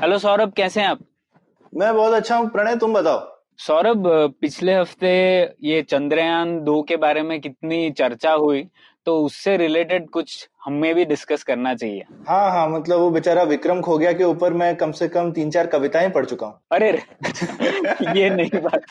Hello 0.00 0.18
Saurabh 0.18 0.52
कैसे 0.52 0.80
हैं 0.80 0.88
आप? 0.88 0.98
मैं 1.74 1.94
बहुत 1.94 2.12
अच्छा 2.12 2.36
हूँ। 2.36 2.48
प्रणय 2.50 2.76
तुम 2.76 2.92
बताओ। 2.94 3.18
सौरभ 3.58 4.02
पिछले 4.40 4.74
हफ़्ते 4.74 5.10
ये 5.62 5.82
चंद्रयान 5.82 6.60
दो 6.60 6.82
के 6.82 6.96
बारे 6.96 7.22
में 7.22 7.40
कितनी 7.40 7.90
चर्चा 7.90 8.32
हुई? 8.32 8.62
तो 9.06 9.16
उससे 9.24 9.56
रिलेटेड 9.56 10.08
कुछ 10.10 10.48
हमें 10.64 10.94
भी 10.94 11.04
डिस्कस 11.04 11.42
करना 11.42 11.74
चाहिए। 11.74 12.04
हाँ 12.28 12.50
हाँ 12.50 12.68
मतलब 12.70 12.98
वो 12.98 13.10
बेचारा 13.10 13.42
विक्रम 13.42 13.80
खो 13.80 13.96
गया 13.98 14.12
के 14.12 14.24
ऊपर 14.24 14.52
मैं 14.52 14.74
कम 14.76 14.90
से 14.92 15.08
कम 15.08 15.30
तीन 15.32 15.50
चार 15.50 15.66
कविताएँ 15.66 16.08
पढ़ 16.10 16.24
चुका 16.24 16.46
हूँ। 16.46 16.60
अरे 16.72 16.90
ये 18.16 18.28
नहीं 18.30 18.60
बात। 18.62 18.84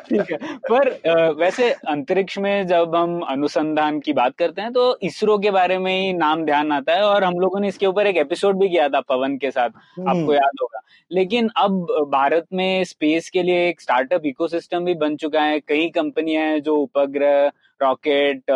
ठीक 0.00 0.30
है 0.32 0.38
पर 0.70 0.90
वैसे 1.38 1.70
अंतरिक्ष 1.88 2.38
में 2.38 2.66
जब 2.66 2.96
हम 2.96 3.20
अनुसंधान 3.28 4.00
की 4.00 4.12
बात 4.12 4.36
करते 4.38 4.62
हैं 4.62 4.72
तो 4.72 4.98
इसरो 5.02 5.38
के 5.38 5.50
बारे 5.50 5.78
में 5.78 5.92
ही 5.92 6.12
नाम 6.12 6.44
ध्यान 6.44 6.72
आता 6.72 6.94
है 6.94 7.02
और 7.02 7.24
हम 7.24 7.38
लोगों 7.40 7.60
ने 7.60 7.68
इसके 7.68 7.86
ऊपर 7.86 8.06
एक 8.06 8.16
एपिसोड 8.16 8.58
भी 8.58 8.68
किया 8.68 8.88
था 8.88 9.00
पवन 9.08 9.36
के 9.36 9.50
साथ 9.50 9.68
आपको 9.68 10.34
याद 10.34 10.58
होगा। 10.62 10.80
लेकिन 11.10 11.48
अब 11.56 11.86
भारत 12.12 12.46
में 12.52 12.84
स्पेस 12.84 13.30
के 13.30 13.42
लिए 13.42 13.68
एक 13.68 13.80
स्टार्टअप 13.80 14.26
इकोसिस्टम 14.26 14.84
भी 14.84 14.94
बन 14.96 15.16
चुका 15.16 15.42
है। 15.42 15.60
कई 15.60 15.88
कंपनियाँ 15.90 16.44
हैं 16.44 16.60
जो 16.62 16.76
उपग्रह 16.76 17.50
रॉकेट 17.82 18.50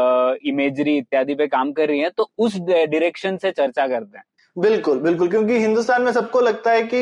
इमेजरी 0.47 0.97
इत्यादि 0.99 1.35
पे 1.35 1.47
काम 1.49 1.73
कर 1.73 1.89
रही 1.89 2.01
है 2.01 2.11
तो 2.11 2.31
उस 2.39 2.57
डायरेक्शन 2.61 3.37
से 3.37 3.51
चर्चा 3.53 3.87
करते 3.89 4.19
हैं। 4.19 4.25
बिल्कुल 4.57 4.99
बिल्कुल 4.99 5.29
क्योंकि 5.29 5.59
हिंदुस्तान 5.59 6.03
में 6.03 6.11
सबको 6.13 6.41
लगता 6.41 6.71
है 6.71 6.83
कि 6.85 6.97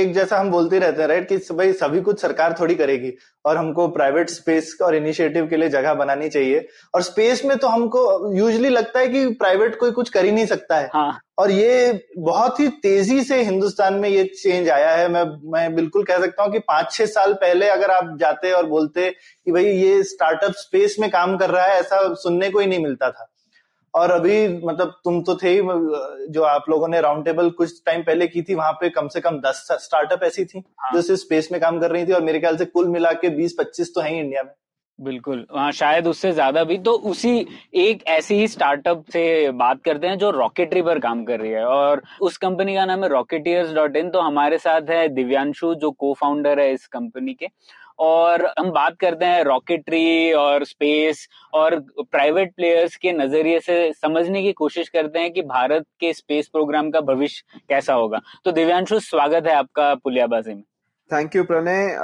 एक 0.00 0.12
जैसा 0.14 0.38
हम 0.38 0.50
बोलते 0.50 0.78
रहते 0.78 1.00
हैं 1.02 1.08
राइट 1.08 1.28
कि 1.28 1.36
भाई 1.54 1.72
सभी 1.72 2.00
कुछ 2.00 2.20
सरकार 2.20 2.54
थोड़ी 2.60 2.74
करेगी 2.74 3.12
और 3.44 3.56
हमको 3.56 3.86
प्राइवेट 3.88 4.30
स्पेस 4.30 4.76
और 4.82 4.94
इनिशिएटिव 4.94 5.46
के 5.46 5.56
लिए 5.56 5.68
जगह 5.68 5.94
बनानी 5.94 6.28
चाहिए। 6.28 6.66
और 6.94 7.02
स्पेस 7.02 7.44
में 7.44 7.56
तो 7.58 7.68
हमको 7.68 8.32
यूजली 8.36 8.68
लगता 8.68 9.00
है 9.00 9.08
कि 9.08 9.26
प्राइवेट 9.34 9.78
कोई 9.80 9.90
कुछ 9.90 10.08
कर 10.08 10.24
ही 10.24 10.32
नहीं 10.32 10.46
सकता 10.46 10.76
है। 10.76 10.88
हाँ। 10.94 11.20
और 11.38 11.50
ये 11.50 12.06
बहुत 12.18 12.60
ही 12.60 12.68
तेज़ी 12.82 13.22
से 13.24 13.42
हिंदुस्तान 13.42 13.94
में 13.94 14.08
ये 14.08 14.24
चेंज 14.24 14.68
आया 14.68 14.90
है। 14.90 15.08
मैं 15.08 15.24
मैं 15.52 15.74
बिल्कुल 15.74 16.04
कह 16.04 16.20
सकता 16.20 16.42
हूँ 16.42 16.52
कि 16.52 16.58
पाँच 16.58 16.92
छह 16.92 17.06
साल 17.06 17.34
पहले 17.34 17.68
अगर 17.68 17.90
आप 17.90 18.16
जाते 18.20 18.52
और 18.52 18.66
बोलते 18.66 19.10
कि 19.10 19.52
भाई 19.52 19.64
ये 19.66 20.02
स्टार्टअप 20.04 20.52
स्पेस 20.56 20.96
में 21.00 21.10
काम 21.10 21.36
कर 21.36 21.50
रहा 21.50 21.66
है 21.66 21.78
ऐसा 21.80 22.02
सुनने 22.14 22.50
को 22.50 22.58
ही 22.58 22.66
नहीं 22.66 22.82
मिलता 22.82 23.10
था। 23.10 23.30
और 23.94 24.10
अभी 24.10 24.46
मतलब 24.58 24.94
तुम 25.04 25.22
तो 25.22 25.34
थे 25.36 25.50
ही 25.50 25.60
जो 26.28 26.42
आप 26.44 26.64
लोगों 26.70 26.88
ने 26.88 27.00
राउंड 27.00 27.24
टेबल 27.24 27.50
कुछ 27.52 27.82
टाइम 27.86 28.02
पहले 28.02 28.26
की 28.26 28.42
थी 28.42 28.54
वहाँ 28.54 28.72
पे 28.72 28.90
कम 28.90 29.08
से 29.08 29.20
कम 29.20 29.38
दस 29.40 29.66
स्टार्टअप 29.80 30.22
ऐसी 30.22 30.44
थी 30.44 30.58
हाँ। 30.58 30.90
जो 30.94 31.02
सिर्फ़ 31.02 31.20
स्पेस 31.20 31.48
में 31.52 31.60
काम 31.60 31.80
कर 31.80 31.90
रही 31.90 32.06
थी 32.06 32.12
और 32.12 32.22
मेरे 32.22 32.40
ख्याल 32.40 32.56
से 32.56 32.64
कुल 32.66 32.88
मिला 32.88 33.12
के 33.14 33.28
बीस 33.36 33.56
पच्चीस 33.58 33.94
तो 33.94 34.00
है 34.00 34.18
इंडिया 34.18 34.42
में। 34.42 34.52
बिल्कुल। 34.98 35.46
हाँ 35.50 35.70
शायद 35.72 36.06
उससे 36.06 36.30
ज़्यादा 36.32 36.62
भी। 36.64 36.76
तो 36.78 36.92
उसी 37.04 37.46
एक 37.76 38.02
ऐसी 38.08 38.34
ही 38.34 38.48
स्टार्टअप 38.48 39.04
से 39.12 39.50
बात 39.52 39.82
करते 39.84 40.06
हैं 40.06 40.18
जो 40.18 40.30
रॉकेटरी 40.30 40.82
पर 40.82 40.98
काम 40.98 41.24
कर 41.24 41.40
रही 41.40 41.50
है। 41.50 41.64
और 41.66 42.02
उस 42.20 42.36
कंपनी 42.36 42.74
का 42.74 42.84
नाम 42.84 43.02
है 43.02 43.08
रॉकेटियर्स 43.10 43.72
डॉट 43.74 43.96
इन 43.96 44.10
तो 44.10 44.20
हमारे 44.20 44.58
साथ 44.58 44.90
है 44.90 45.08
दिव्यांशु 45.08 45.74
जो 45.74 45.90
को 45.90 46.12
फाउंडर 46.14 46.60
है 46.60 46.72
इस 46.72 46.86
कंपनी 46.88 47.34
के। 47.34 47.46
और 47.98 48.44
हम 48.58 48.70
बात 48.70 48.96
करते 49.00 49.24
हैं 49.24 49.42
रॉकेटरी 49.44 50.32
और 50.32 50.64
स्पेस 50.64 51.26
और 51.54 51.78
प्राइवेट 52.00 52.54
प्लेयर्स 52.56 52.96
के 52.96 53.12
नज़रिए 53.12 53.60
से 53.60 53.92
समझने 53.92 54.42
की 54.42 54.52
कोशिश 54.52 54.88
करते 54.88 55.18
हैं 55.18 55.32
कि 55.32 55.42
भारत 55.42 55.86
के 56.00 56.12
स्पेस 56.12 56.48
प्रोग्राम 56.48 56.90
का 56.90 57.00
भविष्य 57.00 57.60
कैसा 57.68 57.94
होगा। 57.94 58.20
तो 58.44 58.52
दिव्यांशु, 58.52 58.98
स्वागत 59.00 59.46
है 59.46 59.54
आपका 59.54 59.94
पुलियाबाजी 59.94 60.54
में। 60.54 60.62
Thank 61.10 61.36
you 61.36 61.44
Pranay. 61.44 61.96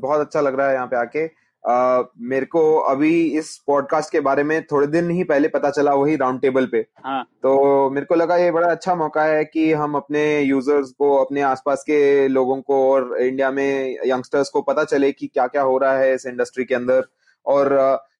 बहुत 0.00 0.20
अच्छा 0.20 0.40
लग 0.40 0.58
रहा 0.58 0.68
है 0.68 0.74
यहाँ 0.74 0.86
पे 0.86 0.96
आके। 0.96 1.26
अ, 1.68 2.02
मेरे 2.18 2.46
को 2.46 2.78
अभी 2.78 3.38
इस 3.38 3.58
पॉडकास्ट 3.66 4.12
के 4.12 4.20
बारे 4.20 4.42
में 4.42 4.64
थोड़े 4.64 4.86
दिन 4.86 5.10
ही 5.10 5.24
पहले 5.24 5.48
पता 5.48 5.70
चला 5.70 5.94
वही 5.94 6.16
राउंड 6.16 6.40
टेबल 6.40 6.66
पे। 6.66 6.86
हाँ। 7.04 7.24
तो 7.24 7.90
मेरे 7.90 8.06
को 8.06 8.14
लगा 8.14 8.36
ये 8.36 8.50
बड़ा 8.50 8.68
अच्छा 8.68 8.94
मौका 8.94 9.22
है 9.22 9.44
कि 9.44 9.72
हम 9.72 9.94
अपने 9.94 10.40
यूज़र्स 10.40 10.90
को 10.90 11.24
अपने 11.24 11.40
आसपास 11.40 11.82
के 11.82 12.28
लोगों 12.28 12.62
को 12.62 12.92
और 12.92 13.16
इंडिया 13.20 13.50
में 13.50 13.96
यंगस्टर्स 14.06 14.48
को 14.48 14.62
पता 14.62 14.84
चले 14.84 15.12
कि 15.12 15.26
क्या 15.26 15.46
क्या 15.46 15.62
हो 15.62 15.78
रहा 15.78 15.98
है 15.98 16.14
इस 16.14 16.26
इंडस्ट्री 16.26 16.64
के 16.64 16.74
अंदर 16.74 17.04
और 17.46 17.68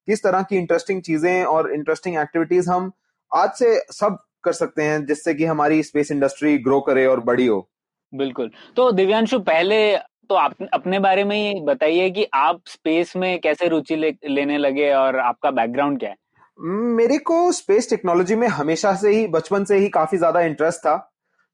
किस 0.07 0.23
तरह 0.23 0.43
की 0.43 0.57
इंटरेस्टिंग 0.57 1.03
चीज़ें 1.03 1.45
और 1.45 1.73
इंटरेस्टिंग 1.73 2.19
एक्टिविटीज़ 2.19 2.71
हम 2.71 2.93
आज 3.35 3.51
से 3.51 3.81
सब 3.81 4.19
कर 4.45 4.53
सकते 4.53 4.83
हैं 4.83 5.07
जिससे 5.07 5.35
कि 5.35 5.45
हमारी 5.45 5.83
स्पेस 5.83 6.13
इंडस्ट्री 6.13 6.59
ग्रो 6.59 6.81
करे 6.81 7.07
और 7.07 7.21
बड़ी 7.21 7.47
हो। 7.47 7.71
बिल्कुल। 8.15 8.51
तो 8.77 8.93
दिव्यांशु 8.93 9.39
पहले 9.39 9.97
तो 10.31 10.35
आप 10.35 10.55
अपने 10.75 10.99
बारे 10.99 11.25
में 11.25 11.37
ही 11.37 11.61
बताइए 11.61 12.11
कि 12.11 12.27
आप 12.35 12.61
स्पेस 12.67 13.17
में 13.17 13.39
कैसे 13.41 13.69
रुचि 13.69 13.97
ले, 13.97 14.15
लेने 14.29 14.59
लगे 14.59 14.93
और 14.93 15.19
आपका 15.19 15.51
बैकग्राउंड 15.51 15.99
क्या 15.99 16.11
है? 16.11 16.17
मेरे 16.59 17.19
को 17.19 17.51
स्पेस 17.53 17.91
टेक्नोलॉजी 17.91 18.35
में 18.35 18.47
हमेशा 18.49 18.95
से 18.95 19.11
ही 19.11 19.27
बचपन 19.27 19.65
से 19.65 19.77
ही 19.77 19.89
काफ़ी 19.89 20.19
ज़्यादा 20.19 20.41
इंटरेस्ट 20.41 20.81
था। 20.81 20.97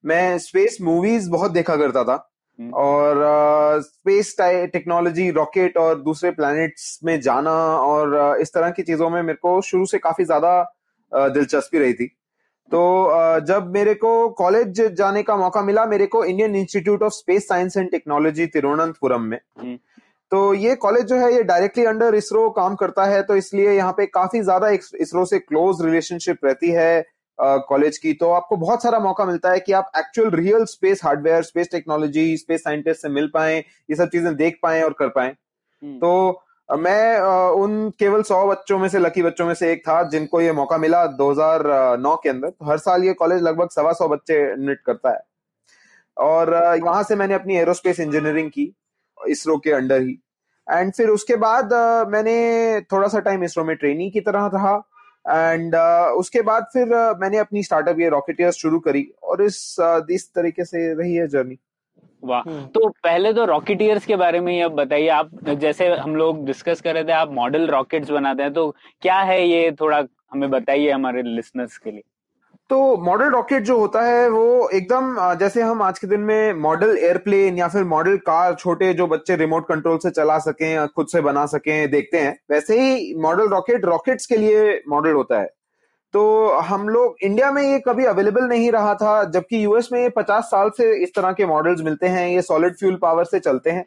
मैं 0.04 0.38
स्पेस 0.38 0.76
मूवीज़ 0.82 1.30
बहुत 1.30 1.50
देखा 1.50 1.76
करता 1.76 2.04
था। 2.04 2.26
हम्म। 2.58 2.72
और 2.74 3.80
स्पेस 3.82 4.34
टेक्नोलॉजी 4.40 5.30
रॉकेट 5.30 5.76
और 5.76 6.00
दूसरे 6.02 6.30
प्लैनेट्स 6.30 6.98
में 7.04 7.20
जाना 7.20 7.52
और 7.76 8.40
इस 8.40 8.52
तरह 8.54 8.70
की 8.70 8.82
चीज़ों 8.82 9.10
में 9.10 9.22
मेरे 9.22 9.38
को 9.42 9.60
शुरू 9.62 9.86
से 9.86 9.98
काफ़ी 9.98 10.24
ज़्यादा 10.24 10.62
दिलचस्पी 11.12 11.78
रही 11.78 11.94
थी। 11.94 12.10
तो 12.72 12.80
जब 13.46 13.70
मेरे 13.74 13.94
को 13.94 14.28
कॉलेज 14.38 14.80
जाने 14.96 15.22
का 15.22 15.36
मौका 15.36 15.62
मिला 15.62 15.84
मेरे 15.86 16.06
को 16.06 16.24
Indian 16.24 16.54
Institute 16.56 17.02
of 17.02 17.12
Space 17.12 17.48
Science 17.48 17.76
and 17.76 17.90
Technology 17.90 18.46
Thiruvananthapuram 18.48 19.22
में 19.22 19.38
हम्म। 19.60 19.76
तो 20.32 20.42
ये 20.54 20.74
कॉलेज 20.76 21.06
जो 21.06 21.16
है 21.16 21.32
ये 21.34 21.42
डायरेक्टली 21.42 21.84
अंडर 21.84 22.14
इसरो 22.14 22.48
काम 22.50 22.74
करता 22.74 23.04
है 23.04 23.22
तो 23.22 23.36
इसलिए 23.36 23.72
यहाँ 23.72 23.92
पे 23.92 24.06
काफ़ी 24.08 24.40
ज़्यादा 24.40 24.68
इसरो 24.70 25.24
से 25.24 25.38
क्लोज 25.38 25.82
रिलेशनशिप 25.84 26.44
रहती 26.44 26.70
है 26.70 27.04
कॉलेज 27.38 27.98
की 27.98 28.12
तो 28.12 28.30
आपको 28.30 28.56
बहुत 28.56 28.82
सारा 28.82 28.98
मौका 28.98 29.24
मिलता 29.24 29.50
है 29.50 29.60
कि 29.60 29.72
आप 29.72 29.90
actual 29.98 30.30
real 30.32 30.64
space 30.66 31.00
hardware 31.04 31.42
space 31.42 31.68
technology 31.72 32.36
space 32.36 32.60
scientist 32.60 33.02
से 33.02 33.08
मिल 33.08 33.30
पाए 33.34 33.58
ये 33.58 33.96
सब 33.96 34.08
चीज़ें 34.08 34.34
देख 34.36 34.58
पाए 34.62 34.82
और 34.82 34.92
कर 34.92 35.08
पाए 35.08 35.28
हम्म। 35.28 35.98
तो 35.98 36.42
मैं 36.70 37.18
उन 37.52 37.90
केवल 37.98 38.22
सौ 38.22 38.46
बच्चों 38.46 38.78
में 38.78 38.88
से, 38.88 38.98
लकी 38.98 39.22
बच्चों 39.22 39.46
में 39.46 39.54
से 39.54 39.70
एक 39.72 39.80
था 39.88 40.02
जिनको 40.08 40.40
ये 40.40 40.52
मौका 40.52 40.76
मिला 40.78 41.04
2009 41.06 42.14
के 42.22 42.28
अंदर। 42.28 42.50
तो 42.50 42.70
हर 42.70 42.78
साल 42.78 43.04
ये 43.04 43.12
कॉलेज 43.12 43.42
लगभग 43.42 43.70
सवा 43.70 43.92
सौ 43.92 44.08
बच्चे 44.08 44.34
एडमिट 44.42 44.80
करता 44.86 45.10
है। 45.10 45.20
और 46.16 46.52
यहाँ 46.76 47.02
से 47.02 47.16
मैंने 47.16 47.34
अपनी 47.34 47.56
एरोस्पेस 47.56 48.00
इंजीनियरिंग 48.00 48.50
की, 48.50 48.72
इसरो 49.18 49.56
के 49.58 49.72
अंडर 49.72 50.00
ही। 50.02 50.18
एंड 50.66 50.92
फिर 50.92 51.08
उसके 51.08 51.36
बाद 51.36 51.72
मैंने 52.08 52.80
थोड़ा 52.92 53.08
सा 53.08 53.20
टाइम 53.20 53.44
इसरो 53.44 53.64
में 53.64 53.76
ट्रेनिंग 53.76 54.12
की 54.12 54.20
तरह 54.20 54.50
रहा। 54.54 54.74
एंड 55.28 55.74
उसके 56.18 56.42
बाद 56.42 56.66
फिर 56.72 56.94
मैंने 57.20 57.38
अपनी 57.38 57.62
स्टार्टअप 57.62 58.00
ये 58.00 58.08
रॉकेटियर 58.08 58.50
शुरू 58.52 58.78
करी। 58.80 59.06
और 59.22 59.42
इस 59.42 59.56
इस 60.10 60.30
तरीके 60.34 60.64
से 60.64 60.92
रही 60.94 61.14
है 61.14 61.26
जर्नी 61.28 61.58
वाह। 62.22 62.42
तो 62.66 62.88
पहले 63.04 63.32
तो 63.32 63.44
रॉकेटियर्स 63.46 64.06
के 64.06 64.16
बारे 64.16 64.40
में 64.40 64.52
ही 64.52 64.60
अब 64.60 64.72
बताइए 64.74 65.08
आप 65.10 65.30
जैसे 65.50 65.88
हम 65.88 66.16
लोग 66.16 66.44
डिस्कस 66.46 66.80
कर 66.80 66.94
रहे 66.94 67.04
थे 67.04 67.12
आप 67.14 67.32
मॉडल 67.32 67.66
रॉकेट्स 67.68 68.10
बनाते 68.10 68.42
हैं 68.42 68.52
तो 68.52 68.70
क्या 69.02 69.18
है 69.22 69.42
ये 69.48 69.70
थोड़ा 69.80 70.02
हमें 70.32 70.48
बताइए 70.50 70.90
हमारे 70.90 71.22
लिसनर्स 71.24 71.76
के 71.78 71.90
लिए। 71.90 72.02
तो 72.70 72.96
मॉडल 73.04 73.30
रॉकेट 73.30 73.62
जो 73.62 73.78
होता 73.78 74.02
है 74.02 74.28
वो 74.30 74.68
एकदम 74.68 75.16
जैसे 75.38 75.62
हम 75.62 75.82
आज 75.82 75.98
के 75.98 76.06
दिन 76.06 76.20
में 76.20 76.52
मॉडल 76.54 76.96
एयरप्लेन 76.98 77.56
या 77.58 77.68
फिर 77.68 77.84
मॉडल 77.84 78.16
कार 78.26 78.54
छोटे 78.54 78.92
जो 78.94 79.06
बच्चे 79.06 79.36
रिमोट 79.36 79.66
कंट्रोल 79.68 79.98
से 79.98 80.10
चला 80.10 80.38
सकें 80.38 80.86
खुद 80.86 81.06
से 81.06 81.20
बना 81.20 81.44
सकें 81.46 81.90
देखते 81.90 82.18
हैं 82.18 82.36
वैसे 82.50 82.80
ही 82.80 83.14
मॉडल 83.22 83.48
रॉकेट 83.48 83.84
रॉकेट्स 83.84 84.26
के 84.26 84.36
लिए 84.36 84.82
मॉडल 84.88 85.12
होता 85.12 85.40
है। 85.40 85.48
तो 86.14 86.22
हम 86.60 86.88
लोग 86.88 87.16
इंडिया 87.22 87.50
में 87.52 87.62
ये 87.62 87.78
कभी 87.78 88.04
अवेलेबल 88.04 88.44
नहीं 88.44 88.70
रहा 88.72 88.94
था 88.94 89.22
जबकि 89.24 89.64
यूएस 89.64 89.88
में 89.92 90.00
ये 90.02 90.08
पचास 90.08 90.44
साल 90.44 90.70
से 90.70 90.92
इस 91.02 91.14
तरह 91.14 91.32
के 91.32 91.46
मॉडल्स 91.46 91.80
मिलते 91.80 92.06
हैं 92.08 92.28
ये 92.28 92.42
सॉलिड 92.42 92.76
फ्यूल 92.76 92.96
पावर 93.02 93.24
से 93.24 93.38
चलते 93.40 93.70
हैं। 93.70 93.84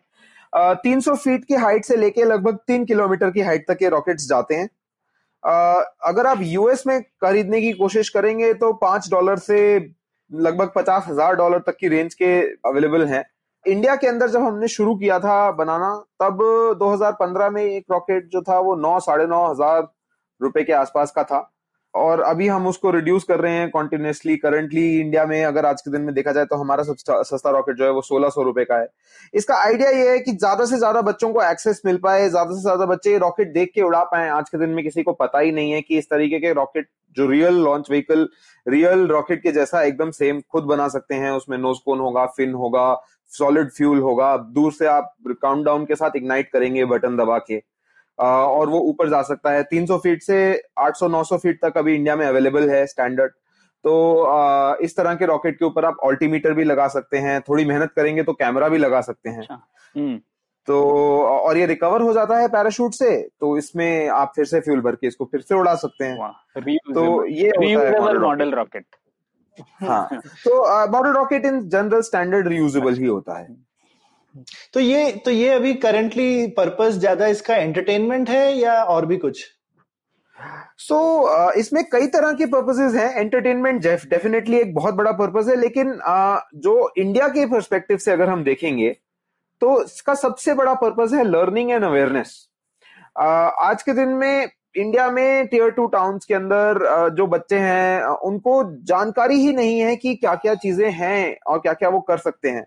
तीन 0.83 0.99
सौ 0.99 1.15
फीट 1.15 1.45
की 1.45 1.53
हाइट 1.55 1.85
से 1.85 1.95
लेके 1.95 2.23
लगभग 2.23 2.57
तीन 2.67 2.85
किलोमीटर 2.85 3.31
की 3.31 3.41
हाइट 3.41 3.65
तक 3.67 3.81
ये 3.81 3.89
रॉकेट्स 3.89 4.27
जाते 4.29 4.55
हैं। 4.55 4.69
अ, 5.43 5.83
अगर 6.05 6.27
आप 6.27 6.39
यूएस 6.41 6.83
में 6.87 7.01
खरीदने 7.01 7.61
की 7.61 7.71
कोशिश 7.73 8.09
करेंगे 8.09 8.53
तो 8.53 8.71
पाँच 8.73 9.09
डॉलर 9.11 9.37
से 9.37 9.59
लगभग 10.31 10.71
पचास 10.75 11.05
हज़ार 11.07 11.35
डॉलर 11.35 11.59
तक 11.59 11.77
की 11.79 11.87
रेंज 11.87 12.13
के 12.13 12.39
अवेलेबल 12.69 13.05
हैं। 13.05 13.23
इंडिया 13.65 13.95
के 13.95 14.07
अंदर 14.07 14.29
जब 14.29 14.41
हमने 14.41 14.67
शुरू 14.67 14.95
किया 14.95 15.19
था 15.19 15.51
बनाना 15.51 15.95
तब 16.21 16.39
2015 16.79 17.49
में 17.49 17.63
एक 17.63 17.85
रॉकेट 17.91 18.29
जो 18.29 18.41
था 18.41 18.59
वो 18.59 18.75
नौ 18.75 18.99
साढ़े 18.99 19.27
नौ 19.27 19.45
हज़ार 19.51 19.87
रुपए 20.41 20.63
के 20.63 20.73
आसपास 20.73 21.11
का 21.11 21.23
था। 21.23 21.49
और 21.93 22.21
अभी 22.21 22.47
हम 22.47 22.67
उसको 22.67 22.91
रिड्यूस 22.91 23.23
कर 23.23 23.39
रहे 23.39 23.53
हैं 23.53 23.69
कॉन्टिन्यूसली 23.71 24.35
करंटली 24.37 24.85
इंडिया 24.99 25.25
में 25.25 25.43
अगर 25.45 25.65
आज 25.65 25.81
के 25.81 25.91
दिन 25.91 26.01
में 26.01 26.13
देखा 26.15 26.31
जाए 26.31 26.45
तो 26.45 26.55
हमारा 26.55 26.83
सस्ता 26.83 27.49
रॉकेट 27.49 27.77
जो 27.77 27.85
है 27.85 27.91
वो 27.91 28.01
सोलह 28.01 28.29
सौ 28.29 28.43
रुपए 28.43 28.63
का 28.65 28.77
है। 28.77 28.87
इसका 29.33 29.55
आइडिया 29.57 29.89
ये 29.89 30.09
है 30.09 30.19
कि 30.19 30.31
ज़्यादा 30.33 30.65
से 30.65 30.77
ज़्यादा 30.77 31.01
बच्चों 31.01 31.31
को 31.33 31.41
एक्सेस 31.43 31.81
मिल 31.85 31.97
पाए, 31.97 32.27
ज़्यादा 32.29 32.55
से 32.55 32.61
ज़्यादा 32.61 32.85
बच्चे 32.85 33.11
ये 33.11 33.17
रॉकेट 33.19 33.53
देख 33.53 33.71
के 33.75 33.81
उड़ा 33.81 34.03
पाए। 34.05 34.29
आज 34.29 34.49
के 34.49 34.57
दिन 34.57 34.69
में 34.69 34.83
किसी 34.83 35.03
को 35.03 35.13
पता 35.13 35.39
ही 35.39 35.51
नहीं 35.51 35.71
है 35.71 35.81
कि 35.81 35.97
इस 35.97 36.09
तरीके 36.09 36.39
के 36.39 36.53
रॉकेट 36.53 36.87
जो 37.17 37.27
real 37.27 37.61
launch 37.63 37.89
vehicle 37.89 38.27
real 38.65 39.05
rocket 39.07 39.41
के 39.43 39.51
जैसा 39.51 39.81
एकदम 39.83 40.11
सेम 40.11 40.41
खुद 40.51 40.63
बना 40.65 40.87
सकते 40.89 41.15
हैं। 41.15 41.31
उसमें 41.31 41.57
नोजकोन 41.57 41.99
होगा 41.99 42.25
फिन 42.37 42.53
होगा 42.55 42.93
सॉलिड 43.31 43.69
फ्यूल 43.71 43.99
होगा। 43.99 44.35
दूर 44.37 44.71
से 44.73 44.87
आप 44.87 45.13
काउंटडाउन 45.33 45.85
के 45.85 45.95
साथ 45.95 46.15
इग्नाइट 46.15 46.49
करेंगे 46.53 46.85
बटन 46.87 47.17
दबा 47.17 47.37
के। 47.41 47.61
और 48.19 48.69
वो 48.69 48.79
ऊपर 48.79 49.09
जा 49.09 49.21
सकता 49.21 49.51
है। 49.51 49.63
300 49.63 49.97
फीट 49.97 50.21
से 50.23 50.37
800-900 50.79 51.37
फीट 51.37 51.59
तक 51.61 51.77
अभी 51.77 51.95
इंडिया 51.95 52.15
में 52.15 52.25
अवेलेबल 52.25 52.69
है 52.69 52.85
स्टैंडर्ड 52.87 53.31
तो 53.83 53.93
इस 54.81 54.95
तरह 54.97 55.15
के 55.15 55.25
रॉकेट 55.25 55.57
के 55.59 55.65
ऊपर 55.65 55.85
आप 55.85 55.97
ऑल्टीमीटर 56.03 56.53
भी 56.53 56.63
लगा 56.63 56.87
सकते 56.87 57.17
हैं। 57.17 57.39
थोड़ी 57.41 57.65
मेहनत 57.65 57.91
करेंगे 57.95 58.23
तो 58.23 58.33
कैमरा 58.33 58.67
भी 58.69 58.77
लगा 58.77 59.01
सकते 59.01 59.29
हैं। 59.29 59.39
अच्छा, 59.39 59.59
हम्म। 59.95 60.19
तो 60.67 60.77
और 61.23 61.57
ये 61.57 61.65
रिकवर 61.65 62.01
हो 62.01 62.13
जाता 62.13 62.37
है 62.39 62.47
पैराशूट 62.47 62.93
से 62.93 63.17
तो 63.39 63.57
इसमें 63.57 64.07
आप 64.09 64.31
फिर 64.35 64.45
से 64.45 64.59
फ्यूल 64.59 64.81
भर 64.81 64.95
के 64.95 65.07
इसको 65.07 65.25
फिर 65.25 65.41
से 65.41 65.55
उड़ा 65.55 65.73
सकते 65.75 66.05
हैं। 66.05 66.31
तो 66.93 67.25
ये 67.25 67.51
मॉडल 68.19 68.51
रॉकेट 68.51 68.85
हाँ 69.81 70.07
तो 70.45 70.87
model 70.91 71.11
rocket 71.11 71.45
in 71.45 71.59
general 71.69 72.01
standard 72.01 72.47
reusable 72.47 72.93
ही 72.93 73.05
होता 73.05 73.39
है। 73.39 73.47
तो 74.73 74.79
ये 74.79 75.11
तो 75.25 75.31
ये 75.31 75.49
अभी 75.49 75.73
करंटली 75.73 76.47
पर्पस 76.47 76.93
ज़्यादा 76.93 77.27
इसका 77.27 77.55
एंटरटेनमेंट 77.55 78.29
है 78.29 78.53
या 78.53 78.81
और 78.83 79.05
भी 79.05 79.17
कुछ? 79.17 79.43
सो 80.77 80.95
so, 80.95 81.29
uh, 81.29 81.57
इसमें 81.57 81.83
कई 81.83 82.07
तरह 82.07 82.31
के 82.33 82.45
पर्पसेस 82.45 82.95
हैं। 82.95 83.09
एंटरटेनमेंट 83.15 83.81
डेफिनेटली 83.83 84.57
एक 84.57 84.73
बहुत 84.75 84.93
बड़ा 84.93 85.11
पर्पस 85.11 85.47
है 85.49 85.55
लेकिन 85.55 85.91
uh, 86.09 86.39
जो 86.55 86.93
इंडिया 86.97 87.27
के 87.27 87.45
पर्सपेक्टिव 87.45 87.97
से 87.97 88.11
अगर 88.11 88.29
हम 88.29 88.43
देखेंगे 88.43 88.89
तो 89.61 89.83
इसका 89.83 90.13
सबसे 90.15 90.53
बड़ा 90.53 90.73
पर्पस 90.73 91.13
है 91.13 91.23
लर्निंग 91.23 91.71
एंड 91.71 91.83
अवेयरनेस 91.83 92.35
आज 93.19 93.83
के 93.83 93.93
दिन 93.93 94.09
में 94.09 94.49
इंडिया 94.75 95.09
में 95.11 95.47
टीयर 95.47 95.69
टू 95.69 95.85
टाउन्स 95.87 96.25
के 96.25 96.33
अंदर 96.33 96.85
uh, 96.87 97.15
जो 97.15 97.27
बच्चे 97.27 97.59
हैं 97.59 98.01
उनको 98.01 98.63
जानकारी 98.83 99.35
ही 99.35 99.53
नहीं 99.53 99.79
है 99.79 99.95
कि 99.95 100.15
क्या 100.15 100.35
क्या 100.35 100.55
चीज़ें 100.55 100.89
हैं 100.91 101.37
और 101.47 101.59
क्या 101.59 101.73
क्या 101.73 101.89
वो 101.89 101.99
कर 102.01 102.17
सकते 102.17 102.49
हैं। 102.49 102.65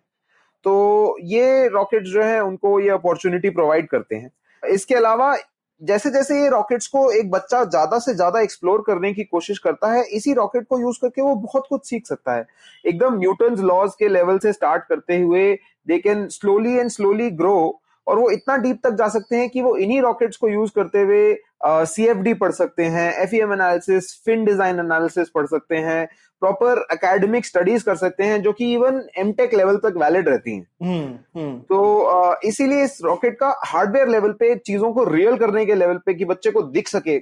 तो 0.66 1.16
ये 1.24 1.66
रॉकेट 1.68 2.02
जो 2.04 2.22
है, 2.22 2.40
उनको 2.40 2.78
ये 2.80 2.88
अपॉर्चुनिटी 2.90 3.50
प्रोवाइड 3.50 3.88
करते 3.88 4.16
हैं। 4.16 4.30
इसके 4.62 4.94
अलावा 4.94 5.36
जैसे 5.80 6.10
जैसे 6.10 6.40
ये 6.40 6.48
रॉकेट्स 6.48 6.86
को 6.86 7.10
एक 7.12 7.30
बच्चा 7.30 7.62
ज़्यादा 7.64 7.98
से 7.98 8.14
ज़्यादा 8.14 8.40
एक्सप्लोर 8.40 8.82
करने 8.86 9.12
की 9.12 9.24
कोशिश 9.24 9.58
करता 9.58 9.92
है, 9.92 10.02
इसी 10.04 10.32
रॉकेट 10.34 10.66
को 10.68 10.78
यूज़ 10.80 10.98
करके 11.02 11.22
वो 11.22 11.34
बहुत 11.36 11.66
कुछ 11.68 11.88
सीख 11.88 12.06
सकता 12.06 12.34
है। 12.34 12.46
एकदम 12.84 13.18
न्यूटन 13.18 13.56
लॉज 13.62 13.94
के 13.98 14.08
लेवल 14.08 14.38
से 14.38 14.52
स्टार्ट 14.52 14.84
करते 14.84 15.18
हुए 15.20 15.52
they 15.86 15.98
can 15.98 16.26
slowly 16.30 16.74
and 16.74 16.90
slowly 16.90 17.30
grow 17.32 17.80
और 18.06 18.18
वो 18.18 18.30
इतना 18.30 18.56
डीप 18.56 18.80
तक 18.84 18.94
जा 18.94 19.08
सकते 19.08 19.36
हैं 19.36 19.48
कि 19.50 19.62
वो 19.62 19.76
इन्हीं 19.76 20.00
रॉकेट्स 20.02 20.36
को 20.36 20.48
यूज़ 20.48 20.72
करते 20.74 21.02
हुए 21.02 21.32
सी 21.60 22.06
एफ़ 22.06 22.18
डी 22.18 22.34
पढ़ 22.34 22.52
सकते 22.52 22.84
हैं 22.84 23.12
F 23.22 23.34
M 23.34 23.52
analysis 23.52 24.14
fin 24.24 24.44
design 24.44 24.78
analysis 24.80 25.28
पढ़ 25.28 25.46
सकते 25.46 25.76
हैं 25.76 26.06
प्रॉपर 26.42 26.78
अकेडमिक 26.90 27.46
स्टडीज़ 27.46 27.84
कर 27.84 27.96
सकते 27.96 28.24
हैं 28.24 28.40
जो 28.42 28.52
कि 28.52 28.72
इवन 28.74 29.00
एमटेक 29.18 29.54
लेवल 29.54 29.76
तक 29.76 29.94
वैलिड 29.96 30.28
रहती 30.28 30.56
हैं। 30.56 30.66
हम्म, 30.82 31.40
हम्म। 31.40 31.58
तो 31.60 32.40
इसीलिए 32.44 32.82
इस 32.84 32.98
रॉकेट 33.04 33.38
का 33.38 33.54
हार्डवेयर 33.66 34.08
लेवल 34.08 34.32
पे 34.32 34.54
चीज़ों 34.56 34.92
को 34.92 35.04
रियल 35.04 35.36
करने 35.36 35.64
के 35.66 35.74
लेवल 35.74 35.98
पे 36.06 36.14
कि 36.14 36.24
बच्चे 36.24 36.50
को 36.50 36.62
दिख 36.62 36.88
सके। 36.88 37.18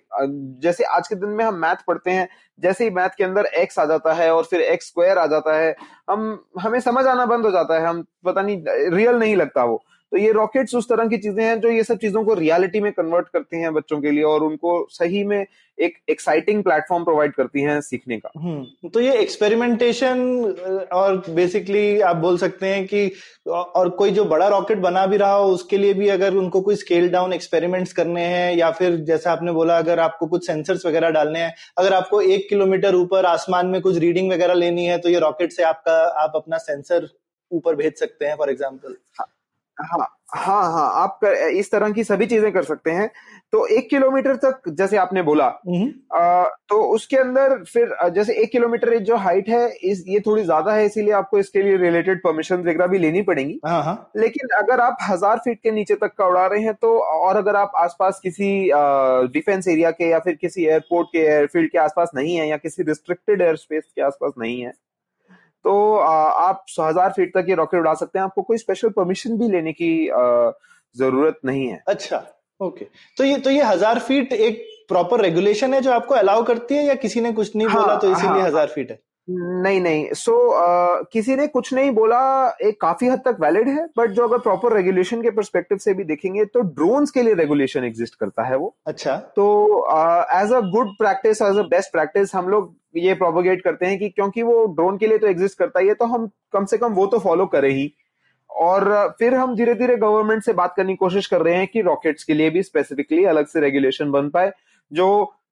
जैसे 0.62 0.84
आज 0.86 1.08
के 1.08 1.14
दिन 1.14 1.28
में 1.28 1.44
हम 1.44 1.58
मैथ 1.58 1.84
पढ़ते 1.86 2.10
हैं 2.10 2.28
जैसे 2.58 2.84
ही 2.84 2.90
मैथ 2.90 3.16
के 3.18 3.24
अंदर 3.24 3.46
एक्स 3.62 3.78
आ 3.78 3.84
जाता 3.84 4.12
है 4.14 4.30
और 4.34 4.44
फिर 4.44 4.60
एक्स 4.60 4.86
स्क्वायर 4.86 5.18
आ 5.18 5.26
जाता 5.26 5.56
है 5.56 5.74
हम 6.10 6.38
हमें 6.60 6.80
समझ 6.80 7.06
आना 7.06 7.26
बंद 7.26 7.44
हो 7.44 7.50
जाता 7.50 7.80
है 7.80 7.86
हम 7.86 8.04
पता 8.24 8.42
नहीं 8.42 8.90
रियल 8.90 9.16
नहीं 9.16 9.36
लगता 9.36 9.64
वो। 9.64 9.82
तो 10.14 10.18
ये 10.18 10.32
रॉकेट्स 10.32 10.74
उस 10.74 10.88
तरह 10.88 11.06
की 11.08 11.16
चीज़ें 11.18 11.42
हैं 11.44 11.58
जो 11.60 11.70
ये 11.70 11.84
सब 11.84 11.98
चीज़ों 11.98 12.22
को 12.24 12.34
रियलिटी 12.34 12.80
में 12.80 12.92
कन्वर्ट 12.92 13.28
करती 13.28 13.60
हैं 13.60 13.72
बच्चों 13.74 14.00
के 14.00 14.10
लिए 14.10 14.22
और 14.24 14.42
उनको 14.42 14.74
सही 14.90 15.22
में 15.24 15.46
एक 15.78 15.96
एक्साइटिंग 16.10 16.62
प्लेटफॉर्म 16.64 17.04
प्रोवाइड 17.04 17.32
करती 17.34 17.62
हैं 17.62 17.80
सीखने 17.80 18.18
का। 18.18 18.30
हम्म, 18.36 18.88
तो 18.88 19.00
ये 19.00 19.16
एक्सपेरिमेंटेशन 19.20 20.20
और 20.92 21.22
बेसिकली 21.30 22.00
आप 22.02 22.16
बोल 22.16 22.38
सकते 22.38 22.66
हैं 22.66 22.86
कि 22.86 23.10
और 23.48 23.90
कोई 23.98 24.10
जो 24.10 24.24
बड़ा 24.24 24.48
रॉकेट 24.48 24.78
बना 24.78 25.04
भी 25.06 25.16
रहा 25.16 25.32
हो 25.32 25.50
उसके 25.50 25.78
लिए 25.78 25.94
भी 25.94 26.08
अगर 26.10 26.34
उनको 26.36 26.60
कोई 26.60 26.76
स्केल 26.76 27.08
डाउन 27.10 27.32
एक्सपेरिमेंट्स 27.32 27.92
करने 27.92 28.26
हैं 28.26 28.56
या 28.56 28.70
फिर 28.70 28.96
जैसा 29.04 29.32
आपने 29.32 29.52
बोला 29.52 29.78
अगर 29.78 30.00
आपको 30.00 30.26
कुछ 30.26 30.46
सेंसर्स 30.46 30.86
वगैरह 30.86 31.10
डालने 31.10 31.40
हैं 31.40 31.54
अगर 31.78 31.94
आपको 31.94 32.20
एक 32.30 32.48
किलोमीटर 32.48 32.94
ऊपर 32.94 33.26
आसमान 33.26 33.66
में 33.66 33.80
कुछ 33.80 33.98
रीडिंग 33.98 34.32
वगैरह 34.32 34.54
लेनी 34.54 34.86
है 34.86 34.98
तो 34.98 35.08
ये 35.08 35.18
रॉकेट 35.20 35.52
से 35.52 35.62
आपका 35.64 36.02
आप 36.22 36.32
अपना 36.36 36.58
सेंसर 36.62 37.08
ऊपर 37.50 37.74
भेज 37.76 37.98
सकते 37.98 38.26
हैं 38.26 38.36
फॉर 38.36 38.50
एग्ज़ाम्पल 38.50 38.96
हाँ 39.78 40.06
हाँ 40.36 40.62
हाँ 40.72 40.90
आप 41.02 41.18
कर, 41.24 41.34
इस 41.50 41.70
तरह 41.70 41.90
की 41.92 42.04
सभी 42.04 42.26
चीज़ें 42.26 42.52
कर 42.52 42.62
सकते 42.64 42.90
हैं। 42.90 43.08
तो 43.52 43.66
एक 43.68 43.88
किलोमीटर 43.90 44.36
तक 44.36 44.68
जैसे 44.70 44.96
आपने 44.96 45.22
बोला 45.22 45.44
आ, 45.44 46.44
तो 46.68 46.80
उसके 46.94 47.16
अंदर 47.16 47.56
फिर 47.64 47.94
जैसे 48.14 48.34
एक 48.42 48.50
किलोमीटर 48.52 48.98
जो 49.00 49.16
हाइट 49.16 49.48
है 49.48 49.68
इस 49.84 50.04
ये 50.08 50.20
थोड़ी 50.26 50.42
ज़्यादा 50.44 50.72
है 50.74 50.86
इसीलिए 50.86 51.12
आपको 51.14 51.38
इसके 51.38 51.62
लिए 51.62 51.76
रिलेटेड 51.76 52.22
परमिशन 52.22 52.56
वगैरह 52.58 52.86
भी 52.86 52.98
लेनी 52.98 53.22
पड़ेंगी। 53.22 53.58
हाँ, 53.66 53.82
हाँ। 53.84 54.10
लेकिन 54.16 54.56
अगर 54.58 54.80
आप 54.80 54.96
हज़ार 55.02 55.38
फीट 55.44 55.60
के 55.62 55.70
नीचे 55.70 55.94
तक 55.94 56.14
का 56.18 56.26
उड़ा 56.26 56.46
रहे 56.46 56.62
हैं 56.62 56.74
तो 56.74 56.98
और 57.00 57.36
अगर 57.36 57.56
आप 57.56 57.72
आसपास 57.76 58.20
किसी 58.22 58.50
डिफेंस 59.32 59.68
एरिया 59.68 59.90
के 59.90 60.08
या 60.10 60.18
फिर 60.18 60.34
किसी 60.34 60.64
एयरपोर्ट 60.66 61.08
के 61.08 61.18
एयरफील्ड 61.26 61.70
के 61.70 61.78
आसपास 61.78 62.10
नहीं 62.14 62.36
है 62.36 62.48
या 62.48 62.56
किसी 62.56 62.82
रिस्ट्रिक्टेड 62.82 63.42
एयर 63.42 63.56
स्पेस 63.56 63.84
के 63.94 64.02
आसपास 64.02 64.32
नहीं 64.38 64.60
है 64.60 64.72
तो 65.64 65.94
आप 65.96 66.64
हज़ार 66.80 67.12
फीट 67.12 67.32
तक 67.36 67.46
ये 67.48 67.54
रॉकेट 67.54 67.80
उड़ा 67.80 67.94
सकते 67.94 68.18
हैं। 68.18 68.24
आपको 68.24 68.42
कोई 68.42 68.58
स्पेशल 68.58 68.88
परमिशन 68.96 69.38
भी 69.38 69.48
लेने 69.48 69.72
की 69.72 69.90
ज़रूरत 70.96 71.38
नहीं 71.44 71.66
है। 71.68 71.82
अच्छा 71.88 72.22
ओके 72.60 72.84
तो 73.16 73.24
ये 73.24 73.38
तो 73.38 73.50
ये 73.50 73.62
हज़ार 73.64 73.98
फीट 74.00 74.32
एक 74.32 74.62
प्रॉपर 74.88 75.20
रेगुलेशन 75.20 75.74
है 75.74 75.80
जो 75.80 75.92
आपको 75.92 76.14
अलाउ 76.14 76.42
करती 76.44 76.74
है 76.74 76.84
या 76.84 76.94
किसी 76.96 77.20
ने 77.20 77.32
कुछ 77.32 77.56
नहीं 77.56 77.68
हाँ, 77.68 77.80
बोला 77.80 77.96
तो 77.96 78.10
इसीलिए 78.10 78.30
हाँ, 78.32 78.46
हज़ार 78.46 78.66
फीट 78.66 78.90
है? 78.90 78.98
नहीं 79.28 79.80
नहीं. 79.80 80.12
सो 80.12 80.32
so, 80.32 81.02
uh, 81.02 81.06
किसी 81.12 81.36
ने 81.36 81.46
कुछ 81.46 81.72
नहीं 81.74 81.90
बोला 81.90 82.18
एक 82.62 82.80
काफ़ी 82.80 83.08
हद 83.08 83.20
तक 83.24 83.36
वैलिड 83.40 83.68
है 83.68 83.86
बट 83.98 84.10
जो 84.10 84.26
अगर 84.28 84.38
प्रॉपर 84.38 84.72
रेगुलेशन 84.72 85.22
के 85.22 85.30
परस्पेक्टिव 85.30 85.78
से 85.78 85.94
भी 85.94 86.04
देखेंगे 86.04 86.44
तो 86.44 86.60
ड्रोन्स 86.60 87.10
के 87.10 87.22
लिए 87.22 87.34
रेगुलेशन 87.34 87.84
एग्जिस्ट 87.84 88.14
करता 88.14 88.42
है 88.42 88.56
वो. 88.56 88.74
अच्छा. 88.86 89.16
तो 89.36 89.46
as 90.42 90.52
a 90.52 90.60
good 90.70 90.90
practice 90.98 91.42
as 91.42 91.58
a 91.58 91.62
best 91.70 91.92
practice 91.92 92.34
हम 92.34 92.48
लोग 92.48 92.74
ये 92.96 93.14
प्रोपोगेट 93.14 93.62
करते 93.62 93.86
हैं 93.86 93.98
कि 93.98 94.08
क्योंकि 94.08 94.42
वो 94.42 94.64
ड्रोन 94.74 94.98
के 94.98 95.06
लिए 95.06 95.18
तो 95.18 95.26
एग्जिस्ट 95.26 95.58
करता 95.58 95.80
ही 95.80 95.88
है 95.88 95.94
तो 95.94 96.04
हम 96.04 96.28
कम 96.52 96.64
से 96.64 96.78
कम 96.78 96.92
वो 96.92 97.06
तो 97.06 97.18
फॉलो 97.18 97.46
करें 97.46 97.70
ही. 97.70 97.92
और 98.50 99.14
फिर 99.18 99.34
हम 99.34 99.54
धीरे 99.56 99.74
धीरे 99.74 99.96
गवर्नमेंट 99.96 100.42
से 100.42 100.52
बात 100.52 100.74
करने 100.76 100.92
की 100.92 100.96
कोशिश 100.96 101.26
कर 101.26 101.40
रहे 101.42 101.54
हैं 101.54 101.66
कि 101.66 101.80
रॉकेट्स 101.82 102.24
के 102.24 102.34
लिए 102.34 102.50
भी 102.50 102.62
स्पेसिफिकली 102.62 103.24
अलग 103.24 103.46
से 103.46 103.60
रेगुलेशन 103.60 104.10
बन 104.10 104.28
पाए 104.30 104.52
जो 104.92 105.08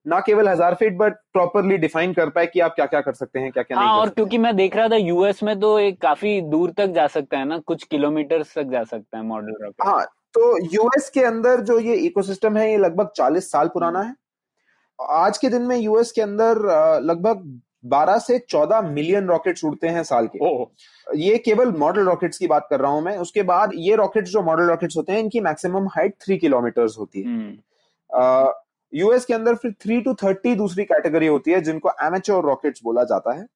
ना 0.07 0.21
केवल 0.21 0.49
हज़ार 0.49 0.75
फीट 0.75 0.97
बट 0.97 1.15
प्रॉपरली 1.33 1.77
डिफाइन 1.79 2.13
कर 2.13 2.31
पाए 2.31 2.47
कि 2.47 2.61
आप 2.61 2.75
क्या 2.75 2.87
क्या 2.87 3.01
कर 3.01 3.13
सकते 3.13 3.41
हैं 3.41 3.53
क्या 3.53 3.63
क्या 3.63 3.79
हाँ, 3.79 3.87
नहीं 3.87 4.01
और 4.01 4.09
क्योंकि 4.09 4.39
मैं 4.39 4.57
देख 4.57 4.77
रहा 4.77 4.89
था 4.89 4.97
यूएस 4.97 5.43
में 5.43 5.59
तो 5.61 5.79
एक 5.79 6.01
काफ़ी 6.01 6.41
दूर 6.41 6.71
तक 6.71 6.87
जा 6.87 7.07
सकता 7.07 7.39
है 7.39 7.45
ना 7.45 7.59
कुछ 7.59 7.85
किलोमीटर 7.85 8.43
तक 8.43 8.63
जा 8.63 8.85
सकता 8.85 9.19
है 9.19 9.25
मॉडल 9.25 9.55
रॉकेट 9.63 9.87
हाँ 9.87 10.05
तो 10.35 10.57
यूएस 10.75 11.11
के 11.11 11.21
अंदर 11.21 11.61
जो 11.61 11.79
ये 11.79 11.95
इकोसिस्टम 11.95 12.57
है 12.57 12.71
ये 12.71 12.77
लगभग 12.77 13.11
चालीस 13.17 13.51
साल 13.53 13.69
पुराना 13.69 14.01
है। 14.01 14.15
आज 14.99 15.39
के 15.39 15.49
दिन 15.49 15.63
में 15.63 15.77
यूएस 15.77 16.13
के 16.13 16.23
अंदर 16.23 16.59
लगभग 17.03 17.43
12 17.85 18.19
से 18.19 18.39
14 18.51 18.83
मिलियन 18.83 19.27
रॉकेट्स 19.27 19.65
उड़ते 19.65 19.89
हैं 19.89 20.03
साल 20.03 20.29
के। 20.37 20.39
ये 21.19 21.39
केवल 21.39 21.73
मॉडल 21.73 22.05
रॉकेट्स 22.05 22.39
की 22.39 22.47
बात 22.47 22.67
कर 22.71 22.81
रहा 22.81 22.91
हूँ 22.91 23.03
मैं। 23.03 23.17
उसके 23.19 23.43
बाद 23.43 23.71
ये 23.75 23.97
रॉकेट्स 23.97 24.31
जो 24.31 24.43
मॉडल 24.43 24.65
रॉकेट्स 24.65 24.97
होते 24.97 25.13
हैं 25.13 25.21
इनकी 25.21 25.41
मैक्सिमम 25.41 25.89
हाइट 25.89 26.15
थ्री 26.21 26.39
किलोमीटर 26.39 26.89
होती 26.99 27.23
है। 27.23 27.57
यूएस। 28.93 29.25
के 29.25 29.35
अंदर 29.35 29.55
फिर 29.55 29.73
थ्री 29.83 30.01
टू 30.01 30.15
थर्टी 30.15 30.55
दूसरी 30.55 30.85
कैटेगरी 30.85 31.27
होती 31.27 31.51
है 31.51 31.61
जिनको 31.61 31.91
एमेच्योर 32.03 32.45
रॉकेट्स 32.45 32.81
बोला 32.85 33.05
जाता 33.05 33.35
है। 33.35 33.47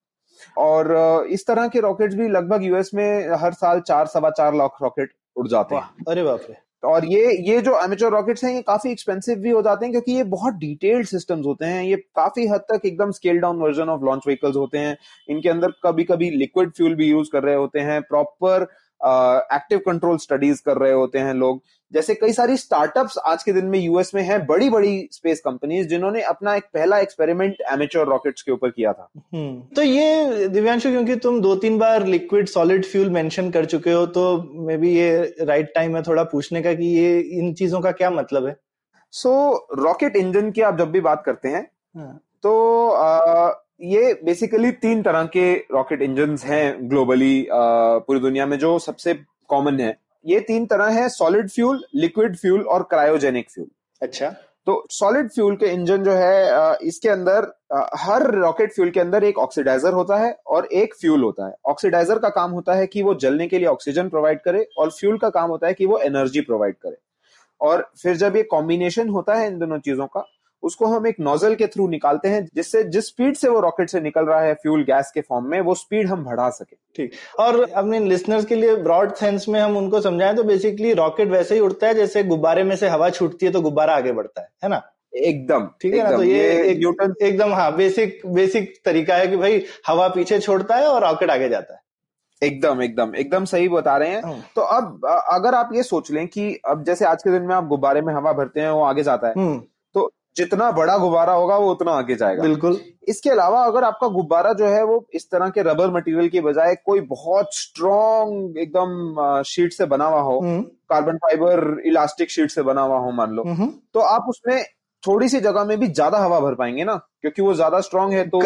और 0.58 1.26
इस 1.30 1.46
तरह 1.46 1.68
के 1.68 1.80
रॉकेट्स 1.80 2.14
भी 2.14 2.28
लगभग 2.28 2.64
यूएस 2.64 2.90
में 2.94 3.28
हर 3.34 3.52
साल 3.54 3.80
चार 3.80 4.06
सवा 4.06 4.30
चार 4.30 4.54
लाख 4.54 4.78
रॉकेट 4.82 5.12
उड़ 5.36 5.48
जाते 5.48 5.74
हैं। 5.74 6.04
अरे 6.08 6.22
बाप 6.22 6.40
रे। 6.50 6.56
और 6.84 7.04
ये 7.04 7.30
ये 7.42 7.60
जो 7.60 7.78
एमेचर 7.80 8.10
रॉकेट्स 8.10 8.44
हैं 8.44 8.52
ये 8.54 8.60
काफ़ी 8.62 8.90
एक्सपेंसिव 8.90 9.38
भी 9.38 9.50
हो 9.50 9.62
जाते 9.62 9.84
हैं 9.84 9.92
क्योंकि 9.92 10.12
ये 10.12 10.24
बहुत 10.24 10.54
डिटेल्ड 10.54 11.06
सिस्टम्स 11.06 11.46
होते 11.46 11.64
हैं। 11.64 11.82
ये 11.84 11.96
काफ़ी 12.16 12.46
हद 12.46 12.60
तक 12.70 12.86
एकदम 12.86 13.10
scale 13.10 13.38
down 13.38 13.58
version 13.58 13.88
of 13.88 14.02
launch 14.04 14.22
vehicles 14.26 14.56
होते 14.56 14.78
हैं। 14.78 14.96
इनके 15.28 15.48
अंदर 15.48 15.72
कभी 15.84 16.04
कभी 16.04 16.30
लिक्विड 16.30 16.70
फ्यूल 16.70 16.94
भी 16.94 17.06
यूज़ 17.06 17.30
कर 17.32 17.42
रहे 17.42 17.54
होते 17.54 17.80
हैं। 17.80 18.00
प्रॉपर 18.02 18.66
एक्टिव 19.54 19.78
कंट्रोल 19.78 20.18
स्टडीज़ 20.18 20.62
कर 20.66 20.76
रहे 20.76 20.92
होते 20.92 21.18
हैं 21.18 21.34
लोग। 21.34 21.60
जैसे 21.92 22.14
कई 22.14 22.32
सारी 22.32 22.56
स्टार्टअप्स 22.56 23.16
आज 23.26 23.42
के 23.42 23.52
दिन 23.52 23.64
में 23.64 23.78
यूएस 23.78 24.10
में 24.14 24.22
हैं 24.22 24.38
बड़ी 24.46 24.68
बड़ी 24.70 25.08
स्पेस 25.12 25.40
कंपनीज़ 25.40 25.86
जिन्होंने 25.88 26.22
अपना 26.24 26.54
एक 26.54 26.64
पहला 26.74 26.98
एक्सपेरिमेंट 26.98 27.60
एमेच्योर 27.72 28.06
रॉकेट्स 28.08 28.42
के 28.42 28.52
ऊपर 28.52 28.70
किया 28.70 28.92
था। 28.92 29.08
हम्म, 29.34 29.60
तो 29.76 29.82
ये 29.82 30.48
दिव्यांशु 30.48 30.90
क्योंकि 30.90 31.16
तुम 31.16 31.40
दो 31.40 31.54
तीन 31.56 31.78
बार 31.78 32.06
लिक्विड 32.06 32.48
सॉलिड 32.48 32.84
फ्यूल 32.84 33.10
मेंशन 33.10 33.50
कर 33.50 33.64
चुके 33.64 33.92
हो 33.92 34.06
तो 34.08 34.24
मे 34.66 34.76
बी 34.76 34.90
ये 34.90 35.34
राइट 35.40 35.72
टाइम 35.74 35.96
है 35.96 36.02
थोड़ा 36.02 36.24
पूछने 36.24 36.62
का 36.62 36.72
कि 36.74 36.86
ये 36.86 37.18
इन 37.20 37.52
चीज़ों 37.54 37.80
का 37.80 37.92
क्या 37.92 38.10
मतलब 38.10 38.46
है? 38.46 38.56
सो 39.12 39.68
रॉकेट 39.78 40.16
इंजन 40.16 40.50
की 40.50 40.62
आप 40.62 40.78
जब 40.78 40.90
भी 40.90 41.00
बात 41.00 41.22
करते 41.26 41.48
हैं 41.48 41.66
हाँ. 41.96 42.20
तो 42.42 42.88
आ, 42.90 43.52
ये 43.80 44.12
बेसिकली 44.24 44.72
तीन 44.72 45.02
तरह 45.02 45.24
के 45.32 45.52
रॉकेट 45.72 46.02
इंजन 46.02 46.36
हैं 46.44 46.90
ग्लोबली 46.90 47.46
पूरी 47.50 48.20
दुनिया 48.20 48.46
में 48.46 48.58
जो 48.58 48.78
सबसे 48.78 49.14
कॉमन 49.48 49.80
है। 49.80 49.96
ये 50.26 50.40
तीन 50.40 50.66
तरह 50.66 50.88
है 50.92 51.08
सॉलिड 51.10 51.50
फ्यूल 51.50 51.84
लिक्विड 51.94 52.36
फ्यूल 52.36 52.62
और 52.62 52.82
क्रायोजेनिक 52.90 53.50
फ्यूल 53.50 53.68
अच्छा। 54.02 54.28
तो 54.66 54.84
सॉलिड 54.90 55.28
फ्यूल 55.30 55.56
के 55.56 55.66
इंजन 55.66 56.04
जो 56.04 56.12
है 56.12 56.76
इसके 56.82 57.08
अंदर 57.08 57.46
हर 57.98 58.22
रॉकेट 58.32 58.72
फ्यूल 58.74 58.90
के 58.90 59.00
अंदर 59.00 59.24
एक 59.24 59.38
ऑक्सीडाइजर 59.38 59.92
होता 59.92 60.16
है 60.16 60.32
और 60.46 60.66
एक 60.74 60.94
फ्यूल 60.94 61.22
होता 61.22 61.46
है। 61.46 61.54
ऑक्सीडाइजर 61.66 62.18
का 62.18 62.28
काम 62.30 62.50
होता 62.50 62.74
है 62.74 62.86
कि 62.86 63.02
वो 63.02 63.14
जलने 63.16 63.46
के 63.48 63.58
लिए 63.58 63.68
ऑक्सीजन 63.68 64.08
प्रोवाइड 64.08 64.40
करे 64.40 64.66
और 64.78 64.90
फ्यूल 64.90 65.18
का 65.18 65.28
काम 65.30 65.50
होता 65.50 65.66
है 65.66 65.74
कि 65.74 65.86
वो 65.86 65.98
एनर्जी 65.98 66.40
प्रोवाइड 66.40 66.74
करे। 66.76 66.96
और 67.60 67.90
फिर 68.02 68.16
जब 68.16 68.36
ये 68.36 68.42
कॉम्बिनेशन 68.44 69.08
होता 69.08 69.34
है 69.34 69.46
इन 69.46 69.58
दोनों 69.58 69.78
चीज़ों 69.78 70.06
का 70.06 70.24
उसको 70.62 70.86
हम 70.86 71.06
एक 71.06 71.16
नोजल 71.20 71.54
के 71.54 71.66
थ्रू 71.66 71.86
निकालते 71.88 72.28
हैं 72.28 72.44
जिससे 72.54 72.82
जिस 72.84 73.06
स्पीड 73.06 73.36
से 73.36 73.48
वो 73.48 73.60
रॉकेट 73.60 73.90
से 73.90 74.00
निकल 74.00 74.24
रहा 74.24 74.40
है 74.40 74.54
फ्यूल 74.54 74.82
गैस 74.82 75.10
के 75.14 75.20
फॉर्म 75.20 75.46
में 75.46 75.60
वो 75.60 75.74
स्पीड 75.74 76.08
हम 76.08 76.24
बढ़ा 76.24 76.48
सके। 76.50 76.76
ठीक। 76.96 77.12
और 77.38 77.60
अपने 77.62 78.00
लिसनर्स 78.00 78.44
के 78.44 78.54
लिए 78.54 78.76
ब्रॉड 78.76 79.14
सेंस 79.14 79.48
में 79.48 79.60
हम 79.60 79.76
उनको 79.76 80.00
समझाएँ 80.00 80.34
तो 80.36 80.44
बेसिकली 80.44 80.92
रॉकेट 80.94 81.28
वैसे 81.28 81.54
ही 81.54 81.60
उड़ता 81.60 81.86
है 81.86 81.94
जैसे 81.94 82.22
गुब्बारे 82.24 82.64
में 82.64 82.76
से 82.76 82.88
हवा 82.88 83.10
छूटती 83.10 83.46
है 83.46 83.52
तो 83.52 83.60
गुब्बारा 83.60 83.96
आगे 83.96 84.12
बढ़ता 84.12 84.40
है 84.40 84.48
है 84.64 84.70
ना? 84.70 84.82
एकदम 85.12 85.66
ठीक 85.82 85.94
है 85.94 86.02
ना? 86.02 86.16
तो 86.16 86.22
ये, 86.22 86.32
ये 86.34 86.62
एक 86.62 86.78
न्यूटन 86.78 87.14
एकदम 87.22 87.52
हाँ 87.54 87.74
बेसिक 87.76 88.20
बेसिक 88.26 88.74
तरीका 88.84 89.16
है 89.16 89.26
कि 89.26 89.36
भाई 89.36 89.62
हवा 89.86 90.08
पीछे 90.08 90.38
छोड़ता 90.38 90.76
है 90.76 90.86
और 90.86 91.02
रॉकेट 91.02 91.30
आगे 91.30 91.48
जाता 91.48 91.74
है। 91.74 91.80
एकदम 92.42 92.82
एकदम 92.82 93.14
एकदम 93.16 93.44
सही 93.44 93.68
बता 93.68 93.96
रहे 93.96 94.08
हैं। 94.08 94.22
हाँ। 94.22 94.40
तो 94.56 94.62
अब 94.62 95.06
अगर 95.32 95.54
आप 95.54 95.70
ये 95.74 95.82
सोच 95.82 96.10
लें 96.10 96.26
कि 96.26 96.52
अब 96.68 96.82
जैसे 96.84 97.04
आज 97.04 97.22
के 97.22 97.30
दिन 97.30 97.42
में 97.42 97.54
आप 97.54 97.66
गुब्बारे 97.66 98.00
में 98.00 98.12
हवा 98.14 98.32
भरते 98.32 98.60
हैं 98.60 98.70
वो 98.70 98.82
आगे 98.82 99.02
जाता 99.02 99.28
है। 99.28 99.34
हम्म। 99.36 99.62
जितना 100.36 100.70
बड़ा 100.70 100.96
गुब्बारा 100.98 101.32
होगा 101.32 101.56
वो 101.56 101.70
उतना 101.70 101.92
आगे 101.92 102.14
जाएगा 102.14 102.42
बिल्कुल 102.42 102.80
इसके 103.08 103.30
अलावा 103.30 103.62
अगर 103.64 103.84
आपका 103.84 104.08
गुब्बारा 104.08 104.52
जो 104.52 104.66
है 104.66 104.82
वो 104.84 105.04
इस 105.14 105.30
तरह 105.30 105.48
के 105.48 105.62
रबर 105.62 105.90
मटेरियल 105.90 106.28
की 106.28 106.40
बजाय 106.40 106.74
कोई 106.84 107.00
बहुत 107.08 107.54
स्ट्रॉन्ग 107.54 108.58
एकदम 108.58 109.42
शीट 109.46 109.72
से 109.72 109.86
बना 109.86 110.04
हुआ 110.04 110.20
हो 110.20 110.40
कार्बन 110.90 111.16
फाइबर 111.16 111.82
इलास्टिक 111.86 112.30
शीट 112.30 112.50
से 112.50 112.62
बना 112.62 112.82
हुआ 112.82 112.98
हो 112.98 113.10
मान 113.12 113.30
लो 113.30 113.42
हम्म। 113.42 113.72
तो 113.94 114.00
आप 114.00 114.26
उसमें 114.28 114.64
थोड़ी 115.02 115.28
सी 115.28 115.40
जगह 115.40 115.64
में 115.64 115.78
भी 115.78 115.86
ज़्यादा 115.88 116.18
हवा 116.18 116.40
भर 116.40 116.54
पाएँगे 116.54 116.84
ना 116.84 116.94
क्योंकि 117.20 117.42
वो 117.42 117.54
ज़्यादा 117.54 117.80
स्ट्रांग 117.80 118.12
है 118.12 118.28
तो 118.28 118.38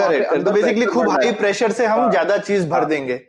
बेसिकली 0.53 0.87
तो 0.87 0.93
खूब 0.93 1.11
हाई 1.11 1.33
प्रेशर 1.33 1.73
से 1.73 1.87
हम 1.87 2.01
हाँ। 2.01 2.11
ज़्यादा 2.11 2.37
चीज़ 2.39 2.69
भर 2.69 2.79
हाँ। 2.79 2.89
देंगे 2.89 3.21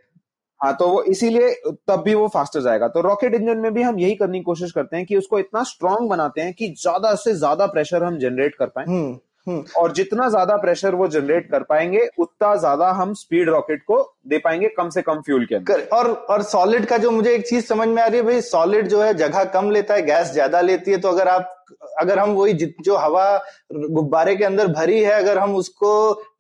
हाँ 0.62 0.74
तो 0.76 0.88
वो 0.88 1.02
इसीलिए 1.06 1.50
तब 1.88 2.02
भी 2.06 2.14
वो 2.16 2.28
फास्टर 2.30 2.62
जाएगा। 2.62 2.88
तो 2.88 3.02
रॉकेट 3.02 3.34
इंजन 3.36 3.58
में 3.58 3.74
भी 3.74 3.82
हम 3.82 4.00
यही 4.00 4.16
करने 4.16 4.38
की 4.38 4.44
कोशिश 4.44 4.72
करते 4.72 4.98
हैं 4.98 5.06
कि 5.06 5.18
उसको 5.18 5.40
इतना 5.40 5.64
स्ट्रांग 5.66 6.08
बनाते 6.10 6.42
हैं 6.42 6.54
कि 6.54 6.68
ज़्यादा 6.80 7.14
से 7.18 7.34
ज़्यादा 7.36 7.66
प्रेशर 7.68 8.04
हम 8.04 8.18
जनरेट 8.20 8.56
कर 8.56 8.66
पाए। 8.68 8.86
हम्म, 8.86 9.18
हम्म। 9.48 9.64
और 9.78 9.92
जितना 9.92 10.28
ज़्यादा 10.30 10.56
प्रेशर 10.58 10.96
वो 10.96 11.08
जनरेट 11.10 11.50
कर 11.52 11.64
पाएँगे 11.64 12.08
उतना 12.20 12.56
ज़्यादा 12.56 12.90
हम 12.92 13.14
स्पीड 13.14 13.50
रॉकेट 13.50 13.82
को 13.84 14.02
दे 14.28 14.38
पाएँगे 14.40 14.68
कम 14.78 14.90
से 14.90 15.02
कम 15.02 15.22
फ्यूल 15.22 15.46
के 15.46 15.56
अंदर। 15.56 15.88
और 15.94 16.12
और 16.30 16.42
सॉलिड 16.44 16.86
का 16.86 16.98
जो 16.98 17.12
मुझे 17.12 17.34
एक 17.36 17.48
चीज़ 17.48 17.66
समझ 17.66 17.88
में 17.88 18.02
आ 18.04 18.06
रही 18.06 18.18
है 18.18 18.26
भाई 18.26 18.42
सॉलिड 18.44 18.88
जो 18.88 19.02
है 19.02 19.14
जगह 19.16 19.44
कम 19.54 19.72
लेता 19.72 19.94
है 19.94 20.02
गैस 20.06 20.32
ज़्यादा 20.34 20.62
लेती 20.62 20.92
है 20.92 20.98
तो 20.98 21.10
अगर 21.10 21.28
आप 21.28 21.58
अगर 22.02 22.20
हम 22.20 22.30
वही 22.32 22.54
जो 22.82 22.96
हवा 22.98 23.26
गुब्बारे 23.74 24.36
के 24.36 24.44
अंदर 24.46 24.68
भरी 24.70 25.00
है 25.00 25.12
अगर 25.14 25.38
हम 25.40 25.56
उसको 25.56 25.92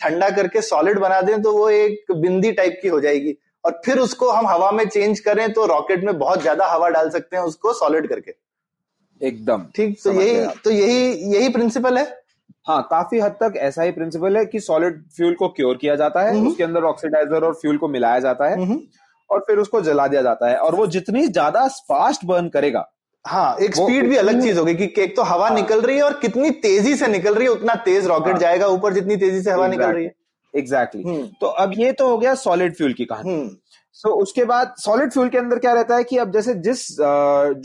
ठंडा 0.01 0.29
करके 0.31 0.61
सॉलिड 0.63 0.99
बना 0.99 1.21
दें 1.21 1.41
तो 1.41 1.53
वो 1.53 1.69
एक 1.69 2.11
बिंदी 2.13 2.51
टाइप 2.51 2.79
की 2.81 2.87
हो 2.87 2.99
जाएगी। 2.99 3.35
और 3.65 3.81
फिर 3.85 3.99
उसको 3.99 4.29
हम 4.29 4.47
हवा 4.47 4.71
में 4.71 4.87
चेंज 4.87 5.19
करें 5.19 5.51
तो 5.53 5.65
रॉकेट 5.65 6.03
में 6.03 6.17
बहुत 6.19 6.41
ज़्यादा 6.41 6.67
हवा 6.67 6.89
डाल 6.89 7.09
सकते 7.09 7.37
हैं 7.37 7.43
उसको 7.43 7.73
सॉलिड 7.73 8.07
करके। 8.09 8.33
एकदम। 9.21 9.65
ठीक? 9.75 9.97
तो 10.03 10.11
यही 10.11 10.45
तो 10.63 10.71
यही 10.71 11.33
यही 11.35 11.49
प्रिंसिपल 11.49 11.97
है। 11.97 12.05
हाँ 12.67 12.81
काफ़ी 12.91 13.19
हद 13.19 13.35
तक 13.41 13.53
ऐसा 13.57 13.83
ही 13.83 13.91
प्रिंसिपल 13.91 14.37
है 14.37 14.45
कि 14.45 14.59
सॉलिड 14.59 15.01
फ्यूल 15.15 15.33
को 15.33 15.47
क्योर 15.49 15.77
किया 15.77 15.95
जाता 15.95 16.21
है 16.21 16.35
उसके 16.37 16.63
अंदर 16.63 16.83
ऑक्सीडाइजर 16.83 17.43
और 17.43 17.53
फ्यूल 17.53 17.77
को 17.77 17.87
मिलाया 17.87 18.19
जाता 18.19 18.49
है 18.49 18.77
और 19.29 19.39
फिर 19.39 19.57
उसको 19.57 19.81
जला 19.81 20.07
दिया 20.07 20.21
जाता 20.21 20.49
है 20.49 20.57
और 20.57 20.75
वो 20.75 20.87
जितनी 20.87 21.25
ज़्यादा 21.27 21.67
फास्ट 21.67 22.25
बर्न 22.25 22.49
करेगा 22.49 22.87
हाँ 23.25 23.55
एक 23.61 23.75
स्पीड 23.75 24.07
भी 24.09 24.15
अलग 24.17 24.41
चीज़ 24.41 24.59
होगी 24.59 24.73
कि 24.75 25.01
एक 25.01 25.15
तो 25.15 25.23
हवा 25.23 25.47
हाँ, 25.47 25.55
निकल 25.55 25.81
रही 25.81 25.97
है 25.97 26.03
और 26.03 26.13
कितनी 26.13 26.49
तेज़ी 26.61 26.95
से 26.95 27.07
निकल 27.07 27.35
रही 27.35 27.47
है 27.47 27.51
उतना 27.53 27.75
तेज 27.85 28.07
रॉकेट 28.07 28.31
हाँ, 28.31 28.39
जाएगा 28.39 28.67
ऊपर 28.67 28.93
जितनी 28.93 29.15
तेज़ी 29.15 29.41
से 29.41 29.51
हवा 29.51 29.67
निकल 29.67 29.85
रही 29.85 30.05
है। 30.05 30.13
Exactly 30.55 31.01
exactly. 31.01 31.21
हम्म। 31.21 31.35
तो 31.41 31.47
अब 31.47 31.73
ये 31.77 31.91
तो 31.91 32.07
हो 32.07 32.17
गया 32.17 32.33
सॉलिड 32.35 32.75
फ्यूल 32.75 32.93
की 32.93 33.05
कहानी। 33.05 33.29
सो 33.29 34.09
हम्म। 34.09 34.15
so, 34.15 34.21
उसके 34.23 34.45
बाद 34.45 34.73
सॉलिड 34.77 35.11
फ्यूल 35.11 35.29
के 35.29 35.37
अंदर 35.37 35.59
क्या 35.59 35.73
रहता 35.73 35.95
है 35.95 36.03
कि 36.03 36.17
अब 36.17 36.31
जैसे 36.31 36.53
जिस 36.53 36.85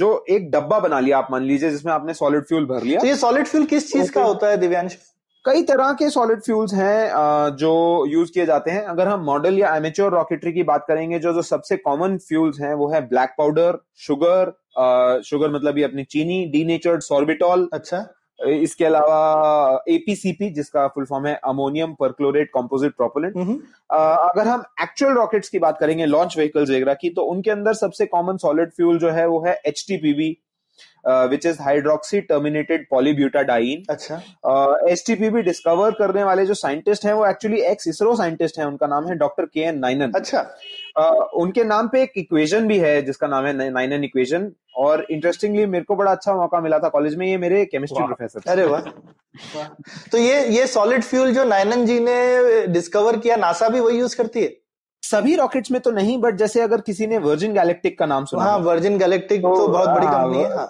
जो 0.01 0.25
एक 0.31 0.51
डब्बा 0.51 0.79
बना 0.81 1.01
लिया 1.01 1.19
आप 1.19 1.29
मान 1.31 1.43
लीजिए 1.43 1.71
जिसमें 1.71 1.93
आपने 1.93 2.15
सॉलिड 2.15 2.45
फ्यूल 2.45 2.67
भर 2.67 2.83
लिया। 2.83 3.01
तो 3.01 3.07
ये 3.07 3.17
सॉलिड 3.17 3.47
फ्यूल 3.47 3.65
किस 3.65 3.93
चीज़ 3.93 4.13
का 4.13 4.23
होता 4.23 4.49
है 4.49 4.57
दिव्यांश? 4.57 4.97
कई 5.45 5.63
तरह 5.63 5.93
के 5.93 6.09
सॉलिड 6.11 6.41
फ्यूल्स 6.41 6.73
हैं 6.75 7.11
जो 7.57 8.07
यूज़ 8.09 8.33
किए 8.33 8.47
जाते 8.47 8.71
हैं। 8.71 8.83
अगर 8.85 9.09
हम 9.09 9.21
मॉडल 9.21 9.59
या 9.59 9.75
एमेच्योर 9.77 10.13
रॉकेटरी 10.13 10.53
की 10.53 10.63
बात 10.63 10.85
करेंगे 10.89 11.19
जो 11.19 11.33
जो 11.33 11.43
सबसे 11.43 11.77
कॉमन 11.77 12.17
फ्यूल्स 12.19 12.61
हैं 12.61 12.75
वो 12.75 12.89
है 12.89 13.01
ब्लैक 13.09 13.35
पाउडर 13.39 13.79
शुगर 13.97 14.53
शुगर 15.25 15.51
मतलब 15.51 15.79
ये 15.79 15.85
अपनी 15.85 16.05
चीनी 16.05 16.45
डी 16.47 16.65
नेचर्ड 16.65 17.03
सॉर्बिटॉल 17.03 17.69
अच्छा। 17.73 18.07
इसके 18.39 18.85
अलावा 18.85 19.85
एपीसीपी 19.89 20.51
जिसका 20.51 20.87
फुल 20.89 21.05
फॉर्म 21.05 21.27
है 21.27 21.35
अमोनियम 21.45 21.95
परक्लोरेट 21.95 22.51
कॉम्पोजिट 22.53 22.97
प्रोपोलेंट 22.97 23.37
अगर 23.93 24.49
हम 24.49 24.65
एक्चुअल 24.83 25.15
रॉकेट्स 25.15 25.49
की 25.49 25.59
बात 25.59 25.79
करेंगे 25.81 26.07
लॉन्च 26.07 26.37
व्हीकल्स 26.37 26.71
वगैरह 26.71 26.95
की 26.95 27.11
तो 27.11 27.23
उनके 27.27 27.51
अंदर 27.51 27.75
सबसे 27.75 28.07
कॉमन 28.07 28.37
सॉलिड 28.37 28.71
फ्यूल 28.71 28.99
जो 28.99 29.11
है 29.11 29.27
वो 29.29 29.45
है 29.47 29.61
H 29.67 29.85
T 29.89 29.97
which 31.29 31.47
is 31.47 31.61
hydroxy 31.63 32.21
terminated 32.21 32.87
polybutadiene 32.91 33.83
अच्छा। 33.91 34.17
एच 34.89 35.05
टी 35.07 35.15
पी 35.15 35.43
डिस्कवर 35.43 35.91
करने 35.91 36.25
वाले 36.25 36.47
जो 36.47 36.55
साइंटिस्ट 36.55 37.05
हैं 37.07 37.13
वो 37.13 37.27
एक्चुअली 37.27 37.61
एक्स 37.63 37.89
इसरो 37.89 38.17
साइंटिस्ट 38.17 38.59
हैं 38.59 38.67
उनका 38.67 38.87
नाम 38.87 39.07
है 39.09 39.15
डॉक्टर 39.17 39.47
के 39.47 39.61
एन 39.61 39.79
नाइनन 39.79 40.13
अच्छा। 40.13 40.43
उनके 40.97 41.65
नाम 41.65 41.89
पे 41.89 42.03
एक 42.03 42.13
इक्वेशन 42.17 42.67
भी 42.69 42.79
है 42.79 43.01
जिसका 43.03 43.27
नाम 43.27 43.45
है 43.47 43.71
नाइन 43.71 43.93
एन 43.93 44.05
इक्वेशन 44.05 44.51
और 44.77 45.07
इंटरेस्टिंगली 45.11 45.67
मेरे 45.67 45.85
को 45.85 45.97
बड़ा 45.97 46.13
अच्छा 46.13 46.35
मौका 46.35 46.61
मिला 46.61 46.79
था 46.79 46.89
कॉलेज 46.89 47.17
में 47.17 47.27
ये 47.27 47.37
मेरे 47.39 47.65
केमिस्ट्री 47.65 48.05
प्रोफेसर 48.07 48.51
अरे 48.51 48.65
वाह। 48.67 48.81
तो 50.13 50.19
ये 50.19 50.47
ये 50.49 50.67
सॉलिड 50.67 51.03
फ्यूल 51.03 51.33
जो 51.35 51.45
नाइनन 51.45 51.85
जी 51.87 51.99
ने 52.01 52.67
डिस्कवर 52.67 53.17
किया 53.17 53.37
नासा 53.37 53.69
भी 53.69 53.81
वही 53.81 53.99
यूज़ 53.99 54.17
करती 54.17 54.43
है? 54.43 54.53
सभी 55.03 55.35
रॉकेट्स 55.37 55.71
में 55.71 55.81
तो 55.81 55.91
नहीं 55.91 56.19
बट 56.19 56.37
जैसे 56.37 56.61
अगर 56.61 56.81
किसी 56.81 57.07
ने 57.07 57.19
वर्जिन 57.19 57.53
गैलेक्टिक 57.55 57.99
का 57.99 58.07
नाम 58.07 58.25
सुना 58.25 58.43
हाँ 58.43 58.59
वर्जिन 58.59 58.99
गैलेक्टिक 58.99 59.43
तो, 59.43 59.55
तो 59.57 59.69
बहुत 59.69 59.89
बड़ी 59.89 60.07
कंपनी 60.07 60.43
हाँ, 60.43 60.51
है। 60.51 60.67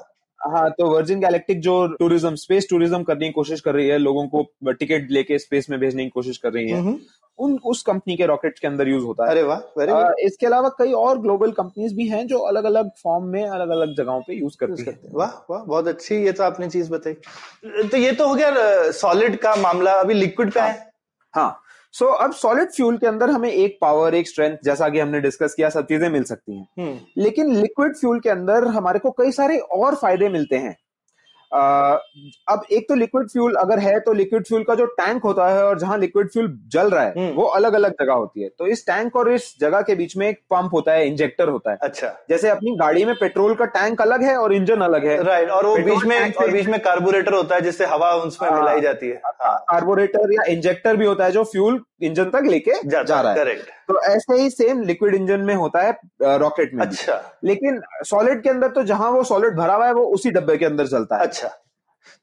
हाँ। 0.48 0.68
तो 0.70 0.86
वर्जिन 0.86 1.20
गैलेक्टिक 1.20 1.60
जो 1.60 1.86
टूरिज़्म 1.98 2.34
स्पेस 2.36 2.66
टूरिज़्म 2.70 3.02
करने 3.02 3.26
की 3.26 3.32
कोशिश 3.32 3.60
कर 3.60 3.74
रही 3.74 3.88
है 3.88 3.98
लोगों 3.98 4.26
को 4.28 4.72
टिकट 4.72 5.10
लेके 5.10 5.38
स्पेस 5.38 5.70
में 5.70 5.78
भेजने 5.80 6.04
की 6.04 6.10
कोशिश 6.10 6.38
कर 6.38 6.52
रही 6.52 6.70
है 6.70 6.96
उन 7.38 7.58
उस 7.66 7.82
कंपनी 7.82 8.16
के 8.16 8.26
रॉकेट 8.26 8.58
के 8.58 8.66
अंदर 8.66 8.88
यूज़ 8.88 9.04
होता 9.04 9.24
है। 9.24 9.30
अरे 9.30 9.42
वाह 9.42 10.12
इसके 10.26 10.46
अलावा 10.46 10.68
कई 10.78 10.92
और 10.94 11.18
ग्लोबल 11.22 11.50
कंपनीज़ 11.52 11.94
भी 11.94 12.08
हैं 12.08 12.26
जो 12.26 12.38
अलग 12.48 12.64
अलग 12.64 12.90
फॉर्म 13.02 13.24
में 13.24 13.42
अलग 13.44 13.68
अलग 13.70 13.94
जगहों 13.96 14.20
पे 14.20 14.34
यूज़ 14.34 14.56
करती 14.60 14.82
हैं। 14.82 14.98
वाह 15.14 15.30
वाह 15.50 15.62
बहुत 15.62 15.88
अच्छी 15.88 16.16
ये 16.16 16.32
तो 16.32 16.44
आपने 16.44 16.68
चीज़ 16.70 16.90
बताई। 16.90 17.12
तो 17.84 17.96
ये 17.96 18.12
तो 18.12 18.28
हो 18.28 18.34
गया 18.34 18.90
सॉलिड 18.92 19.36
का 19.36 19.54
मामला 19.56 19.92
अभी 20.00 20.14
लिक्विड 20.14 20.52
का 20.52 20.64
है। 20.64 20.90
हाँ। 21.34 21.48
सो 21.96 22.04
so, 22.04 22.14
अब 22.14 22.32
सॉलिड 22.34 22.70
फ्यूल 22.70 22.96
के 22.98 23.06
अंदर 23.06 23.30
हमें 23.30 23.48
एक 23.50 23.78
पावर 23.80 24.14
एक 24.14 24.28
स्ट्रेंथ 24.28 24.56
जैसा 24.64 24.88
कि 24.88 24.98
हमने 24.98 25.20
डिस्कस 25.20 25.54
किया 25.54 25.68
सब 25.70 25.86
चीज़ें 25.86 26.08
मिल 26.08 26.24
सकती 26.24 26.56
हैं 26.56 26.66
हम्म। 26.78 27.22
लेकिन 27.22 27.52
लिक्विड 27.52 27.96
फ्यूल 27.96 28.18
के 28.20 28.30
अंदर 28.30 28.66
हमारे 28.70 28.98
को 28.98 29.10
कई 29.12 29.32
सारे 29.32 29.56
और 29.58 29.94
फ़ायदे 29.94 30.28
मिलते 30.28 30.56
हैं 30.56 30.76
अब 31.52 32.62
एक 32.72 32.88
तो 32.88 32.94
लिक्विड 32.94 33.28
फ्यूल 33.28 33.54
अगर 33.56 33.78
है 33.78 33.98
तो 34.00 34.12
लिक्विड 34.12 34.46
फ्यूल 34.46 34.62
का 34.62 34.74
जो 34.74 34.86
टैंक 34.94 35.22
होता 35.22 35.48
है 35.48 35.62
और 35.64 35.78
जहाँ 35.78 35.98
लिक्विड 35.98 36.28
फ्यूल 36.30 36.48
जल 36.72 36.90
रहा 36.90 37.02
है 37.02 37.12
हम्म। 37.18 37.34
वो 37.34 37.44
अलग 37.50 37.74
अलग 37.74 37.92
जगह 37.92 38.12
होती 38.12 38.42
है। 38.42 38.48
तो 38.48 38.66
इस 38.66 38.86
टैंक 38.86 39.16
और 39.16 39.32
इस 39.32 39.52
जगह 39.60 39.80
के 39.82 39.94
बीच 39.94 40.16
में 40.16 40.28
एक 40.28 40.40
पंप 40.50 40.74
होता 40.74 40.92
है 40.92 41.06
इंजेक्टर 41.08 41.48
होता 41.48 41.70
है। 41.70 41.78
अच्छा। 41.82 42.12
जैसे 42.30 42.48
अपनी 42.48 42.76
गाड़ी 42.76 43.04
में 43.04 43.14
पेट्रोल 43.14 43.54
का 43.54 43.64
टैंक 43.76 44.02
अलग 44.02 44.22
है 44.22 44.36
और 44.36 44.54
इंजन 44.54 44.80
अलग 44.82 45.06
है। 45.06 45.22
राइट 45.22 45.50
और 45.50 45.66
वो 45.66 45.76
बीच 45.76 46.04
में 46.04 46.32
और 46.32 46.50
बीच 46.50 46.66
में 46.66 46.78
कार्बोरेटर 46.80 47.34
होता 47.34 47.54
है 47.54 47.60
जिससे 47.60 47.86
हवा 47.86 48.12
उसमें 48.16 48.48
हाँ। 48.48 48.58
मिलाई 48.58 48.80
जाती 48.80 49.08
है। 49.08 49.20
कार्बोरेटर 49.42 50.32
या 50.32 50.50
इंजेक्टर 50.52 50.96
भी 50.96 51.06
होता 51.06 51.24
है 51.24 51.32
जो 51.32 51.44
फ्यूल 51.44 51.80
इंजन 52.02 52.24
तक 52.24 52.42
लेके 52.46 52.72
जा, 52.84 53.02
जा 53.02 53.20
रहा 53.20 53.32
है। 53.32 53.38
करेक्ट 53.38 53.70
तो 53.88 54.00
ऐसे 54.04 54.36
ही 54.36 54.50
सेम 54.50 54.82
लिक्विड 54.82 55.14
इंजन 55.14 55.40
में 55.40 55.54
होता 55.54 55.82
है 55.82 56.38
रॉकेट 56.38 56.74
में 56.74 56.84
अच्छा। 56.86 57.20
लेकिन 57.44 57.80
सॉलिड 58.04 58.42
के 58.42 58.50
अंदर 58.50 58.68
तो 58.68 58.82
जहाँ 58.84 59.10
वो 59.10 59.22
सॉलिड 59.24 59.56
भरा 59.56 59.74
हुआ 59.74 59.86
है 59.86 59.92
वो 59.92 60.04
उसी 60.14 60.30
डब्बे 60.30 60.56
के 60.56 60.64
अंदर 60.64 60.86
चलता 60.86 61.16
है। 61.16 61.22
अच्छा। 61.22 61.45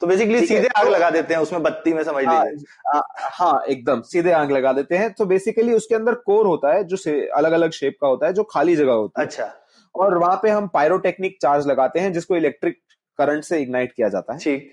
तो 0.04 0.08
बेसिकली 0.08 0.46
सीधे 0.46 0.68
आग 0.68 0.88
लगा 0.88 1.10
देते 1.10 1.34
हैं 1.34 1.42
उसमें 1.42 1.62
बत्ती 1.64 1.94
में 1.94 2.04
समझ 2.04 2.24
हाँ, 2.26 2.44
लीजिए। 2.46 3.02
हाँ 3.34 3.64
एकदम 3.70 4.02
सीधे 4.02 4.32
आग 4.32 4.52
लगा 4.52 4.74
देते 4.74 4.98
हैं। 4.98 5.12
तो 5.14 5.26
बेसिकली 5.26 5.74
उसके 5.74 5.96
अंदर 5.96 6.14
कोर 6.26 6.46
होता 6.46 6.74
है 6.74 6.84
जो 6.84 6.98
अलग 7.36 7.52
अलग 7.52 7.72
शेप 7.72 7.96
का 8.02 8.08
होता 8.08 8.28
है 8.28 8.34
जो 8.34 8.44
खाली 8.44 8.76
जगह 8.76 8.92
होता 8.92 9.22
है। 9.22 9.28
अच्छा। 9.28 9.50
और 9.96 10.18
वहाँ 10.18 10.40
पे 10.44 10.50
हम 10.50 10.68
पायरोटेक्निक 10.68 11.38
चार्ज 11.42 11.68
लगाते 11.68 12.00
हैं 12.00 12.12
जिसको 12.14 12.36
इलेक्ट्रिक 12.36 12.78
करंट 13.20 13.44
से 13.44 13.62
इग्नाइट 13.62 13.92
किया 13.92 14.10
जाता 14.10 14.34
है। 14.34 14.40
ठीक। 14.40 14.72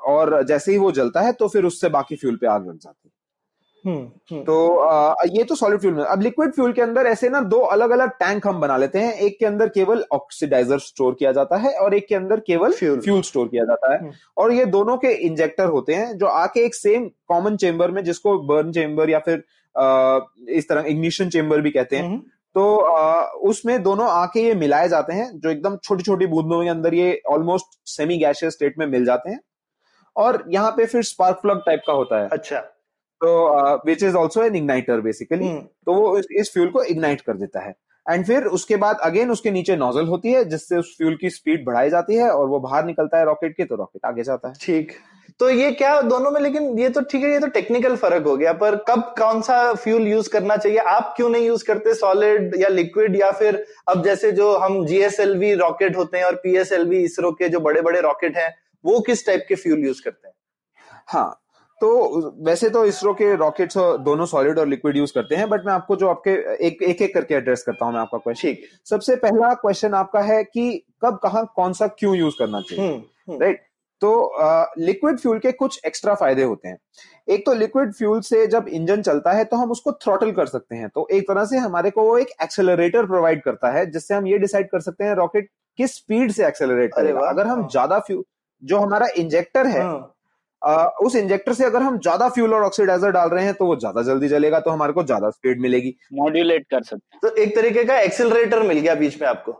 और 0.00 0.42
जैसे 0.42 0.72
ही 0.72 0.78
वो 0.78 0.92
जलता 0.92 1.20
है 1.20 1.32
तो 1.32 1.48
फिर 1.48 1.64
उससे 1.64 1.88
बाकी 1.88 2.16
फ्यूल 2.16 2.36
पे 2.36 2.46
आग 2.46 2.68
लग 2.68 2.78
जाती 2.78 3.08
है। 3.08 3.12
तो 3.86 4.76
आ, 4.76 5.14
ये 5.26 5.44
तो 5.44 5.54
सॉलिड 5.54 5.80
फ्यूल 5.80 5.94
में। 5.94 6.04
अब 6.04 6.22
लिक्विड 6.22 6.52
फ्यूल 6.52 6.72
के 6.72 6.82
अंदर 6.82 7.06
ऐसे 7.06 7.28
ना 7.28 7.40
दो 7.40 7.58
अलग 7.58 7.90
अलग 7.90 8.10
टैंक 8.10 8.46
हम 8.46 8.60
बना 8.60 8.76
लेते 8.76 8.98
हैं। 8.98 9.12
एक 9.14 9.38
के 9.38 9.46
अंदर 9.46 9.68
केवल 9.68 10.04
ऑक्सीडाइजर 10.12 10.78
स्टोर 10.78 11.14
किया 11.14 11.32
जाता 11.32 11.56
है 11.56 11.72
और 11.74 11.94
एक 11.94 12.08
के 12.08 12.14
अंदर 12.14 12.40
केवल. 12.40 12.72
फ्यूल 13.00 13.22
स्टोर 13.22 13.48
किया 13.48 13.64
जाता 13.64 13.92
है। 13.92 13.98
हम्म। 14.00 14.12
और 14.36 14.52
ये 14.52 14.64
दोनों 14.64 14.96
के 14.96 15.08
इंजेक्टर 15.08 15.64
होते 15.64 15.94
हैं 15.94 16.18
जो 16.18 16.26
आके 16.26 16.60
एक 16.60 16.74
सेम 16.74 17.08
कॉमन 17.28 17.56
चेम्बर 17.56 17.90
में 17.90 18.04
जिसको 18.04 18.38
बर्न 18.38 18.72
चेम्बर 18.72 19.10
या 19.10 19.18
फिर 19.18 19.44
आ, 19.78 20.18
इस 20.48 20.68
तरह 20.68 20.84
इग्निशन 20.86 21.28
चेम्बर 21.28 21.60
भी 21.60 21.70
कहते 21.70 21.96
हैं। 21.96 22.04
हम्म, 22.04 22.18
तो 22.54 22.76
आ, 22.76 23.22
उसमें 23.22 23.82
दोनों 23.82 24.08
आके 24.08 24.40
ये 24.40 24.54
मिलाए 24.54 24.88
जाते 24.88 25.12
हैं 25.12 25.40
जो 25.40 25.50
एकदम 25.50 25.76
छोटी 25.76 26.02
छोटी 26.02 26.26
बूंदों 26.26 26.62
के 26.62 26.68
अंदर 26.68 26.94
ये 26.94 27.22
ऑलमोस्ट 27.28 27.66
सेमी 27.86 28.18
गैशियस 28.18 28.52
स्टेट 28.52 28.78
में 28.78 28.86
मिल 28.86 29.04
जाते 29.04 29.30
हैं। 29.30 29.40
और 30.16 30.44
यहाँ 30.48 30.70
पे 30.70 30.86
फिर 30.86 31.02
स्पार्क 31.02 31.36
प्लग 31.36 31.62
टाइप 31.66 31.82
का 31.86 31.92
होता 31.92 32.22
है। 32.22 32.28
अच्छा। 32.28 32.62
तो 33.22 33.76
which 33.86 34.02
is 34.02 34.16
also 34.16 34.42
an 34.42 34.56
igniter 34.56 35.00
basically 35.00 35.54
तो 35.86 35.94
वो 35.94 36.18
इस, 36.18 36.26
इस 36.32 36.52
फ्यूल 36.52 36.68
को 36.70 36.82
इग्नाइट 36.84 37.20
कर 37.20 37.36
देता 37.36 37.60
है. 37.60 37.74
एंड 38.06 38.24
फिर 38.26 38.44
उसके 38.48 38.76
बाद 38.76 38.98
अगेन 39.04 39.30
उसके 39.30 39.50
नीचे 39.50 39.76
नोजल 39.76 40.06
होती 40.06 40.32
है 40.32 40.44
जिससे 40.44 40.76
उस 40.76 40.94
फ्यूल 40.98 41.16
की 41.20 41.30
स्पीड 41.30 41.64
बढ़ाई 41.64 41.90
जाती 41.90 42.16
है 42.16 42.30
और 42.30 42.46
वो 42.48 42.60
बाहर 42.60 42.84
निकलता 42.84 43.18
है 43.18 43.24
रॉकेट 43.24 43.56
के 43.56 43.64
तो 43.64 43.76
रॉकेट 43.76 44.06
आगे 44.06 44.22
जाता 44.22 44.48
है. 44.48 44.54
ठीक. 44.60 44.92
तो 45.40 45.50
ये 45.50 45.70
क्या 45.72 46.00
दोनों 46.02 46.30
में 46.30 46.40
लेकिन 46.40 46.78
ये 46.78 46.88
तो 46.90 47.00
ठीक 47.02 47.22
है 47.24 47.30
ये 47.32 47.38
तो 47.40 47.46
टेक्निकल 47.48 47.94
फ़र्क 47.96 48.26
हो 48.26 48.36
गया 48.36 48.52
पर 48.54 48.76
कब 48.88 49.02
कौन 49.18 49.40
सा 49.42 49.72
फ्यूल 49.74 50.06
यूज़ 50.08 50.28
करना 50.30 50.56
चाहिए? 50.56 50.78
आप 50.78 51.12
क्यों 51.16 51.28
नहीं 51.28 51.46
यूज़ 51.46 51.64
करते? 51.64 51.94
सॉलिड 51.94 52.56
या 52.60 52.68
लिक्विड 52.68 53.16
या 53.16 53.30
फिर 53.32 53.64
अब 53.88 54.02
जैसे 54.04 54.32
जो 54.32 54.52
हम 54.58 54.84
जीएसएलवी 54.86 55.54
रॉकेट 55.56 55.96
होते 55.96 56.18
हैं 56.18 56.24
और 56.24 56.34
पीएसएलवी 56.42 57.02
इसरो 57.04 57.32
के 57.32 57.48
जो 57.48 57.60
बड़े 57.60 57.82
बड़े 57.82 58.00
रॉकेट 58.00 58.36
हैं 58.36 58.54
वो 58.84 59.00
किस 59.00 59.26
टाइप 59.26 59.44
के 59.48 59.54
फ्यूल 59.54 59.84
यूज़ 59.86 60.02
करते 60.04 60.28
हैं? 60.28 60.34
हाँ 61.08 61.39
तो 61.80 61.88
वैसे 62.44 62.68
तो 62.70 62.84
इसरो 62.84 63.12
के 63.14 63.34
रॉकेट्स 63.36 63.76
दोनों 64.04 64.26
सॉलिड 64.26 64.58
और 64.58 64.68
लिक्विड 64.68 64.96
यूज़ 64.96 65.12
करते 65.14 65.36
हैं 65.36 65.48
बट 65.48 65.66
मैं 65.66 65.72
आपको 65.72 65.96
जो 65.96 66.08
आपके 66.08 66.30
एक 66.66 66.82
एक, 66.82 67.02
एक 67.02 67.14
करके 67.14 67.34
एड्रेस 67.34 67.62
करता 67.62 67.84
हूँ 67.84 67.92
मैं 67.94 68.00
आपका 68.00 68.18
क्वेश्चन 68.18 68.48
ठीक। 68.48 68.68
सबसे 68.86 69.16
पहला 69.18 69.52
क्वेश्चन 69.56 69.94
आपका 69.94 70.20
है 70.22 70.42
कि 70.44 70.70
कब 71.04 71.18
कहाँ 71.22 71.44
कौन 71.56 71.72
सा 71.72 71.86
क्यों 71.88 72.14
यूज़ 72.16 72.34
करना 72.38 72.60
चाहिए? 72.60 72.86
हम्म, 72.86 73.02
हम्म, 73.28 73.42
राइट 73.42 73.68
तो 74.02 74.10
लिक्विड 74.78 75.18
फ्यूल 75.18 75.38
के 75.38 75.52
कुछ 75.52 75.80
एक्स्ट्रा 75.86 76.14
फ़ायदे 76.14 76.42
होते 76.42 76.68
हैं। 76.68 76.76
एक 77.28 77.44
तो 77.46 77.54
लिक्विड 77.54 77.92
फ्यूल 77.94 78.20
से 78.22 78.46
जब 78.48 78.68
इंजन 78.70 79.02
चलता 79.02 79.32
है 79.32 79.44
तो 79.44 79.56
हम 79.56 79.70
उसको 79.70 79.92
थ्रॉटल 79.94 80.30
कर 80.32 80.46
सकते 80.46 80.76
हैं। 80.76 80.88
तो 80.88 81.06
एक 81.12 81.28
तरह 81.28 81.44
से 81.44 81.58
हमारे 81.58 81.90
को 81.90 82.02
वो 82.04 82.16
एक 82.18 82.28
एक्सेलरेटर 82.42 83.06
प्रोवाइड 83.06 83.42
करता 83.42 83.70
है 83.72 83.84
जिससे 83.90 84.14
हम 84.14 84.26
ये 84.26 84.38
डिसाइड 84.38 84.70
कर 84.70 84.80
सकते 84.80 85.04
हैं 85.04 85.14
रॉकेट 85.16 85.50
किस 85.78 85.96
स्पीड 85.96 86.32
से 86.32 86.46
एक्सेलरेट 86.46 86.94
करेगा। 86.94 87.28
अगर 87.28 87.46
हम 87.46 87.60
हाँ। 87.60 87.68
ज़्यादा 87.68 87.98
फ्यूल 88.00 88.24
जो 88.62 88.78
हमारा 88.78 89.06
इंजेक्टर 89.18 89.66
है 89.66 89.82
हाँ, 89.82 90.14
आ, 90.62 90.84
उस 91.02 91.14
इंजेक्टर 91.16 91.52
से 91.52 91.64
अगर 91.64 91.82
हम 91.82 91.98
ज़्यादा 91.98 92.28
फ्यूल 92.28 92.54
और 92.54 92.62
ऑक्सीडाइजर 92.62 93.10
डाल 93.10 93.28
रहे 93.28 93.44
हैं 93.44 93.54
तो 93.54 93.66
वो 93.66 93.76
ज़्यादा 93.76 94.02
जल्दी 94.02 94.28
जलेगा 94.28 94.60
तो 94.60 94.70
हमारे 94.70 94.92
को 94.92 95.02
ज़्यादा 95.04 95.30
स्पीड 95.30 95.60
मिलेगी। 95.60 95.94
मॉड्यूलेट 96.14 96.66
कर 96.70 96.82
सकते 96.82 97.18
तो 97.22 97.34
एक 97.36 97.54
तरीके 97.56 97.84
का 97.84 97.98
एक्सिलरेटर 98.00 98.62
मिल 98.62 98.78
गया 98.78 98.94
बीच 98.94 99.20
में 99.22 99.28
आपको। 99.28 99.52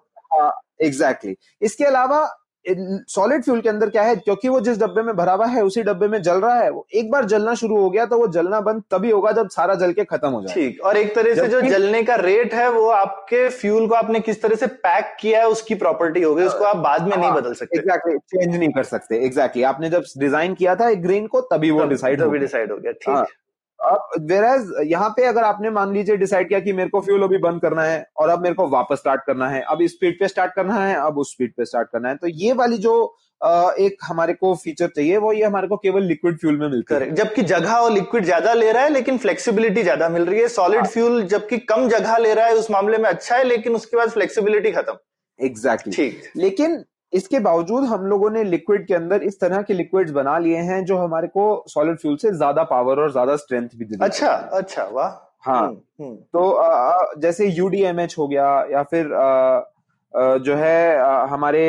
Exactly 0.82 1.30
exactly. 1.30 1.34
इसके 1.62 1.84
अलावा 1.84 2.20
सॉलिड 2.64 3.42
फ्यूल 3.44 3.60
के 3.60 3.68
अंदर 3.68 3.90
क्या 3.90 4.02
है? 4.02 4.16
क्योंकि 4.16 4.48
वो 4.48 4.60
जिस 4.60 4.78
डब्बे 4.78 5.02
में 5.02 5.14
भरा 5.16 5.32
हुआ 5.32 5.46
है 5.46 5.62
उसी 5.64 5.82
डब्बे 5.82 6.08
में 6.08 6.20
जल 6.22 6.40
रहा 6.40 6.54
है। 6.54 6.70
वो 6.70 6.86
एक 6.94 7.10
बार 7.10 7.24
जलना 7.26 7.54
शुरू 7.54 7.76
हो 7.76 7.88
गया 7.90 8.04
तो 8.06 8.18
वो 8.18 8.26
जलना 8.30 8.60
बंद 8.62 8.82
तभी 8.90 9.10
होगा 9.10 9.32
जब 9.32 9.48
सारा 9.50 9.74
जल 9.76 9.92
के 9.92 10.04
खत्म 10.06 10.28
हो 10.28 10.42
जाए। 10.42 10.54
ठीक 10.54 10.80
और 10.82 10.96
एक 10.96 11.14
तरह 11.14 11.34
से 11.34 11.48
जो 11.48 11.60
जलने 11.62 12.02
का 12.02 12.14
रेट 12.16 12.54
है 12.54 12.68
वो 12.70 12.88
आपके 12.90 13.48
फ्यूल 13.50 13.86
को 13.88 13.94
आपने 13.94 14.20
किस 14.20 14.42
तरह 14.42 14.56
से 14.56 14.66
पैक 14.84 15.16
किया 15.20 15.40
है 15.40 15.48
उसकी 15.48 15.74
प्रॉपर्टी 15.76 16.22
हो 16.22 16.34
गई 16.34 16.44
उसको 16.44 16.64
आप 16.64 16.76
बाद 16.78 17.02
में 17.02 17.16
नहीं 17.16 17.28
हाँ, 17.28 17.36
बदल 17.36 17.54
सकते। 17.54 17.78
एग्जैक्टली 17.78 18.18
चेंज 18.18 18.56
नहीं 18.56 18.70
कर 18.70 18.84
सकते 18.84 19.24
एग्जैक्टली 19.26 19.62
आपने 19.64 19.90
जब 19.90 20.04
डिज़ाइन 20.18 20.54
किया 20.54 20.74
था 20.76 20.88
एक 20.88 21.02
ग्रेन 21.02 21.26
को 21.26 21.40
तभी 21.52 21.70
वो 21.70 21.84
डिसाइड 21.86 22.22
हो 22.22 22.30
गया। 22.30 22.40
डिसाइड 22.40 22.72
हो 22.72 22.76
गया 22.78 22.92
हाँ, 23.08 23.24
ठीक 23.24 23.34
अब 23.80 24.10
वेराज 24.30 24.66
यहाँ 24.86 25.08
पे 25.16 25.24
अगर 25.26 25.42
आपने 25.44 25.70
मान 25.70 25.92
लीजिए 25.92 26.16
डिसाइड 26.16 26.48
किया 26.48 26.60
कि 26.60 26.72
मेरे 26.72 26.88
को 26.88 27.00
फ्यूल 27.00 27.22
अभी 27.22 27.38
बंद 27.38 27.60
करना 27.62 27.82
है 27.82 28.04
और 28.16 28.28
अब 28.28 28.42
मेरे 28.42 28.54
को 28.54 28.68
वापस 28.68 28.98
स्टार्ट 28.98 29.20
करना 29.26 29.48
है 29.48 29.62
अब 29.64 29.82
इस 29.82 29.92
स्पीड 29.92 30.18
पे 30.18 30.28
स्टार्ट 30.28 30.52
करना 30.54 30.74
है 30.76 30.94
अब 30.96 31.18
उस 31.18 31.32
स्पीड 31.32 31.52
पे 31.56 31.64
स्टार्ट 31.64 31.88
करना 31.92 32.08
है 32.08 32.16
तो 32.16 32.28
ये 32.28 32.52
वाली 32.52 32.78
जो 32.78 32.94
एक 33.40 33.96
हमारे 34.04 34.32
को 34.34 34.54
फीचर 34.54 34.88
चाहिए 34.88 35.16
वो 35.16 35.32
ये 35.32 35.44
हमारे 35.44 35.68
को 35.68 35.76
केवल 35.76 36.02
लिक्विड 36.04 36.36
फ्यूल 36.38 36.58
में 36.58 36.68
मिलती 36.68 36.94
है। 36.94 37.14
जबकि 37.14 37.42
जगह 37.44 37.72
और 37.74 37.92
लिक्विड 37.92 38.24
ज़्यादा 38.24 38.52
ले 38.54 38.70
रहा 38.72 38.82
है 38.82 38.90
लेकिन 38.90 39.18
फ्लेक्सिबिलिटी 39.18 39.82
ज़्यादा 39.82 40.08
मिल 40.08 40.24
रही 40.24 40.40
है। 40.40 40.48
सॉलिड 40.50 40.86
फ्यूल 40.86 41.22
जबकि 41.24 41.58
कम 41.70 41.88
जगह 41.88 42.16
ले 42.18 42.34
रहा 42.34 42.46
है 42.46 42.54
उस 42.54 42.70
मामले 42.70 42.98
में 42.98 43.08
अच्छा 43.10 43.36
है 43.36 43.44
लेकिन 43.44 43.74
उसके 43.74 43.96
बाद 43.96 44.10
फ्लेक्सिबिलिटी 44.10 44.70
खत्म। 44.72 44.96
एग्जैक्टली 45.40 45.92
ठीक। 45.94 46.30
लेकिन 46.36 46.82
इसके 47.12 47.38
बावजूद 47.38 47.84
हम 47.84 48.04
लोगों 48.06 48.30
ने 48.30 48.42
लिक्विड 48.44 48.86
के 48.86 48.94
अंदर 48.94 49.22
इस 49.22 49.40
तरह 49.40 49.62
के 49.62 49.74
लिक्विड्स 49.74 50.10
बना 50.12 50.36
लिए 50.38 50.56
हैं 50.62 50.84
जो 50.84 50.96
हमारे 50.96 51.28
को 51.28 51.46
सॉलिड 51.68 51.98
फ्यूल 51.98 52.16
से 52.16 52.30
ज़्यादा 52.32 52.62
पावर 52.64 53.00
और 53.00 53.10
ज़्यादा 53.12 53.36
स्ट्रेंथ 53.36 53.68
भी 53.76 53.84
देते 53.84 54.04
अच्छा 54.04 54.30
अच्छा 54.54 54.84
वाह। 54.84 55.08
हाँ। 55.44 55.60
हम्म, 55.62 55.76
हम्म, 56.00 56.14
तो 56.16 56.50
अ, 56.50 57.12
जैसे 57.18 57.46
यूडीएमएच 57.48 58.14
हो 58.18 58.28
गया 58.28 58.46
या 58.72 58.82
फिर 58.84 59.12
अ, 59.12 60.36
जो 60.38 60.54
है 60.56 60.98
हमारे 61.28 61.60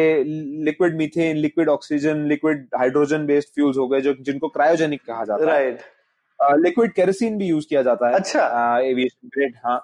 liquid 0.66 0.96
methane 0.98 1.38
liquid 1.38 1.70
oxygen 1.70 2.26
liquid 2.28 2.68
hydrogen 2.78 3.26
based 3.26 3.50
fuels 3.56 3.78
हो 3.78 3.88
गए 3.88 4.02
जो 4.02 4.14
जिनको 4.22 4.48
क्रायोजेनिक 4.50 5.02
कहा 5.08 5.24
जाता 5.26 5.44
है। 5.44 5.50
राइट 5.52 5.82
लिक्विड 6.60 6.94
केरोसिन 6.94 7.38
भी 7.38 7.48
यूज़ 7.48 7.66
किया 7.70 7.82
जाता 7.82 8.08
है। 8.08 8.14
अच्छा। 8.16 8.80
एविएशन 8.82 9.28
ग्रेड 9.28 9.56
हाँ। 9.66 9.80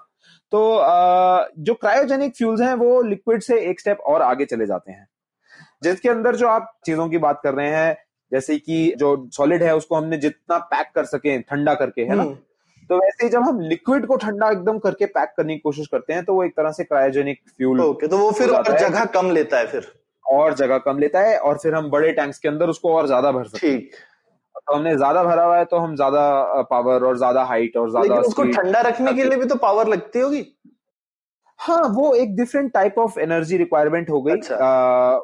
तो 0.52 0.62
अ, 0.74 1.48
जो 1.58 1.74
क्रायोजेनिक 1.74 2.36
फ्यूल्स 2.36 2.60
हैं 2.60 2.74
वो 2.76 3.00
लिक्विड 3.02 3.42
से 3.42 3.60
एक 3.70 3.80
स्टेप 3.80 4.00
और 4.06 4.22
आगे 4.22 4.44
चले 4.46 4.66
जाते 4.66 4.92
हैं। 4.92 5.06
जिसके 5.82 6.08
अंदर 6.08 6.36
जो 6.36 6.48
आप 6.48 6.72
चीज़ों 6.86 7.08
की 7.08 7.18
बात 7.18 7.40
कर 7.44 7.54
रहे 7.54 7.68
हैं 7.70 7.96
जैसे 8.32 8.56
कि 8.58 8.92
जो 8.98 9.16
सॉलिड 9.32 9.62
है 9.62 9.74
उसको 9.76 9.96
हमने 9.96 10.16
जितना 10.18 10.58
पैक 10.70 10.90
कर 10.94 11.04
सके 11.06 11.38
ठंडा 11.40 11.74
करके 11.76 12.02
है 12.02 12.14
ना? 12.14 12.22
हम्म, 12.22 12.34
तो 12.90 12.96
वैसे 12.96 13.24
ही 13.24 13.30
जब 13.30 13.42
हम 13.42 13.60
लिक्विड 13.62 14.06
को 14.06 14.16
ठंडा 14.16 14.50
एकदम 14.50 14.78
करके 14.78 15.06
पैक 15.08 15.32
करने 15.36 15.54
की 15.54 15.60
कोशिश 15.60 15.86
करते 15.86 16.12
हैं 16.12 16.24
तो 16.24 16.34
वो 16.34 16.44
एक 16.44 16.52
तरह 16.56 16.72
से 16.72 16.84
क्रायोजेनिक 16.84 17.40
फ्यूल 17.48 17.80
ओके 17.80 18.08
तो 18.08 18.18
वो 18.18 18.30
फिर 18.32 18.50
और 18.50 18.78
जगह 18.78 19.04
कम 19.14 19.30
लेता 19.30 19.58
है 19.58 19.66
फिर। 19.66 19.92
और 20.24 20.54
जगह 20.56 20.78
कम 20.80 20.98
लेता 20.98 21.20
है 21.20 21.38
और 21.38 21.58
फिर 21.58 21.74
हम 21.74 21.90
बड़े 21.90 22.12
टैंक्स 22.12 22.38
के 22.38 22.48
अंदर 22.48 22.68
उसको 22.68 22.94
और 22.94 23.06
ज़्यादा 23.06 23.32
भर 23.32 23.44
सकते 23.46 23.68
हैं। 23.68 23.80
तो 24.58 24.74
हमने 24.74 24.94
ज़्यादा 24.96 25.22
भरा 25.24 25.44
हुआ 25.44 25.56
है 25.58 25.64
तो 25.64 25.76
हम 25.78 25.94
ज़्यादा 25.96 26.62
पावर 26.70 27.04
और 27.04 27.16
ज़्यादा 27.18 27.42
हाइट 27.44 27.76
और 27.76 27.90
ज़्यादा 27.90 28.14
उसको 28.20 28.44
ठंडा 28.44 28.80
रखने 28.80 29.12
के 29.12 29.24
लिए 29.24 29.38
भी 29.38 29.46
तो 29.46 29.54
पावर 29.58 29.88
लगती 29.88 30.20
होगी। 30.20 30.40
हाँ 31.60 31.82
वो 31.94 32.12
एक 32.14 32.34
different 32.36 32.72
type 32.72 32.98
of 32.98 33.18
energy 33.20 33.56
requirement 33.56 34.10
हो 34.10 34.20
गई। 34.22 34.32
अच्छा। 34.32 34.54
आ, 34.56 35.18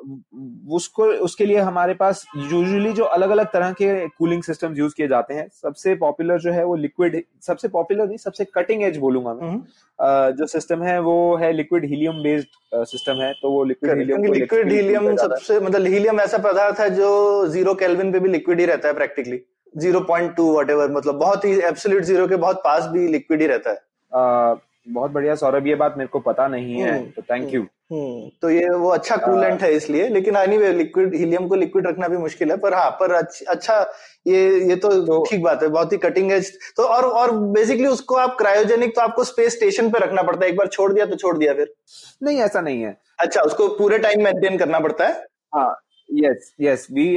उसको 0.70 1.04
उसके 1.24 1.46
लिए 1.46 1.58
हमारे 1.58 1.94
पास 1.94 2.24
यूजुअली 2.36 2.92
जो 2.92 3.04
अलग 3.16 3.30
अलग 3.30 3.46
तरह 3.52 3.72
के 3.72 4.06
कूलिंग 4.08 4.42
सिस्टम 4.42 4.74
यूज़ 4.76 4.94
किए 4.96 5.08
जाते 5.08 5.34
हैं 5.34 5.46
सबसे 5.62 5.94
पॉपुलर 5.96 6.40
जो 6.40 6.52
है 6.52 6.64
वो 6.64 6.74
लिक्विड 6.76 7.22
सबसे 7.46 7.68
पॉपुलर 7.68 8.06
नहीं 8.06 8.16
सबसे 8.18 8.44
कटिंग 8.54 8.82
एज 8.82 8.96
बोलूँगा 8.98 9.34
मैं। 9.34 9.48
हम्म, 9.48 9.62
आ, 9.98 10.30
जो 10.30 10.46
सिस्टम 10.46 10.82
है 10.82 10.98
वो 11.00 11.36
है 11.36 11.52
लिक्विड 11.52 11.84
हीलियम 11.84 12.22
बेस्ड 12.22 12.84
सिस्टम 12.86 13.22
है 13.22 13.32
तो 13.32 13.50
वो 13.50 13.64
लिक्विड 13.64 13.98
हीलियम 13.98 14.32
लिक्विड 14.32 14.72
हीलियम 14.72 15.14
सबसे 15.16 15.60
मतलब 15.60 15.86
हीलियम 15.86 16.20
ऐसा 16.20 16.38
पदार्थ 16.50 16.80
है 16.80 16.90
जो 16.90 17.46
ज़ीरो 17.48 17.74
केल्विन 17.76 18.12
पे 18.12 18.20
भी 18.20 18.28
लिक्विड 18.28 18.60
ही 18.60 18.66
रहता 18.66 18.88
है 18.88 18.94
practically 18.94 19.40
zero 19.74 20.00
point 20.08 20.34
two 20.36 20.52
what 20.58 20.70
मतलब 20.70 21.18
बहुत 21.18 21.44
ही 21.44 21.58
एब्सोल्यूट 21.62 22.02
ज़ीरो 22.02 22.26
के 22.28 22.36
बहुत 22.38 22.62
पास 22.64 22.86
भी 22.92 23.06
लिक्विड 23.08 23.40
ही 23.40 23.46
रहता 23.46 23.70
है। 23.70 24.62
बहुत 24.86 25.10
बढ़िया 25.10 25.34
सौरभ 25.34 25.66
ये 25.66 25.74
बात 25.74 25.94
मेरे 25.98 26.08
को 26.08 26.20
पता 26.20 26.46
नहीं 26.48 26.74
है 26.74 26.90
हम्म, 26.90 27.10
तो 27.10 27.22
थैंक 27.22 27.54
यू 27.54 27.60
हम्म, 27.62 28.28
तो 28.42 28.50
ये 28.50 28.68
वो 28.70 28.88
अच्छा 28.88 29.16
कूलेंट 29.16 29.62
है 29.62 29.72
इसलिए 29.74 30.08
लेकिन 30.08 30.36
एनीवे 30.36 30.72
लिक्विड 30.72 31.14
हीलियम 31.14 31.46
को 31.48 31.54
लिक्विड 31.54 31.86
रखना 31.86 32.08
भी 32.08 32.16
मुश्किल 32.16 32.50
है 32.50 32.56
पर 32.56 32.74
हाँ 32.74 32.90
पर 33.00 33.12
अच्छा 33.14 33.78
ये 34.26 34.42
ये 34.68 34.76
तो 34.76 34.90
तो- 35.06 35.22
ठीक 35.30 35.42
बात 35.42 35.62
है 35.62 35.68
बहुत 35.68 35.92
ही 35.92 35.98
कटिंग 35.98 36.32
एज 36.32 36.52
तो 36.76 36.82
और 36.82 37.04
और 37.04 37.32
बेसिकली 37.52 37.86
उसको 37.86 38.14
आप 38.16 38.36
क्रायोजेनिक 38.38 38.94
तो 38.96 39.00
आपको 39.00 39.24
स्पेस 39.24 39.56
स्टेशन 39.56 39.90
पे 39.90 39.98
रखना 39.98 40.22
पड़ता 40.22 40.44
है 40.44 40.50
एक 40.50 40.56
बार 40.56 40.66
छोड़ 40.68 40.92
दिया 40.92 41.06
तो 41.06 41.16
छोड़ 41.16 41.36
दिया 41.38 41.54
फिर। 41.54 41.72
नहीं 42.22 42.38
ऐसा 42.38 42.60
नहीं 42.60 42.82
है। 42.82 42.96
अच्छा 43.18 43.40
उसको 43.40 43.68
पूरे 43.68 43.98
टाइम 43.98 44.24
मेंटेन 44.24 44.58
करना 44.58 44.80
पड़ता 44.80 45.06
है? 45.06 45.24
हाँ 45.54 45.74
यस 46.08 46.52
यस 46.60 46.86
वी 46.92 47.08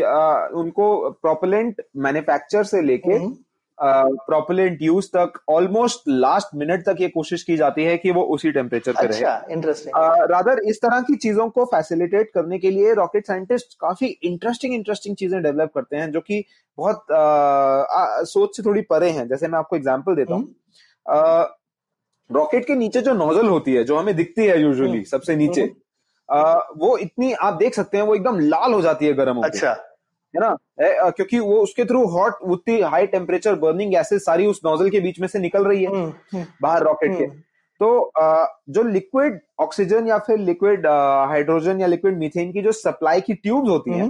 उनको 0.60 1.10
प्रोपेलेंट 1.22 1.82
मैन्युफैक्चर 1.98 2.64
से 2.64 2.82
लेके 2.82 3.14
हम्म, 3.14 3.36
प्रोपेलेंट 3.80 4.82
यूज़ 4.82 5.08
तक 5.08 5.40
ऑलमोस्ट 5.50 6.04
लास्ट 6.10 6.56
मिनट 6.56 6.86
तक 6.86 7.02
ये 7.02 7.08
कोशिश 7.10 7.44
की 7.44 7.58
जाती 7.58 7.84
है 7.84 7.98
कि 7.98 8.12
वो 8.12 8.24
उसी 8.36 8.52
टेम्परेचर 8.52 8.92
पे 8.92 9.06
रहे। 9.06 9.16
अच्छा 9.16 9.54
इंटरेस्टिंग 9.54 9.96
रादर 10.32 10.60
इस 10.70 10.82
तरह 10.82 11.02
की 11.02 11.16
चीज़ों 11.18 11.48
को 11.50 11.66
फैसिलिटेट 11.66 12.32
करने 12.34 12.60
के 12.60 12.72
लिए 12.72 12.94
रॉकेट 12.94 13.28
साइंटिस्ट 13.28 13.78
काफ़ी 13.82 14.08
इंटरेस्टिंग 14.08 14.74
इंटरेस्टिंग 14.74 15.16
चीज़ें 15.16 15.42
डेवलप 15.44 15.72
करते 15.76 15.98
हैं 15.98 16.12
जो 16.12 16.22
कि 16.22 16.44
बहुत 16.78 17.12
आ, 17.12 17.18
आ, 17.18 18.24
सोच 18.26 18.58
से 18.58 18.64
थोड़ी 18.64 18.82
परे 18.90 19.10
हैं। 19.10 19.28
जैसे 19.28 19.48
मैं 19.48 19.60
आपको 19.60 19.76
एग्ज़ाम्पल 19.76 20.16
देता 20.16 20.34
हूँ। 20.34 20.48
रॉकेट 22.30 22.66
के 22.66 22.76
नीचे 22.76 23.02
जो 23.02 23.14
नोजल 23.16 23.48
होती 23.48 23.74
है 23.74 23.84
जो 23.84 23.98
हमें 23.98 24.16
दिखती 24.16 24.46
है 24.46 24.62
यूजुअली 24.62 24.92
हम्म। 24.92 25.04
सबसे 25.08 25.36
नीचे 25.36 25.72
आ, 26.30 26.42
वो 26.78 26.98
इतनी 26.98 27.32
आप 27.34 27.54
देख 27.56 27.74
सकते 27.74 27.98
हैं 27.98 28.06
वो 28.06 28.16
एकदम 28.16 28.40
लाल 28.40 28.74
हो 28.74 28.82
जाती 28.82 29.06
है 29.06 29.14
गर्म 29.14 29.36
होकर 29.36 29.48
अच्छा। 29.48 29.74
है 30.34 30.42
ना? 30.42 30.56
ए, 30.82 31.12
क्योंकि 31.12 31.40
वो 31.40 31.58
उसके 31.58 31.86
थ्रू 31.86 32.06
हॉट 32.08 32.42
उतनी 32.44 32.80
हाई 32.82 33.08
टेम्परेचर 33.08 33.56
बर्निंग 33.56 33.92
गैसेस 33.92 34.26
सारी 34.26 34.46
उस 34.46 34.62
नोजल 34.66 34.90
के 34.90 35.00
बीच 35.00 35.20
में 35.20 35.28
से 35.28 35.40
निकल 35.40 35.66
रही 35.66 35.84
है 35.84 35.90
हम्म, 35.90 36.14
हम्म, 36.34 36.46
बाहर 36.62 36.84
रॉकेट 36.84 37.18
के। 37.18 37.24
हम्म। 37.24 37.42
तो 37.82 38.12
जो 38.70 38.84
लिक्विड 38.84 39.40
ऑक्सीजन 39.60 40.08
या 40.08 40.18
फिर 40.18 40.38
लिक्विड 40.40 40.88
हाइड्रोजन 41.30 41.82
या 41.82 41.88
लिक्विड 41.88 42.18
मीथेन 42.18 42.52
की 42.52 42.62
जो 42.62 42.72
सप्लाई 42.72 43.22
की 43.22 43.34
ट्यूब्स 43.34 43.70
होती 43.70 43.92
हैं 43.92 44.10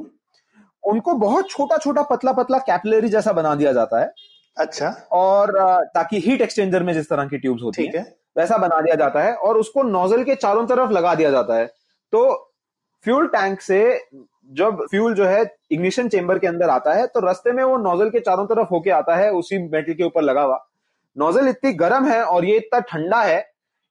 उनको 0.84 1.14
बहुत 1.14 1.50
छोटा 1.50 1.78
छोटा 1.78 2.02
पतला 2.02 2.32
पतला 2.32 2.58
कैपिलरी 2.58 3.10
जैसा 3.10 3.32
बना 3.32 3.54
दिया 3.56 3.72
जाता 3.74 4.00
है। 4.00 4.12
अच्छा। 4.58 4.90
और 5.12 5.52
ताकि 5.96 6.20
हीट 6.20 6.42
एक्सचेंजर 6.42 6.84
में 6.84 6.94
जिस 6.94 7.10
तरह 7.10 7.26
की 7.26 7.38
ट्यूब्स 7.38 7.64
होती 7.64 7.86
है 7.86 7.98
है। 7.98 8.16
वैसा 8.38 8.58
बना 8.58 8.80
दिया 8.82 8.96
जाता 8.96 9.22
है 9.22 9.34
और 9.34 9.58
उसको 9.58 9.84
नोजल 9.84 10.24
के 10.24 10.36
चारों 10.36 10.66
तरफ़ 10.68 10.92
लगा 10.92 11.14
दिया 11.16 11.32
जाता 11.32 11.58
है। 11.58 11.66
तो 12.14 12.22
फ्यूल 13.06 13.28
टैंक 13.28 13.62
से 13.62 13.80
जब 14.50 14.86
फ्यूल 14.92 15.14
जो 15.14 15.26
है 15.26 15.44
इग्निशन 15.72 16.08
चेंबर 16.10 16.40
के 16.40 16.48
अंदर 16.48 16.70
आता 16.70 16.94
है 16.94 17.06
तो 17.08 17.20
रास्ते 17.20 17.52
में 17.52 17.64
वो 17.64 17.78
नोजल 17.80 18.10
के 18.10 18.20
चारों 18.22 18.46
तरफ़ 18.48 18.68
होके 18.72 18.90
आता 18.92 19.16
है 19.16 19.32
उसी 19.34 19.58
मेटल 19.60 19.94
के 19.94 20.04
ऊपर 20.04 20.22
लगा 20.24 20.42
हुआ। 20.42 20.60
नोजल 21.16 21.48
इतनी 21.48 21.72
गर्म 21.76 22.08
है 22.08 22.22
और 22.24 22.46
ये 22.46 22.58
इतना 22.58 22.80
ठंडा 22.82 23.22
है 23.24 23.46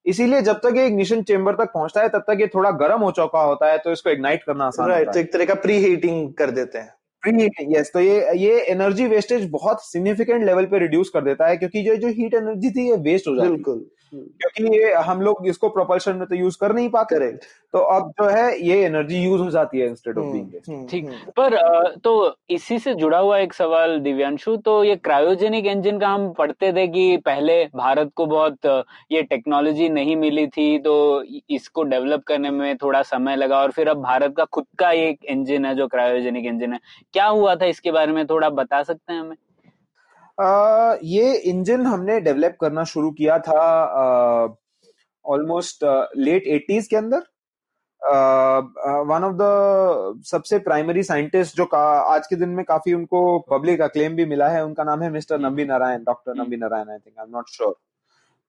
इसीलिए 0.06 0.40
जब 0.42 0.60
तक 0.60 0.76
ये 0.76 0.86
इग्निशन 0.86 1.22
चेंबर 1.22 1.54
तक 1.54 1.72
पहुँचता 1.72 2.02
है 2.02 2.08
तब 2.08 2.24
तक 2.28 2.40
ये 2.40 2.46
थोड़ा 2.46 2.70
गर्म 2.78 3.00
हो 3.00 3.10
चुका 3.12 3.40
होता 3.40 3.70
है 3.70 3.78
तो 3.78 3.92
इसको 3.92 4.10
इग्नाइट 4.10 4.42
करना 4.42 4.66
आसान 4.66 4.90
होता 4.90 5.04
तो 5.04 5.18
है 5.18 5.24
एक 5.24 5.32
तरह 5.32 5.44
का 5.44 5.54
प्री 5.56 5.78
हीटिंग 5.78 6.32
कर 6.34 6.50
देते 6.50 6.78
हैं। 6.78 6.92
प्री 7.22 7.32
हीटिंग 7.34 7.74
यस 7.76 7.90
तो 7.94 8.00
ये 8.00 8.36
ये 8.38 8.60
एनर्जी 8.70 9.06
वेस्टेज 9.06 9.48
बहुत 9.50 9.84
सिग्निफिकेंट 9.84 10.44
लेवल 10.44 10.66
पे 10.66 10.78
रिड्यूस 10.78 11.10
कर 11.14 11.24
देता 11.24 11.46
है 11.46 11.56
क्योंकि 11.56 11.82
जो 11.82 11.96
जो 11.96 12.08
हीट 12.18 12.34
एनर्जी 12.34 12.70
थी 12.70 12.88
ये 12.88 12.96
वेस्ट 13.04 13.28
हो 13.28 13.34
जाती 13.36 13.48
है। 13.48 13.54
बिल्कुल। 13.54 13.84
क्योंकि 14.16 14.76
ये 14.76 14.92
हम 15.05 15.20
लोग 15.20 15.46
इसको 15.46 15.68
प्रोपल्शन 15.68 16.16
में 16.16 16.26
तो 16.29 16.35
यूज़ 16.35 16.57
कर 16.61 16.72
नहीं 16.72 16.88
पाते। 16.88 17.14
करेक्ट 17.16 17.44
तो 17.74 17.79
अब 17.79 18.11
जो 18.11 18.29
है 18.29 18.61
ये 18.61 18.76
एनर्जी 18.85 19.22
यूज़ 19.22 19.42
हो 19.42 19.50
जाती 19.50 19.79
है 19.79 19.87
इंस्टेड 19.88 20.18
ऑफ़ 20.18 20.24
हम्म, 20.24 20.33
बीइंग 20.33 20.88
ठीक 20.88 21.09
पर 21.37 21.57
तो 22.05 22.37
इसी 22.50 22.79
से 22.79 22.94
जुड़ा 22.94 23.18
हुआ 23.18 23.38
एक 23.38 23.52
सवाल 23.52 23.98
दिव्यांशु 24.00 24.57
तो 24.57 24.83
ये 24.85 24.96
क्रायोजेनिक 24.96 25.66
इंजन 25.66 25.98
का 25.98 26.09
हम 26.09 26.33
पढ़ते 26.33 26.72
थे 26.72 26.87
कि 26.88 27.16
पहले 27.16 27.64
भारत 27.76 28.11
को 28.16 28.26
बहुत 28.26 28.66
ये 29.12 29.22
टेक्नोलॉजी 29.22 29.88
नहीं 29.88 30.16
मिली 30.16 30.46
थी 30.46 30.79
तो 30.79 30.94
इसको 31.50 31.83
डेवलप 31.83 32.22
करने 32.26 32.50
में 32.50 32.76
थोड़ा 32.76 33.02
समय 33.02 33.37
लगा 33.37 33.59
और 33.59 33.70
फिर 33.70 33.88
अब 33.88 34.02
भारत 34.02 34.35
का 34.37 34.44
खुद 34.44 34.66
का 34.79 34.90
एक 34.90 35.24
इंजन 35.24 35.64
है 35.64 35.74
जो 35.74 35.87
क्रायोजेनिक 35.88 36.46
इंजन 36.46 36.72
है। 36.72 36.79
क्या 37.12 37.26
हुआ 37.26 37.55
था 37.57 37.66
इसके 37.66 37.90
बारे 37.90 38.12
में 38.12 38.26
थोड़ा 38.26 38.50
बता 38.50 38.83
सकते 38.83 39.12
हैं 39.12 39.20
हमें? 39.20 39.37
ये 40.38 41.33
इंजन 41.51 41.87
हमने 41.87 42.20
डेवलप 42.20 42.57
करना 42.61 42.85
शुरू 42.85 43.11
किया 43.11 43.38
था 43.38 43.61
ऑलमोस्ट 45.25 45.85
लेट 46.16 46.46
एटीज 46.46 46.87
के 46.87 46.96
अंदर 46.96 47.22
वन 49.07 49.25
ऑफ़ 49.25 49.35
द 49.35 50.22
सबसे 50.27 50.59
प्राइमरी 50.59 51.03
साइंटिस्ट 51.03 51.57
जो 51.57 51.64
का- 51.64 52.05
आज 52.14 52.27
के 52.27 52.37
दिन 52.37 52.49
में 52.49 52.64
काफ़ी 52.64 52.92
उनको 52.92 53.38
पब्लिक 53.51 53.81
अक्लेम 53.83 54.16
भी 54.16 54.25
मिला 54.27 54.49
है 54.49 54.64
उनका 54.64 54.85
नाम 54.85 55.03
है 55.03 55.11
mister 55.11 55.38
Nambi 55.38 55.64
Narayan 55.64 56.05
doctor 56.05 56.31
hmm. 56.31 56.42
Nambi 56.42 56.57
Narayan 56.57 56.90
I 56.90 56.99
think 56.99 57.18
I 57.18 57.25
am 57.25 57.37
not 57.37 57.49
sure 57.49 57.75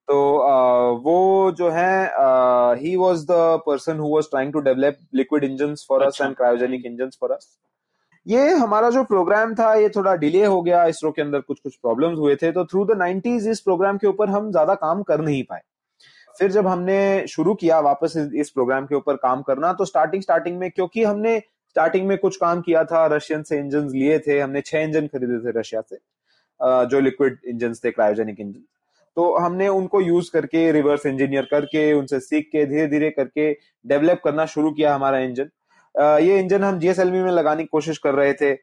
तो 0.07 0.17
uh, 0.37 1.03
वो 1.03 1.51
जो 1.51 1.69
है 1.69 2.75
he 2.81 2.95
was 2.95 3.23
the 3.23 3.37
person 3.65 3.97
who 3.99 4.09
was 4.09 4.29
trying 4.29 4.53
to 4.53 4.59
develop 4.59 4.97
liquid 5.13 5.43
engine 5.43 5.73
for 5.89 6.03
us. 6.03 6.21
And 6.21 6.35
cryogenic 6.35 6.85
engine 6.85 7.09
for 7.19 7.31
us 7.31 7.57
ये 8.27 8.49
हमारा 8.51 8.89
जो 8.89 9.03
प्रोग्राम 9.03 9.53
था 9.55 9.73
ये 9.75 9.89
थोड़ा 9.89 10.15
डिले 10.15 10.45
हो 10.45 10.61
गया 10.61 10.85
इसरो 10.85 11.11
के 11.11 11.21
अंदर 11.21 11.41
कुछ 11.41 11.59
कुछ 11.59 11.75
प्रॉब्लम्स 11.75 12.17
हुए 12.19 12.35
थे 12.35 12.51
तो 12.51 12.65
थ्रू 12.65 12.83
द 12.85 12.97
90s 13.01 13.47
इस 13.47 13.59
प्रोग्राम 13.59 13.97
के 13.97 14.07
ऊपर 14.07 14.29
हम 14.29 14.49
ज़्यादा 14.51 14.73
काम 14.75 15.03
कर 15.03 15.21
नहीं 15.21 15.43
पाए। 15.43 15.61
फिर 16.35 16.51
जब 16.51 16.67
हमने 16.67 17.27
शुरू 17.27 17.53
किया 17.53 17.79
वापस 17.79 18.13
इस, 18.33 18.49
प्रोग्राम 18.49 18.85
के 18.85 18.95
ऊपर 18.95 19.15
काम 19.15 19.41
करना 19.41 19.71
तो 19.73 19.85
स्टार्टिंग 19.85 20.21
स्टार्टिंग 20.21 20.57
में 20.59 20.69
क्योंकि 20.71 21.03
हमने 21.03 21.39
स्टार्टिंग 21.39 22.07
में 22.07 22.17
कुछ 22.17 22.37
काम 22.37 22.61
किया 22.61 22.83
था 22.83 23.05
रशियन 23.15 23.43
से 23.43 23.59
इंजन 23.59 23.89
लिए 23.89 24.19
थे 24.19 24.39
हमने 24.39 24.61
छह 24.61 24.79
इंजन 24.79 25.07
खरीदे 25.07 25.39
थे 25.45 25.59
रशिया 25.59 25.81
से 25.89 25.97
जो 26.89 26.99
लिक्विड 26.99 27.37
इंजन 27.47 27.73
थे 27.85 27.91
क्रायोजेनिक 27.91 28.39
इंजन 28.39 28.63
तो 29.17 29.35
हमने 29.37 29.67
उनको 29.67 30.01
यूज़ 30.01 30.29
करके 30.33 30.71
रिवर्स 30.71 31.05
इंजीनियर 31.05 31.47
करके 31.51 31.91
उनसे 31.93 32.19
सीख 32.19 32.49
के 32.51 32.65
धीरे 32.65 32.87
धीरे 32.87 33.09
करके 33.09 33.51
डेवलप 33.85 34.21
करना 34.23 34.45
शुरू 34.45 34.71
किया 34.71 34.95
हमारा 34.95 35.19
इंजन 35.19 35.49
ये 36.01 36.39
इंजन 36.39 36.63
हम 36.63 36.79
जीएसएलवी 36.79 37.19
में 37.19 37.31
लगाने 37.31 37.63
की 37.63 37.67
कोशिश 37.67 37.97
कर 37.97 38.13
रहे 38.13 38.33
थे। 38.33 38.57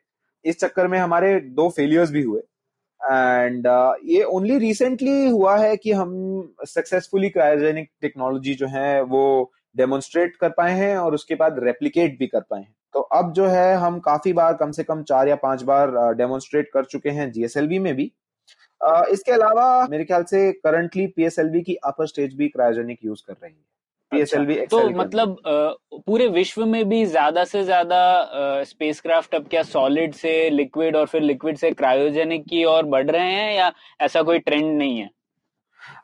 इस 0.44 0.60
चक्कर 0.60 0.86
में 0.86 0.98
हमारे 0.98 1.40
दो 1.40 1.68
फेलियर्स 1.68 2.10
भी 2.10 2.22
हुए। 2.22 2.40
एंड 3.04 3.68
uh, 3.68 3.94
ये 4.04 4.22
ओनली 4.22 4.58
रिसेंटली 4.58 5.28
हुआ 5.28 5.56
है 5.56 5.76
कि 5.76 5.92
हम 5.92 6.10
सक्सेसफुली 6.64 7.30
क्रायोजेनिक 7.30 7.90
टेक्नोलॉजी 8.00 8.54
जो 8.54 8.66
है 8.66 9.02
वो 9.02 9.52
डेमोन्स्ट्रेट 9.76 10.36
कर 10.36 10.48
पाए 10.48 10.72
हैं 10.72 10.98
और 10.98 11.14
उसके 11.14 11.34
बाद 11.34 11.56
रेप्लीकेट 11.58 12.18
भी 12.18 12.26
कर 12.26 12.40
पाए 12.40 12.60
हैं। 12.60 12.76
तो 12.92 13.00
अब 13.00 13.32
जो 13.32 13.46
है 13.46 13.74
हम 13.74 13.98
काफ़ी 13.98 14.32
बार 14.32 14.54
कम 14.54 14.70
से 14.70 14.84
कम 14.84 15.02
चार 15.02 15.28
या 15.28 15.36
पाँच 15.36 15.62
बार 15.62 16.14
डेमोन्स्ट्रेट 16.14 16.70
कर 16.74 16.84
चुके 16.84 17.10
हैं 17.10 17.32
जीएसएलवी 17.32 17.78
में 17.78 17.96
भी। 17.96 18.12
अ, 18.82 19.04
इसके 19.10 19.32
अलावा 19.32 19.86
मेरे 19.90 20.04
ख्याल 20.04 20.24
से 20.24 20.52
करंटली 20.52 21.06
पीएसएलवी 21.06 21.62
की 21.62 21.74
अपर 21.74 22.06
स्टेज 22.06 22.34
भी 22.34 22.48
क्रायोजेनिक 22.48 22.98
यूज़ 23.04 23.22
कर 23.26 23.34
रही 23.42 23.52
है। 23.52 23.73
पीएसएलवी 24.14 24.56
तो 24.66 24.88
मतलब 24.90 25.36
पूरे 26.06 26.26
विश्व 26.30 26.64
में 26.66 26.88
भी 26.88 27.04
ज़्यादा 27.06 27.44
से 27.44 27.62
ज़्यादा 27.64 28.62
स्पेसक्राफ्ट 28.64 29.34
अब 29.34 29.46
क्या 29.48 29.62
सॉलिड 29.64 30.14
से 30.14 30.32
लिक्विड 30.50 30.96
और 30.96 31.06
फिर 31.06 31.22
लिक्विड 31.22 31.56
से 31.58 31.70
क्रायोजेनिक 31.72 32.44
की 32.44 32.64
ओर 32.64 32.84
बढ़ 32.86 33.10
रहे 33.10 33.32
हैं 33.32 33.54
या 33.54 33.72
ऐसा 34.00 34.22
कोई 34.22 34.38
ट्रेंड 34.40 34.76
नहीं 34.78 34.98
है? 34.98 35.08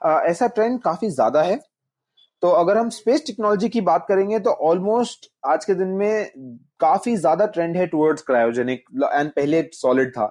अ, 0.03 0.21
ऐसा 0.29 0.47
ट्रेंड 0.47 0.81
काफ़ी 0.83 1.11
ज़्यादा 1.11 1.43
है। 1.43 1.59
तो 2.43 2.49
अगर 2.49 2.79
हम 2.79 2.89
स्पेस 2.91 3.25
टेक्नोलॉजी 3.27 3.69
की 3.69 3.81
बात 3.81 4.05
करेंगे 4.09 4.39
तो 4.39 4.51
ऑलमोस्ट 4.69 5.27
आज 5.47 5.65
के 5.65 5.75
दिन 5.75 5.89
में 5.95 6.31
काफ़ी 6.81 7.17
ज़्यादा 7.17 7.47
ट्रेंड 7.47 7.77
है 7.77 7.87
टुवर्ड्स 7.87 8.23
क्रायोजेनिक 8.23 8.85
एंड 9.05 9.31
पहले 9.31 9.63
सॉलिड 9.73 10.11
था। 10.11 10.27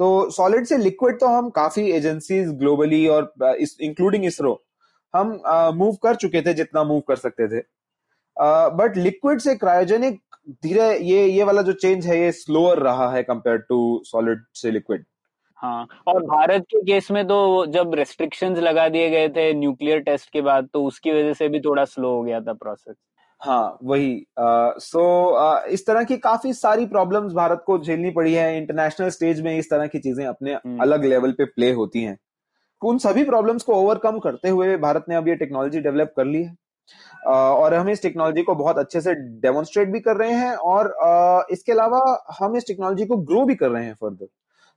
तो 0.00 0.30
सॉलिड 0.30 0.64
से 0.66 0.76
लिक्विड 0.78 1.18
तो 1.20 1.26
हम 1.26 1.50
काफ़ी 1.50 1.90
एजेंसीज 1.92 2.48
ग्लोबली 2.58 3.06
और 3.08 3.32
इंक्लूडिंग 3.80 4.24
इसरो 4.24 4.54
हम 5.16 5.40
मूव 5.76 5.96
कर 6.02 6.14
चुके 6.16 6.42
थे 6.42 6.54
जितना 6.54 6.84
मूव 6.84 7.00
कर 7.08 7.16
सकते 7.16 7.48
थे। 7.48 7.62
बट 8.76 8.96
लिक्विड 8.96 9.40
से 9.40 9.54
क्रायोजेनिक 9.56 10.20
धीरे 10.62 10.96
ये 11.00 11.26
ये 11.26 11.44
वाला 11.44 11.62
जो 11.62 11.72
चेंज 11.74 12.06
है 12.06 12.18
ये 12.20 12.32
स्लोअर 12.34 12.78
रहा 12.78 13.10
है 13.12 13.22
कंपेयर 13.24 13.58
टू 13.68 13.78
सॉलिड 14.04 14.44
से 14.54 14.70
लिक्विड 14.70 15.04
हाँ 15.62 15.86
और 16.08 16.22
भारत 16.24 16.64
के 16.70 16.80
केस 16.82 17.10
में 17.10 17.26
तो 17.26 17.66
जब 17.66 17.94
रेस्ट्रिक्शंस 17.94 18.58
लगा 18.58 18.88
दिए 18.88 19.08
गए 19.10 19.28
थे 19.28 19.52
न्यूक्लियर 19.54 20.00
टेस्ट 20.00 20.30
के 20.32 20.40
बाद 20.40 20.68
तो 20.72 20.84
उसकी 20.84 21.12
वजह 21.12 21.32
से 21.32 21.48
भी 21.48 21.60
थोड़ा 21.60 21.84
स्लो 21.86 22.10
हो 22.14 22.22
गया 22.22 22.40
था 22.40 22.52
प्रोसेस 22.54 22.96
हाँ 23.40 23.78
वही 23.84 24.26
सो 24.80 25.02
इस 25.68 25.86
तरह 25.86 26.04
की 26.04 26.16
काफ़ी 26.18 26.52
सारी 26.52 26.86
प्रॉब्लम्स 26.86 27.32
भारत 27.32 27.62
को 27.66 27.78
झेलनी 27.78 28.10
पड़ी 28.10 28.32
है। 28.34 28.56
इंटरनेशनल 28.58 29.08
स्टेज 29.08 29.40
में 29.40 29.56
इस 29.58 29.70
तरह 29.70 29.86
की 29.86 29.98
चीज़ें 29.98 30.24
अपने 30.26 30.54
हम्म। 30.54 30.80
अलग 30.82 31.04
लेवल 31.04 31.32
पे 31.32 31.44
प्ले 31.44 31.70
होती 31.72 32.02
हैं। 32.02 32.16
उन 32.82 32.98
सभी 32.98 33.24
प्रॉब्लम्स 33.24 33.62
को 33.62 33.74
ओवरकम 33.74 34.18
करते 34.18 34.48
हुए 34.48 34.76
भारत 34.78 35.04
ने 35.08 35.14
अब 35.14 35.28
ये 35.28 35.34
टेक्नोलॉजी 35.36 35.80
डेवलप 35.80 36.12
कर 36.16 36.24
ली 36.24 36.42
है। 36.42 36.54
और 37.26 37.74
हम 37.74 37.88
इस 37.90 38.02
टेक्नोलॉजी 38.02 38.42
को 38.42 38.54
बहुत 38.54 38.78
अच्छे 38.78 39.00
से 39.00 39.14
डेमोन्स्ट्रेट 39.40 39.88
भी 39.88 40.00
कर 40.00 40.16
रहे 40.16 40.32
हैं 40.32 40.54
और 40.54 41.46
इसके 41.52 41.72
अलावा 41.72 42.00
हम 42.38 42.56
इस 42.56 42.66
टेक्नोलॉजी 42.66 43.06
को 43.06 43.16
ग्रो 43.30 43.44
भी 43.44 43.54
कर 43.54 43.70
रहे 43.70 43.84
हैं 43.84 43.94
फर्दर 43.94 44.26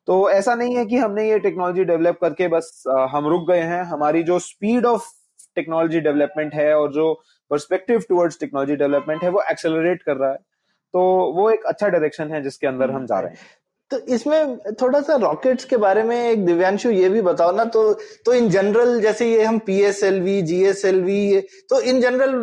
तो 0.08 0.30
ऐसा 0.32 0.56
नहीं 0.56 0.76
है 0.76 0.86
कि 0.86 0.98
हमने 0.98 1.30
ये 1.30 1.40
टेक्नोलॉजी 1.40 1.84
डेवलप 1.86 2.18
करके 2.22 2.48
बस 2.48 2.84
हम 3.12 3.28
रुक 3.28 3.48
गए 3.48 3.62
हैं। 3.62 3.82
हमारी 3.86 4.24
जो 4.24 4.38
स्पीड 4.40 4.86
ऑफ़ 4.86 5.08
टेक्नोलॉजी 5.56 6.00
डेवलपमेंट 6.00 6.54
है 6.54 6.74
और 6.76 6.92
जो 6.94 7.14
परस्पेक्टिव 7.52 8.02
टुवर्ड्स 8.10 8.40
टेक्नोलॉजी 8.40 8.76
डेवलपमेंट 8.76 9.24
है 9.24 9.30
वो 9.30 9.42
एक्सेलरेट 9.52 10.02
कर 10.04 10.18
रहा 10.18 10.30
है। 10.32 10.38
तो 10.94 11.02
वो 11.34 11.50
एक 11.52 11.66
अच्छा 11.66 11.88
डायरेक्शन 11.88 12.32
है 12.32 12.42
जिसके 12.44 12.68
अंदर 12.68 12.92
हम 12.92 13.06
जा 13.06 13.20
रहे 13.20 13.32
हैं। 13.32 13.40
तो 13.92 13.98
इसमें 13.98 14.58
थोड़ा 14.82 15.00
सा 15.02 15.16
रॉकेट्स 15.16 15.66
के 15.66 15.78
बारे 15.78 16.04
में 16.04 16.16
एक 16.18 16.46
दिव्यांशु 16.46 16.90
ये 16.90 17.10
भी 17.10 17.22
बताओ 17.22 17.52
ना 17.52 17.64
तो 17.66 17.82
तो 18.26 18.34
इन 18.34 18.50
जनरल 18.50 19.00
जैसे 19.02 19.30
ये 19.32 19.44
हम 19.44 19.58
P 19.60 19.80
S 19.82 20.04
L 20.04 20.20
V 20.22 20.42
G 20.42 20.64
S 20.66 20.84
L 20.86 21.02
V 21.04 21.40
तो 21.70 21.80
इन 21.82 22.02
जनरल 22.02 22.36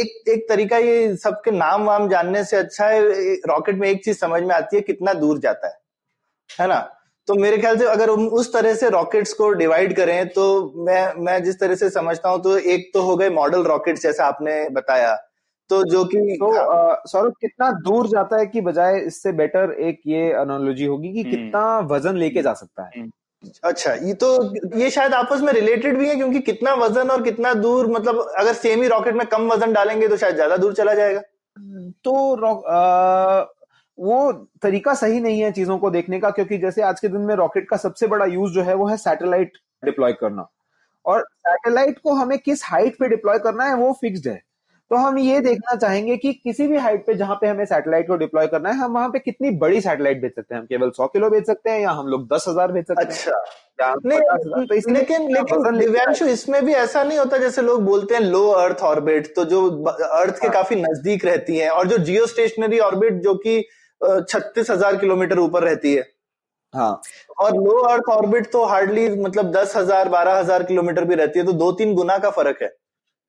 एक 0.00 0.28
एक 0.28 0.46
तरीका 0.48 0.78
ये 0.78 1.16
सबके 1.16 1.50
नाम 1.50 1.84
वाम 1.84 2.08
जानने 2.08 2.44
से 2.44 2.56
अच्छा 2.56 2.86
है, 2.86 3.00
रॉकेट 3.48 3.76
में 3.76 3.88
एक 3.88 4.04
चीज़ 4.04 4.18
समझ 4.18 4.42
में 4.42 4.54
आती 4.54 4.76
है, 4.76 4.82
कितना 4.82 5.12
दूर 5.14 5.38
जाता 5.38 5.68
है 5.68 5.78
है 6.60 6.68
ना? 6.68 6.78
तो 7.28 7.34
मेरे 7.34 7.58
ख्याल 7.58 7.78
से 7.78 7.84
अगर 7.84 8.10
उस 8.10 8.52
तरह 8.52 8.74
से 8.74 8.88
रॉकेट्स 8.90 9.32
को 9.32 9.50
डिवाइड 9.52 9.96
करें 9.96 10.28
तो 10.28 10.44
मैं 10.86 11.12
मैं 11.24 11.42
जिस 11.44 11.60
तरह 11.60 11.74
से 11.74 11.90
समझता 11.90 12.28
हूँ 12.28 12.42
तो 12.42 12.56
एक 12.58 12.90
तो 12.94 13.02
हो 13.02 13.16
गए 13.16 13.28
मॉडल 13.30 13.62
रॉकेट्स 13.64 14.02
जैसा 14.02 14.26
आपने 14.26 14.68
बताया 14.70 15.16
तो 15.70 15.84
जो 15.84 16.04
कि 16.04 16.18
तो 16.18 16.52
सौरभ 17.08 17.32
कितना 17.40 17.70
दूर 17.72 18.06
जाता 18.06 18.36
है 18.36 18.46
कि 18.46 18.60
बजाय 18.60 18.98
इससे 18.98 19.32
बेटर 19.32 19.72
एक 19.72 20.00
ये 20.06 20.32
एनालॉजी 20.32 20.84
होगी 20.84 21.12
कि 21.12 21.22
हम्म। 21.22 21.30
कितना 21.30 21.78
वज़न 21.78 22.16
लेके 22.16 22.42
जा 22.42 22.52
सकता 22.52 22.82
है? 22.82 23.08
अच्छा 23.64 23.92
ये 23.94 24.14
तो 24.14 24.54
ये 24.78 24.90
शायद 24.90 25.14
आपस 25.14 25.40
में 25.40 25.52
रिलेटेड 25.52 25.98
भी 25.98 26.08
है 26.08 26.16
क्योंकि 26.16 26.40
कितना 26.40 26.74
वज़न 26.74 27.10
और 27.10 27.22
कितना 27.22 27.54
दूर 27.54 27.86
मतलब 27.86 28.32
अगर 28.38 28.52
सेम 28.52 28.82
ही 28.82 28.88
रॉकेट 28.88 29.14
में 29.14 29.26
कम 29.26 29.52
वज़न 29.52 29.72
डालेंगे 29.72 30.08
तो 30.08 30.16
शायद 30.16 30.34
ज़्यादा 30.34 30.56
दूर 30.56 30.74
चला 30.74 30.94
जाएगा। 30.94 31.20
तो 32.04 32.34
रॉ- 32.34 32.62
अ, 32.64 33.52
वो 33.98 34.32
तरीका 34.62 34.94
सही 34.94 35.20
नहीं 35.20 35.40
है 35.40 35.52
चीज़ों 35.52 35.78
को 35.78 35.90
देखने 35.90 36.20
का 36.20 36.30
क्योंकि 36.30 36.58
जैसे 36.58 36.82
आज 36.82 37.00
के 37.00 37.08
दिन 37.08 37.20
में 37.20 37.34
रॉकेट 37.34 37.68
का 37.68 37.76
सबसे 37.76 38.06
बड़ा 38.06 38.24
यूज़ 38.24 38.52
जो 38.52 38.62
है 38.62 38.74
वो 38.74 38.86
है 38.86 38.96
सैटेलाइट 38.96 39.52
डिप्लॉय 39.84 40.12
करना। 40.12 40.48
और 41.06 41.26
सैटेलाइट 41.34 41.98
को 41.98 42.12
हमें 42.12 42.38
किस 42.38 42.62
हाइट 42.64 42.98
पे 42.98 43.08
डिप्लॉय 43.08 43.38
करना 43.38 43.64
है 43.64 43.74
वो 43.74 43.92
फिक्स्ड 43.92 44.28
है। 44.28 44.42
तो 44.90 44.96
हम 44.96 45.18
ये 45.18 45.40
देखना 45.40 45.74
चाहेंगे 45.76 46.16
कि 46.16 46.32
किसी 46.34 46.66
भी 46.66 46.76
हाइट 46.78 47.04
पे 47.06 47.14
जहाँ 47.14 47.34
पे 47.40 47.46
हमें 47.46 47.64
सैटेलाइट 47.64 48.06
को 48.08 48.16
डिप्लॉय 48.16 48.46
करना 48.46 48.70
है 48.70 48.76
हम 48.76 48.92
वहाँ 48.92 49.08
पे 49.08 49.18
कितनी 49.18 49.50
बड़ी 49.58 49.80
सैटेलाइट 49.80 50.20
भेज 50.22 50.32
सकते 50.32 50.54
हैं? 50.54 50.60
हम 50.60 50.66
केवल 50.66 50.90
सौ 50.90 51.06
किलो 51.08 51.28
भेज 51.30 51.46
सकते 51.46 51.70
हैं 51.70 51.80
या 51.80 51.90
हम 51.92 52.06
लोग 52.06 52.26
दस 52.28 52.44
हज़ार 52.48 52.72
भेज 52.72 52.86
सकते 52.86 53.02
हैं? 53.02 53.10
अच्छा। 53.10 53.98
नहीं 54.04 54.18
50,000 54.20 54.66
तो 54.66 54.74
इसलिए 54.74 54.96
लेकिन 54.96 55.28
लेकिन 55.28 55.78
दिव्यांशु 55.78 56.26
इसमें 56.28 56.64
भी 56.64 56.72
ऐसा 56.76 57.02
नहीं 57.04 57.18
होता 57.18 57.38
जैसे 57.38 57.62
लोग 57.62 57.84
बोलते 57.84 58.14
हैं 58.14 58.20
लो 58.22 58.46
अर्थ 58.52 58.80
ऑर्बिट 58.84 59.32
तो 59.36 59.44
जो 59.44 59.60
अर्थ 59.84 60.40
के 60.40 60.46
हाँ। 60.46 60.54
काफ़ी 60.54 60.76
नज़दीक 60.76 61.24
रहती 61.24 61.56
है 61.56 61.68
और 61.70 61.86
जो 61.88 61.98
जियो 62.00 62.26
स्टेशनरी 62.26 62.78
ऑर्बिट 62.80 63.22
जो 63.22 63.34
की 63.36 63.60
छत्तीस 64.00 64.70
हज़ार 64.70 64.96
किलोमीटर 64.96 65.38
ऊपर 65.38 65.62
रहती 65.62 65.94
है। 65.94 66.02
हाँ। 66.74 67.00
और 67.40 67.54
लो 67.56 67.78
अर्थ 67.84 68.08
ऑर्बिट 68.10 68.50
तो 68.52 68.64
हार्डली 68.64 69.08
मतलब 69.12 69.52
दस 69.52 69.76
हज़ार 69.76 70.08
बारह 70.08 70.38
हज़ार 70.38 70.62
किलोमीटर 70.62 71.04
भी 71.04 71.14
रहती 71.14 71.38
है 71.38 71.44
तो 71.46 71.52
दो 71.54 71.70
तीन 71.72 71.94
गुना 71.94 72.18
का 72.18 72.30
फ़र्क 72.32 72.62
है। 72.62 72.68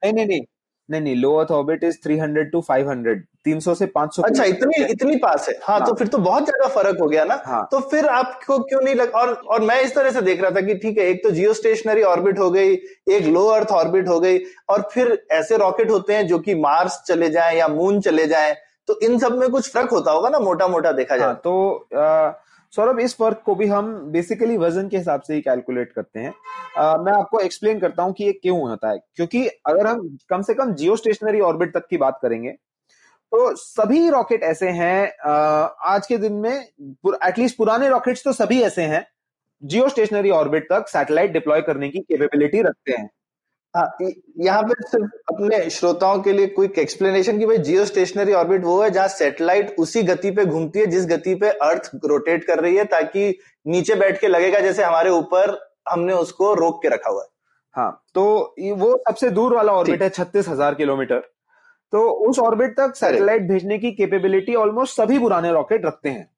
नहीं 0.01 0.13
नहीं 0.13 0.25
नहीं। 0.27 0.41
नहीं 0.89 1.01
नहीं 1.01 1.15
low 1.15 1.33
earth 1.35 1.51
orbit 1.51 1.83
is 1.83 1.97
300 2.07 2.51
to 2.51 2.61
500 2.61 3.13
300 3.45 3.75
से 3.75 3.85
500 3.87 4.23
अच्छा 4.23 4.43
इतनी 4.43 4.83
इतनी 4.85 5.15
पास 5.17 5.47
है 5.49 5.55
हाँ, 5.63 5.77
हाँ। 5.77 5.87
तो 5.87 5.93
फिर 5.95 6.07
तो 6.07 6.17
बहुत 6.17 6.45
ज़्यादा 6.45 6.67
फ़र्क 6.73 6.97
हो 7.01 7.07
गया 7.07 7.23
ना 7.25 7.41
हाँ। 7.45 7.67
तो 7.71 7.79
फिर 7.91 8.05
आपको 8.07 8.57
क्यों 8.63 8.81
नहीं 8.81 8.95
लग 8.95 9.13
और 9.15 9.33
और 9.33 9.61
मैं 9.61 9.79
इस 9.81 9.95
तरह 9.95 10.11
से 10.11 10.21
देख 10.21 10.41
रहा 10.41 10.51
था 10.51 10.61
कि 10.61 10.75
ठीक 10.75 10.97
है 10.97 11.05
एक 11.05 11.23
तो 11.23 11.31
जियो 11.31 11.53
स्टेशनरी 11.53 12.03
ऑर्बिट 12.03 12.39
हो 12.39 12.49
गई 12.51 12.73
एक 13.11 13.25
लो 13.27 13.45
अर्थ 13.49 13.71
ऑर्बिट 13.73 14.07
हो 14.07 14.19
गई 14.19 14.39
और 14.69 14.87
फिर 14.93 15.17
ऐसे 15.31 15.57
रॉकेट 15.57 15.91
होते 15.91 16.15
हैं 16.15 16.27
जो 16.27 16.39
कि 16.39 16.55
मार्स 16.57 17.01
चले 17.07 17.29
जाए 17.29 17.55
या 17.57 17.67
मून 17.69 18.01
चले 18.01 18.27
जाए 18.27 18.53
तो 18.87 18.99
इन 19.03 19.17
सब 19.19 19.37
में 19.37 19.49
कुछ 19.49 19.71
फ़र्क 19.73 19.89
होता 19.91 20.11
होगा 20.11 20.29
ना 20.29 20.39
मोटा 20.39 20.67
मोटा 20.67 20.91
देखा 20.91 21.17
जाए 21.17 21.27
हाँ 21.27 21.41
तो 21.43 21.69
अ, 21.95 22.40
सौरभ 22.73 22.99
इस 22.99 23.15
फ़र्क 23.17 23.41
को 23.45 23.55
भी 23.55 23.67
हम 23.67 23.93
बेसिकली 24.11 24.57
वज़न 24.57 24.87
के 24.89 24.97
हिसाब 24.97 25.21
से 25.21 25.33
ही 25.33 25.41
कैलकुलेट 25.41 25.91
करते 25.93 26.19
हैं। 26.19 26.33
अ, 26.77 26.97
मैं 26.97 27.13
आपको 27.13 27.39
एक्सप्लेन 27.39 27.79
करता 27.79 28.03
हूँ 28.03 28.13
कि 28.13 28.23
ये 28.23 28.33
क्यों 28.33 28.59
होता 28.61 28.89
है। 28.89 28.99
क्योंकि 29.15 29.45
अगर 29.47 29.87
हम 29.87 30.17
कम 30.29 30.41
से 30.41 30.53
कम 30.53 30.73
जियो 30.73 30.95
स्टेशनरी 30.95 31.39
ऑर्बिट 31.41 31.73
तक 31.73 31.87
की 31.89 31.97
बात 31.97 32.19
करेंगे 32.21 32.51
तो 33.31 33.55
सभी 33.55 34.09
रॉकेट 34.09 34.43
ऐसे 34.43 34.69
हैं 34.69 35.11
आज 35.87 36.07
के 36.07 36.17
दिन 36.17 36.33
में 36.35 36.51
एटलीस्ट 36.53 37.57
पुराने 37.57 37.89
रॉकेट्स 37.89 38.23
तो 38.23 38.33
सभी 38.33 38.61
ऐसे 38.61 38.83
हैं 38.83 39.05
जियो 39.63 39.89
स्टेशनरी 39.89 40.29
ऑर्बिट 40.29 40.67
तक 40.69 40.87
सैटेलाइट 40.87 41.31
डिप्लॉय 41.31 41.61
करने 41.61 41.89
की 41.89 41.99
कैपेबिलिटी 41.99 42.61
रखते 42.61 42.91
हैं। 42.91 43.09
हाँ 43.75 43.85
य- 44.01 44.13
यहाँ 44.37 44.63
पे 44.63 44.73
सिर्फ़ 44.87 45.33
अपने 45.33 45.69
श्रोताओं 45.69 46.21
के 46.21 46.31
लिए 46.33 46.47
क्विक 46.47 46.79
एक्सप्लेनेशन 46.79 47.39
कि 47.39 47.45
भाई 47.45 47.57
जियो 47.57 47.85
स्टेशनरी 47.85 48.33
ऑर्बिट 48.33 48.63
वो 48.63 48.81
है 48.81 48.89
जहाँ 48.91 49.07
सैटेलाइट 49.07 49.75
उसी 49.79 50.03
गति 50.03 50.31
पे 50.31 50.45
घूमती 50.45 50.79
है 50.79 50.85
जिस 50.85 51.05
गति 51.05 51.35
पे 51.35 51.49
अर्थ 51.49 51.89
रोटेट 52.05 52.43
कर 52.43 52.59
रही 52.59 52.75
है 52.75 52.85
ताकि 52.85 53.39
नीचे 53.65 53.95
बैठ 53.95 54.19
के 54.21 54.27
लगेगा 54.27 54.59
जैसे 54.59 54.83
हमारे 54.83 55.09
ऊपर 55.09 55.57
हमने 55.89 56.13
उसको 56.13 56.53
रोक 56.53 56.81
के 56.81 56.89
रखा 56.89 57.09
हुआ 57.09 57.21
है। 57.21 57.29
हाँ 57.75 58.03
तो 58.15 58.55
ये 58.59 58.71
वो 58.71 58.95
सबसे 59.09 59.29
दूर 59.29 59.55
वाला 59.55 59.73
ऑर्बिट 59.73 60.01
है 60.01 60.09
छत्तीस 60.09 60.47
हज़ार 60.47 60.75
किलोमीटर। 60.75 61.19
तो 61.93 62.01
उस 62.27 62.39
ऑर्बिट 62.39 62.75
तक 62.77 62.95
सैटेलाइट 62.95 63.41
भेजने 63.41 63.77
की 63.77 63.91
कैपेबिलिटी 63.91 64.55
ऑलमोस्ट 64.55 64.95
सभी 64.95 65.19
पुराने 65.19 65.51
रॉकेट 65.51 65.85
रखते 65.85 66.09
हैं। 66.09 66.29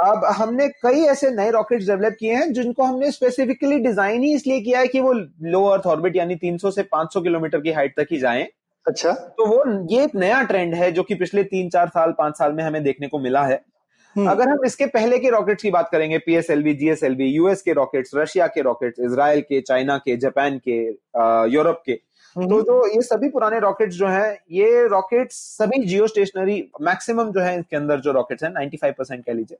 अब 0.00 0.24
हमने 0.36 0.68
कई 0.82 1.02
ऐसे 1.04 1.30
नए 1.30 1.50
रॉकेट्स 1.50 1.86
डेवलप 1.86 2.16
किए 2.20 2.34
हैं 2.34 2.52
जिनको 2.52 2.84
हमने 2.84 3.10
स्पेसिफिकली 3.10 3.78
डिज़ाइन 3.78 4.22
ही 4.22 4.34
इसलिए 4.34 4.60
किया 4.60 4.78
है 4.78 4.86
कि 4.86 5.00
वो 5.00 5.12
लो 5.44 5.64
अर्थ 5.66 5.86
ऑर्बिट 5.86 6.16
यानी 6.16 6.36
300 6.36 6.72
से 6.72 6.82
500 6.94 7.22
किलोमीटर 7.22 7.60
की 7.60 7.72
हाइट 7.72 7.94
तक 7.96 8.06
ही 8.12 8.18
जाएँ। 8.18 8.46
अच्छा। 8.86 9.12
तो 9.12 9.46
वो 9.46 9.62
ये 9.90 10.04
एक 10.04 10.14
नया 10.14 10.42
ट्रेंड 10.42 10.74
है 10.74 10.90
जो 10.92 11.02
कि 11.02 11.14
पिछले 11.14 11.44
तीन 11.44 11.68
चार 11.70 11.88
साल 11.88 12.14
पाँच 12.18 12.38
साल 12.38 12.52
में 12.52 12.62
हमें 12.64 12.82
देखने 12.82 13.08
को 13.08 13.18
मिला 13.18 13.44
है। 13.44 13.60
हम्म। 14.16 14.30
अगर 14.30 14.48
हम 14.48 14.64
इसके 14.66 14.86
पहले 14.86 15.18
के 15.18 15.30
रॉकेट्स 15.30 15.62
की 15.62 15.70
बात 15.70 15.88
करेंगे 15.92 16.18
पीएसएलवी 16.18 16.74
जीएसएलवी 16.74 17.26
यूएस 17.26 17.62
के 17.62 17.72
रॉकेट्स 17.72 18.14
रशिया 18.14 18.46
के 18.46 18.60
रॉकेट्स 18.60 19.00
इसराइल 19.00 19.40
के 19.40 19.60
चाइना 19.60 19.98
के 19.98 20.16
जापान 20.16 20.60
के 20.68 20.78
यूरोप 21.52 21.82
के 21.86 22.00
तो 22.36 22.60
जो 22.62 22.86
ये 22.86 23.02
सभी 23.02 23.28
पुराने 23.28 23.58
रॉकेट्स 23.58 23.96
जो 23.96 24.06
हैं 24.06 24.32
ये 24.52 24.86
रॉकेट्स 24.88 25.36
सभी 25.56 25.84
जियो 25.84 26.06
स्टेशनरी 26.06 26.56
मैक्सिमम 26.80 27.30
जो 27.32 27.40
है 27.40 27.58
इसके 27.58 27.76
अंदर 27.76 28.00
जो 28.00 28.12
रॉकेट्स 28.12 28.44
हैं 28.44 28.50
95 28.50 28.92
परसेंट 28.98 29.24
कह 29.24 29.32
लीजिए। 29.32 29.58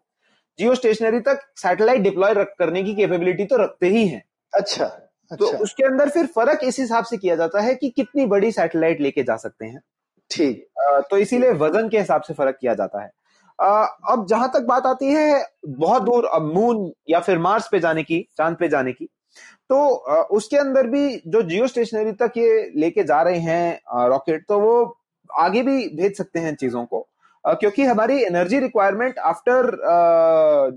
जियो 0.61 0.75
स्टेशनरी 0.75 1.21
तक 1.23 1.41
सैटेलाइट 1.59 2.01
डिप्लॉय 2.03 2.35
करने 2.55 2.83
की 2.83 2.95
कैपेबिलिटी 2.95 3.45
तो 3.47 3.57
रखते 3.57 3.87
ही 3.89 4.07
हैं। 4.09 4.23
अच्छा 4.53 4.85
तो 5.31 5.47
अच्छा। 5.47 5.59
उसके 5.59 5.85
अंदर 5.85 6.09
फिर 6.11 6.27
फ़र्क 6.29 6.61
इस 6.65 6.79
हिसाब 6.79 7.05
से 7.05 7.17
किया 7.17 7.37
जाता 7.37 7.61
है 7.61 7.75
कि 7.75 7.89
कितनी 7.93 8.27
बड़ी 8.27 8.51
सैटेलाइट 8.53 9.01
लेके 9.01 9.23
जा 9.23 9.37
सकते 9.39 9.67
हैं। 9.67 9.81
ठीक। 10.31 10.67
तो 11.11 11.17
इसीलिए 11.19 11.53
वज़न 11.59 11.89
के 11.89 11.99
हिसाब 11.99 12.23
से 12.23 12.35
फ़र्क 12.35 12.57
किया 12.61 12.75
जाता 12.75 13.03
है। 13.03 13.11
अब 13.59 14.27
जहाँ 14.31 14.49
तक 14.49 14.63
बात 14.65 14.87
आती 14.87 15.07
है 15.07 15.45
बहुत 15.69 16.03
दूर 16.03 16.25
अब 16.27 16.53
मून 16.55 16.91
या 17.11 17.21
फिर 17.21 17.39
मार्स 17.39 17.69
पे 17.73 17.81
जाने 17.81 18.03
की 18.03 18.21
चाँद 18.39 18.57
पे 18.57 18.69
जाने 18.69 18.93
की 18.93 19.09
तो 19.71 19.85
उसके 20.37 20.57
अंदर 20.57 20.87
भी 20.87 21.23
जो 21.27 21.43
जियो 21.43 21.67
स्टेशनरी 21.67 22.13
तक 22.23 22.33
ये 22.37 22.71
लेके 22.77 23.03
जा 23.05 23.21
रहे 23.23 23.39
हैं 23.39 24.09
रॉकेट 24.09 24.45
तो 24.49 24.59
वो 24.61 24.73
आगे 25.31 25.63
भी 25.63 25.77
भेज 25.97 26.17
सकते 26.17 26.41
हैं 26.41 26.55
चीज़ों 26.55 26.85
को। 26.85 27.07
क्योंकि 27.45 27.85
हमारी 27.85 28.23
एनर्जी 28.25 28.59
रिक्वायरमेंट 28.61 29.19
आफ्टर 29.27 29.71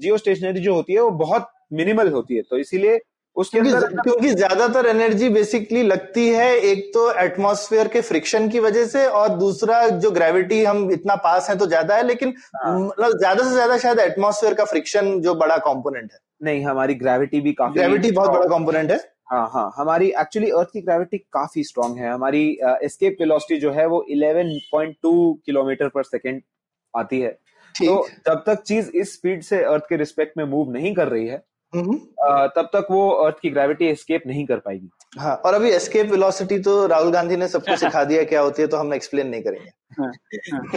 जियो 0.02 0.18
स्टेशनरी 0.18 0.60
जो 0.62 0.76
होती 0.76 0.94
है 0.94 1.02
वो 1.02 1.10
बहुत 1.20 1.50
मिनिमल 1.74 2.10
होती 2.10 2.36
है। 2.36 2.42
तो 2.42 2.58
इसीलिए 2.58 3.00
उसके 3.36 3.60
अंदर 3.60 3.86
क्योंकि 3.94 4.30
ज़्यादातर 4.32 4.86
एनर्जी 4.86 5.30
बेसिकली 5.30 5.82
लगती 5.84 6.28
है 6.30 6.50
एक 6.62 6.90
तो 6.94 7.10
एटमॉस्फेयर 7.14 7.88
के 7.88 8.02
फ्रिक्शन 8.02 8.50
की 8.50 8.60
वजह 8.60 8.86
से 8.88 9.06
और 9.08 9.30
दूसरा 9.38 9.88
जो 9.88 10.12
ग्रेविटी 10.12 10.64
हम 10.64 10.90
इतना 10.92 11.16
पास 11.24 11.50
है 11.50 11.58
तो 11.58 11.68
ज़्यादा 11.68 11.96
है 11.96 12.08
लेकिन 12.08 12.34
हाँ। 12.56 12.80
मतलब 12.80 13.18
ज़्यादा 13.18 13.44
से 13.44 13.50
ज़्यादा 13.50 13.78
शायद 13.78 14.00
एटमॉस्फेयर 14.00 14.54
का 14.54 14.66
फ्रिक्शन 14.66 15.20
जो 15.22 15.36
बड़ा 15.36 15.58
कॉम्पोनेंट 15.60 16.12
है। 16.12 16.18
नहीं 16.44 16.64
हमारी 16.66 16.96
ग्रेविटी 16.96 17.42
भी 17.42 17.54
काफ़ी 17.54 17.74
ग्रेविटी 17.74 18.12
बहुत 18.12 18.30
बड़ा 18.30 18.48
कॉम्पोनेंट 18.48 18.92
है। 18.92 18.98
हाँ 19.34 19.50
हाँ। 19.54 19.74
हमारी 19.78 20.14
एक्चुअली 20.22 20.50
अर्थ 20.50 20.70
की 20.74 20.82
ग्रेविटी 20.82 21.18
काफ़ी 21.34 21.64
स्ट्रांग 21.64 21.98
है। 21.98 22.10
हमारी 22.10 22.60
एस्केप 22.84 23.18
वेलोसिटी 23.20 23.62
जो 23.62 23.72
है 23.72 23.88
वो 23.88 24.06
11.2 24.10 25.42
किलोमीटर 25.46 25.88
पर 25.88 26.04
सेकेंड 26.04 26.42
आती 26.94 27.22
है। 27.22 27.38
तो 27.76 28.08
जब 28.28 28.44
तक 28.48 28.62
चीज़ 28.62 28.92
इस 28.92 29.14
स्पीड 29.14 29.44
से 29.44 29.64
अर्थ 29.64 29.84
के 29.84 29.98
रिस्पेक्ट 29.98 30.38
में 30.38 30.46
मूव 30.46 30.72
नहीं 30.72 30.96
कर 30.96 31.08
रही 31.08 31.28
है 31.28 31.44
हम्म। 31.74 31.98
तब 32.48 32.70
तक 32.74 32.88
वो 32.92 33.10
अर्थ 33.10 33.36
की 33.42 33.50
ग्रेविटी 33.50 33.86
एस्केप 33.86 34.24
नहीं 34.28 34.46
कर 34.46 34.58
पाएगी। 34.58 34.90
हाँ 35.20 35.36
और 35.36 35.54
अभी 35.54 35.70
एस्केप 35.70 36.12
वेलोसिटी 36.12 36.60
तो 36.60 36.88
राहुल 36.88 37.12
गांधी 37.12 37.38
ने 37.38 37.48
सबको 37.48 37.76
सिखा 37.76 38.04
दिया 38.04 38.24
क्या 38.24 38.42
होती 38.42 38.62
है 38.62 38.68
तो 38.68 38.78
हम 38.78 38.94
एक्सप्लेन 38.94 39.28
नहीं 39.28 39.42
करेंगे। 39.42 39.72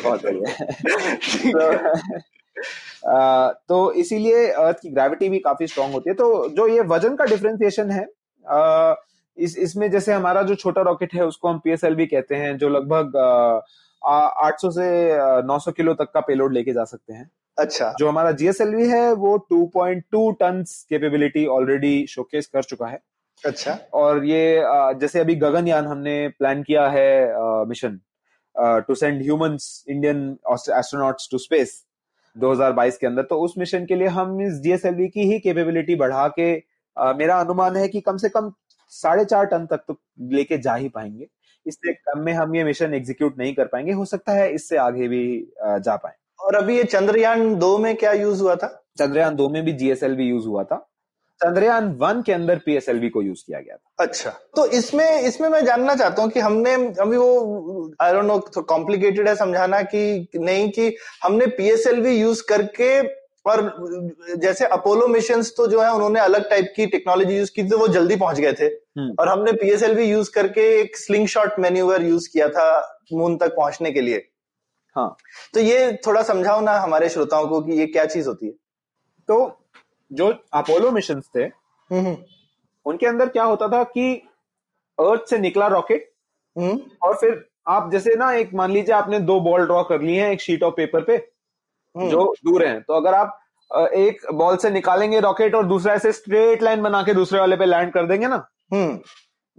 बहुत 0.00 0.22
बढ़िया। 0.22 0.64
तो, 1.52 1.94
तो 3.68 3.92
इसीलिए 3.92 4.48
अर्थ 4.48 4.76
की 4.76 4.90
ग्रेविटी 4.90 5.28
भी 5.28 5.38
काफ़ी 5.38 5.66
स्ट्रांग 5.66 5.92
होती 5.92 6.10
है। 6.10 6.14
तो 6.14 6.48
जो 6.48 6.68
ये 6.68 6.80
वज़न 6.80 7.16
का 7.16 7.24
डिफ्रेंसिएशन 7.24 7.90
है 7.90 8.15
इस 9.38 9.56
इसमें 9.58 9.90
जैसे 9.90 10.12
हमारा 10.12 10.42
जो 10.42 10.54
छोटा 10.54 10.82
रॉकेट 10.82 11.14
है 11.14 11.24
उसको 11.26 11.48
हम 11.48 11.58
पीएसएलवी 11.64 12.06
कहते 12.06 12.34
हैं 12.34 12.56
जो 12.58 12.68
लगभग 12.68 13.16
आठ 14.02 14.60
सौ 14.60 14.70
से 14.70 14.86
नौ 15.46 15.58
सौ 15.58 15.72
किलो 15.72 15.94
तक 15.94 16.10
का 16.14 16.20
पेलोड 16.20 16.52
लेके 16.54 16.72
जा 16.72 16.84
सकते 16.84 17.12
हैं। 17.12 17.30
अच्छा। 17.58 17.92
जो 17.98 18.08
हमारा 18.08 18.30
जीएसएलवी 18.32 18.88
है 18.88 19.12
वो 19.14 19.36
2.2 19.52 20.30
टन 20.40 20.62
कैपेबिलिटी 20.90 21.44
ऑलरेडी 21.48 22.06
शोकेस 22.08 22.46
कर 22.46 22.62
चुका 22.62 22.86
है। 22.86 23.00
अच्छा। 23.42 23.78
और 23.94 24.24
ये 24.24 24.62
जैसे 25.00 25.20
अभी 25.20 25.34
गगनयान 25.36 25.86
हमने 25.86 26.16
प्लान 26.28 26.62
किया 26.62 26.86
है 26.88 27.66
mission 27.68 27.98
to 28.88 28.94
send 28.94 29.22
humans 29.22 29.84
Indian 29.88 30.28
astronauts 30.52 31.28
to 31.30 31.38
space 31.38 31.82
2022 32.36 32.96
के 32.96 33.06
अंदर। 33.06 33.22
तो 33.22 33.40
उस 33.40 33.54
मिशन 33.58 33.86
के 33.86 33.94
लिए 33.94 34.08
हम 34.16 34.40
इस 34.42 34.60
जीएसएलवी 34.62 35.08
की 35.08 35.30
ही 35.32 35.38
कैपेबिलिटी 35.40 35.94
बढ़ा 35.96 36.26
के 36.38 36.54
अ, 36.96 37.12
मेरा 37.12 37.40
अनुमान 37.40 37.76
है 37.76 37.88
कि 37.88 38.00
कम 38.00 38.16
से 38.16 38.28
कम 38.28 38.52
साढ़े 38.92 39.24
चार 39.24 39.46
टन 39.46 39.66
तक 39.66 39.84
तो 39.88 39.96
लेके 40.32 40.58
जा 40.58 40.74
ही 40.74 40.88
पाएँगे। 40.88 41.26
इससे 41.66 41.92
कम 41.92 42.20
में 42.20 42.32
हम 42.32 42.54
ये 42.56 42.64
मिशन 42.64 42.94
एग्जीक्यूट 42.94 43.38
नहीं 43.38 43.54
कर 43.54 43.66
पाएँगे। 43.66 43.92
हो 43.92 44.04
सकता 44.04 44.32
है 44.32 44.50
इससे 44.54 44.76
आगे 44.76 45.08
भी 45.08 45.22
जा 45.62 45.96
पाए। 45.96 46.14
और 46.38 46.54
अभी 46.54 46.76
ये 46.76 46.84
चंद्रयान 46.84 47.54
दो 47.54 47.76
में 47.78 47.94
क्या 47.96 48.12
यूज़ 48.12 48.42
हुआ 48.42 48.54
था? 48.56 48.66
चंद्रयान 48.98 49.34
दो 49.36 49.48
में 49.48 49.64
भी 49.64 49.72
जीएसएलवी 49.72 50.24
यूज़ 50.24 50.46
हुआ 50.46 50.64
था। 50.64 50.76
चंद्रयान 51.40 51.88
वन 52.00 52.22
के 52.22 52.32
अंदर 52.32 52.58
पीएसएलवी 52.58 53.08
को 53.08 53.22
यूज़ 53.22 53.42
किया 53.46 53.60
गया 53.60 53.76
था। 53.76 54.04
अच्छा। 54.04 54.30
तो 54.56 54.66
इसमें 54.66 55.20
इसमें 55.22 55.48
मैं 55.48 55.64
जानना 55.64 55.94
चाहता 55.94 56.22
हूँ 56.22 56.30
कि 56.30 56.40
हमने 56.40 56.74
अभी 57.00 57.16
वो 57.16 57.90
आई 58.02 58.12
डोंट 58.12 58.24
नो 58.24 58.62
कॉम्प्लिकेटेड 58.62 59.28
है 59.28 59.34
समझाना 59.36 59.82
कि 59.84 60.28
नहीं 60.36 60.70
कि 60.70 60.96
हमने 61.24 61.46
पीएसएलवी 61.46 62.16
यूज़ 62.20 62.42
करके 62.48 62.90
और 63.46 63.60
जैसे 64.38 64.64
अपोलो 64.66 65.06
मिशन 65.08 65.42
तो 65.56 65.66
जो 65.66 65.80
है 65.80 65.90
उन्होंने 65.92 66.20
अलग 66.20 66.48
टाइप 66.50 66.72
की 66.76 66.86
टेक्नोलॉजी 66.86 67.36
यूज़ 67.36 67.50
की 67.54 67.62
थी 67.62 67.68
तो 67.68 67.78
वो 67.78 67.88
जल्दी 67.88 68.16
पहुँच 68.16 68.40
गए 68.40 68.52
थे। 68.52 68.64
हम्म। 68.64 69.14
और 69.20 69.28
हमने 69.28 69.52
पीएसएलवी 69.54 70.04
यूज़ 70.04 70.30
करके 70.30 70.62
एक 70.80 70.96
स्लिंग 70.96 71.26
शॉट 71.28 71.58
मेन्यूवर 71.58 72.02
यूज़ 72.02 72.28
किया 72.32 72.48
था 72.48 72.68
मून 73.12 73.36
तक 73.36 73.54
पहुँचने 73.56 73.92
के 73.92 74.00
लिए। 74.00 74.26
हाँ। 74.96 75.16
तो 75.54 75.60
ये 75.60 75.92
थोड़ा 76.06 76.22
समझाओ 76.22 76.60
ना 76.60 76.78
हमारे 76.80 77.08
श्रोताओं 77.08 77.48
को 77.48 77.60
कि 77.60 77.72
ये 77.72 77.86
क्या 77.86 78.04
चीज़ 78.06 78.28
होती 78.28 78.46
है। 78.46 78.52
तो 79.28 79.36
जो 80.10 80.32
अपोलो 80.54 80.90
मिशन 80.90 81.20
थे 81.36 81.44
हम्म 81.90 82.16
उनके 82.86 83.06
अंदर 83.06 83.28
क्या 83.28 83.44
होता 83.44 83.68
था 83.68 83.82
कि 83.84 84.12
अर्थ 84.98 85.30
से 85.30 85.38
निकला 85.38 85.66
रॉकेट 85.68 86.10
हम्म। 86.56 86.80
और 87.02 87.14
फिर 87.14 87.44
आप 87.68 87.90
जैसे 87.92 88.14
ना 88.16 88.32
एक 88.32 88.54
मान 88.54 88.70
लीजिए 88.72 88.94
आपने 88.94 89.18
दो 89.20 89.38
बॉल 89.40 89.64
ड्रॉ 89.66 89.82
कर 89.84 90.00
ली 90.00 90.16
है 90.16 90.30
एक 90.32 90.40
शीट 90.40 90.62
ऑफ़ 90.62 90.74
पेपर 90.74 91.00
पे 91.00 91.12
हम्म। 91.12 91.35
जो 91.96 92.34
दूर 92.44 92.66
हैं। 92.66 92.80
तो 92.82 92.94
अगर 92.94 93.14
आप 93.14 93.38
एक 93.70 94.26
बॉल 94.34 94.56
से 94.56 94.70
निकालेंगे 94.70 95.20
रॉकेट 95.20 95.54
और 95.54 95.66
दूसरा 95.66 95.94
ऐसे 95.94 96.12
स्ट्रेट 96.12 96.62
लाइन 96.62 96.82
बना 96.82 97.02
के 97.02 97.14
दूसरे 97.14 97.40
वाले 97.40 97.56
पे 97.56 97.66
लैंड 97.66 97.92
कर 97.92 98.06
देंगे 98.06 98.26
ना? 98.26 98.46
हम्म। 98.72 98.98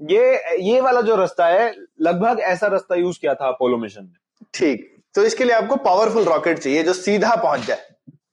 ये 0.02 0.40
ये 0.60 0.82
वाला 0.82 1.02
जो 1.02 1.16
रास्ता 1.16 1.46
है 1.46 1.74
लगभग 2.02 2.40
ऐसा 2.40 2.68
रास्ता 2.68 2.96
यूज़ 2.96 3.20
किया 3.20 3.34
था 3.34 3.48
अपोलो 3.48 3.78
मिशन 3.78 4.04
में 4.04 4.46
ठीक। 4.54 4.96
तो 5.16 5.24
इसके 5.24 5.44
लिए 5.44 5.56
आपको 5.56 5.76
पावरफुल 5.76 6.24
रॉकेट 6.24 6.60
चाहिए 6.60 6.84
जो 6.84 6.94
सीधा 6.94 7.36
पहुँच 7.36 7.60
जाए। 7.60 7.86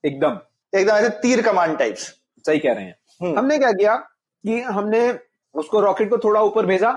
एकदम। 0.06 0.38
एकदम 0.78 0.94
ऐसे 0.94 1.08
तीर 1.08 1.42
कमान 1.42 1.76
टाइप्स। 1.76 2.12
सही 2.44 2.58
कह 2.58 2.72
रहे 2.72 2.84
हैं। 2.84 2.96
हम्म। 3.22 3.38
हमने 3.38 3.58
क्या 3.58 3.72
किया 3.72 3.94
कि 3.94 4.60
हमने 4.60 5.18
उसको 5.54 5.80
रॉकेट 5.80 6.10
को 6.10 6.18
थोड़ा 6.18 6.40
ऊपर 6.40 6.66
भेजा। 6.66 6.88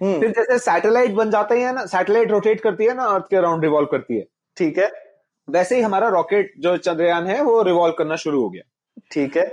हम्म। 0.00 0.20
फिर 0.20 0.30
जैसे 0.30 0.58
सैटेलाइट 0.58 1.10
बन 1.10 1.30
जाते 1.30 1.60
हैं 1.60 1.72
ना 1.72 1.86
सैटेलाइट 1.86 2.30
रोटेट 2.30 2.60
करती 2.60 2.84
है 2.84 2.94
ना 2.94 3.04
अर्थ 3.04 3.24
के 3.30 3.36
अराउंड 3.36 3.62
रिवॉल्व 3.62 3.86
करती 3.86 4.16
है। 4.16 4.26
ठीक 4.56 4.78
है। 4.78 5.05
वैसे 5.48 5.76
ही 5.76 5.82
हमारा 5.82 6.08
रॉकेट 6.08 6.52
जो 6.58 6.76
चंद्रयान 6.78 7.26
है 7.26 7.40
वो 7.42 7.60
रिवॉल्व 7.62 7.94
करना 7.98 8.16
शुरू 8.16 8.42
हो 8.42 8.48
गया। 8.50 8.62
ठीक 9.12 9.36
है। 9.36 9.46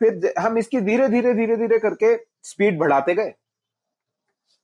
फिर 0.00 0.32
हम 0.38 0.58
इसकी 0.58 0.80
धीरे 0.80 1.08
धीरे 1.08 1.34
धीरे 1.34 1.56
धीरे 1.56 1.78
करके 1.78 2.14
स्पीड 2.42 2.78
बढ़ाते 2.78 3.14
गए। 3.14 3.32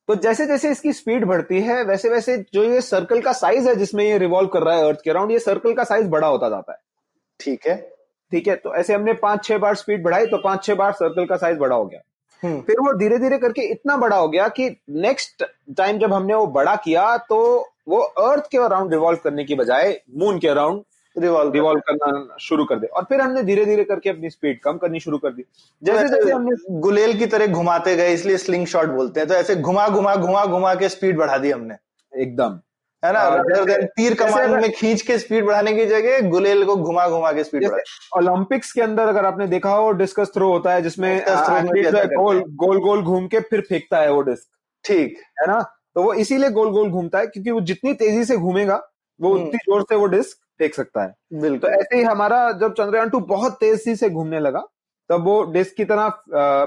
तो 0.09 0.15
जैसे 0.17 0.47
जैसे 0.47 0.71
इसकी 0.71 0.93
स्पीड 0.93 1.25
बढ़ती 1.25 1.61
है 1.61 1.83
वैसे 1.85 2.09
वैसे 2.09 2.37
जो 2.55 2.65
ये 2.65 2.81
सर्कल 2.83 3.21
का 3.21 3.33
साइज़ 3.33 3.69
है 3.69 3.75
जिसमें 3.77 4.05
ये 4.05 4.19
रिवॉल्व 4.19 4.49
कर 4.49 4.63
रहा 4.63 4.77
है 4.77 4.89
अर्थ 4.89 5.01
के 5.05 5.11
अराउंड 5.11 5.31
ये 5.31 5.39
सर्कल 5.39 5.75
का 5.75 5.85
साइज़ 5.85 6.09
बड़ा 6.09 6.27
होता 6.27 6.49
जाता 6.49 6.73
है। 6.73 6.79
ठीक 7.41 7.67
है। 7.67 7.77
ठीक 8.33 8.49
है 8.49 8.55
तो 8.57 8.75
ऐसे 8.75 8.95
हमने 8.95 9.13
पाँच 9.15 9.45
छह 9.45 9.59
बार 9.59 9.75
स्पीड 9.75 10.03
बढ़ाई 10.05 10.27
तो 10.27 10.39
पाँच 10.39 10.65
छह 10.65 10.75
बार 10.75 10.93
सर्कल 10.93 11.27
का 11.27 11.37
साइज़ 11.37 11.59
बड़ा 11.59 11.77
हो 11.77 11.85
गया। 11.87 12.01
हम्म, 12.43 12.61
फिर 12.61 12.81
वो 12.81 12.93
धीरे 12.93 13.19
धीरे 13.19 13.39
करके 13.39 13.63
इतना 13.63 13.97
बड़ा 13.97 14.17
हो 14.17 14.29
गया 14.29 14.49
कि 14.49 14.69
नेक्स्ट 14.91 15.45
टाइम 15.77 15.99
जब 15.99 16.13
हमने 16.13 16.35
वो 16.35 16.47
बड़ा 16.49 16.75
किया 16.77 17.17
तो 17.19 17.39
वो 17.87 17.99
अर्थ 17.99 18.51
के 18.51 18.59
अराउंड 18.59 18.93
रिवॉल्व 18.93 19.19
करने 19.25 19.45
की 19.45 19.55
बजाय 19.55 20.01
मून 20.19 20.39
के 20.39 20.49
अराउंड 20.49 20.83
रिवॉल्व 21.17 21.53
रिवॉल्व 21.53 21.81
करना 21.81 22.37
शुरू 22.41 22.65
कर 22.65 22.79
दे। 22.79 22.87
और 22.87 23.03
फिर 23.03 23.21
हमने 23.21 23.43
धीरे 23.43 23.65
धीरे 23.65 23.85
करके 23.85 24.11
अपनी 24.11 24.31
स्पीड 24.31 24.61
कम 24.61 24.77
करनी 24.77 25.01
शुरू 25.01 25.19
कर 25.19 25.31
दी। 25.31 25.45
जैसे 25.83 26.09
जैसे 26.09 26.31
हमने 26.31 26.57
गुलेल 26.81 27.17
की 27.19 27.27
तरह 27.27 27.47
घुमाते 27.47 27.97
गए 27.97 28.13
इसलिए 28.15 28.37
स्लिंग 28.37 28.67
शॉट 28.67 28.89
बोलते 28.89 29.21
हैं। 29.21 29.29
तो 29.29 29.35
ऐसे 29.35 29.57
घुमा 29.57 29.89
घुमा 29.89 30.15
घुमा 30.17 30.45
घुमा 30.47 30.75
के 30.75 30.89
स्पीड 30.89 31.17
बढ़ा 31.19 31.39
दी 31.39 31.51
हमने। 31.51 31.75
एकदम। 32.13 32.59
है 33.03 33.13
ना? 33.13 33.85
तीर 33.87 34.15
कमान 34.15 34.51
में 34.51 34.71
खींच 34.73 35.03
के 35.03 35.19
स्पीड 35.19 35.45
बढ़ाने 35.47 35.73
की 35.75 35.85
जगह 35.87 36.29
गुलेल 36.31 36.65
को 36.65 36.77
घुमा 36.77 37.09
घुमा 37.09 37.33
के 37.33 37.45
स्पीड 37.45 37.65
ओलंपिक्स 38.17 38.73
के 38.73 38.83
अंदर 38.83 39.09
अगर 39.09 39.25
आपने 39.25 39.47
देखा 39.47 39.71
हो 39.71 39.91
डिस्कस 39.93 40.31
थ्रो 40.35 40.49
होता 40.53 40.73
है 40.73 40.83
जिसमें 40.83 41.23
गोल 41.29 42.43
गोल 42.57 42.79
गोल 42.81 43.03
घूम 43.03 43.27
के 43.27 43.41
फिर 43.41 43.61
फेंकता 43.61 43.99
है 43.99 44.13
वो 44.13 44.23
डिस्क 44.23 44.49
ठीक। 44.85 45.19
है 45.41 45.47
ना? 45.47 45.59
तो 45.97 46.03
वो 46.03 46.13
इसीलिए 46.15 46.51
गोल 46.51 46.71
गोल 46.71 46.91
घूमता 46.91 47.19
है 47.19 47.27
क्योंकि 47.27 47.51
वो 47.51 47.61
जितनी 47.63 47.93
तेज़ी 47.95 48.25
से 48.25 48.37
घूमेगा 48.37 48.77
वो 49.21 49.33
हम्म। 49.33 49.45
उतनी 49.45 49.59
ज़ोर 49.59 49.83
से 49.83 49.97
वो 49.97 50.07
डिस्क 50.07 50.37
फेंक 50.59 50.75
सकता 50.75 51.03
है। 51.03 51.15
बिल्कुल। 51.35 51.59
तो 51.59 51.69
ऐसे 51.71 51.97
ही 51.97 52.03
हमारा 52.05 52.51
जब 52.55 52.73
चंद्रयान 52.75 53.11
टू 53.11 53.21
बहुत 53.27 53.57
तेज़ी 53.61 53.95
से 53.97 54.11
घूमने 54.11 54.41
लगा 54.41 54.63
तब 55.11 55.25
वो 55.25 55.43
डिस्क 55.53 55.75
की 55.77 55.85
तरह 55.85 56.09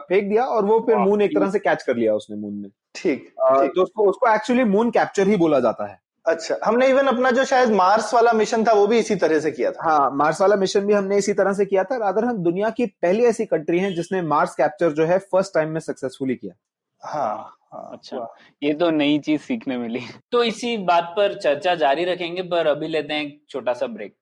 फेंक 0.09 0.29
दिया 0.29 0.45
और 0.45 0.65
वो 0.65 0.79
फिर 0.87 0.97
मून 0.97 1.21
एक 1.21 1.35
तरह 1.35 1.49
से 1.51 1.59
कैच 1.59 1.83
कर 1.83 1.95
लिया 1.95 2.13
उसने 2.15 2.37
मून 2.37 2.53
ने। 2.53 2.69
ठीक 2.95 3.27
तो 3.37 3.83
उसको 3.83 4.09
उसको 4.09 4.33
एक्चुअली 4.33 4.63
मून 4.65 4.91
कैप्चर 4.91 5.27
ही 5.27 5.35
बोला 5.37 5.59
जाता 5.59 5.87
है। 5.87 5.99
अच्छा 6.25 6.57
हमने 6.63 6.87
इवन 6.87 7.07
अपना 7.07 7.31
जो 7.31 7.45
शायद 7.45 7.71
मार्स 7.73 8.13
वाला 8.13 8.31
मिशन 8.33 8.63
था 8.65 8.73
वो 8.73 8.87
भी 8.87 8.97
इसी 8.99 9.15
तरह 9.17 9.39
से 9.39 9.51
किया 9.51 9.71
था। 9.71 9.83
हाँ 9.83 10.09
मार्स 10.13 10.41
वाला 10.41 10.55
मिशन 10.55 10.85
भी 10.85 10.93
हमने 10.93 11.17
इसी 11.17 11.33
तरह 11.33 11.53
से 11.53 11.65
किया 11.65 11.83
था। 11.83 11.97
रादर 11.97 12.25
हम 12.25 12.37
दुनिया 12.43 12.69
की 12.71 12.85
पहली 12.85 13.25
ऐसी 13.25 13.45
कंट्री 13.47 13.79
है 13.79 13.93
जिसने 13.95 14.21
मार्स 14.23 14.55
कैप्चर 14.55 14.91
जो 14.91 15.05
है 15.05 15.19
फ़र्स्ट 15.21 15.53
टाइम 15.53 15.69
में 15.69 15.79
सक्सेसफुली 15.81 16.35
किया। 16.35 16.53
हाँ 17.01 17.55
हाँ 17.71 17.89
अच्छा। 17.93 18.27
ये 18.63 18.73
तो 18.73 18.89
नई 18.91 19.19
चीज़ 19.19 19.41
सीखने 19.41 19.77
मिली। 19.77 19.99
तो 20.31 20.43
इसी 20.43 20.75
बात 20.85 21.13
पर 21.17 21.33
चर्चा 21.39 21.75
जारी 21.75 22.05
रखेंगे 22.05 22.41
पर 22.43 22.67
अभी 22.67 22.87
लेते 22.87 23.13
हैं 23.13 23.23
एक 23.23 23.41
छोटा 23.49 23.73
सा 23.73 23.87
ब्रेक। 23.87 24.15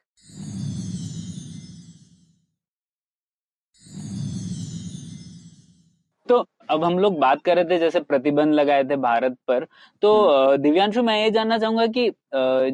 तो 6.27 6.45
अब 6.69 6.83
हम 6.83 6.97
लोग 6.99 7.17
बात 7.19 7.41
कर 7.41 7.55
रहे 7.55 7.65
थे 7.65 7.77
जैसे 7.79 7.99
प्रतिबंध 7.99 8.53
लगाए 8.53 8.83
थे 8.83 8.95
भारत 8.97 9.38
पर। 9.47 9.65
तो 10.03 10.57
दिव्यांशु 10.57 11.03
मैं 11.03 11.17
ये 11.23 11.29
जानना 11.31 11.57
चाहूँगा 11.57 11.86
कि 11.88 12.10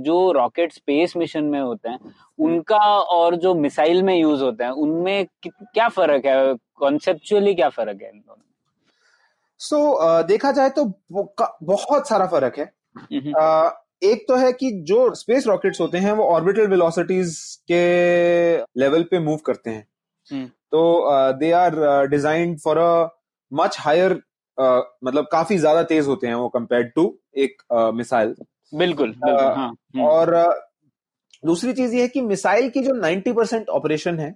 जो 0.06 0.32
रॉकेट 0.32 0.72
स्पेस 0.74 1.16
मिशन 1.18 1.44
में 1.46 1.60
होते 1.60 1.90
हैं 1.90 2.00
उनका 2.40 2.78
और 3.18 3.36
जो 3.36 3.54
मिसाइल 3.56 4.04
में 4.04 4.16
यूज़ 4.16 4.44
होते 4.44 4.64
हैं 4.64 4.72
उनमें 4.72 5.26
क्या 5.48 5.88
फ़र्क 5.90 6.26
है? 6.26 6.54
कॉन्सेप्चुअली 6.76 7.54
क्या 7.56 7.70
फ़र्क 7.70 8.02
है 8.02 8.10
इन 8.10 8.20
दोनों 8.20 8.42
सो 9.64 9.78
so, 9.78 10.28
देखा 10.28 10.52
जाए 10.52 10.70
तो 10.70 10.86
बहुत 11.12 12.08
सारा 12.08 12.26
फ़र्क 12.28 12.58
है। 12.58 12.72
एक 14.04 14.26
तो 14.28 14.36
है 14.36 14.52
कि 14.54 14.72
जो 14.72 15.16
स्पेस 15.16 15.48
रॉकेट्स 15.48 15.82
होते 15.82 15.98
हैं 15.98 16.12
वो 16.12 16.24
ऑर्बिटल 16.24 16.68
वेलोसिटीज 16.68 17.56
के 17.72 18.58
लेवल 18.80 19.04
पे 19.04 19.20
मूव 19.20 19.38
करते 19.38 19.70
हैं। 19.70 19.88
हम्म। 20.32 20.46
तो 20.46 21.34
they 21.34 21.52
are 21.52 21.76
designed 22.08 22.60
for 22.60 22.78
a 22.78 23.08
much 23.54 23.78
higher 23.80 24.22
मतलब 24.58 25.28
काफ़ी 25.32 25.58
ज़्यादा 25.58 25.84
तेज 25.84 26.08
होते 26.08 26.28
हैं 26.28 26.36
वो 26.36 26.50
कंपेयर 26.50 26.84
टू 26.84 27.20
एक 27.38 27.64
मिसाइल 27.96 28.36
बिल्कुल 28.74 29.10
बिल्कुल 29.10 29.46
अ, 29.46 29.54
हाँ 29.56 29.68
हम्म, 29.68 30.04
और 30.04 30.36
दूसरी 31.46 31.74
चीज़ 31.74 31.96
ये 31.96 32.02
है 32.02 32.08
कि 32.08 32.22
मिसाइल 32.22 32.70
की 32.70 32.84
जो 32.84 32.94
90 32.94 33.34
परसेंट 33.34 33.70
ऑपरेशन 33.70 34.20
है। 34.20 34.36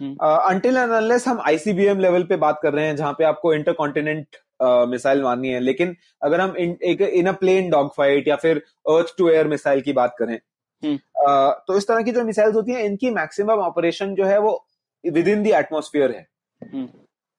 अंटिल 0.00 0.76
एंड 0.76 0.90
अनलेस 0.90 1.28
हम 1.28 1.40
आईसीबीएम 1.40 2.00
लेवल 2.00 2.22
पे 2.22 2.36
बात 2.36 2.60
कर 2.62 2.72
रहे 2.72 2.86
हैं 2.86 2.96
जहाँ 2.96 3.12
पे 3.12 3.24
आपको 3.24 3.54
इंटर 3.54 3.60
इंटरकॉन्टिनेंट 3.60 4.36
मिसाइल 4.60 5.22
माननी 5.22 5.48
है 5.48 5.60
लेकिन 5.60 5.96
अगर 6.22 6.40
हम 6.40 6.56
इन, 6.56 6.76
एक 6.82 7.00
in 7.02 7.26
a 7.26 7.32
plane 7.32 7.70
dog 7.70 7.92
fight 7.96 8.28
या 8.28 8.36
फिर 8.36 8.62
अर्थ 8.88 9.14
टू 9.18 9.28
एयर 9.28 9.48
मिसाइल 9.48 9.80
की 9.80 9.92
बात 9.92 10.14
करें 10.18 10.38
हम्म। 10.82 10.96
अ, 10.96 11.64
तो 11.68 11.76
इस 11.76 11.88
तरह 11.88 12.02
की 12.02 12.12
जो 12.12 12.24
मिसाइल्स 12.24 12.54
होती 12.54 12.72
हैं 12.72 12.84
इनकी 12.84 13.10
मैक्सिमम 13.12 13.60
ऑपरेशन 13.62 14.14
जो 14.14 14.24
है 14.24 14.38
वो 14.40 14.52
विद 15.04 15.28
इन 15.28 15.42
द 15.42 15.46
एटमोस्फियर 15.54 16.10
है 16.10 16.26
हम्म। 16.62 16.88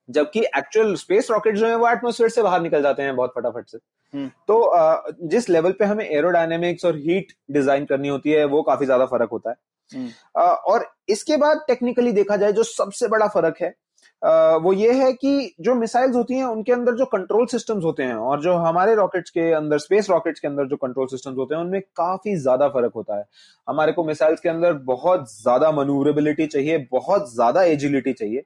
जबकि 0.09 0.39
एक्चुअल 0.57 0.93
स्पेस 0.95 1.29
रॉकेट 1.31 1.55
जो 1.55 1.67
है 1.67 1.75
वो 1.75 1.87
एटमोस्फेयर 1.89 2.29
से 2.29 2.41
बाहर 2.41 2.61
निकल 2.61 2.81
जाते 2.81 3.03
हैं 3.03 3.15
बहुत 3.15 3.33
फटाफट 3.37 3.67
से 3.67 3.77
हम्म। 4.13 4.29
तो 4.47 4.59
अ, 4.59 5.11
जिस 5.23 5.49
लेवल 5.49 5.71
पे 5.79 5.85
हमें 5.85 6.05
एरोडायनेमिक्स 6.05 6.85
और 6.85 6.97
हीट 6.97 7.33
डिज़ाइन 7.51 7.85
करनी 7.85 8.07
होती 8.07 8.31
है 8.31 8.45
वो 8.45 8.61
काफ़ी 8.63 8.85
ज़्यादा 8.85 9.05
फ़र्क 9.05 9.29
होता 9.31 9.49
है 9.49 9.55
हम्म। 9.91 10.09
अ, 10.35 10.41
और 10.43 10.87
इसके 11.09 11.37
बाद 11.37 11.63
टेक्निकली 11.67 12.11
देखा 12.11 12.35
जाए 12.37 12.51
जो 12.53 12.63
सबसे 12.65 13.07
बड़ा 13.07 13.27
फ़र्क 13.27 13.61
है 13.61 13.73
वो 14.21 14.71
ये 14.73 14.93
है 14.93 15.11
कि 15.13 15.55
जो 15.61 15.73
मिसाइल्स 15.75 16.15
होती 16.15 16.33
हैं 16.33 16.45
उनके 16.45 16.71
अंदर 16.73 16.95
जो 16.95 17.05
कंट्रोल 17.05 17.45
सिस्टम्स 17.47 17.83
होते 17.83 18.03
हैं 18.03 18.13
और 18.13 18.41
जो 18.41 18.53
हमारे 18.55 18.95
रॉकेट्स 18.95 19.29
के 19.29 19.51
अंदर 19.53 19.77
स्पेस 19.77 20.09
रॉकेट्स 20.09 20.39
के 20.39 20.47
अंदर 20.47 20.67
जो 20.67 20.75
कंट्रोल 20.77 21.07
सिस्टम्स 21.07 21.37
होते 21.37 21.55
हैं 21.55 21.61
उनमें 21.61 21.81
काफ़ी 21.95 22.35
ज़्यादा 22.37 22.67
फ़र्क 22.69 22.93
होता 22.95 23.17
है। 23.17 23.25
हमारे 23.67 23.91
को 23.91 24.03
मिसाइल्स 24.03 24.39
के 24.39 24.49
अंदर 24.49 24.73
बहुत 24.85 25.31
ज़्यादा 25.31 25.71
मनूवरेबिलिटी 25.71 26.47
चाहिए 26.47 26.77
बहुत 26.91 27.33
ज़्यादा 27.33 27.63
एजिलिटी 27.65 28.13
चाहिए 28.13 28.43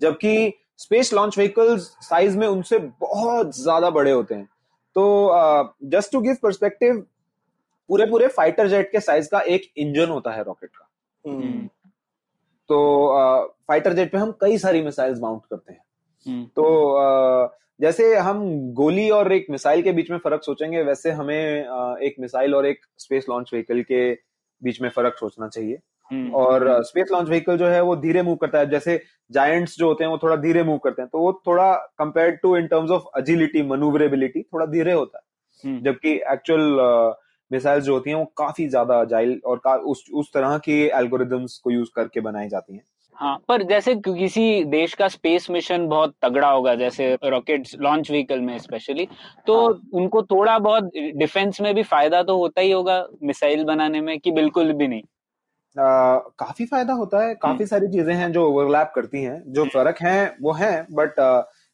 जबकि 0.00 0.52
स्पेस 0.78 1.12
लॉन्च 1.14 1.38
व्हीकल्स 1.38 1.82
साइज़ 2.02 2.38
में 2.38 2.46
उनसे 2.46 2.78
बहुत 2.78 3.56
ज़्यादा 3.56 3.90
बड़े 3.90 4.10
होते 4.10 4.34
हैं। 4.34 4.48
तो 4.96 5.74
जस्ट 5.90 6.12
टू 6.12 6.20
गिव 6.20 6.36
परस्पेक्टिव 6.42 7.04
पूरे 7.90 8.06
पूरे 8.06 8.28
फाइटर 8.28 8.68
जेट 8.68 8.90
के 8.92 9.00
साइज़ 9.00 9.28
का 9.30 9.40
एक 9.40 9.70
इंजन 9.76 10.08
होता 10.08 10.30
है 10.32 10.42
रॉकेट 10.44 10.70
का। 10.70 10.88
हम्म, 11.24 11.68
तो 12.68 12.78
फाइटर 13.68 13.92
जेट 13.92 14.12
पे 14.12 14.18
हम 14.18 14.30
कई 14.40 14.58
सारी 14.58 14.82
मिसाइल्स 14.82 15.20
माउंट 15.20 15.42
करते 15.50 15.72
हैं। 15.72 15.80
हम्म, 16.26 16.44
तो 16.56 16.64
अ, 16.92 17.56
जैसे 17.80 18.14
हम 18.16 18.44
गोली 18.72 19.08
और 19.10 19.32
एक 19.32 19.46
मिसाइल 19.50 19.82
के 19.82 19.92
बीच 19.92 20.10
में 20.10 20.18
फ़र्क 20.18 20.42
सोचेंगे 20.42 20.82
वैसे 20.82 21.10
हमें 21.10 21.64
अ, 21.64 21.96
एक 22.02 22.14
मिसाइल 22.20 22.54
और 22.54 22.66
एक 22.66 22.80
स्पेस 22.98 23.26
लॉन्च 23.28 23.50
व्हीकल 23.52 23.82
के 23.82 24.12
बीच 24.62 24.80
में 24.82 24.88
फ़र्क 24.90 25.16
सोचना 25.20 25.48
चाहिए। 25.48 25.78
हम्म, 26.10 26.32
और 26.34 26.82
स्पेस 26.84 27.08
लॉन्च 27.12 27.28
व्हीकल 27.28 27.56
जो 27.58 27.66
है 27.66 27.80
वो 27.82 27.96
धीरे 27.96 28.22
मूव 28.22 28.36
करता 28.36 28.58
है। 28.58 28.68
जैसे 28.70 29.00
जायंट्स 29.30 29.76
जो 29.78 29.86
होते 29.88 30.04
हैं 30.04 30.10
वो 30.10 30.18
थोड़ा 30.18 30.36
धीरे 30.36 30.62
मूव 30.62 30.78
करते 30.78 31.02
हैं 31.02 31.08
तो 31.12 31.18
वो 31.18 31.32
थोड़ा 31.46 31.72
compare 31.98 32.30
to 32.30 32.56
in 32.56 32.66
terms 32.66 32.90
of 32.90 33.04
agility 33.14 33.62
maneuverability 33.62 34.42
थोड़ा 34.42 34.66
धीरे 34.66 34.92
होता 34.92 35.18
है। 35.18 35.70
हम्म, 35.70 35.82
जबकि 35.84 36.12
एक्चुअल 36.32 36.78
मिसाइल्स 37.50 37.84
जो 37.84 37.94
होती 37.94 38.10
हैं 38.10 38.16
वो 38.16 38.24
काफ़ी 38.38 38.68
ज़्यादा 38.68 39.00
अजाइल 39.00 39.40
और 39.46 39.58
उस 39.86 40.04
उस 40.14 40.32
तरह 40.34 40.56
की 40.58 40.82
एल्गोरिदम्स 40.88 41.58
को 41.58 41.70
यूज़ 41.70 41.90
करके 41.96 42.20
बनाई 42.20 42.48
जाती 42.48 42.74
हैं। 42.74 42.82
हाँ 43.18 43.36
पर 43.48 43.62
जैसे 43.62 43.94
किसी 43.96 44.64
देश 44.64 44.94
का 44.94 45.06
स्पेस 45.08 45.48
मिशन 45.50 45.86
बहुत 45.88 46.14
तगड़ा 46.22 46.48
होगा 46.50 46.74
जैसे 46.74 47.06
रॉकेट 47.24 47.68
लॉन्च 47.80 48.10
व्हीकल 48.10 48.40
में 48.40 48.58
स्पेशली 48.58 49.06
तो 49.46 49.56
हाँ। 49.60 49.80
उनको 49.94 50.22
थोड़ा 50.22 50.58
बहुत 50.58 50.90
डिफेंस 51.16 51.60
में 51.60 51.74
भी 51.74 51.82
फ़ायदा 51.84 52.22
तो 52.22 52.36
होता 52.38 52.60
ही 52.60 52.70
होगा 52.70 53.04
मिसाइल 53.22 53.64
बनाने 53.64 54.00
में 54.00 54.18
कि 54.20 54.30
बिल्कुल 54.32 54.72
भी 54.72 54.88
नहीं। 54.88 55.02
आ, 55.76 56.18
काफ़ी 56.38 56.66
फ़ायदा 56.66 56.92
होता 56.92 57.22
है 57.22 57.34
काफ़ी 57.34 57.66
सारी 57.66 57.88
चीज़ें 57.88 58.14
हैं 58.14 58.30
जो 58.32 58.46
ओवरलैप 58.48 58.92
करती 58.94 59.22
हैं 59.22 59.42
जो 59.52 59.64
फ़र्क 59.66 59.96
हैं 60.02 60.36
वो 60.42 60.52
हैं 60.52 60.86
बट 60.90 61.20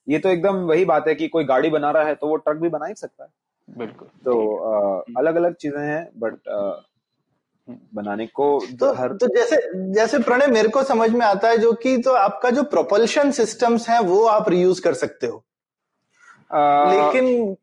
ये 0.06 0.18
तो 0.18 0.28
एकदम 0.28 0.56
वही 0.66 0.85
बात 0.85 1.08
है 1.08 1.14
कि 1.14 1.28
कोई 1.28 1.44
गाड़ी 1.44 1.70
बना 1.70 1.90
रहा 1.90 2.04
है 2.04 2.14
तो 2.14 2.28
वो 2.28 2.37
ट्रक 2.37 2.56
भी 2.56 2.68
बना 2.68 2.87
ही 2.87 2.94
सकता 2.94 3.24
है। 3.24 3.30
बिल्कुल। 3.68 4.09
तो 4.25 4.35
अलग 5.18 5.37
अलग 5.37 5.55
चीज़ें 5.55 5.81
हैं 5.81 6.09
बट 6.18 6.38
बनाने 7.94 8.27
को 8.27 8.46
तो 8.81 8.92
हर 8.92 9.12
तो 9.12 9.27
जैसे 9.27 9.57
जैसे 9.94 10.18
प्रणय 10.18 10.46
मेरे 10.46 10.68
को 10.68 10.83
समझ 10.83 11.11
में 11.11 11.25
आता 11.27 11.48
है 11.48 11.59
जो 11.59 11.72
कि 11.72 11.96
तो 11.98 12.12
आपका 12.12 12.51
जो 12.51 12.62
प्रोपल्शन 12.62 13.31
सिस्टम्स 13.31 13.88
हैं 13.88 13.98
वो 14.01 14.25
आप 14.27 14.48
रियूज 14.48 14.81
कर 14.81 14.94
सकते 14.94 15.27
हो। 15.27 15.42
आ, 16.51 16.92
लेकिन 16.92 17.57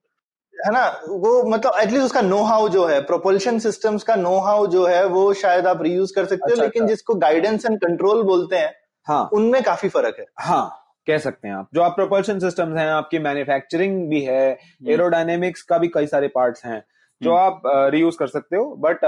है 0.55 0.71
ना 0.73 0.87
वो 1.07 1.43
मतलब 1.43 1.73
एटलीस्ट 1.79 2.05
उसका 2.05 2.21
नो 2.21 2.41
हाउ 2.43 2.69
जो 2.69 2.85
है 2.85 3.01
प्रोपल्शन 3.01 3.59
सिस्टम्स 3.59 4.03
का 4.03 4.15
नो 4.15 4.37
हाउ 4.39 4.67
जो 4.67 4.85
है 4.85 5.05
वो 5.05 5.33
शायद 5.33 5.67
आप 5.67 5.81
रियूज 5.81 6.11
कर 6.11 6.25
सकते 6.25 6.51
अच्छा, 6.51 6.55
हो 6.55 6.61
लेकिन 6.61 6.83
अच्छा। 6.83 6.93
जिसको 6.93 7.15
गाइडेंस 7.15 7.65
एंड 7.65 7.79
कंट्रोल 7.79 8.23
बोलते 8.23 8.55
हैं 8.55 8.73
हाँ। 9.07 9.29
उनमें 9.33 9.63
काफ़ी 9.63 9.89
फ़र्क 9.89 10.15
है। 10.19 10.25
हाँ। 10.39 10.78
कह 11.09 11.17
सकते 11.19 11.47
हैं 11.47 11.55
आप। 11.55 11.69
जो 11.73 11.81
आप 11.81 11.95
प्रोपल्शन 11.95 12.39
सिस्टम्स 12.39 12.77
हैं 12.77 12.87
आपकी 12.91 13.19
मैन्युफैक्चरिंग 13.21 14.07
भी 14.09 14.21
है 14.23 14.45
एरोडायनेमिक्स 14.89 15.61
का 15.63 15.77
भी 15.77 15.87
कई 15.93 16.07
सारे 16.07 16.27
पार्ट्स 16.35 16.65
हैं 16.65 16.83
जो 17.21 17.33
आप 17.35 17.61
रीयूज 17.93 18.15
कर 18.15 18.27
सकते 18.29 18.55
हो 18.55 18.75
but 18.79 19.03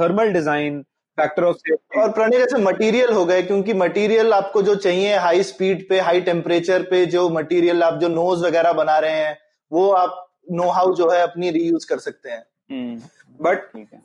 thermal 0.00 0.32
design 0.32 0.82
factor 1.18 1.44
of 1.44 1.98
और 1.98 2.10
प्रणय 2.12 2.38
जैसे 2.38 2.58
मटेरियल 2.58 3.12
हो 3.12 3.24
गए 3.24 3.42
क्योंकि 3.42 3.74
मटेरियल 3.74 4.32
आपको 4.32 4.62
जो 4.62 4.74
चाहिए 4.76 5.16
हाई 5.18 5.42
स्पीड 5.42 5.88
पे 5.88 6.00
हाई 6.00 6.20
टेम्परेचर 6.20 6.82
पे 6.90 7.04
जो 7.06 7.28
मटेरियल 7.30 7.82
आप 7.82 7.98
जो 8.00 8.08
नोज़ 8.10 8.44
वगैरह 8.44 8.72
बना 8.72 8.98
रहे 8.98 9.18
हैं 9.18 9.36
वो 9.72 9.90
आप 9.94 10.18
नो 10.52 10.68
हाउ 10.70 10.94
जो 10.94 11.10
है 11.10 11.20
अपनी 11.22 11.50
रीयूज 11.50 11.84
कर 11.84 11.98
सकते 11.98 12.30
हैं। 12.30 12.42
हम्म, 12.70 13.00
but 13.42 13.62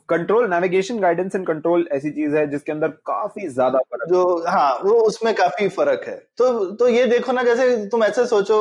control 0.08 0.48
navigation 0.50 0.98
guidance 1.00 1.34
and 1.34 1.46
control 1.46 1.86
ऐसी 1.92 2.10
चीज़ 2.10 2.36
है 2.36 2.46
जिसके 2.50 2.72
अंदर 2.72 2.88
काफ़ी 3.06 3.48
ज़्यादा 3.48 3.78
फ़र्क 3.80 4.08
जो 4.10 4.22
हाँ 4.48 4.70
वो 4.84 4.92
उसमें 5.02 5.34
काफ़ी 5.34 5.68
फ़र्क 5.68 6.04
है। 6.08 6.16
तो 6.38 6.64
तो 6.72 6.88
ये 6.88 7.04
देखो 7.06 7.32
ना 7.32 7.42
जैसे 7.42 7.76
तुम 7.88 8.04
ऐसे 8.04 8.26
सोचो 8.26 8.58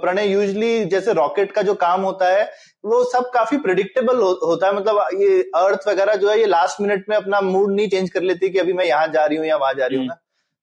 प्रणय 0.00 0.28
यूजली 0.28 0.84
जैसे 0.86 1.12
रॉकेट 1.12 1.52
का 1.52 1.62
जो 1.62 1.74
काम 1.76 2.00
होता 2.02 2.28
है 2.28 2.44
वो 2.84 3.02
सब 3.04 3.30
काफ़ी 3.34 3.56
प्रिडिक्टेबल 3.58 4.16
हो, 4.16 4.30
होता 4.44 4.66
है। 4.66 4.76
मतलब 4.76 5.20
ये 5.20 5.40
अर्थ 5.56 5.88
वगैरह 5.88 6.14
जो 6.14 6.30
है 6.30 6.38
ये 6.40 6.46
लास्ट 6.46 6.80
मिनट 6.80 7.04
में 7.08 7.16
अपना 7.16 7.40
मूड 7.40 7.74
नहीं 7.74 7.88
चेंज 7.88 8.10
कर 8.10 8.22
लेती 8.22 8.50
कि 8.50 8.58
अभी 8.58 8.72
मैं 8.72 8.84
यहाँ 8.84 9.06
जा 9.08 9.24
रही 9.24 9.38
हूँ 9.38 9.46
या 9.46 9.56
वहाँ 9.56 9.74
जा 9.74 9.86
रही 9.86 9.98
हूँ 9.98 10.06
ना। 10.06 10.16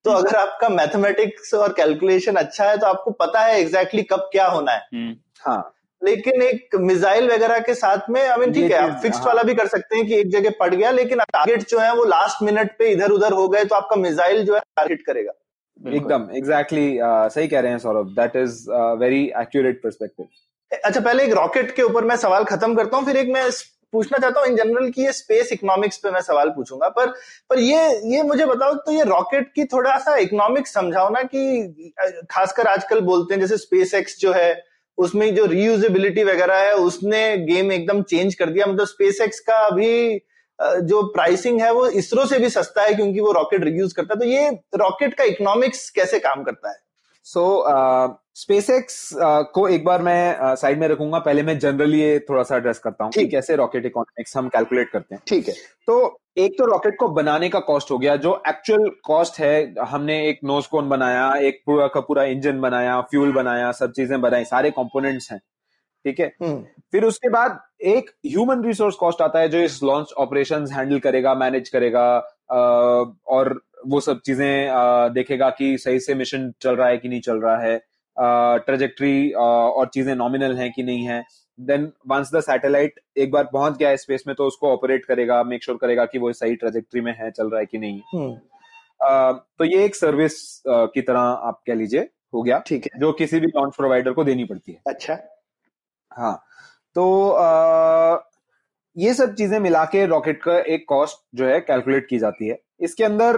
तो 0.05 0.11
अगर 0.11 0.35
आपका 0.35 0.69
मैथमेटिक्स 0.69 1.53
और 1.53 1.73
कैलकुलेशन 1.73 2.35
अच्छा 2.35 2.69
है 2.69 2.77
तो 2.77 2.87
आपको 2.87 3.11
पता 3.11 3.41
है 3.41 3.59
एग्जैक्टली 3.59 4.01
exactly 4.01 4.19
कब 4.19 4.29
क्या 4.31 4.47
होना 4.47 4.71
है। 4.71 4.79
हम्म, 4.93 5.15
हाँ। 5.41 5.73
लेकिन 6.03 6.41
एक 6.41 6.75
मिसाइल 6.81 7.29
वगैरह 7.31 7.59
के 7.59 7.73
साथ 7.75 8.09
में 8.09 8.21
आई 8.21 8.37
मीन 8.37 8.53
ठीक 8.53 8.71
है 8.71 8.77
आप 8.77 8.89
चीज़, 8.89 9.01
फिक्स्ड 9.01 9.19
हाँ। 9.19 9.27
वाला 9.27 9.43
भी 9.43 9.55
कर 9.55 9.67
सकते 9.67 9.95
हैं 9.95 10.05
कि 10.07 10.19
एक 10.19 10.29
जगह 10.31 10.53
पड़ 10.59 10.73
गया 10.75 10.91
लेकिन 10.91 11.19
टारगेट 11.19 11.67
जो 11.69 11.79
है 11.79 11.93
वो 11.95 12.03
लास्ट 12.05 12.43
मिनट 12.43 12.71
पे 12.79 12.91
इधर 12.91 13.11
उधर 13.11 13.33
हो 13.33 13.47
गए 13.47 13.65
तो 13.65 13.75
आपका 13.75 13.95
मिसाइल 13.95 14.45
जो 14.45 14.55
है 14.55 14.61
टारगेट 14.77 15.05
करेगा। 15.05 15.33
एकदम 15.95 16.27
एग्जैक्टली 16.37 16.97
सही 17.03 17.47
कह 17.47 17.59
रहे 17.59 17.71
हैं 17.71 17.79
Saurabh. 17.79 18.15
That 18.19 18.35
is 18.35 18.63
very 18.99 19.23
accurate 19.41 19.81
perspective 19.83 20.79
अच्छा 20.83 20.99
पहले 20.99 21.23
एक 21.23 21.33
रॉकेट 21.33 21.75
के 21.75 21.81
ऊपर 21.81 22.03
मैं 22.05 22.15
सवाल 22.17 22.43
खत्म 22.45 22.75
करता 22.75 22.97
हूँ 22.97 23.05
फिर 23.05 23.17
एक 23.17 23.33
मैं 23.33 23.49
पूछना 23.93 24.17
चाहता 24.17 24.39
हूँ 24.39 24.47
इन 24.47 24.55
जनरल 24.55 24.89
की 24.89 25.03
ये 25.03 25.11
स्पेस 25.13 25.51
इकोनॉमिक्स 25.53 25.97
पे 25.97 26.11
मैं 26.11 26.21
सवाल 26.21 26.49
पूछूँगा 26.49 26.87
पर 26.89 27.07
पर 27.49 27.59
ये 27.59 27.81
ये 28.13 28.23
मुझे 28.23 28.45
बताओ 28.45 28.73
तो 28.85 28.91
ये 28.91 29.03
रॉकेट 29.03 29.51
की 29.55 29.65
थोड़ा 29.73 29.97
सा 29.97 30.15
इकोनॉमिक्स 30.17 30.73
समझाओ 30.73 31.09
ना 31.09 31.21
कि 31.23 31.93
खासकर 32.31 32.67
आजकल 32.67 33.01
बोलते 33.01 33.33
हैं 33.33 33.41
जैसे 33.41 33.57
स्पेस 33.57 33.93
एक्स 33.93 34.19
जो 34.19 34.31
है 34.33 34.53
उसमें 34.97 35.33
जो 35.35 35.45
रीयूजिलिटी 35.45 36.23
वगैरह 36.23 36.57
है, 36.57 36.73
उसने 36.73 37.37
गेम 37.37 37.71
एकदम 37.71 38.01
चेंज 38.01 38.35
कर 38.35 38.49
दिया। 38.49 38.65
मतलब 38.65 38.87
स्पेस 38.87 39.43
का 39.47 39.57
अभी 39.57 40.21
जो 40.59 41.01
प्राइसिंग 41.03 41.61
है, 41.61 41.71
वो 41.73 41.87
इसरो 41.87 42.25
से 42.25 42.39
भी 42.39 42.49
सस्ता 42.49 42.81
है 42.81 42.93
क्योंकि 42.93 43.19
वो 43.19 43.31
रॉकेट 43.31 43.63
रियूज 43.63 43.93
करता 43.93 44.13
है। 44.13 44.19
तो 44.19 44.25
ये 44.25 44.49
रॉकेट 44.75 45.13
का 45.13 45.23
इकोनॉमिक्स 45.23 45.89
कैसे 45.89 46.19
काम 46.19 46.43
करता 46.43 46.69
है? 46.69 46.75
सो 47.23 47.43
स्पेस 48.35 48.69
एक्स 48.69 49.09
को 49.53 49.67
एक 49.67 49.83
बार 49.85 50.01
मैं 50.01 50.55
साइड 50.55 50.79
में 50.79 50.87
रखूँगा 50.87 51.19
पहले 51.19 51.43
मैं 51.43 51.57
जनरली 51.59 51.99
ये 52.01 52.17
थोड़ा 52.19 52.43
सा 52.43 52.55
एड्रेस 52.57 52.79
करता 52.79 53.03
हूँ। 53.03 53.11
कि 53.11 53.25
कैसे 53.27 53.55
रॉकेट 53.55 53.85
इकोनॉमिक्स 53.85 54.35
हम 54.37 54.47
कैलकुलेट 54.49 54.89
करते 54.89 55.15
हैं। 55.15 55.21
ठीक 55.27 55.47
है। 55.47 55.53
तो 55.87 56.17
एक 56.37 56.57
तो 56.57 56.65
रॉकेट 56.65 56.95
को 56.99 57.07
बनाने 57.07 57.49
का 57.49 57.59
कॉस्ट 57.59 57.91
हो 57.91 57.97
गया 57.97 58.15
जो 58.15 58.41
एक्चुअल 58.47 58.89
कॉस्ट 59.05 59.39
है 59.39 59.73
हमने 59.81 60.17
एक 60.29 60.39
नोज़ 60.43 60.67
कोन 60.71 60.89
बनाया 60.89 61.31
एक 61.39 61.61
पूरा 61.65 61.87
का 61.87 61.99
पूरा 62.01 62.23
इंजन 62.25 62.61
बनाया 62.61 62.99
फ्यूल 63.11 63.31
बनाया 63.33 63.71
सब 63.71 63.91
चीज़ें 63.91 64.19
बनाई 64.21 64.45
सारे 64.45 64.71
कंपोनेंट्स 64.71 65.31
हैं। 65.31 65.39
ठीक 66.05 66.19
है? 66.19 66.31
हम्म। 66.43 66.63
फिर 66.91 67.03
उसके 67.03 67.29
बाद 67.29 67.59
एक 67.87 68.09
ह्यूमन 68.25 68.63
रिसोर्स 68.65 68.95
कॉस्ट 68.95 69.21
आता 69.21 69.39
है 69.39 69.49
जो 69.49 69.59
इस 69.59 69.79
लॉन्च 69.83 70.13
ऑपरेशंस 70.17 70.71
हैंडल 70.71 70.99
करेगा 70.99 71.35
मैनेज 71.35 71.69
करेगा 71.69 72.09
और 73.29 73.59
वो 73.87 73.99
सब 73.99 74.19
चीज़ें 74.25 75.13
देखेगा 75.13 75.49
कि 75.49 75.77
सही 75.77 75.99
से 75.99 76.13
मिशन 76.15 76.51
चल 76.61 76.75
रहा 76.75 76.87
है 76.87 76.97
कि 76.97 77.09
नहीं 77.09 77.21
चल 77.21 77.37
रहा 77.37 77.57
है। 77.57 77.81
ट्रेजेक्ट्री 78.17 79.31
और 79.33 79.87
चीज़ें 79.93 80.13
नॉमिनल 80.15 80.55
हैं 80.57 80.71
कि 80.71 80.83
नहीं 80.83 81.05
है। 81.07 81.23
देन 81.59 81.91
वंस 82.07 82.29
द 82.35 82.39
सैटेलाइट 82.41 82.99
एक 83.17 83.31
बार 83.31 83.43
पहुँच 83.53 83.77
गया 83.77 83.95
स्पेस 83.95 84.23
में 84.27 84.35
तो 84.35 84.45
उसको 84.47 84.71
ऑपरेट 84.73 85.05
करेगा 85.05 85.43
मेक 85.43 85.63
श्योर 85.63 85.77
करेगा 85.81 86.05
कि 86.05 86.19
वो 86.19 86.31
सही 86.33 86.55
ट्रेजेक्ट्री 86.55 87.01
में 87.01 87.13
है 87.19 87.29
चल 87.31 87.49
रहा 87.49 87.59
है 87.59 87.65
कि 87.65 87.77
नहीं 87.77 88.01
हम्म। 88.13 88.33
अ, 88.99 89.31
तो 89.59 89.65
ये 89.65 89.83
एक 89.85 89.95
सर्विस 89.95 90.41
की 90.67 91.01
तरह 91.01 91.19
आप 91.19 91.61
कह 91.67 91.75
लीजिए 91.75 92.09
हो 92.33 92.41
गया 92.43 92.59
ठीक 92.67 92.85
है। 92.85 92.99
जो 92.99 93.11
किसी 93.13 93.39
भी 93.39 93.47
लॉन्च 93.47 93.75
प्रोवाइडर 93.75 94.13
को 94.13 94.23
देनी 94.23 94.43
पड़ती 94.43 94.71
है। 94.71 94.81
अच्छा। 94.87 95.17
हाँ 96.11 96.35
तो 96.95 97.29
आ, 97.29 98.19
ये 98.97 99.13
सब 99.13 99.33
चीज़ें 99.35 99.59
मिला 99.59 99.83
के 99.85 100.05
रॉकेट 100.05 100.41
का 100.43 100.57
एक 100.73 100.85
कॉस्ट 100.89 101.17
जो 101.35 101.45
है 101.47 101.59
कैलकुलेट 101.61 102.07
की 102.09 102.17
जाती 102.19 102.47
है। 102.47 102.59
इसके 102.83 103.03
अंदर 103.03 103.37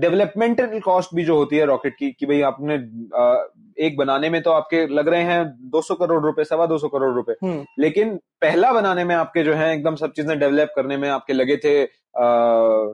डेवलपमेंटल 0.00 0.78
कॉस्ट 0.80 1.14
भी 1.14 1.24
जो 1.24 1.36
होती 1.36 1.56
है 1.56 1.64
रॉकेट 1.66 1.94
की 1.98 2.10
कि 2.10 2.26
भाई 2.26 2.40
आपने 2.42 2.74
आ, 3.16 3.34
एक 3.78 3.96
बनाने 3.96 4.30
में 4.30 4.40
तो 4.42 4.50
आपके 4.50 4.86
लग 4.88 5.08
रहे 5.08 5.22
हैं 5.22 5.70
200 5.70 5.94
करोड़ 5.98 6.22
रुपए 6.24 6.44
सवा 6.44 6.66
200 6.66 6.88
करोड़ 6.88 7.12
रुपए। 7.14 7.32
हम्म। 7.42 7.64
लेकिन 7.78 8.16
पहला 8.42 8.72
बनाने 8.72 9.04
में 9.04 9.14
आपके 9.14 9.42
जो 9.42 9.54
है 9.54 9.72
एकदम 9.74 9.96
सब 9.96 10.12
चीज़ें 10.12 10.38
डेवलप 10.38 10.72
करने 10.76 10.96
में 10.96 11.08
आपके 11.08 11.32
लगे 11.32 11.56
थे 11.56 11.74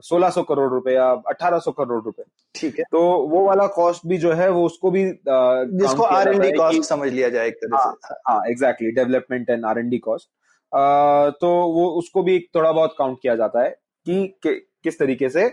सोलह 0.01 0.29
सौ 0.29 0.41
करोड़ 0.43 0.69
रुपए 0.71 0.93
या 0.93 1.09
अठारह 1.29 1.59
सौ 1.59 1.71
करोड़ 1.71 2.03
रुपए। 2.03 2.23
ठीक 2.55 2.79
है। 2.79 2.85
तो 2.91 3.01
वो 3.27 3.45
वाला 3.45 3.67
कॉस्ट 3.75 4.07
भी 4.07 4.17
जो 4.17 4.31
है 4.33 4.49
वो 4.49 4.65
उसको 4.65 4.91
भी 4.91 5.03
आ, 5.03 5.63
जिसको 5.63 6.03
आर 6.03 6.33
एन 6.33 6.39
डी 6.39 6.51
कॉस्ट 6.51 6.83
समझ 6.83 7.11
लिया 7.11 7.29
जाए 7.29 7.47
एक 7.47 7.55
तरह 7.55 7.77
से। 7.77 8.15
हाँ 8.29 8.41
exactly 8.49 8.91
development 8.91 9.49
and 9.49 9.65
R 9.65 9.79
N 9.79 9.89
D 9.89 9.97
cost 9.97 10.29
तो 11.41 11.49
वो 11.73 11.87
उसको 11.97 12.23
भी 12.23 12.37
थोड़ा 12.55 12.71
बहुत 12.71 12.95
काउंट 12.99 13.17
किया 13.21 13.35
जाता 13.35 13.63
है 13.63 13.69
कि 14.05 14.61
किस 14.83 14.99
तरीके 14.99 15.29
से 15.29 15.45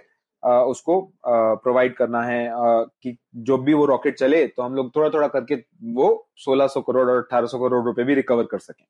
उसको 0.42 1.00
प्रोवाइड 1.26 1.96
करना 1.96 2.22
है 2.22 2.48
कि 2.52 3.16
जो 3.36 3.56
भी 3.58 3.74
वो 3.74 3.84
रॉकेट 3.86 4.18
चले 4.18 4.46
तो 4.46 4.62
हम 4.62 4.74
लोग 4.74 4.94
थोड़ा 4.96 5.08
थोड़ा 5.10 5.26
करके 5.28 5.54
वो 5.94 6.06
1600 6.38 6.82
करोड़ 6.86 7.08
और 7.10 7.18
1800 7.22 7.58
करोड़ 7.58 7.84
रुपए 7.86 8.04
भी 8.04 8.14
रिकवर 8.14 8.44
कर 8.44 8.58
सकें। 8.58 8.84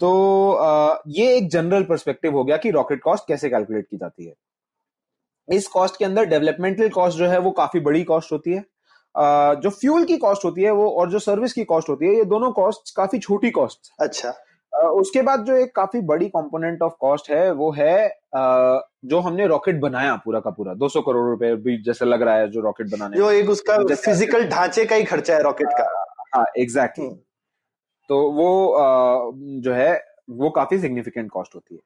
तो 0.00 0.10
ये 1.10 1.36
एक 1.36 1.48
जनरल 1.50 1.82
पर्सपेक्टिव 1.84 2.36
हो 2.36 2.44
गया 2.44 2.56
कि 2.56 2.70
रॉकेट 2.70 3.02
कॉस्ट 3.02 3.24
कैसे 3.28 3.50
कैलकुलेट 3.50 3.86
की 3.90 3.96
जाती 3.96 4.26
है। 4.26 4.34
इस 5.48 5.68
कॉस्ट 5.68 5.96
के 5.98 6.04
अंदर 6.04 6.24
डेवलपमेंटल 6.26 6.88
कॉस्ट 6.88 7.18
जो 7.18 7.26
है 7.26 7.38
वो 7.38 7.50
काफ़ी 7.50 7.80
बड़ी 7.80 8.02
कॉस्ट 8.04 8.32
होती 8.32 8.52
है। 8.52 8.64
जो 9.62 9.70
फ्यूल 9.70 10.04
की 10.04 10.16
कॉस्ट 10.18 10.44
होती 10.44 10.62
है 10.62 10.70
वो 10.70 10.88
और 10.90 11.10
जो 11.10 11.18
सर्विस 11.18 11.52
की 11.52 11.64
कॉस्ट 11.64 11.88
होती 11.88 12.06
है, 12.06 12.14
ये 12.16 12.24
दोनों 12.24 12.50
कॉस्ट 12.52 12.94
काफ़ी 12.96 13.18
छोटी 13.18 13.50
कॉस्ट 13.50 13.92
अच्छा। 14.00 14.34
उसके 14.72 15.22
बाद 15.22 15.44
जो 15.44 15.54
एक 15.54 15.74
काफ़ी 15.76 16.00
बड़ी 16.00 16.28
कंपोनेंट 16.28 16.82
ऑफ़ 16.82 16.92
कॉस्ट 17.00 17.30
है 17.30 17.50
वो 17.52 17.70
है 17.72 18.08
जो 19.04 19.18
हमने 19.18 19.46
रॉकेट 19.46 19.80
बनाया 19.80 20.14
पूरा 20.16 20.40
का 20.40 20.50
पूरा 20.50 20.74
200 20.74 21.00
करोड़ 21.06 21.28
रुपए 21.30 21.54
भी 21.56 21.76
जैसे 21.82 22.04
लग 22.04 22.22
रहा 22.22 22.34
है 22.34 22.50
जो 22.50 22.60
रॉकेट 22.60 22.90
बनाने 22.90 23.16
जो 23.16 23.30
एक 23.30 23.50
उसका 23.50 23.78
फ़िज़िकल 23.94 24.48
ढांचे 24.48 24.84
का 24.84 24.96
ही 24.96 25.04
खर्चा 25.04 25.34
है 25.34 25.42
रॉकेट 25.42 25.68
का। 25.72 25.88
हाँ 26.34 26.44
एग्जैक्टली 26.58 27.04
हम्म। 27.04 27.16
तो 28.10 28.20
वो 28.30 29.32
जो 29.62 29.72
है 29.72 29.92
वो 30.30 30.50
काफ़ी 30.50 30.78
सिग्निफिकेंट 30.78 31.30
कॉस्ट 31.30 31.54
होती 31.54 31.74
है। 31.74 31.80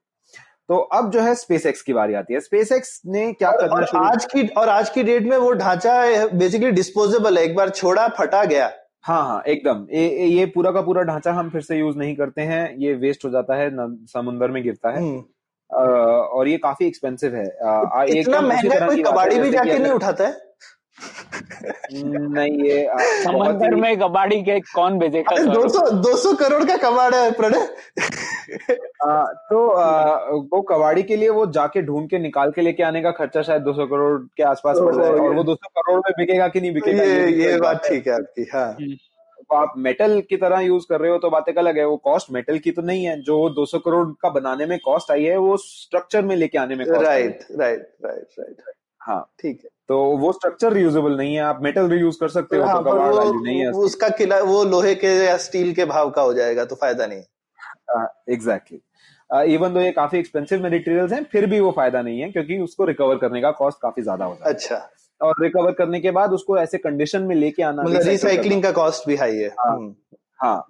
तो 0.69 0.77
अब 0.77 1.11
जो 1.11 1.21
है 1.21 1.35
स्पेस 1.35 1.67
एक्स 1.67 1.83
की 1.83 1.93
बारी 1.93 2.15
आती 2.15 2.35
है। 2.35 2.41
स्पेस 2.41 2.73
एक्स 2.73 3.01
ने 3.07 3.33
क्या 3.33 3.51
और, 3.51 3.57
करना 3.57 3.75
और 3.75 4.13
आज 4.13 4.25
की 4.25 4.47
और 4.49 4.69
आज 4.69 4.91
की 4.91 5.03
डेट 5.03 5.23
में 5.23 5.37
वो 5.37 5.53
ढांचा 5.53 6.27
बेसिकली 6.27 6.71
डिस्पोजेबल 6.71 7.39
है। 7.39 7.45
एक 7.45 7.57
बार 7.57 7.71
छोड़ा 7.71 8.09
फटा 8.09 8.45
गया। 8.45 8.71
हाँ 9.03 9.23
हाँ 9.23 9.43
एकदम। 9.43 9.87
ये 9.91 10.27
ये 10.27 10.47
पूरा 10.47 10.71
का 10.71 10.81
पूरा 10.83 11.03
ढांचा 11.03 11.33
हम 11.33 11.51
फिर 11.51 11.61
से 11.61 11.77
यूज़ 11.79 11.97
नहीं 11.97 12.17
करते 12.17 12.43
हैं। 12.43 12.77
ये 12.77 12.95
वेस्ट 12.95 13.25
हो 13.25 13.31
जाता 13.31 13.55
है 13.55 13.71
समुन्द्र 14.07 14.49
में 14.49 14.63
गिरता 14.63 14.91
है। 14.91 15.03
आ, 15.75 15.83
और 16.13 16.49
ये 16.49 16.59
काफ़ी 16.59 16.87
एक्सपेंसिव 16.87 17.35
है। 17.35 17.59
आ- 17.67 18.05
इतना 18.19 18.41
महँगा 18.49 18.87
कोई 18.87 19.03
कबाड़ी 19.03 19.35
भी 19.39 19.51
जाके 19.51 19.71
नहीं 19.79 19.93
उठाता 19.93 20.27
है? 20.27 20.52
नहीं 21.93 22.65
ये 22.65 22.87
समंदर 23.23 23.75
में 23.75 23.97
कबाड़ी 23.99 24.41
के 24.43 24.59
कौन 24.61 24.99
भेजेगा 24.99 25.35
अरे 25.35 25.45
सौरभ? 25.45 25.71
200 25.71 26.03
200 26.07 26.35
करोड़ 26.39 26.65
का 26.65 26.77
कबाड़ 26.77 27.15
है 27.15 27.31
प्रणय। 27.33 27.67
तो 29.51 29.67
आ, 29.69 30.17
वो 30.53 30.61
कबाड़ी 30.63 31.03
के 31.03 31.17
लिए 31.17 31.29
वो 31.29 31.47
जाके 31.53 31.83
ढूंढ 31.83 32.09
के 32.11 32.19
निकाल 32.19 32.51
के 32.51 32.63
लेके 32.63 32.83
आने 32.83 33.03
का 33.03 33.11
खर्चा 33.11 33.43
शायद 33.43 33.63
200 33.63 33.87
करोड़ 33.91 34.19
के 34.37 34.43
आसपास 34.43 34.79
पड़ 34.79 34.95
जाए 34.97 35.11
और 35.11 35.35
वो 35.35 35.45
200 35.45 35.71
करोड़ 35.79 36.01
में 36.01 36.13
बिकेगा 36.19 36.49
कि 36.49 36.61
नहीं 36.61 36.73
बिकेगा 36.75 37.03
ये 37.03 37.31
ये 37.43 37.57
बात 37.61 37.83
ठीक 37.89 38.07
है 38.07 38.15
आपकी 38.15 38.47
हाँ। 38.55 38.69
आप 39.51 39.73
मेटल 39.85 40.21
की 40.29 40.37
तरह 40.37 40.61
यूज़ 40.61 40.85
कर 40.89 41.01
रहे 41.01 41.11
हो 41.11 41.19
तो 41.19 41.31
बात 41.31 41.49
एक 41.49 41.59
अलग 41.59 41.79
है 41.79 41.85
वो 41.87 41.97
कॉस्ट 42.05 42.31
मेटल 42.33 42.59
की 42.59 42.71
तो 42.73 42.83
नहीं 42.83 43.05
है 43.05 43.21
जो 43.23 43.39
200 43.59 43.81
करोड़ 43.85 44.07
का 44.23 44.29
बनाने 44.31 44.67
में 44.67 44.79
कॉस्ट 44.85 45.11
आई 45.11 45.25
है 45.25 45.37
वो 45.37 45.57
स्ट्रक्चर 45.57 46.23
में 46.25 46.35
लेके 46.37 46.59
आने 46.59 46.77
में 46.77 46.85
cost 46.85 47.03
right 47.03 47.45
right 47.61 47.87
right 48.05 48.41
right 48.41 48.63
हाँ। 49.01 49.21
ठीक 49.43 49.61
है। 49.65 49.71
तो 49.93 49.99
वो 50.17 50.33
स्ट्रक्चर 50.33 50.73
रियूजेबल 50.73 51.17
नहीं 51.17 51.35
है 51.35 51.41
आप 51.43 51.59
मेटल 51.63 51.89
रियूज 51.89 52.17
कर 52.17 52.29
सकते 52.29 52.57
हो 52.57 52.65
हाँ 52.65 52.83
तो 52.85 52.93
वो, 52.93 53.43
नहीं 53.45 53.59
है 53.61 53.71
उसका। 53.71 54.09
किला 54.09 54.39
वो 54.43 54.63
लोहे 54.65 54.95
के 54.95 55.09
या 55.25 55.37
स्टील 55.37 55.73
के 55.75 55.85
भाव 55.85 56.11
का 56.11 56.23
हो 56.23 56.33
जाएगा 56.35 56.65
तो 56.65 56.75
फ़ायदा 56.75 57.07
नहीं 57.07 58.35
एग्जैक्टली 58.35 58.81
इवन 59.55 59.75
दो 59.75 59.81
ये 59.81 59.91
काफ़ी 59.93 60.19
एक्सपेंसिव 60.19 60.65
मटेरियल्स 60.67 61.13
हैं 61.13 61.23
फिर 61.25 61.47
भी 61.47 61.61
वो 61.61 61.71
फ़ायदा 61.71 62.03
नहीं 62.03 62.21
है 62.21 62.31
क्योंकि 62.31 62.59
उसको 62.59 62.85
रिकवर 62.85 63.17
करने 63.17 63.41
का 63.41 63.51
कॉस्ट 63.51 63.79
काफ़ी 63.83 64.03
ज़्यादा 64.03 64.25
होता 64.25 64.49
है। 64.49 64.55
अच्छा। 64.55 64.91
और 65.21 65.43
रिकवर 65.43 65.73
करने 65.73 66.01
के 66.01 66.11
बाद 66.11 66.33
उसको 66.33 66.59
ऐसे 66.59 66.79
कंडीशन 66.79 67.23
में 67.23 67.35
लेके 67.37 67.63
आना 67.63 67.83
मतलब 67.83 68.09
रिसाइकलिंग 68.09 68.63
का 68.63 68.73
कॉस्ट 68.73 69.09
भी 69.09 69.17
हाई 69.17 69.37
है। 69.37 69.49
हाँ। 69.49 69.77
हम्म, 69.77 69.95
हाँ। 70.43 70.67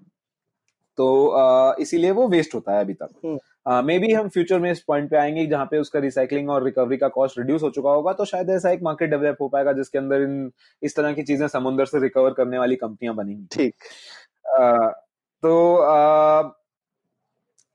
तो 0.99 1.77
इसीलिए 1.81 2.11
वो 2.11 2.29
वेस्ट 2.29 2.55
होता 2.55 2.73
है 2.73 2.81
अभी 2.81 2.97
हम्म। 3.03 3.37
तक 3.37 3.41
मे 3.67 3.99
बी 3.99 4.13
हम 4.13 4.29
फ्यूचर 4.29 4.59
में 4.59 4.71
इस 4.73 4.81
पॉइंट 4.83 5.11
पे 5.11 5.17
आएँगे 5.17 5.47
जहाँ 5.47 5.67
पे 5.67 5.79
उसका 5.79 5.99
रिसाइकलिंग 6.01 6.51
और 6.51 6.65
रिकवरी 6.65 6.97
का 6.97 7.09
कॉस्ट 7.09 7.39
रिड्यूस 7.39 7.63
हो 7.63 7.71
चुका 7.71 7.91
होगा 7.91 8.13
तो 8.13 8.25
शायद 8.25 8.51
ऐसा 8.51 8.71
एक 8.71 8.83
मार्केट 8.83 9.11
डेवलप 9.11 9.37
हो 9.41 9.49
पाएगा 9.49 9.73
जिसके 9.73 9.99
अंदर 9.99 10.23
इन 10.23 10.51
इस 10.83 10.97
तरह 10.97 11.13
की 11.13 11.23
चीज़ें 11.23 11.47
समुद्र 11.49 11.85
से 11.85 12.01
रिकवर 12.01 12.31
करने 12.31 12.59
वाली 12.59 12.77
कंपनियाँ 12.77 13.15
बनेंगी। 13.15 13.47
ठीक। 13.53 13.75
अ, 14.59 14.89
तो 15.43 15.75
अ, 15.77 16.59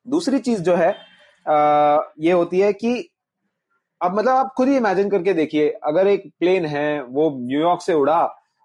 दूसरी 0.06 0.40
चीज़ 0.40 0.62
जो 0.62 0.76
है 0.76 0.90
ये 2.20 2.32
होती 2.32 2.60
है 2.60 2.74
कि 2.74 3.10
अब 4.02 4.18
मतलब 4.18 4.32
आप 4.32 4.54
खुद 4.58 4.68
ही 4.68 4.76
इमेजिन 4.78 5.10
करके 5.10 5.34
देखिए 5.34 5.70
अगर 5.84 6.08
एक 6.08 6.30
प्लेन 6.40 6.66
है 6.66 7.04
वो 7.04 7.30
न्यूयॉर्क 7.40 7.82
से 7.82 7.94
उड़ा 7.94 8.22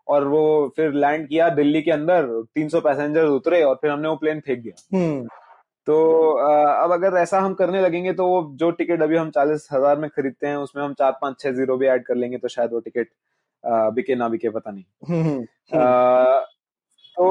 और 0.09 0.27
वो 0.29 0.43
फिर 0.77 0.93
लैंड 0.93 1.29
किया 1.29 1.49
दिल्ली 1.49 1.83
के 1.83 1.91
अंदर 1.91 2.27
300 2.55 2.81
पैसेंजर 2.81 3.25
उतरे 3.27 3.63
और 3.63 3.75
फिर 3.75 3.91
हमने 3.91 4.09
वो 4.09 4.17
प्लेन 4.17 4.41
फेंक 4.41 4.63
दिया। 4.63 4.99
हम्म। 4.99 5.29
तो 5.87 5.95
अब 6.83 6.93
अगर 6.93 7.17
ऐसा 7.17 7.41
हम 7.41 7.55
करने 7.55 7.81
लगेंगे 7.81 8.13
तो 8.13 8.27
वो 8.27 8.43
जो 8.55 8.71
टिकट 8.71 9.03
अभी 9.03 9.17
हम 9.17 9.31
चालीस 9.31 9.69
हज़ार 9.73 9.99
में 9.99 10.09
खरीदते 10.11 10.47
हैं 10.47 10.57
उसमें 10.57 10.83
हम 10.85 10.95
चार 10.95 11.13
पाँच 11.23 11.41
छह 11.41 11.53
ज़ीरो 11.53 11.77
भी 11.77 11.87
ऐड 11.87 12.05
कर 12.05 12.15
लेंगे 12.15 12.39
तो 12.39 12.49
शायद 12.49 12.73
वो 12.73 12.81
टिकट 12.81 13.09
बिके 13.65 14.15
ना 14.15 14.29
बिके 14.29 14.51
पता 14.51 14.71
नहीं। 14.71 14.85
हम्म, 15.09 15.29
हम्म, 15.29 15.47
अ, 15.73 16.47
तो 17.17 17.25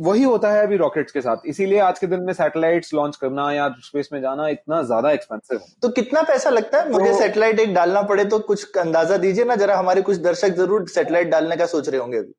वही 0.00 0.22
होता 0.22 0.50
है 0.52 0.62
अभी 0.62 0.76
रॉकेट्स 0.76 1.12
के 1.12 1.20
साथ। 1.20 1.36
इसीलिए 1.46 1.78
आज 1.78 1.98
के 1.98 2.06
दिन 2.06 2.20
में 2.20 2.32
सैटेलाइट्स 2.32 2.94
लॉन्च 2.94 3.16
करना 3.16 3.50
या 3.52 3.68
स्पेस 3.78 4.08
में 4.12 4.20
जाना 4.20 4.48
इतना 4.48 4.82
ज़्यादा 4.82 5.10
एक्सपेंसिव 5.10 5.58
है। 5.58 5.66
तो 5.82 5.88
कितना 5.88 6.22
पैसा 6.22 6.50
लगता 6.50 6.80
है? 6.80 6.90
मुझे 6.90 7.10
तो- 7.10 7.18
सैटेलाइट 7.20 7.60
एक 7.60 7.74
डालना 7.74 8.02
पड़े 8.02 8.24
तो 8.24 8.38
कुछ 8.38 8.76
अंदाज़ा 8.78 9.16
दीजिए 9.16 9.44
ना 9.44 9.56
जरा 9.56 9.76
हमारे 9.76 10.02
कुछ 10.02 10.16
दर्शक 10.16 10.54
ज़रूर 10.54 10.86
सैटेलाइट 10.88 11.28
डालने 11.28 11.56
का 11.56 11.66
सोच 11.66 11.88
रहे 11.88 12.00
होंगे 12.00 12.18
अभी। 12.18 12.32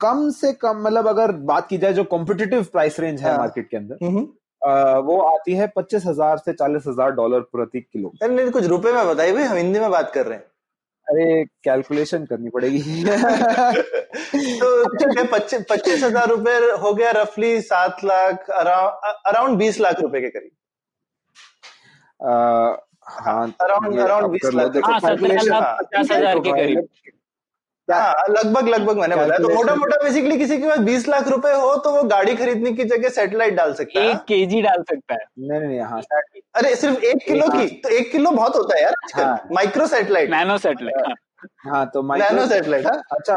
कम 0.00 0.28
से 0.30 0.52
कम 0.52 0.82
मतलब 0.82 1.08
अगर 1.08 1.32
बात 1.48 1.68
की 1.68 1.78
जाए 1.78 1.92
जो 1.92 2.04
कॉम्पिटिटिव 2.12 2.62
प्राइस 2.72 2.98
रेंज 3.00 3.20
है 3.22 3.28
हाँ। 3.28 3.38
मार्केट 3.38 3.68
के 3.70 3.76
अंदर 3.76 3.96
वो 5.02 5.18
आती 5.24 5.54
है 5.54 5.66
पच्चीस 5.76 6.04
हज़ार 6.06 6.38
से 6.38 6.52
चालीस 6.52 6.84
हज़ार 6.88 7.10
डॉलर 7.12 7.40
प्रति 7.52 7.80
किलो 7.82 8.08
अरे 8.22 8.34
नहीं 8.34 8.50
कुछ 8.50 8.64
रुपए 8.66 8.92
में 8.92 9.06
बताइए 9.08 9.32
भाई 9.32 9.44
हम 9.44 9.56
हिंदी 9.56 9.80
में 9.80 9.90
बात 9.90 10.10
कर 10.14 10.26
रहे 10.26 10.38
हैं 10.38 10.44
अरे 11.06 11.44
कैलकुलेशन 11.64 12.24
करनी 12.26 12.48
पड़ेगी 12.50 12.80
तो 14.60 15.24
पच्चीस 15.32 15.64
पच्चीस 15.70 16.02
हज़ार 16.04 16.28
रुपए 16.28 16.52
हो 16.82 16.92
गया 16.94 17.10
रफली 17.12 17.60
सात 17.62 18.04
लाख 18.04 18.50
अराउंड 18.52 19.58
बीस 19.58 19.80
लाख 19.80 20.00
रुपए 20.00 20.20
के 20.20 20.28
करीब 20.30 20.50
अ, 22.20 22.86
हाँ 23.20 23.46
Around- 23.62 23.94
ये 23.94 24.02
around 24.02 24.24
आप 24.24 24.30
20 24.30 24.42
कर 24.42 24.52
लो। 24.52 24.58
लाख। 24.58 24.72
देखो, 24.72 24.92
हाँ 24.92 25.00
हाँ, 25.00 25.14
पचास 25.76 26.10
हज़ार 26.10 26.38
के 26.38 26.50
करीब 26.52 26.78
हाँ 26.78 26.84
लगभग 27.90 28.68
लगभग 28.68 28.98
मैंने 28.98 29.16
बताया। 29.16 29.38
तो 29.38 29.48
मोटा 29.54 29.74
मोटा 29.74 29.96
बेसिकली 30.04 30.38
किसी 30.38 30.58
के 30.58 30.68
पास 30.68 30.78
बीस 30.84 31.08
लाख 31.08 31.28
रुपए 31.28 31.52
हो 31.52 31.74
तो 31.76 31.90
वो 31.90 32.02
गाड़ी 32.08 32.34
खरीदने 32.36 32.72
की 32.72 32.84
जगह 32.84 33.08
सेटेलाइट 33.08 33.54
डाल 33.54 33.72
सकता 33.74 34.00
है। 34.00 34.10
एक 34.10 34.16
केजी 34.28 34.60
डाल 34.62 34.82
सकता 34.82 35.14
है। 35.14 35.24
नहीं 35.40 35.60
नहीं 35.60 35.80
हाँ। 35.80 36.00
अरे 36.54 36.74
सिर्फ़ 36.76 37.04
एक 37.04 37.24
किलो 37.26 37.48
की? 37.48 37.66
तो 37.66 37.88
एक 37.88 38.10
किलो 38.12 38.30
बहुत 38.30 38.56
होता 38.56 38.76
है 38.76 38.82
यार 38.82 38.94
हाँ। 39.14 39.48
माइक्रो 39.52 39.86
सेटेलाइट 39.86 40.30
नैनो 40.30 40.58
सेटेलाइट 40.58 41.14
हाँ। 41.66 41.84
तो 41.86 42.02
नैनो 42.02 42.08
माइक्रो 42.08 42.46
सैटेलाइट 42.46 42.86
अच्छा 42.86 43.34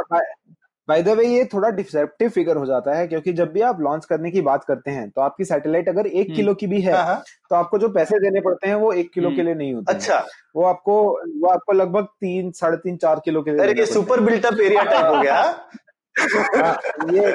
बाय 0.87 1.01
द 1.03 1.09
वे 1.09 1.25
ये 1.27 1.43
थोड़ा 1.45 1.69
डिसेप्टिव 1.71 2.29
फिगर 2.29 2.57
हो 2.57 2.65
जाता 2.65 2.95
है 2.95 3.07
क्योंकि 3.07 3.33
जब 3.33 3.51
भी 3.51 3.61
आप 3.61 3.79
लॉन्च 3.81 4.05
करने 4.05 4.31
की 4.31 4.41
बात 4.41 4.63
करते 4.63 4.91
हैं 4.91 5.09
तो 5.09 5.21
आपकी 5.21 5.45
सैटेलाइट 5.45 5.89
अगर 5.89 6.07
एक 6.07 6.27
हम्म। 6.27 6.35
किलो 6.35 6.53
की 6.53 6.67
भी 6.67 6.81
है 6.81 6.93
हाँ, 6.93 7.05
हाँ। 7.05 7.23
तो 7.49 7.55
आपको 7.55 7.77
जो 7.79 7.89
पैसे 7.89 8.19
देने 8.19 8.41
पड़ते 8.41 8.67
हैं 8.67 8.75
वो 8.75 8.91
एक 8.93 9.11
किलो 9.13 9.29
के 9.29 9.43
लिए 9.43 9.53
नहीं 9.53 9.73
होते 9.73 9.93
अच्छा 9.93 10.17
वो 10.55 10.65
आपको 10.65 10.95
वो 11.41 11.49
आपको 11.49 11.73
लगभग 11.73 12.07
तीन 12.21 12.51
साढ़े 12.51 12.77
तीन 12.77 12.97
चार 12.97 13.21
किलो 13.25 13.41
के 13.41 13.51
लिए 13.51 13.61
अरे 13.61 13.79
ये 13.79 13.85
सुपर 13.85 14.19
बिल्टअप 14.21 14.59
एरिया 14.61 14.83
टाइप 14.83 15.05
हो 15.05 15.21
गया 15.21 15.35
हाँ? 15.35 15.45
हैं। 15.45 17.13
ये 17.13 17.31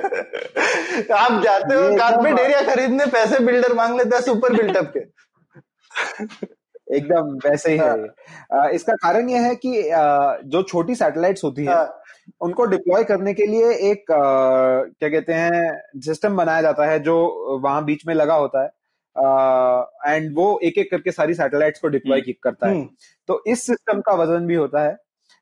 आप 1.15 1.43
जाते 1.43 1.75
हो 1.75 1.97
कारपेट 1.97 2.39
एरिया 2.39 2.63
खरीदने 2.65 3.07
पैसे 3.13 3.45
बिल्डर 3.45 3.75
मांग 3.75 3.97
लेते 3.97 4.17
हैं 4.17 4.23
सुपर 4.23 4.53
बिल्डअप 4.53 4.93
के 4.97 5.07
एकदम 6.89 7.33
वैसे 7.45 7.73
ही 7.73 7.79
है 7.79 8.75
इसका 8.75 8.95
कारण 8.97 9.29
यह 9.29 9.43
है 9.43 9.55
कि 9.57 9.73
जो 10.47 10.63
छोटी 10.65 10.95
सैटेलाइट्स 10.95 11.45
होती 11.45 11.65
हाँ, 11.65 11.85
उनको 12.41 12.65
डिप्लॉय 12.67 13.05
करने 13.05 13.35
के 13.35 13.47
लिए 13.47 13.73
एक 13.91 14.11
आ, 14.13 14.19
क्या 14.91 15.09
कहते 15.09 15.33
हैं 15.33 16.01
सिस्टम 16.05 16.37
बनाया 16.37 16.63
जाता 16.63 16.87
है 16.87 16.99
जो 17.01 17.17
वहाँ 17.65 17.85
बीच 17.85 18.07
में 18.07 18.15
लगा 18.15 18.35
होता 18.35 18.63
है। 18.63 18.69
एंड 20.07 20.33
वो 20.37 20.59
एक 20.65 20.79
एक 20.79 20.91
करके 20.91 21.13
सारी 21.13 21.35
सैटेलाइट्स 21.35 21.81
को 21.81 21.89
डिप्लॉय 21.89 22.21
करता 22.21 22.69
है। 22.69 22.75
हम्म, 22.75 22.89
तो 23.29 23.43
इस 23.47 23.67
सिस्टम 23.67 24.01
का 24.01 24.15
वज़न 24.15 24.47
भी 24.47 24.55
होता 24.55 24.83
है 24.83 24.97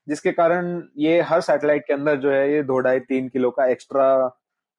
जिसके 0.07 0.31
कारण 0.31 0.81
ये 0.97 1.19
हर 1.21 1.41
सैटेलाइट 1.41 1.85
के 1.87 1.93
अंदर 1.93 2.15
जो 2.15 2.31
है 2.31 2.51
ये 2.53 2.63
दो 2.63 2.79
ढाई 2.79 2.99
तीन 2.99 3.27
किलो 3.29 3.49
का 3.51 3.65
एक्स्ट्रा 3.65 4.07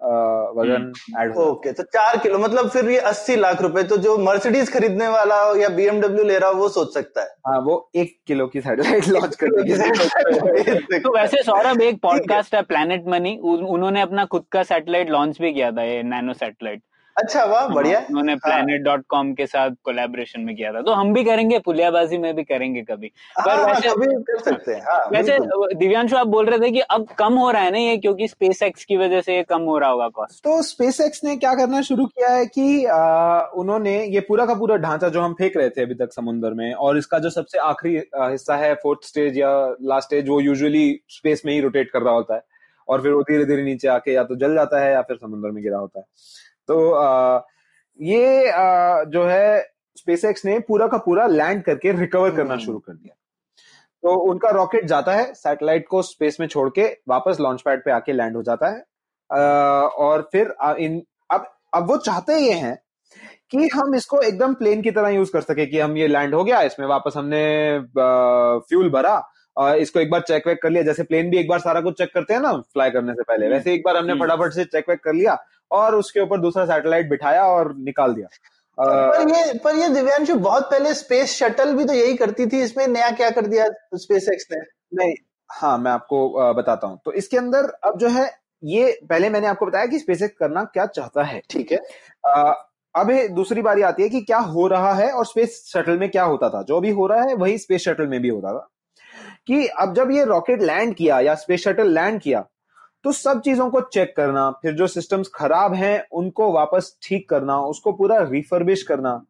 वज़न 0.01 0.93
ऐड 1.21 1.35
हो 1.35 1.45
ओके 1.45 1.73
तो 1.73 1.83
चार 1.85 2.17
किलो 2.19 2.39
मतलब 2.39 2.69
फिर 2.71 2.91
ये 2.91 2.99
अस्सी 3.11 3.37
लाख 3.37 3.63
रुपए 3.63 3.83
तो 3.83 3.97
जो 3.97 4.17
मर्सिडीज 4.19 4.73
खरीदने 4.73 5.09
वाला 5.09 5.41
हो 5.43 5.55
या 5.57 5.69
बीएमडब्ल्यू 5.69 6.25
ले 6.25 6.39
रहा 6.39 6.51
हो 6.51 6.57
वो 6.57 6.69
सोच 6.69 6.93
सकता 6.95 7.21
है। 7.21 7.29
हाँ 7.47 7.61
वो 7.61 7.91
एक 7.97 8.17
किलो 8.27 8.47
की 8.47 8.61
सैटेलाइट 8.61 9.09
लॉन्च 9.09 9.37
करने 9.43 9.63
की 9.65 10.99
तो 10.99 11.17
वैसे 11.17 11.43
सौरभ 11.43 11.83
एक 11.83 12.01
पॉडकास्ट 12.03 12.55
है। 12.55 12.63
प्लेनेट 12.65 13.05
मनी 13.09 13.37
उन्होंने 13.45 14.01
अपना 14.01 14.25
खुद 14.25 14.45
का 14.53 14.63
सैटेलाइट 14.65 15.11
लॉन्च 15.11 15.41
भी 15.41 15.53
किया 15.53 15.71
था 15.73 15.83
ये 15.83 16.03
नैनो 16.05 16.33
सैटेलाइट 16.35 16.83
अच्छा 17.19 17.45
वाह 17.45 17.69
बढ़िया। 17.69 17.99
उन्होंने 18.01 18.35
प्लेनेट 18.37 18.83
डॉट 18.83 19.05
कॉम 19.09 19.33
के 19.35 19.47
साथ 19.47 19.71
कोलैबोरेशन 19.85 20.41
में 20.41 20.55
किया 20.57 20.73
था। 20.73 20.81
तो 20.83 20.93
हम 20.93 21.13
भी 21.15 21.25
करेंगे 21.25 21.59
पुलियाबाजी 21.59 22.19
में 22.19 22.35
भी 22.37 22.45
करेंगे 22.45 22.83
कभी। 22.83 23.09
पर 23.39 23.51
हाँ, 23.51 23.65
वैसे 23.67 23.89
कभी 23.89 24.07
कर 24.25 24.41
सकते 24.41 24.73
हैं। 24.73 24.81
हाँ, 24.83 25.09
वैसे 25.13 25.39
दिव्यांशु 25.77 26.17
आप 26.17 26.27
बोल 26.27 26.47
रहे 26.47 26.59
थे 26.59 26.71
कि 26.71 26.81
अब 26.81 27.07
कम 27.19 27.35
हो 27.35 27.51
रहा 27.51 27.63
है 27.63 27.71
ना 27.71 27.79
ये 27.79 27.97
क्योंकि 27.97 28.29
स्पेस 28.29 28.63
एक्स 28.63 28.85
की 28.85 28.97
वजह 28.97 29.21
से 29.21 29.37
ये 29.37 29.43
कम 29.43 29.63
हो 29.63 29.79
रहा 29.79 29.91
होगा 29.91 30.09
कॉस्ट 30.09 30.45
तो 30.45 30.61
स्पेसएक्स 30.63 31.25
ने 31.25 31.37
क्या 31.37 31.55
करना 31.55 31.81
शुरू 31.83 32.07
किया 32.07 32.29
है 32.29 32.47
कि 32.47 32.85
आ, 32.85 33.41
उन्होंने 33.55 33.97
ये 34.05 34.21
पूरा 34.21 34.47
का 34.47 34.55
पूरा 34.55 34.77
ढांचा 34.77 35.09
जो 35.09 35.21
हम 35.21 35.35
फेंक 35.35 35.57
रहे 35.57 35.69
थे 35.69 35.83
अभी 35.83 35.95
तक 35.95 36.13
समुद्र 36.13 36.53
में 36.55 36.73
और 36.73 36.99
इसका 36.99 37.19
जो 37.19 37.31
सबसे 37.31 37.59
आखिरी 37.59 37.97
हिस्सा 38.17 38.57
है 38.57 38.75
फोर्थ 38.75 39.07
स्टेज 39.07 39.39
या 39.39 39.51
लास्ट 39.83 40.07
स्टेज 40.07 40.29
वो 40.29 40.41
यूजुअली 40.41 41.01
स्पेस 41.09 41.43
में 41.47 41.53
ही 41.53 41.61
रोटेट 41.61 41.91
कर 41.91 42.03
रहा 42.03 42.15
होता 42.15 42.35
है। 42.35 42.43
और 42.89 43.01
फिर 43.03 43.13
वो 43.13 43.23
धीरे 43.23 43.45
धीरे 43.45 43.63
नीचे 43.63 43.89
आके 43.89 44.13
या 44.13 44.23
तो 44.25 44.37
जल 44.37 44.55
जाता 44.55 44.81
है 44.81 44.93
या 44.93 45.01
फिर 45.03 45.17
समुद्र 45.17 45.51
में 45.51 45.63
गिरा 45.63 45.79
होता 45.79 45.99
है। 45.99 46.05
तो 46.69 46.91
आ, 46.93 47.41
ये 47.99 48.51
आ, 48.51 49.03
जो 49.05 49.25
है 49.25 49.61
स्पेसएक्स 49.97 50.45
ने 50.45 50.59
पूरा 50.69 50.87
का 50.87 50.99
पूरा 50.99 51.27
लैंड 51.29 51.63
करके 51.65 51.93
रिकवर 51.93 52.31
करना 52.31 52.55
हम्म। 52.55 52.65
शुरू 52.65 52.79
कर 52.79 52.93
दिया 52.93 53.15
तो 54.03 54.15
उनका 54.31 54.51
रॉकेट 54.51 54.85
जाता 54.85 55.15
है 55.15 55.33
सैटेलाइट 55.35 55.87
को 55.89 56.03
स्पेस 56.03 56.37
में 56.41 56.47
छोड़ 56.49 56.69
के 56.71 56.85
वापस 57.09 57.41
लॉन्च 57.41 57.63
पैड 57.63 57.85
पे 57.85 57.91
आके 57.91 58.13
लैंड 58.13 58.37
हो 58.37 58.43
जाता 58.43 58.69
है 58.69 58.81
अ, 59.31 59.39
और 59.99 60.29
फिर 60.33 60.55
इन 60.79 61.03
अब 61.31 61.47
अब 61.75 61.89
वो 61.91 61.97
चाहते 61.97 62.39
ये 62.39 62.53
हैं 62.57 62.77
कि 63.51 63.69
हम 63.75 63.95
इसको 63.95 64.21
एकदम 64.21 64.55
प्लेन 64.55 64.83
की 64.83 64.91
तरह 64.91 65.09
यूज़ 65.09 65.33
कर 65.33 65.41
सके 65.41 65.67
कि 65.67 65.79
हम 65.81 65.97
ये 65.97 66.07
लैंड 66.09 66.35
हो 66.35 66.45
गया 66.45 66.61
इसमें 66.63 66.87
वापस 66.87 67.15
हमने 67.17 67.43
फ्यूल 68.69 68.91
भरा 68.91 69.17
इसको 69.59 70.01
एक 70.01 70.11
बार 70.11 70.21
चेक 70.21 70.47
वेक 70.47 70.63
कर 70.63 70.71
लिया। 70.71 70.83
जैसे 70.83 71.03
प्लेन 71.03 71.31
भी 71.31 71.39
एक 71.39 71.49
बार 71.49 71.59
सारा 71.59 71.81
कुछ 71.81 71.99
चेक 71.99 72.13
करते 72.15 72.35
हैं 72.35 72.41
ना 72.41 72.53
फ्लाई 72.53 72.91
करने 72.91 73.13
से 73.13 73.23
पहले। 73.23 73.49
वैसे 73.49 73.75
एक 73.75 73.83
बार 73.85 73.97
हमने 73.97 74.13
हम्म। 74.13 74.25
फटाफट 74.25 74.53
से 74.53 74.65
चेक 74.65 74.89
वेक 74.89 75.01
कर 75.01 75.13
लिया 75.13 75.39
और 75.71 75.95
उसके 75.95 76.21
ऊपर 76.21 76.41
दूसरा 76.41 76.65
सैटेलाइट 76.65 77.09
बिठाया 77.11 77.45
और 77.45 77.75
निकाल 77.77 78.15
दिया। 78.15 78.29
पर 78.79 79.29
ये 79.29 79.59
पर 79.59 79.75
ये 79.75 79.89
दिव्यांशु 79.89 80.35
बहुत 80.35 80.71
पहले 80.71 80.95
स्पेस 80.95 81.33
शटल 81.33 81.75
भी 81.75 81.85
तो 81.85 81.93
यही 81.93 82.15
करती 82.15 82.47
थी 82.47 82.63
इसमें 82.63 82.87
नया 82.87 83.11
क्या 83.11 83.31
कर 83.31 83.47
दिया 83.47 83.67
स्पेस 83.95 84.29
एक्स 84.33 84.47
ने? 84.53 84.61
नहीं 84.95 85.15
हाँ 85.51 85.79
मैं 85.79 85.91
आपको 85.91 86.53
बताता 86.55 86.87
हूँ। 86.87 87.01
तो 87.05 87.13
इसके 87.13 87.37
अंदर 87.37 87.65
अब 87.85 87.99
जो 87.99 88.09
है 88.09 88.31
ये 88.65 88.99
पहले 89.11 89.31
मैंने 89.31 89.47
आपको 89.47 89.67
बताया 89.67 89.87
कि 89.87 89.99
स्पेसएक्स 89.99 90.37
करना 90.39 90.65
क्या 90.65 90.87
चाहता 90.87 91.23
है। 91.23 91.43
ठीक 91.51 91.73
है। 91.73 91.79
अ, 92.25 92.65
अब 92.95 93.13
दूसरी 93.31 93.63
बारी 93.63 93.83
आती 93.83 94.03
है 94.03 94.09
कि 94.09 94.21
क्या 94.21 94.39
हो 94.39 94.67
रहा 94.67 94.93
है 94.95 95.11
और 95.13 95.27
स्पेस 95.27 95.63
शटल 95.73 95.99
में 95.99 96.09
क्या 96.11 96.25
होता 96.25 96.49
था। 96.49 96.63
जो 96.63 96.81
भी 96.81 96.91
हो 96.91 97.07
रहा 97.07 97.23
है 97.23 97.35
वही 97.35 97.59
स्पेस 97.59 97.85
शटल 97.85 98.07
में 98.07 98.21
भी 98.23 98.29
होता 98.29 98.53
था। 98.53 98.69
कि 99.49 99.67
अब 99.81 99.95
जब 99.95 100.11
ये 100.11 100.25
रॉकेट 100.27 100.63
लैंड 100.63 100.95
किया 100.95 101.21
या 101.21 101.35
स्पेस 101.37 101.63
शटल 101.63 101.93
लैंड 101.95 102.21
किया 102.21 102.45
तो 103.05 103.13
सब 103.15 103.41
चीज़ों 103.41 103.69
को 103.71 103.81
चेक 103.83 104.15
करना 104.17 104.51
फिर 104.63 104.73
जो 104.75 104.87
सिस्टम्स 104.89 105.31
खराब 105.35 105.75
हैं 105.75 106.07
उनको 106.13 106.51
वापस 106.53 106.97
ठीक 107.03 107.29
करना 107.31 107.59
उसको 107.67 107.93
पूरा 107.93 108.19
रिफर्बिश 108.31 108.83
करना 108.83 109.21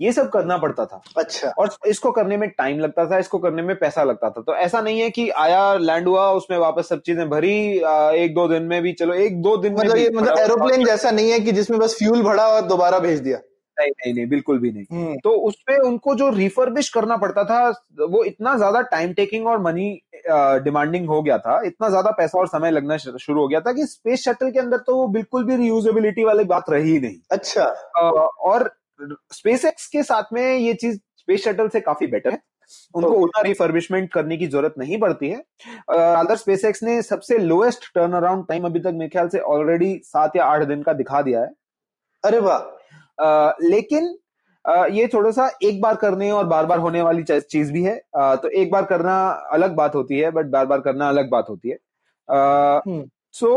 ये 0.00 0.12
सब 0.12 0.28
करना 0.30 0.56
पड़ता 0.58 0.84
था। 0.84 1.00
अच्छा। 1.18 1.48
और 1.58 1.70
इसको 1.86 2.10
करने 2.12 2.36
में 2.36 2.48
टाइम 2.48 2.78
लगता 2.78 3.04
था 3.06 3.18
इसको 3.18 3.38
करने 3.38 3.62
में 3.62 3.74
पैसा 3.78 4.04
लगता 4.04 4.30
था। 4.30 4.40
तो 4.42 4.54
ऐसा 4.56 4.80
नहीं 4.80 5.00
है 5.00 5.08
कि 5.10 5.28
आया 5.30 5.74
लैंड 5.74 6.08
हुआ 6.08 6.30
उसमें 6.32 6.56
वापस 6.58 6.88
सब 6.88 7.00
चीज़ें 7.00 7.28
भरी 7.30 7.56
एक 8.22 8.34
दो 8.34 8.46
दिन 8.48 8.62
में 8.62 8.80
भी 8.82 8.92
चलो 8.92 9.14
एक 9.16 9.40
दो 9.42 9.56
दिन 9.56 9.72
में 9.72 9.78
मतलब 9.78 9.94
भी 9.94 10.02
ये 10.02 10.10
मतलब 10.10 10.38
एरोप्लेन 10.38 10.84
जैसा 10.84 11.10
नहीं 11.10 11.30
है 11.30 11.40
कि 11.40 11.52
जिसमें 11.52 11.78
बस 11.80 11.96
फ्यूल 11.98 12.22
भरा 12.22 12.46
और 12.46 12.66
दोबारा 12.66 12.98
भेज 12.98 13.20
दिया। 13.20 13.38
नहीं 13.80 13.90
नहीं 13.90 14.12
नहीं 14.14 14.26
बिल्कुल 14.28 14.58
भी 14.58 14.70
नहीं। 14.72 14.84
हम्म, 14.92 15.16
तो 15.16 15.30
उसपे 15.48 15.76
उनको 15.82 16.14
जो 16.14 16.28
रिफर्बिश 16.30 16.88
करना 16.88 17.16
पड़ता 17.18 17.44
था 17.44 17.60
वो 18.06 18.22
इतना 18.24 18.56
ज़्यादा 18.56 18.80
टाइम 18.90 19.12
टेकिंग 19.14 19.46
और 19.46 19.60
मनी 19.62 19.90
डिमांडिंग 20.64 21.08
हो 21.08 21.20
गया 21.22 21.38
था 21.38 21.60
इतना 21.66 21.88
ज़्यादा 21.88 22.10
पैसा 22.12 22.38
और 22.38 22.46
समय 22.48 22.70
लगना 22.70 22.96
शुरू 22.96 23.40
हो 23.40 23.46
गया 23.48 23.60
था 23.60 23.72
कि 23.72 23.86
स्पेस 23.86 24.24
शटल 24.24 24.50
के 24.50 24.58
अंदर 24.58 24.78
तो 24.86 24.96
वो 24.96 25.06
बिल्कुल 25.10 25.44
भी 25.44 25.56
रियूजेबिलिटी 25.56 26.24
वाली 26.24 26.44
बात 26.46 26.70
रही 26.70 26.98
नहीं। 27.00 27.18
अच्छा। 27.30 27.64
और 28.44 28.70
स्पेस 29.32 29.64
एक्स 29.64 29.86
के 29.88 30.02
साथ 30.02 30.32
में 30.32 30.42
ये 30.56 30.74
चीज़ 30.74 30.96
स्पेस 31.18 31.44
शटल 31.44 31.68
से 31.68 31.80
काफ़ी 31.80 32.06
बेटर 32.06 32.30
है। 32.30 32.40
उनको. 32.94 33.10
उतना 33.14 33.40
रिफर्बिशमेंट 33.42 34.12
करने 34.12 34.36
की 34.36 34.46
ज़रूरत 34.46 34.74
नहीं 34.78 34.98
पड़ती 35.00 35.28
है। 35.28 35.38
अदर 35.90 36.36
स्पेस 36.36 36.64
एक्स 36.64 36.82
ने 36.82 37.00
सबसे 37.02 37.38
लोएस्ट 37.38 37.84
टर्न 37.94 38.12
अराउंड 38.12 38.46
टाइम 38.48 38.64
अभी 38.64 38.80
तक 38.80 38.92
मेरे 38.94 39.08
ख्याल 39.08 39.28
से 39.28 39.38
ऑलरेडी 39.48 39.94
सात 40.04 40.36
या 40.36 40.44
आठ 40.46 40.62
दिन 40.64 40.82
का 40.82 40.92
दिखा 40.94 41.22
दिया 41.22 41.40
है। 41.40 41.50
अरे 42.24 42.38
वाह! 42.40 42.58
अ, 43.20 43.56
लेकिन 43.62 44.16
अ, 44.64 44.86
ये 44.86 45.06
थोड़ा 45.06 45.30
सा 45.30 45.50
एक 45.62 45.80
बार 45.80 45.94
करने 45.96 46.30
और 46.30 46.44
बार 46.46 46.66
बार 46.66 46.78
होने 46.78 47.02
वाली 47.02 47.22
चीज़ 47.40 47.72
भी 47.72 47.82
है। 47.82 47.96
अ, 48.14 48.34
तो 48.36 48.48
एक 48.48 48.70
बार 48.70 48.84
करना 48.84 49.14
अलग 49.52 49.74
बात 49.74 49.94
होती 49.94 50.18
है 50.18 50.30
बट 50.30 50.46
बार 50.46 50.66
बार 50.66 50.80
करना 50.80 51.08
अलग 51.08 51.30
बात 51.30 51.46
होती 51.48 51.68
है। 51.68 51.78
हम्म। 52.28 53.04
सो 53.32 53.54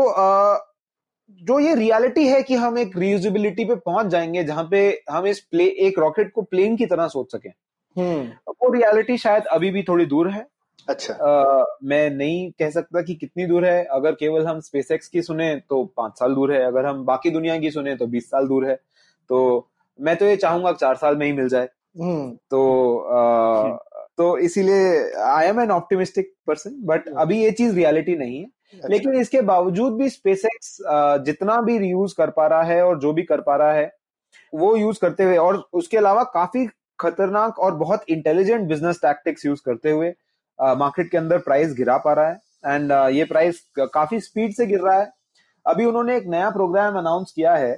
जो 1.42 1.58
ये 1.60 1.74
रियलिटी 1.74 2.26
है 2.26 2.42
कि 2.42 2.54
हम 2.54 2.78
एक 2.78 2.96
रियूजेबिलिटी 2.96 3.64
पे 3.64 3.74
पहुँच 3.74 4.06
जाएँगे 4.06 4.44
जहाँ 4.44 4.68
पे 4.70 5.02
हम 5.10 5.26
इस 5.26 5.40
प्ले 5.40 5.64
एक 5.64 5.98
रॉकेट 5.98 6.32
को 6.32 6.42
प्लेन 6.42 6.76
की 6.76 6.86
तरह 6.86 7.08
सोच 7.08 7.32
सकें। 7.32 7.50
हम्म। 7.96 8.52
वो 8.52 8.72
रियलिटी 8.72 9.18
शायद 9.18 9.44
अभी 9.44 9.70
भी 9.70 9.82
थोड़ी 9.82 10.06
दूर 10.06 10.28
है। 10.30 10.46
अच्छा। 10.88 11.14
अ, 11.14 11.64
मैं 11.84 12.10
नहीं 12.10 12.50
कह 12.50 12.70
सकता 12.70 13.02
कि 13.02 13.14
कितनी 13.14 13.46
दूर 13.46 13.66
है। 13.66 13.84
अगर 13.84 14.12
केवल 14.12 14.46
हम 14.46 14.60
स्पेसएक्स 14.60 15.08
की 15.08 15.22
सुने 15.22 15.54
तो 15.56 15.84
पाँच 15.96 16.18
साल 16.18 16.34
दूर 16.34 16.52
है। 16.52 16.62
अगर 16.64 16.86
हम 16.86 17.04
बाकी 17.04 17.30
दुनिया 17.30 17.58
की 17.58 17.70
सुने 17.70 17.96
तो 17.96 18.06
बीस 18.06 18.26
साल 18.30 18.48
दूर 18.48 18.66
है। 18.68 18.78
तो 19.30 19.68
मैं 19.98 20.16
तो 20.16 20.24
ये 20.24 20.36
चाहूँगा 20.36 20.72
चार 20.74 20.94
साल 20.96 21.16
में 21.16 21.26
ही 21.26 21.32
मिल 21.32 21.48
जाए। 21.48 21.68
हम्म। 22.00 22.30
तो 22.50 22.96
अ, 22.96 23.78
तो 24.18 24.36
इसीलिए 24.38 25.12
I 25.22 25.46
am 25.46 25.60
an 25.60 25.70
optimistic 25.70 26.32
person 26.46 26.74
but 26.86 27.08
अभी 27.18 27.42
ये 27.42 27.50
चीज़ 27.52 27.74
रियलिटी 27.76 28.16
नहीं 28.16 28.38
है। 28.38 28.44
अच्छा। 28.44 28.88
लेकिन 28.88 29.14
इसके 29.14 29.40
बावजूद 29.42 29.96
भी 29.96 30.08
स्पेसएक्स 30.08 30.76
जितना 31.24 31.60
भी 31.62 31.76
यूज़ 31.80 32.14
कर 32.18 32.30
पा 32.30 32.46
रहा 32.46 32.62
है 32.62 32.82
और 32.82 32.98
जो 33.00 33.12
भी 33.12 33.22
कर 33.22 33.40
पा 33.40 33.56
रहा 33.56 33.72
है 33.72 33.90
वो 34.52 34.74
यूज़ 34.76 34.98
करते 35.00 35.24
हुए 35.24 35.36
और 35.36 35.62
उसके 35.72 35.96
अलावा 35.96 36.22
काफ़ी 36.34 36.66
खतरनाक 36.98 37.58
और 37.58 37.74
बहुत 37.74 38.04
इंटेलिजेंट 38.08 38.68
बिज़नेस 38.68 39.00
टैक्टिक्स 39.02 39.46
यूज़ 39.46 39.60
करते 39.66 39.90
हुए 39.90 40.08
मार्केट 40.58 41.10
के 41.10 41.18
अंदर 41.18 41.38
प्राइस 41.40 41.72
गिरा 41.74 41.96
पा 41.98 42.12
रहा 42.12 42.28
है। 42.28 42.40
एंड 42.66 42.92
ये 43.14 43.24
प्राइस 43.24 43.60
काफ़ी 43.78 44.20
स्पीड 44.20 44.52
से 44.54 44.66
गिर 44.66 44.80
रहा 44.80 44.98
है। 44.98 45.10
अभी 45.66 45.84
उन्होंने 45.84 46.16
एक 46.16 46.26
नया 46.28 46.50
प्रोग्राम 46.50 46.98
अनाउंस 46.98 47.32
किया 47.36 47.54
है 47.54 47.72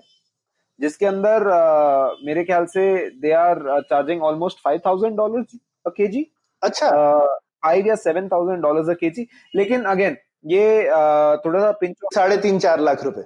जिसके 0.80 1.06
अंदर 1.06 1.46
अ, 1.48 2.16
मेरे 2.26 2.44
ख्याल 2.44 2.66
से 2.66 2.84
they 3.20 3.32
are 3.34 3.62
charging 3.90 4.22
almost 4.22 4.58
five 4.64 4.80
thousand 4.86 5.16
dollar 5.16 5.42
के 5.90 6.06
जी 6.08 6.26
अच्छा। 6.62 6.90
फाइव 7.64 7.86
या 7.86 7.94
सेवन 7.96 8.28
थाउज़ेंड 8.28 8.62
डॉलर 8.62 8.94
के 8.94 9.10
जी 9.10 9.26
लेकिन 9.54 9.84
अगेन 9.86 10.16
ये 10.44 10.86
अ, 10.88 11.36
थोड़ा 11.44 11.60
सा 11.60 11.70
पिंच 11.80 11.96
साढ़े 12.14 12.36
तीन 12.38 12.58
चार 12.58 12.80
लाख 12.80 13.04
रुपए। 13.04 13.24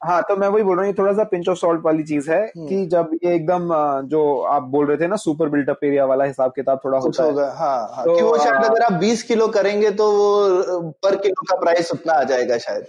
हाँ 0.00 0.20
तो 0.22 0.34
मैं 0.36 0.46
वही 0.48 0.62
बोल 0.64 0.76
रहा 0.76 0.86
हूँ 0.86 0.94
थोड़ा 0.98 1.12
सा 1.12 1.24
पिंच 1.24 1.48
ऑफ़ 1.48 1.58
सॉल्ट 1.58 1.82
वाली 1.84 2.02
चीज़ 2.04 2.30
है 2.30 2.40
हम्म। 2.46 2.66
कि 2.68 2.86
जब 2.86 3.10
ये 3.24 3.34
एकदम 3.34 3.68
जो 4.08 4.22
आप 4.46 4.62
बोल 4.70 4.86
रहे 4.86 4.96
थे 4.98 5.06
ना 5.06 5.16
सुपर 5.16 5.48
बिल्टअप 5.48 5.84
एरिया 5.84 6.04
वाला 6.04 6.24
हिसाब 6.24 6.52
किताब 6.56 6.80
थोड़ा 6.84 6.98
होता 6.98 7.22
है। 7.22 7.28
होगा 7.30 7.46
हाँ 7.52 7.76
हाँ। 7.94 8.04
तो, 8.04 8.16
कि 8.16 8.22
वो 8.22 8.36
शायद 8.38 8.64
अगर 8.64 8.82
आप 8.84 8.92
बीस 9.00 9.22
किलो 9.22 9.46
करेंगे 9.48 9.90
तो 9.92 10.10
वो 10.12 10.90
पर 11.02 11.16
किलो 11.16 11.46
का 11.50 11.56
प्राइस 11.60 11.92
उतना 11.92 12.12
आ 12.12 12.22
जाएगा 12.24 12.58
शायद। 12.58 12.84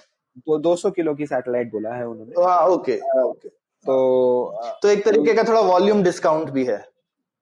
तो 0.47 0.57
200 0.59 0.91
किलो 0.91 1.13
की 1.15 1.25
सैटेलाइट 1.27 1.71
बोला 1.71 1.93
है 1.93 2.07
उन्होंने। 2.07 2.43
हाँ 2.45 2.59
ओके 2.67 2.99
ओके। 3.21 3.49
तो 3.85 4.77
तो 4.81 4.87
एक 4.87 5.03
तरीके 5.05 5.33
का 5.33 5.43
थोड़ा 5.43 5.61
वॉल्यूम 5.61 6.03
डिस्काउंट 6.03 6.49
भी 6.49 6.65
है। 6.65 6.83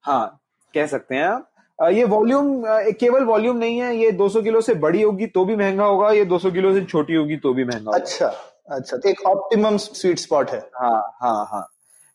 हाँ 0.06 0.40
कह 0.74 0.86
सकते 0.88 1.16
हैं 1.16 1.24
आप। 1.24 1.48
ये 1.80 2.04
वॉल्यूम 2.06 2.64
केवल 3.00 3.24
वॉल्यूम 3.26 3.58
नहीं 3.58 3.78
है 3.80 3.96
ये 3.98 4.12
200 4.14 4.42
किलो 4.44 4.62
से 4.62 4.74
बड़ी 4.78 5.02
होगी 5.02 5.28
तो 5.28 5.46
भी 5.46 5.56
महँगा 5.56 5.86
होगा 5.86 6.10
ये 6.12 6.26
200 6.26 6.52
किलो 6.52 6.74
से 6.74 6.84
छोटी 6.86 7.16
होगी 7.16 7.38
तो 7.38 7.54
भी 7.54 7.64
महँगा 7.66 7.86
होगा। 7.86 7.98
अच्छा 7.98 8.28
अच्छा 8.72 8.98
तो 8.98 9.10
एक 9.10 9.22
ऑप्टिमम 9.28 9.78
स्वीट 9.78 10.20
स्पॉट 10.20 10.50
है। 10.50 10.60
हाँ 10.76 11.00
हाँ 11.22 11.46
हाँ। 11.52 11.68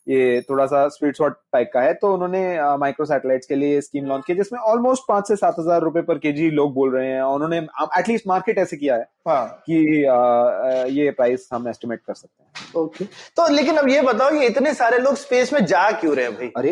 ये 0.07 0.41
थोड़ा 0.49 0.65
सा 0.65 0.87
स्वीट 0.87 1.15
स्पॉट 1.15 1.33
टाइप 1.53 1.69
का 1.73 1.81
है 1.81 1.93
तो 1.93 2.13
उन्होंने 2.13 2.41
माइक्रो 2.79 3.05
सैटेलाइट्स 3.05 3.47
के 3.47 3.55
लिए 3.55 3.79
स्कीम 3.81 4.05
लॉन्च 4.05 4.23
की 4.27 4.33
जिसमें 4.33 4.59
ऑलमोस्ट 4.61 5.03
पाँच 5.07 5.27
से 5.27 5.35
सात 5.35 5.55
हज़ार 5.59 5.81
रुपए 5.81 6.01
पर 6.01 6.17
केजी 6.17 6.49
लोग 6.51 6.73
बोल 6.73 6.93
रहे 6.95 7.07
हैं 7.07 7.21
और 7.21 7.33
उन्होंने 7.35 7.57
एटलीस्ट 7.99 8.27
मार्केट 8.27 8.57
ऐसे 8.57 8.77
किया 8.77 8.95
है 8.95 9.07
हाँ। 9.27 9.47
कि 9.65 10.03
अ, 10.03 10.85
ये 10.89 11.09
प्राइस 11.11 11.47
हम 11.53 11.67
एस्टिमेट 11.69 12.01
कर 12.07 12.13
सकते 12.13 12.43
हैं। 12.43 12.83
ओके। 12.83 13.05
तो 13.05 13.47
लेकिन 13.53 13.77
अब 13.77 13.89
ये 13.89 14.01
बताओ 14.01 14.29
ये 14.31 14.47
इतने 14.47 14.73
सारे 14.73 14.97
लोग 14.97 15.15
स्पेस 15.17 15.53
में 15.53 15.65
जा 15.65 15.89
क्यों 15.91 16.15
रहे 16.15 16.25
हैं 16.25 16.33
भाई? 16.35 16.47
अरे 16.57 16.69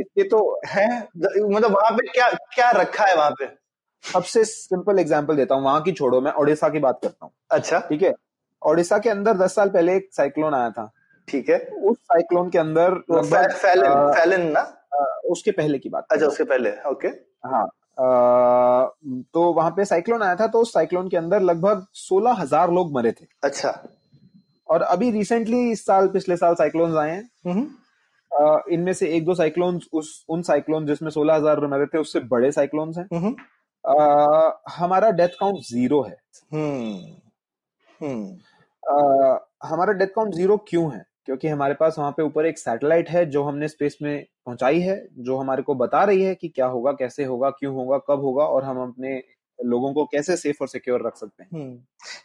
इसके 0.00 0.28
तो 0.28 0.60
है 0.68 0.88
मतलब 0.98 1.70
वहाँ 1.70 1.90
पे 1.90 2.06
क्या 2.08 2.28
क्या 2.54 2.70
रखा 2.72 3.04
है 3.04 3.16
वहाँ 3.16 3.30
पे? 3.30 3.48
सबसे 4.04 4.44
सिंपल 4.44 4.98
एग्ज़ाम्पल 4.98 5.36
देता 5.36 5.54
हूँ 5.54 5.64
वहाँ 5.64 5.80
की 5.82 5.92
छोड़ो 5.92 6.20
मैं 6.20 6.32
ओडिशा 6.34 6.68
की 6.68 6.78
बात 6.78 6.98
करता 7.02 7.24
हूँ। 7.24 7.32
अच्छा। 7.50 7.78
ठीक 7.88 8.02
है? 8.02 8.12
ओडिशा 8.62 8.98
के 8.98 9.10
अंदर 9.10 9.36
दस 9.36 9.54
साल 9.54 9.68
पहले 9.70 9.96
एक 9.96 10.08
साइक्लोन 10.12 10.54
आया 10.54 10.70
था। 10.70 10.90
ठीक 11.30 11.48
है। 11.50 11.58
उस 11.82 11.96
साइक्लोन 12.02 12.48
के 12.50 12.58
अंदर 12.58 12.94
फैलन 13.10 14.12
फैलन 14.14 14.46
ना? 14.52 14.60
अ, 14.60 15.04
उसके 15.30 15.50
पहले 15.52 15.78
की 15.78 15.88
बात 15.88 16.06
अच्छा 16.12 16.26
उसके 16.26 16.44
पहले 16.44 16.70
ओके 16.90 17.08
हाँ 17.46 17.64
अ, 17.66 18.02
तो 19.34 19.52
वहाँ 19.52 19.70
पे 19.70 19.84
साइक्लोन 19.84 20.22
आया 20.22 20.34
था 20.36 20.46
तो 20.46 20.60
उस 20.60 20.72
साइक्लोन 20.72 21.08
के 21.08 21.16
अंदर 21.16 21.40
लगभग 21.42 21.84
सोलह 21.94 22.32
हज़ार 22.34 22.70
लोग 22.72 22.92
मरे 22.94 23.12
थे। 23.12 23.26
अच्छा। 23.44 23.70
और 24.68 24.82
अभी 24.84 25.10
रिसेंटली 25.10 25.70
इस 25.70 25.84
साल 25.86 26.08
पिछले 26.08 26.36
साल 26.36 26.54
साइक्लोन्स 26.54 26.96
आए 26.96 27.10
हैं। 27.10 27.28
हम्म। 27.46 28.72
इनमें 28.72 28.92
से 28.92 29.08
एक 29.16 29.24
दो 29.24 29.34
साइक्लोन्स 29.34 29.88
उस 29.92 30.24
उन 30.28 30.42
साइक्लोन 30.42 30.86
जिसमें 30.86 31.10
सोलह 31.10 31.34
हज़ार 31.34 31.66
मरे 31.66 31.86
थे 31.86 31.98
उससे 31.98 32.20
बड़े 32.30 32.50
साइक्लोन्स 32.52 32.98
हैं। 32.98 33.06
हम्म। 33.14 33.34
हमारा 34.72 35.10
डेथ 35.10 35.28
काउंट 35.40 35.58
ज़ीरो 35.64 36.02
है। 36.02 36.16
हम्म। 38.00 38.38
हमारा 39.66 39.92
डेथ 39.92 40.06
काउंट 40.06 40.34
ज़ीरो 40.34 40.56
क्यों 40.68 40.92
है? 40.92 41.04
क्योंकि 41.26 41.48
हमारे 41.48 41.74
पास 41.74 41.96
वहाँ 41.98 42.10
पे 42.10 42.22
ऊपर 42.22 42.46
एक 42.46 42.58
सैटेलाइट 42.58 43.10
है 43.10 43.26
जो 43.26 43.42
हमने 43.42 43.68
स्पेस 43.68 43.98
में 44.02 44.26
पहुंचाई 44.46 44.80
है, 44.80 45.08
जो 45.18 45.36
हमारे 45.36 45.62
को 45.62 45.74
बता 45.74 46.04
रही 46.04 46.22
है 46.22 46.34
कि 46.34 46.48
क्या 46.48 46.66
होगा, 46.66 46.92
कैसे 46.92 47.24
होगा, 47.24 47.50
क्यों 47.50 47.74
होगा, 47.74 47.98
कब 47.98 48.20
होगा 48.20 48.44
और 48.44 48.64
हम 48.64 48.82
अपने 48.82 49.22
लोगों 49.64 49.92
को 49.92 50.04
कैसे 50.04 50.36
सेफ़ 50.36 50.56
और 50.60 50.68
सिक्योर 50.68 51.06
रख 51.06 51.16
सकते 51.16 51.42
हैं। 51.42 51.50
हम्म। 51.54 51.78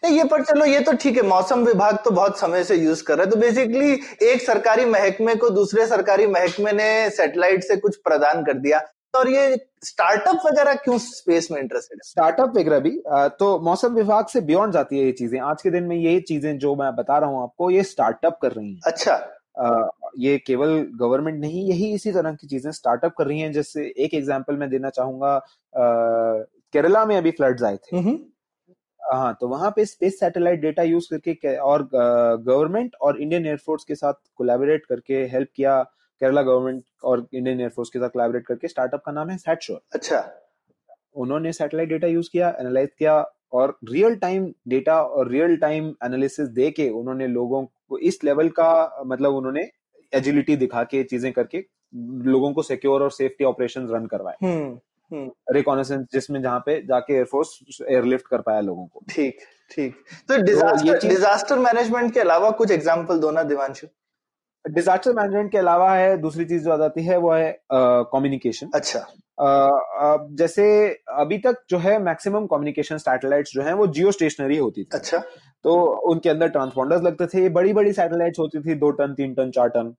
नहीं, 0.03 0.17
ये 0.17 0.23
पर 0.23 0.43
चलो, 0.43 0.65
ये 0.65 0.79
तो 0.79 0.93
ठीक 0.93 1.15
है, 1.17 1.21
मौसम 1.21 1.65
विभाग 1.65 1.97
तो 2.05 2.11
बहुत 2.11 2.39
समय 2.39 2.63
से 2.63 2.75
यूज़ 2.75 3.03
कर 3.03 3.15
रहा 3.15 3.23
है। 3.23 3.31
तो 3.31 3.37
बेसिकली 3.37 3.93
एक 4.27 4.41
सरकारी 4.41 4.85
महकमे 4.85 5.35
को 5.35 5.49
दूसरे 5.49 5.87
सरकारी 5.87 6.27
महकमे 6.27 6.71
ने 6.71 7.09
सैटेलाइट 7.09 7.63
से 7.63 7.77
कुछ 7.77 7.95
प्रदान 7.95 8.45
कर 8.45 8.53
दिया। 8.53 8.81
और 9.15 9.29
ये 9.29 9.55
स्टार्टअप 9.83 10.41
वगैरह 10.45 10.73
क्यों 10.75 10.97
स्पेस 10.99 11.47
में 11.51 11.59
इंटरेस्टेड 11.61 11.97
है? 11.97 12.09
स्टार्टअप 12.09 12.57
वगैरह 12.57 12.79
भी 12.79 12.91
तो 13.39 13.59
मौसम 13.61 13.93
विभाग 13.93 14.27
से 14.27 14.41
बियॉन्ड 14.43 14.73
जाती 14.73 14.99
है 14.99 15.05
ये 15.05 15.11
चीज़ें। 15.11 15.39
आज 15.41 15.61
के 15.61 15.69
दिन 15.71 15.83
में 15.83 15.95
ये 15.95 16.19
चीज़ें 16.21 16.57
जो 16.57 16.75
मैं 16.75 16.95
बता 16.95 17.17
रहा 17.17 17.29
हूँ 17.29 17.41
आपको 17.43 17.69
ये 17.71 17.83
स्टार्टअप 17.83 18.37
कर 18.41 18.51
रही 18.51 18.73
हैं। 18.73 18.79
अच्छा। 18.85 19.13
अ, 19.57 19.89
ये 20.19 20.37
केवल 20.37 20.77
गवर्नमेंट 20.99 21.39
नहीं 21.41 21.67
यही 21.69 21.93
इसी 21.93 22.11
तरह 22.11 22.33
की 22.33 22.47
चीज़ें 22.47 22.71
स्टार्टअप 22.71 23.13
कर 23.17 23.27
रही 23.27 23.39
हैं। 23.39 23.51
जैसे 23.51 23.93
एक 23.97 24.13
एग्जांपल 24.13 24.57
मैं 24.57 24.69
देना 24.69 24.89
चाहूँगा 24.89 25.37
केरला 25.73 27.05
में 27.05 27.15
अभी 27.17 27.31
फ्लड्स 27.31 27.63
आए 27.63 27.77
थे। 27.77 27.97
हम्म। 27.97 28.17
हाँ 29.01 29.33
तो 29.41 29.47
वहाँ 29.47 29.69
पे 29.71 29.85
स्पेस 29.85 30.19
सैटेलाइट 30.19 30.61
डेटा 30.61 30.83
यूज़ 30.83 31.07
करके 31.13 31.55
और 31.57 31.87
गवर्नमेंट 31.93 32.95
और 33.01 33.21
इंडियन 33.21 33.45
एयरफोर्स 33.45 33.83
के 33.83 33.95
साथ 33.95 34.13
कोलैबोरेट 34.37 34.85
करके 34.85 35.15
हेल्प 35.33 35.49
किया। 35.55 35.79
केरला 36.19 36.41
गवर्नमेंट 36.41 36.83
और 37.03 37.27
इंडियन 37.33 37.61
एयरफोर्स 37.61 37.89
के 37.89 37.99
साथ 37.99 38.09
कोलैबोरेट 38.09 38.45
करके 38.45 38.67
स्टार्टअप 38.67 39.03
का 39.05 39.11
नाम 39.11 39.29
है 39.29 39.37
सैटशोर 39.37 39.81
अच्छा। 39.93 40.29
उन्होंने 41.15 41.53
सैटेलाइट 41.53 41.89
डेटा 41.89 42.07
यूज़ 42.07 42.29
किया 42.33 42.57
एनालाइज 42.59 42.89
किया 42.99 43.31
और 43.53 43.77
रियल 43.91 44.15
टाइम 44.15 44.53
डेटा 44.67 45.01
और 45.03 45.29
रियल 45.29 45.57
टाइम 45.57 45.93
एनालिसिस 46.03 46.47
दे 46.47 46.71
के 46.71 46.89
उन्होंने 46.89 47.27
लोगों 47.27 47.65
को 47.65 47.97
इस 47.97 48.23
लेवल 48.23 48.49
का 48.49 49.03
मतलब 49.05 49.35
उन्होंने 49.35 49.69
एजिलिटी 50.13 50.55
दिखा 50.55 50.83
के 50.83 51.03
चीज़ें 51.03 51.33
करके 51.33 51.65
लोगों 52.29 52.53
को 52.53 52.61
सिक्योर 52.61 53.03
और 53.03 53.11
सेफ्टी 53.11 53.43
ऑपरेशन 53.43 53.87
रन 53.87 54.05
करवाए। 54.05 54.35
हम्म 54.43 54.79
हम्म। 55.11 55.31
रिकॉनेसेंस 55.51 56.07
जिसमें 56.11 56.41
जहाँ 56.41 56.59
पे 56.59 56.81
जाके 56.81 57.13
एयरफोर्स 57.13 57.59
एयरलिफ्ट 57.89 58.27
कर 58.27 58.41
पाया 58.41 58.59
लोगों 58.59 58.87
को। 58.87 59.03
ठीक 59.09 59.37
ठीक। 59.71 59.95
तो 60.27 60.37
डिजास्टर 60.37 60.99
चीज- 60.99 61.15
डिजास्टर 61.15 61.59
मैनेजमेंट 61.59 62.13
के 62.13 62.19
अलावा 62.19 62.49
कुछ 62.49 62.71
एग्जांपल 62.71 63.19
दो 63.19 63.31
ना 63.31 63.43
दिवांशु। 63.43 63.87
डिजास्टर 64.69 65.13
मैनेजमेंट 65.13 65.51
के 65.51 65.57
अलावा 65.57 65.95
है 65.95 66.17
दूसरी 66.17 66.45
चीज़ 66.45 66.63
जो 66.63 66.71
आ 66.71 66.77
जाती 66.77 67.03
है 67.03 67.17
वो 67.17 67.31
है 67.31 67.59
कम्युनिकेशन 67.71 68.67
uh, 68.67 68.75
अच्छा। 68.75 68.99
uh, 68.99 70.37
जैसे 70.37 70.89
अभी 71.09 71.37
तक 71.37 71.63
जो 71.69 71.77
है 71.77 71.99
मैक्सिमम 71.99 72.45
कम्युनिकेशन 72.45 72.97
सैटेलाइट्स 72.97 73.51
जो 73.51 73.61
है 73.61 73.73
वो 73.73 73.87
जियो 73.87 74.11
स्टेशनरी 74.11 74.57
होती 74.57 74.83
थी। 74.83 74.89
अच्छा। 74.93 75.17
तो 75.63 75.85
उनके 76.11 76.29
अंदर 76.29 76.47
ट्रांसपॉन्डर्स 76.47 77.01
लगते 77.01 77.27
थे 77.27 77.49
बड़ी 77.49 77.73
बड़ी 77.73 77.93
सैटेलाइट्स 77.93 78.39
होती 78.39 78.61
थी 78.61 78.75
दो 78.75 78.91
टन 78.91 79.13
तीन 79.13 79.33
टन 79.33 79.51
चार 79.51 79.69
टन। 79.69 79.95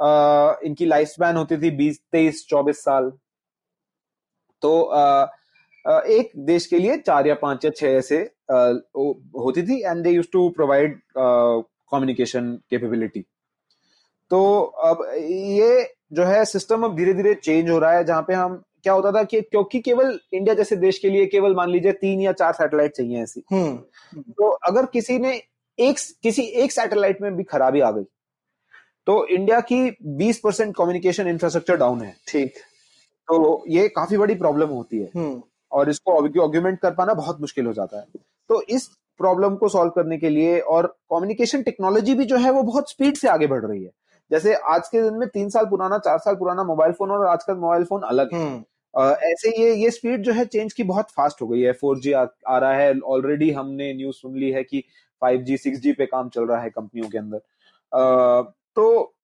अ, 0.00 0.60
इनकी 0.64 0.86
लाइफ 0.86 1.08
स्पैन 1.08 1.36
होती 1.36 1.56
थी 1.56 1.70
बीस 1.70 2.00
तेईस 2.12 2.46
चौबीस 2.48 2.84
साल। 2.84 3.12
तो 4.62 4.80
अ, 4.82 5.32
अ, 5.86 6.00
एक 6.00 6.32
देश 6.36 6.66
के 6.66 6.78
लिए 6.78 6.98
चार 6.98 7.26
या 7.26 7.34
पाँच 7.34 7.64
या 7.64 7.70
छह 7.70 7.86
ऐसे 7.86 8.34
वो- 8.96 9.40
होती 9.40 9.62
थी 9.62 9.82
and 9.82 10.02
they 10.02 10.10
use 10.10 10.26
to 10.32 10.48
provide 10.48 11.00
communication 11.18 12.54
capability 12.70 13.26
तो 14.34 14.60
अब 14.60 15.12
ये 15.18 15.94
जो 16.12 16.22
है 16.22 16.44
सिस्टम 16.44 16.82
अब 16.82 16.96
धीरे 16.96 17.14
धीरे 17.14 17.34
चेंज 17.34 17.70
हो 17.70 17.78
रहा 17.78 17.92
है 17.92 18.04
जहाँ 18.04 18.22
पे 18.22 18.34
हम 18.34 18.62
क्या 18.82 18.92
होता 18.92 19.12
था 19.12 19.22
कि 19.24 19.40
क्योंकि 19.40 19.80
केवल 19.80 20.20
इंडिया 20.32 20.54
जैसे 20.54 20.76
देश 20.76 20.98
के 20.98 21.10
लिए 21.10 21.26
केवल 21.26 21.54
मान 21.54 21.70
लीजिए 21.70 21.92
तीन 21.92 22.20
या 22.20 22.32
चार 22.32 22.52
सैटेलाइट 22.52 22.92
चाहिए 22.92 23.22
ऐसी। 23.22 23.42
हम्म। 23.52 23.76
तो 24.20 24.48
अगर 24.48 24.86
किसी 24.86 25.18
ने 25.18 25.42
एक 25.78 25.96
किसी 26.22 26.42
एक 26.42 26.72
सैटेलाइट 26.72 27.22
में 27.22 27.36
भी 27.36 27.44
खराबी 27.44 27.80
आ 27.80 27.90
गई 27.90 28.02
तो 29.06 29.26
इंडिया 29.26 29.60
की 29.60 29.96
20 30.02 30.38
परसेंट 30.38 30.76
कम्युनिकेशन 30.76 31.28
इंफ्रास्ट्रक्चर 31.28 31.76
डाउन 31.76 32.00
है। 32.00 32.16
ठीक। 32.28 32.54
तो 33.28 33.64
ये 33.68 33.88
काफ़ी 33.88 34.16
बड़ी 34.16 34.34
प्रॉब्लम 34.34 34.68
होती 34.68 34.98
है। 34.98 35.10
हम्म। 35.16 35.42
और 35.72 35.90
इसको 35.90 36.12
ऑर्ग्यूमेंट 36.42 36.80
कर 36.80 36.90
पाना 36.90 37.14
बहुत 37.14 37.40
मुश्किल 37.40 37.66
हो 37.66 37.72
जाता 37.72 37.98
है। 37.98 38.06
तो 38.48 38.62
इस 38.62 38.86
प्रॉब्लम 39.18 39.54
को 39.54 39.68
सॉल्व 39.68 39.90
करने 39.90 40.18
के 40.18 40.28
लिए 40.28 40.60
और 40.60 40.86
कम्युनिकेशन 40.86 41.62
टेक्नोलॉजी 41.62 42.14
भी 42.14 42.24
जो 42.24 42.36
है 42.36 42.50
वो 42.50 42.62
बहुत 42.62 42.90
स्पीड 42.90 43.16
से 43.16 43.28
आगे 43.28 43.46
बढ़ 43.46 43.64
रही 43.64 43.84
है। 43.84 43.90
जैसे 44.30 44.54
आज 44.54 44.88
के 44.88 45.02
दिन 45.02 45.14
में 45.14 45.28
तीन 45.28 45.48
साल 45.48 45.64
पुराना 45.66 45.98
चार 45.98 46.18
साल 46.18 46.34
पुराना 46.34 46.64
मोबाइल 46.64 46.92
फ़ोन 46.92 47.10
और 47.10 47.26
आज 47.26 47.44
का 47.44 47.54
मोबाइल 47.54 47.84
फ़ोन 47.84 48.02
अलग 48.04 48.34
है। 48.34 48.40
अ, 48.94 49.02
ऐसे 49.24 49.50
ये 49.62 49.74
ये 49.74 49.90
स्पीड 49.90 50.22
जो 50.22 50.32
है 50.32 50.44
चेंज 50.46 50.72
की 50.72 50.82
बहुत 50.84 51.10
फास्ट 51.10 51.42
हो 51.42 51.46
गई 51.48 51.60
है। 51.60 51.72
फोर 51.72 51.98
जी 52.00 52.12
आ, 52.12 52.26
आ 52.48 52.58
रहा 52.58 52.74
है 52.74 52.98
ऑलरेडी 53.00 53.50
हमने 53.50 53.92
न्यूज़ 53.94 54.16
सुन 54.16 54.36
ली 54.38 54.50
है 54.50 54.62
कि 54.64 54.84
फाइव 55.22 55.42
जी 55.42 55.56
सिक्स 55.56 55.78
जी 55.80 55.92
पे 55.92 56.06
काम 56.06 56.28
चल 56.28 56.46
रहा 56.46 56.60
है 56.60 56.70
कंपनियों 56.70 57.08
के 57.10 57.18
अंदर। 57.18 57.38
अ, 57.92 58.42
तो 58.76 59.14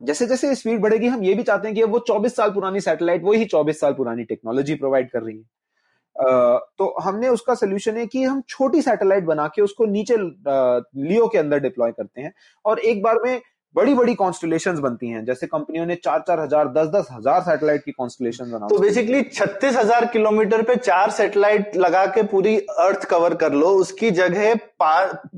जैसे 0.00 0.26
जैसे 0.26 0.54
स्पीड 0.54 0.80
बढ़ेगी 0.80 1.06
हम 1.08 1.22
ये 1.24 1.34
भी 1.34 1.42
चाहते 1.42 1.68
हैं 1.68 1.74
कि 1.76 1.82
वो 1.84 1.98
24 2.00 2.36
साल 2.36 2.50
पुरानी 2.50 2.80
सैटेलाइट 2.80 3.24
वही 3.24 3.44
24 3.46 3.80
साल 3.80 3.92
पुरानी 3.94 4.24
टेक्नोलॉजी 4.24 4.74
प्रोवाइड 4.74 5.10
कर 5.10 5.22
रही 5.22 5.36
है। 5.38 5.44
तो 6.78 6.94
हमने 7.00 7.28
उसका 7.28 7.54
सोल्यूशन 7.54 7.96
है 7.96 8.06
कि 8.06 8.22
हम 8.24 8.42
छोटी 8.48 8.82
सैटेलाइट 8.82 9.24
बना 9.24 9.46
के 9.48 9.62
उसको 9.62 9.86
नीचे 9.86 10.16
लियो 10.18 11.28
के 11.28 11.38
अंदर 11.38 11.58
डिप्लॉय 11.60 11.92
करते 11.92 12.22
हैं। 12.22 12.32
और 12.64 12.78
एक 12.80 13.02
बार 13.02 13.18
में 13.24 13.40
बड़ी 13.74 13.94
बड़ी 13.94 14.14
कॉन्स्टलेशन 14.14 14.80
बनती 14.80 15.08
हैं। 15.08 15.24
जैसे 15.24 15.46
कंपनियों 15.46 15.86
ने 15.86 15.94
चार 15.96 16.20
चार 16.28 16.40
हज़ार 16.40 16.68
दस 16.68 16.88
दस 16.88 17.08
हज़ार 17.12 17.40
सैटेलाइट 17.42 17.84
की 17.84 17.92
कॉन्स्टलेशन 17.92 18.50
बना 18.50 18.66
तो 18.68 18.78
बेसिकली 18.78 19.22
छत्तीस 19.24 19.76
हज़ार 19.76 20.06
किलोमीटर 20.06 20.62
पे 20.62 20.76
चार 20.76 21.10
सैटेलाइट 21.10 21.76
लगा 21.76 22.04
के 22.08 22.22
पूरी 22.24 22.56
अर्थ 22.58 23.04
कवर 23.04 23.34
कर 23.34 23.52
लो। 23.54 23.70
उसकी 23.76 24.10
जगह 24.12 24.54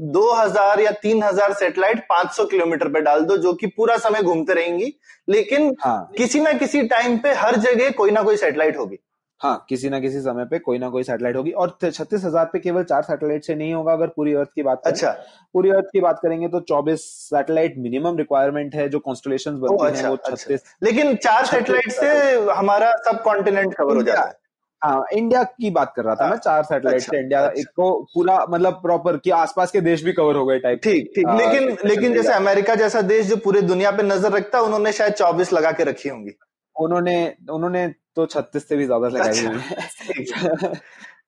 दो 0.08 0.30
हज़ार 0.34 0.80
या 0.80 0.90
तीन 1.02 1.22
हज़ार 1.22 1.52
सेटेलाइट 1.54 2.00
पाँच 2.08 2.30
सौ 2.32 2.44
किलोमीटर 2.46 2.88
पे 2.88 3.00
डाल 3.00 3.24
दो 3.24 3.36
जो 3.38 3.52
कि 3.54 3.66
पूरा 3.68 3.96
समय 3.98 4.22
घूमते 4.22 4.54
रहेंगी। 4.54 4.92
लेकिन 5.28 5.74
हाँ। 5.80 6.10
किसी 6.16 6.40
ना 6.40 6.52
किसी 6.54 6.82
टाइम 6.88 7.18
पे 7.18 7.32
हर 7.34 7.56
जगह 7.58 7.90
कोई 7.92 8.10
ना 8.10 8.22
कोई 8.22 8.36
सेटेलाइट 8.36 8.76
होगी। 8.78 8.98
हाँ 9.40 9.66
किसी 9.68 9.88
ना 9.90 9.98
किसी 10.00 10.20
समय 10.20 10.44
पे 10.44 10.58
कोई 10.58 10.78
ना 10.78 10.88
कोई 10.88 11.02
सैटेलाइट 11.02 11.36
होगी 11.36 11.50
और 11.52 11.76
छत्तीस 11.82 12.24
हज़ार 12.24 12.44
पे 12.52 12.58
केवल 12.58 12.84
चार 12.84 13.02
सैटेलाइट 13.02 13.44
से 13.44 13.54
नहीं 13.54 13.72
होगा 13.74 13.92
अगर 13.92 14.06
पूरी 14.06 14.34
अर्थ 14.34 14.48
की 14.54 14.62
बात 14.62 14.80
करें। 14.84 14.92
अच्छा। 14.92 15.10
पूरी 15.54 15.70
अर्थ 15.70 15.86
की 15.92 16.00
बात 16.00 16.20
करेंगे 16.22 16.48
तो 16.48 16.60
चौबीस 16.60 17.04
सैटेलाइट 17.30 17.74
मिनिमम 17.78 18.16
रिक्वायरमेंट 18.16 18.74
है 18.74 18.88
जो 18.88 18.98
कॉन्स्टलेशन 19.00 19.58
बनती 19.60 19.86
अच्छा, 19.86 20.00
हैं 20.00 20.08
वो 20.08 20.16
अच्छा। 20.16 20.30
छत्तीस 20.30 20.60
अच्छा। 20.60 20.86
लेकिन 20.86 21.14
चार 21.16 21.44
सैटेलाइट 21.46 21.92
से 21.92 22.08
हमारा 22.52 22.90
सब 23.06 23.22
कॉन्टिनेंट 23.22 23.74
कवर 23.74 23.96
हो 23.96 24.02
जाता 24.02 24.26
है। 24.26 24.34
हाँ 24.82 25.04
इंडिया 25.12 25.42
की 25.42 25.70
बात 25.70 25.92
कर 25.96 26.04
रहा 26.04 26.14
था 26.14 26.24
हाँ, 26.24 26.30
मैं 26.30 26.38
चार 26.38 26.62
सैटेलाइट 26.62 26.96
अच्छा, 26.96 27.10
से 27.12 27.20
इंडिया 27.20 27.40
अच्छा। 27.40 27.60
एक 27.60 27.66
को 27.76 27.92
पूरा 28.14 28.38
मतलब 28.50 28.80
प्रॉपर 28.82 29.16
कि 29.16 29.30
आसपास 29.32 29.70
के 29.70 29.80
देश 29.82 30.04
भी 30.04 30.12
कवर 30.12 30.36
हो 30.36 30.46
गए 30.46 30.58
टाइप 30.58 30.80
ठीक 30.82 31.12
ठीक। 31.16 31.28
लेकिन 31.30 31.76
लेकिन 31.84 32.14
जैसे 32.14 32.32
अमेरिका 32.32 32.74
जैसा 32.74 33.00
देश 33.04 33.26
जो 33.26 33.36
पूरे 33.36 33.62
दुनिया 33.64 33.90
पे 33.90 34.02
नज़र 34.02 34.32
रखता 34.32 34.58
है 34.58 34.64
उन्होंने 34.64 34.92
शायद 34.92 35.12
चौबीस 35.14 35.52
लगा 35.52 35.72
के 35.72 35.84
रखी 35.84 36.08
होंगी। 36.08 36.36
उन्होंने 36.76 37.16
उन्होंने 37.50 37.86
तो 38.16 38.26
छत्तीस 38.26 38.68
से 38.68 38.76
भी 38.76 38.84
ज़्यादा 38.86 39.08
लगाई 39.08 39.44
हुई 39.46 39.58
है। 40.64 40.74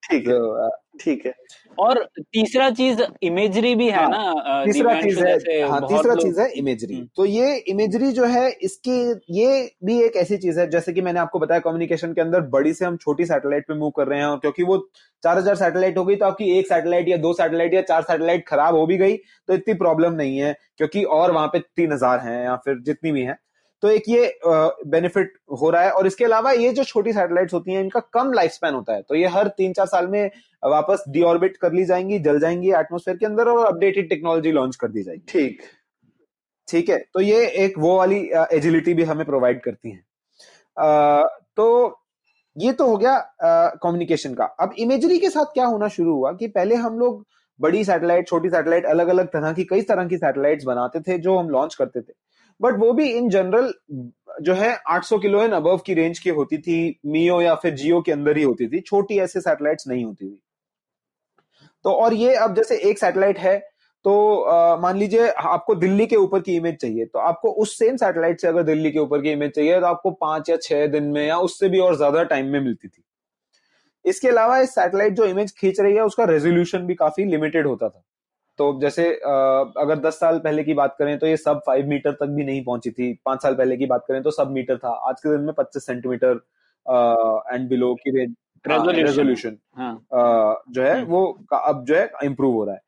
ठीक 0.02 0.28
है। 0.28 0.68
ठीक 1.00 1.24
है। 1.26 1.32
और 1.78 1.98
तीसरा 2.32 2.68
चीज़ 2.70 3.00
इमेजरी 3.22 3.74
भी 3.74 3.88
है 3.90 3.96
हाँ, 3.96 4.08
ना 4.08 4.64
तीसरा 4.64 4.94
चीज़ 5.00 5.18
है 5.18 5.60
हाँ 5.70 5.80
तीसरा 5.82 6.14
चीज़ 6.14 6.40
है 6.40 6.48
इमेजरी। 6.52 7.00
तो 7.16 7.24
ये 7.24 7.54
इमेजरी 7.68 8.10
जो 8.12 8.24
है 8.26 8.48
इसकी 8.62 8.98
ये 9.32 9.70
भी 9.84 10.00
एक 10.02 10.16
ऐसी 10.16 10.36
चीज़ 10.36 10.60
है 10.60 10.68
जैसे 10.70 10.92
कि 10.92 11.00
मैंने 11.00 11.20
आपको 11.20 11.38
बताया 11.38 11.60
कम्युनिकेशन 11.60 12.12
के 12.12 12.20
अंदर 12.20 12.40
बड़ी 12.50 12.72
से 12.74 12.84
हम 12.84 12.96
छोटी 12.96 13.24
सैटेलाइट 13.26 13.66
पे 13.68 13.74
मूव 13.74 13.90
कर 13.96 14.06
रहे 14.08 14.18
हैं 14.18 14.26
और 14.26 14.38
क्योंकि 14.38 14.62
वो 14.62 14.78
चार 15.22 15.38
हज़ार 15.38 15.54
सैटेलाइट 15.56 15.98
हो 15.98 16.04
गई 16.04 16.16
तो 16.16 16.26
आपकी 16.26 16.50
एक 16.58 16.66
सैटेलाइट 16.68 17.08
या 17.08 17.16
दो 17.18 17.32
सैटेलाइट 17.32 17.74
या 17.74 17.82
चार 17.84 18.02
सैटेलाइट 18.02 18.46
खराब 18.48 18.74
हो 18.74 18.86
भी 18.86 18.96
गई 18.98 19.16
तो 19.16 19.54
इतनी 19.54 19.74
प्रॉब्लम 19.76 20.14
नहीं 20.14 20.38
है 20.38 20.56
क्योंकि 20.78 21.02
और 21.12 21.32
वहाँ 21.32 21.48
पे 21.48 21.58
तीन 21.76 21.92
हज़ार 21.92 22.20
है 22.20 22.42
या 22.44 22.56
फिर 22.56 22.80
जितनी 22.82 23.12
भी 23.12 23.22
है। 23.22 23.36
तो 23.82 23.88
एक 23.88 24.08
ये 24.08 24.38
बेनिफिट 24.44 25.32
हो 25.60 25.70
रहा 25.70 25.82
है। 25.82 25.90
और 25.90 26.06
इसके 26.06 26.24
अलावा 26.24 26.52
ये 26.52 26.72
जो 26.72 26.84
छोटी 26.84 27.12
सैटेलाइट्स 27.12 27.54
होती 27.54 27.72
हैं 27.72 27.82
इनका 27.82 28.00
कम 28.12 28.32
लाइफ 28.32 28.52
स्पैन 28.52 28.74
होता 28.74 28.94
है। 28.94 29.02
तो 29.02 29.14
ये 29.14 29.26
हर 29.28 29.48
तीन 29.58 29.72
चार 29.72 29.86
साल 29.86 30.06
में 30.06 30.30
वापस 30.62 31.04
डीऑर्बिट 31.08 31.56
कर 31.56 31.72
ली 31.72 31.84
जाएँगी 31.84 32.18
जल 32.18 32.38
जाएँगी 32.40 32.70
एटमोस्फेयर 32.70 33.16
के 33.16 33.26
अंदर 33.26 33.48
और 33.48 33.66
अपडेटेड 33.66 34.08
टेक्नोलॉजी 34.08 34.52
लॉन्च 34.52 34.76
कर 34.76 34.88
दी 34.88 35.02
जाएगी। 35.02 35.22
ठीक। 35.28 35.62
ठीक 36.68 36.88
है? 36.88 36.98
तो 37.14 37.20
ये 37.20 37.46
एक 37.64 37.78
वो 37.78 37.96
वाली 37.98 38.18
एजिलिटी 38.52 38.94
भी 38.94 39.04
हमें 39.04 39.24
प्रोवाइड 39.26 39.62
करती 39.62 39.90
है। 39.90 40.02
तो 41.56 41.98
ये 42.56 42.72
तो 42.72 42.86
हो 42.86 42.96
गया 42.96 43.18
कम्युनिकेशन 43.82 44.34
का। 44.34 44.44
अब 44.60 44.72
इमेजरी 44.78 45.18
के 45.18 45.30
साथ 45.30 45.52
क्या 45.54 45.64
होना 45.66 45.88
शुरू 45.88 46.14
हुआ 46.14 46.32
कि 46.32 46.46
पहले 46.48 46.74
हम 46.76 46.98
लोग 46.98 47.24
बड़ी 47.60 47.84
सैटेलाइट 47.84 48.28
छोटी 48.28 48.48
सैटेलाइट 48.48 48.86
अलग 48.86 49.08
अलग 49.08 49.26
तरह 49.28 49.52
की 49.52 49.64
कई 49.64 49.82
तरह 49.82 50.06
की 50.08 50.16
सैटेलाइट्स 50.16 50.64
बनाते 50.64 51.00
थे 51.00 51.18
जो 51.18 51.36
हम 51.38 51.48
लॉन्च 51.50 51.74
करते 51.74 52.00
थे। 52.00 52.12
बट 52.60 52.78
वो 52.78 52.92
भी 52.92 53.10
इन 53.10 53.28
जनरल 53.30 53.72
जो 54.42 54.54
है 54.54 54.76
800 54.88 55.18
किलो 55.18 55.42
एंड 55.42 55.54
अबव 55.54 55.78
की 55.86 55.94
रेंज 55.94 56.18
की 56.18 56.30
होती 56.30 56.58
थी 56.58 56.78
मियो 57.06 57.40
या 57.40 57.54
फिर 57.54 57.74
जियो 57.74 58.00
के 58.00 58.12
अंदर 58.12 58.36
ही 58.36 58.42
होती 58.42 58.68
थी, 58.68 58.80
छोटी 58.80 59.18
ऐसे 59.18 59.40
सैटेलाइट्स 59.40 59.88
नहीं 59.88 60.04
होती 60.04 60.26
थी। 60.26 60.40
तो 61.84 61.90
और 61.92 62.14
ये 62.14 62.34
अब 62.36 62.54
जैसे 62.54 62.76
एक 62.80 62.98
सैटेलाइट 62.98 63.38
है 63.38 63.58
तो 64.04 64.78
मान 64.80 64.96
लीजिए 64.96 65.28
आपको 65.30 65.74
दिल्ली 65.74 66.06
के 66.06 66.16
ऊपर 66.16 66.40
की 66.40 66.54
इमेज 66.56 66.76
चाहिए 66.76 67.04
तो 67.04 67.18
आपको 67.18 67.50
उस 67.62 67.76
सेम 67.78 67.96
सैटेलाइट 67.96 68.40
से 68.40 68.48
अगर 68.48 68.62
दिल्ली 68.62 68.90
के 68.92 68.98
ऊपर 68.98 69.22
की 69.22 69.30
इमेज 69.30 69.50
चाहिए 69.50 69.80
तो 69.80 69.86
आपको 69.86 70.10
पाँच 70.20 70.50
या 70.50 70.56
छह 70.62 70.86
दिन 70.86 71.04
में 71.04 71.26
या 71.26 71.38
उससे 71.40 71.68
भी 71.68 71.78
और 71.78 71.96
ज़्यादा 71.96 72.22
टाइम 72.24 72.46
में 72.46 72.60
मिलती 72.60 72.88
थी। 72.88 73.02
इसके 74.04 74.28
अलावा 74.28 74.58
इस 74.58 74.74
सैटेलाइट 74.74 75.12
जो 75.12 75.24
इमेज 75.24 75.52
खींच 75.58 75.80
रही 75.80 75.94
है, 75.94 76.02
उसका 76.02 76.24
रेजोल्यूशन 76.24 76.86
भी 76.86 76.94
काफ़ी 76.94 77.24
लिमिटेड 77.24 77.66
होता 77.66 77.88
था। 77.88 78.02
तो 78.58 78.78
जैसे 78.80 79.04
अगर 79.12 79.98
दस 79.98 80.14
साल 80.20 80.38
पहले 80.38 80.64
की 80.64 80.74
बात 80.74 80.96
करें 80.98 81.18
तो 81.18 81.26
ये 81.26 81.36
सब 81.36 81.60
फाइव 81.66 81.86
मीटर 81.88 82.12
तक 82.12 82.28
भी 82.28 82.44
नहीं 82.44 82.64
पहुँची 82.64 82.90
थी। 82.90 83.12
पाँच 83.26 83.42
साल 83.42 83.54
पहले 83.54 83.76
की 83.76 83.86
बात 83.86 84.04
करें 84.08 84.22
तो 84.22 84.30
सब 84.30 84.50
मीटर 84.52 84.76
था। 84.76 84.90
आज 85.08 85.20
के 85.20 85.30
दिन 85.30 85.44
में 85.46 85.52
पच्चीस 85.58 85.86
सेंटीमीटर 85.86 86.40
एंड 87.54 87.68
बिलो 87.68 87.94
की 87.96 88.18
रेंज 88.18 88.34
रेजोल्यूशन 88.88 89.56
हाँ। 89.76 89.94
जो 90.70 90.82
है। 90.82 91.02
वो 91.04 91.24
अब 91.54 91.84
जो 91.88 91.96
है 91.96 92.10
इम्प्रूव 92.24 92.54
हो 92.54 92.64
रहा 92.64 92.74
है। 92.74 92.80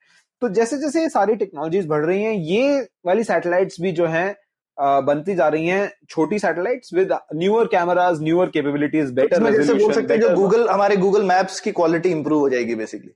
तो 0.42 0.48
जैसे 0.50 0.78
जैसे 0.78 1.02
ये 1.02 1.08
सारी 1.10 1.34
टेक्नोलॉजीज़ 1.36 1.86
बढ़ 1.88 2.04
रही 2.04 2.22
हैं 2.22 2.32
ये 2.34 2.80
वाली 3.06 3.24
सैटेलाइट्स 3.24 3.80
भी 3.80 3.92
जो 3.92 4.06
है 4.08 4.28
बनती 4.78 5.34
जा 5.34 5.48
रही 5.48 5.66
हैं 5.66 5.90
छोटी 6.08 6.38
satellites 6.38 6.94
with 6.94 7.12
newer 7.34 7.66
cameras 7.68 8.22
newer 8.22 8.50
capabilities 8.50 9.10
better 9.14 9.40
बोल 9.40 9.92
सकते 9.92 10.14
हैं 10.14 10.20
जो 10.20 10.34
गूगल 10.36 10.68
हमारे 10.68 10.96
गूगल 10.96 11.24
मैप्स 11.24 11.60
की 11.60 11.72
क्वालिटी 11.72 12.10
इंप्रूव 12.10 12.40
हो 12.40 12.48
जाएगी 12.48 12.74
बेसिकली 12.74 13.12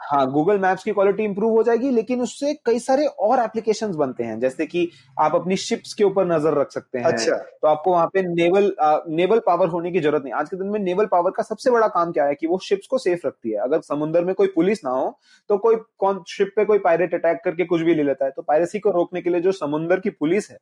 हाँ 0.00 0.26
गूगल 0.32 0.58
मैप्स 0.58 0.82
की 0.84 0.92
क्वालिटी 0.92 1.22
इंप्रूव 1.24 1.52
हो 1.52 1.62
जाएगी 1.62 1.90
लेकिन 1.90 2.20
उससे 2.20 2.52
कई 2.66 2.78
सारे 2.78 3.04
और 3.06 3.40
एप्लीकेशन 3.40 3.92
बनते 3.92 4.24
हैं। 4.24 4.38
जैसे 4.40 4.66
कि 4.66 4.88
आप 5.20 5.34
अपनी 5.34 5.56
शिप्स 5.56 5.94
के 5.94 6.04
ऊपर 6.04 6.26
नज़र 6.26 6.54
रख 6.54 6.70
सकते 6.72 6.98
हैं। 6.98 7.04
अच्छा। 7.06 7.36
तो 7.36 7.68
आपको 7.68 7.90
वहाँ 7.90 8.06
पे 8.06 8.22
नेवल 8.24 8.72
आ, 8.80 8.98
नेवल 9.08 9.38
पावर 9.46 9.68
होने 9.68 9.92
की 9.92 10.00
ज़रूरत 10.00 10.22
नहीं। 10.22 10.32
आज 10.32 10.48
के 10.48 10.56
दिन 10.56 10.66
में 10.66 10.78
नेवल 10.80 11.06
पावर 11.06 11.30
का 11.30 11.42
सबसे 11.42 11.70
बड़ा 11.70 11.88
काम 11.88 12.12
क्या 12.12 12.24
है 12.24 12.34
कि 12.34 12.46
वो 12.46 12.58
शिप्स 12.58 12.86
को 12.86 12.98
सेफ़ 12.98 13.26
रखती 13.26 13.50
है। 13.50 13.58
अगर 13.58 13.80
समुद्र 13.82 14.24
में 14.24 14.34
कोई 14.34 14.48
पुलिस 14.56 14.84
ना 14.84 14.90
हो 14.90 15.18
तो 15.50 15.58
कोई 15.58 15.76
कौन 15.98 16.22
शिप 16.28 16.52
पे 16.56 16.64
कोई 16.64 16.78
पायरेट 16.80 17.14
अटैक 17.14 17.40
करके 17.44 17.64
कुछ 17.64 17.80
भी 17.80 17.94
ले 17.94 18.02
लेता 18.02 18.24
है। 18.24 18.30
तो 18.30 18.42
पायरेसी 18.42 18.78
को 18.78 18.90
रोकने 18.90 19.22
के 19.22 19.30
लिए 19.30 19.40
जो 19.40 19.52
समुद्र 19.54 20.00
की 20.00 20.10
पुलिस 20.12 20.50
है 20.50 20.58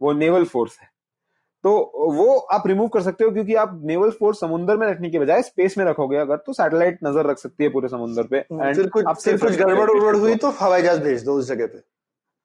वो 0.00 0.12
नेवल 0.14 0.44
फोर्स 0.46 0.78
है। 0.80 0.88
तो 1.64 1.70
वो 2.14 2.34
आप 2.52 2.66
रिमूव 2.66 2.88
कर 2.88 3.02
सकते 3.02 3.24
हो 3.24 3.30
क्योंकि 3.30 3.54
आप 3.54 3.80
नेवल 3.84 4.10
फोर्स 4.10 4.40
समुद्र 4.40 4.76
में 4.76 4.86
रखने 4.86 5.10
के 5.10 5.18
बजाय 5.18 5.42
स्पेस 5.42 5.76
में 5.78 5.84
रखोगे 5.84 6.16
अगर 6.18 6.36
तो 6.36 6.52
सैटेलाइट 6.52 6.98
नज़र 7.04 7.26
रख 7.26 7.38
सकती 7.38 7.64
है 7.64 7.70
पूरे 7.70 7.88
समुद्र 7.88 8.22
पे। 8.24 8.38
एंड 8.38 8.88
कुछ, 8.90 9.04
कुछ 9.28 9.56
गड़बड़ 9.56 9.88
उड़बड़ 9.90 10.16
हुई 10.16 10.34
तो 10.36 10.50
हवाई 10.60 10.82
जहाज़ 10.82 11.00
भेज 11.02 11.24
दो 11.24 11.34
उस 11.34 11.48
जगह 11.48 11.66
पे। 11.66 11.82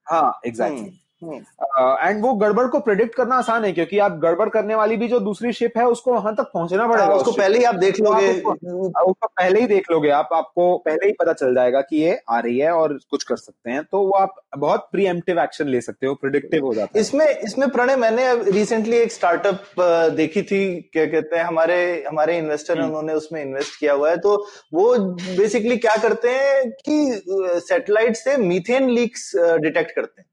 हाँ 0.07 0.39
एग्जैक्टली 0.45 0.99
एंड 1.23 2.21
वो 2.23 2.33
गड़बड़ 2.35 2.65
को 2.67 2.79
प्रिडिक्ट 2.79 3.15
करना 3.15 3.35
आसान 3.35 3.65
है 3.65 3.71
क्योंकि 3.71 3.99
आप 3.99 4.17
गड़बड़ 4.19 4.47
करने 4.49 4.75
वाली 4.75 4.97
भी 4.97 5.07
जो 5.07 5.19
दूसरी 5.19 5.51
शिप 5.53 5.77
है 5.77 5.85
उसको 5.87 6.13
वहाँ 6.13 6.33
तक 6.35 6.49
पहुँचना 6.53 6.87
पड़ेगा 6.87 7.05
हाँ, 7.05 7.15
उसको 7.15 7.31
पहले 7.31 7.57
ही 7.57 7.63
आप 7.63 7.75
देख 7.75 7.99
लोगे। 7.99 8.31
उसको 8.31 9.27
पहले 9.27 9.59
ही 9.61 9.67
देख 9.67 9.89
लोगे। 9.91 10.09
आप 10.09 10.29
आपको 10.33 10.77
पहले 10.85 11.07
ही 11.07 11.13
पता 11.19 11.33
चल 11.33 11.55
जाएगा 11.55 11.81
कि 11.81 11.97
ये 11.97 12.19
आ 12.29 12.39
रही 12.39 12.57
है 12.59 12.71
और 12.71 12.97
कुछ 13.11 13.23
कर 13.23 13.35
सकते 13.35 13.71
हैं। 13.71 13.83
तो 13.83 14.01
वो 14.01 14.11
आप 14.11 14.35
बहुत 14.57 14.87
प्रीएम्प्टिव 14.91 15.39
एक्शन 15.39 15.67
ले 15.67 15.81
सकते 15.81 16.07
हो 16.07 16.13
प्रिडिक्टिव 16.15 16.65
हो 16.65 16.73
जाता 16.73 16.91
है। 16.95 17.01
इसमें 17.01 17.25
इसमें 17.27 17.69
प्रणय 17.69 17.95
मैंने 17.95 18.33
रिसेंटली 18.51 18.97
एक 18.97 19.11
स्टार्टअप 19.11 19.81
देखी 20.15 20.43
थी 20.43 20.63
क्या 20.93 21.05
कहते 21.05 21.37
हैं 21.37 21.43
हमारे 21.43 21.81
हमारे 22.07 22.37
इन्वेस्टर 22.37 22.77
हम्म। 22.77 22.87
उन्होंने 22.87 23.13
उसमें 23.13 23.41
इन्वेस्ट 23.41 23.79
किया 23.79 23.93
हुआ 23.93 24.09
है। 24.09 24.17
तो 24.17 24.35
वो 24.73 24.95
बेसिकली 25.37 25.77
क्या 25.77 25.95
करते 25.97 26.29
हैं 26.29 26.69
कि 26.87 27.21
सैटेलाइट 27.67 28.15
से 28.15 28.37
मीथेन 28.37 28.89
लीक्स 28.89 29.31
डिटेक्ट 29.35 29.91
करते 29.91 30.21
हैं। 30.21 30.27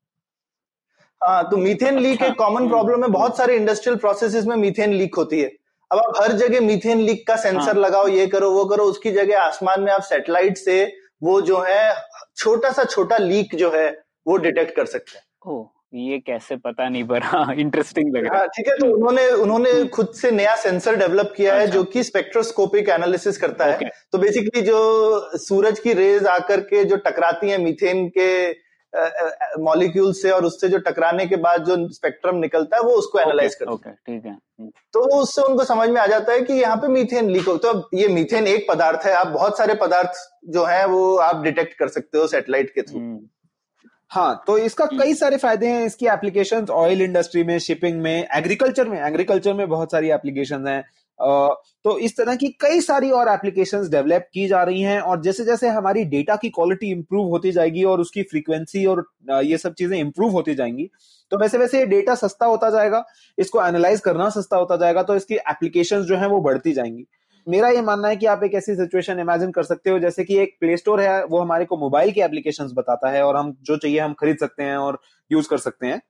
हाँ 1.23 1.43
तो 1.51 1.57
मीथेन 1.57 1.99
लीक 1.99 2.23
एक 2.23 2.35
कॉमन 2.39 2.69
प्रॉब्लम 2.69 3.03
है। 3.05 3.09
बहुत 3.11 3.37
सारे 3.37 3.57
इंडस्ट्रियल 3.57 3.99
प्रोसेसेस 3.99 4.47
में 4.47 4.57
मीथेन 4.57 4.93
लीक 4.93 5.15
होती 5.15 5.41
है। 5.41 5.51
अब 5.91 5.99
आप 5.99 6.21
हर 6.21 6.33
जगह 6.35 6.61
मीथेन 6.61 7.01
लीक 7.01 7.27
का 7.27 7.37
सेंसर 7.37 7.61
हाँ. 7.61 7.75
लगाओ 7.77 8.09
ये 8.09 8.27
करो 8.27 8.51
वो 8.51 8.65
करो 8.65 8.85
उसकी 8.85 9.11
जगह 9.13 9.41
आसमान 9.41 9.81
में 9.81 9.93
आप 9.93 10.03
सैटेलाइट 10.05 10.57
से 10.59 10.85
वो 11.23 11.41
जो 11.43 11.61
है 11.61 11.95
छोटा 12.37 12.71
सा 12.71 12.85
छोटा 12.85 13.17
लीक 13.19 13.55
जो 13.55 13.71
है 13.71 13.89
वो 14.27 14.37
डिटेक्ट 14.39 14.75
कर 14.77 14.87
सकते 14.87 15.19
हैं। 15.19 15.25
ओ 15.47 15.65
ये 15.95 16.19
कैसे 16.19 16.57
पता 16.57 16.89
नहीं 16.89 17.05
पर 17.05 17.23
हाँ 17.23 17.55
इंटरेस्टिंग 17.55 18.15
लग 18.17 18.27
रहा 18.27 18.41
है। 18.41 18.47
ठीक 18.49 18.69
है 18.69 18.77
तो 18.79 18.87
उन्होंने 18.95 19.29
उन्होंने 19.29 19.71
हम्म। 19.71 19.89
खुद 19.89 20.13
से 20.15 20.31
नया 20.31 20.55
सेंसर 20.57 20.97
डेवलप 20.97 21.33
किया 21.37 21.55
है 21.55 21.61
अच्छा। 21.61 21.75
जो 21.75 21.83
कि 21.85 22.03
स्पेक्ट्रोस्कोपिक 22.03 22.89
एनालिसिस 22.89 23.39
करता 23.39 23.65
है। 23.65 23.91
तो 24.13 24.19
बेसिकली 24.19 24.63
जो 24.63 25.39
सूरज 25.39 25.79
की 25.79 25.93
रेज 25.93 26.27
आकर 26.29 26.61
के 26.63 26.85
जो 26.85 26.97
टकराती 27.07 27.51
है 27.51 27.59
मीथेन 27.59 28.09
के 28.09 28.31
मॉलिक्यूल 29.61 30.13
से 30.13 30.31
और 30.31 30.45
उससे 30.45 30.69
जो 30.69 30.79
टकराने 30.79 31.27
के 31.27 31.37
बाद 31.39 31.65
जो 31.65 31.77
स्पेक्ट्रम 31.89 32.37
निकलता 32.37 32.77
है 32.77 32.83
वो 32.83 32.93
उसको 32.93 33.19
एनालाइज 33.19 33.55
करता 33.55 33.89
है 33.89 33.95
ठीक 34.07 34.25
है। 34.27 34.37
तो 34.95 35.01
उससे 35.21 35.43
उनको 35.43 35.65
समझ 35.65 35.89
में 35.89 36.01
आ 36.01 36.07
जाता 36.07 36.33
है 36.33 36.41
कि 36.41 36.55
यहाँ 36.55 36.77
पे 36.77 36.89
मीथेन 36.89 37.31
लीक 37.31 37.49
हो 37.49 37.57
तो 37.59 37.73
ये 37.95 38.09
मीथेन 38.09 38.47
एक 38.47 38.67
पदार्थ 38.71 39.07
है 39.07 39.13
आप 39.15 39.27
बहुत 39.29 39.59
सारे 39.59 39.75
पदार्थ 39.75 40.23
जो 40.49 40.65
है 40.65 40.87
वो 40.87 41.17
आप 41.21 41.43
डिटेक्ट 41.43 41.79
कर 41.79 41.89
सकते 41.89 42.19
हो 42.19 42.27
सेटेलाइट 42.27 42.75
के 42.75 42.83
थ्रू 42.83 42.99
हम्म। 42.99 43.21
हाँ 44.11 44.43
तो 44.47 44.57
इसका। 44.59 44.85
कई 44.87 45.15
सारे 45.15 45.37
फ़ायदे 45.37 45.67
हैं 45.67 45.85
इसकी 45.87 46.07
एप्लीकेशंस 46.07 46.71
ऑयल 46.71 47.03
इंडस्ट्री 47.03 47.45
में 47.45 47.59
शिपिंग 47.59 48.01
में 48.03 48.27
एग्रीकल्चर 48.37 48.89
में 48.89 48.99
एग्रीकल्चर 49.01 49.55
में 49.55 49.69
बहुत 49.69 49.93
सारी 49.93 50.11
एप्लीकेशंस 50.11 50.69
हैं 50.69 50.85
तो 51.23 51.97
इस 51.99 52.17
तरह 52.17 52.37
की 52.37 52.49
कई 52.61 52.81
सारी 52.81 53.11
और 53.11 53.29
एप्लीकेशंस 53.29 53.89
डेवलप 53.91 54.27
की 54.35 54.47
जा 54.49 54.63
रही 54.63 54.81
हैं 54.83 55.01
और 55.01 55.21
जैसे 55.23 55.45
जैसे 55.45 55.69
हमारी 55.71 56.05
डेटा 56.07 56.37
की 56.37 56.49
क्वालिटी 56.51 56.91
इंप्रूव 56.91 57.29
होती 57.29 57.53
जाएगी 57.53 57.85
और 57.85 58.01
उसकी 58.01 58.23
फ्रीक्वेंसी 58.23 58.85
और 58.87 59.05
ये 59.45 59.59
सब 59.59 59.75
चीज़ें 59.75 59.99
इंप्रूव 59.99 60.33
होती 60.33 60.55
जाएँगी 60.55 60.89
तो 61.33 61.39
वैसे 61.39 61.59
वैसे 61.59 61.79
ये 61.79 61.87
डेटा 61.87 62.15
सस्ता 62.15 62.47
होता 62.47 62.71
जाएगा, 62.71 63.05
इसको 63.39 63.63
एनालाइज 63.63 64.01
करना 64.01 64.29
सस्ता 64.31 64.57
होता 64.57 64.77
जाएगा 64.77 65.03
तो 65.03 65.17
इसकी 65.17 65.35
एप्लीकेशन 65.35 66.03
जो 66.03 66.17
है 66.17 66.29
वो 66.29 66.41
बढ़ती 66.41 66.73
जाएँगी। 66.73 67.07
मेरा 67.47 67.69
ये 67.69 67.81
मानना 67.83 68.09
है 68.09 68.17
कि 68.17 68.27
आप 68.27 68.43
एक 68.45 68.55
ऐसी 68.55 68.75
सिचुएशन 68.75 69.21
इमेजिन 69.21 69.51
कर 69.53 69.63
सकते 69.63 69.91
हो, 69.91 69.99
जैसे 69.99 70.25
कि 70.25 70.37
एक 70.39 70.57
प्ले 70.61 70.77
स्टोर 70.77 71.01
है, 71.01 71.25
वो 71.25 71.41
हमारे 71.41 71.65
को 71.65 71.77
मोबाइल 71.79 72.11
की 72.13 72.21
एप्लीकेशन 72.21 72.69
बताता 72.75 73.11
है 73.11 73.23
और 73.25 73.37
हम 73.37 73.57
जो 73.63 73.77
चाहिए 73.77 73.99
हम 74.01 74.13
खरीद 74.15 74.37
सकते 74.41 74.63
हैं 74.63 74.77
और 74.77 75.01
यूज़ 75.31 75.49
कर 75.49 75.59
सकते 75.59 75.87
हैं। 75.87 76.01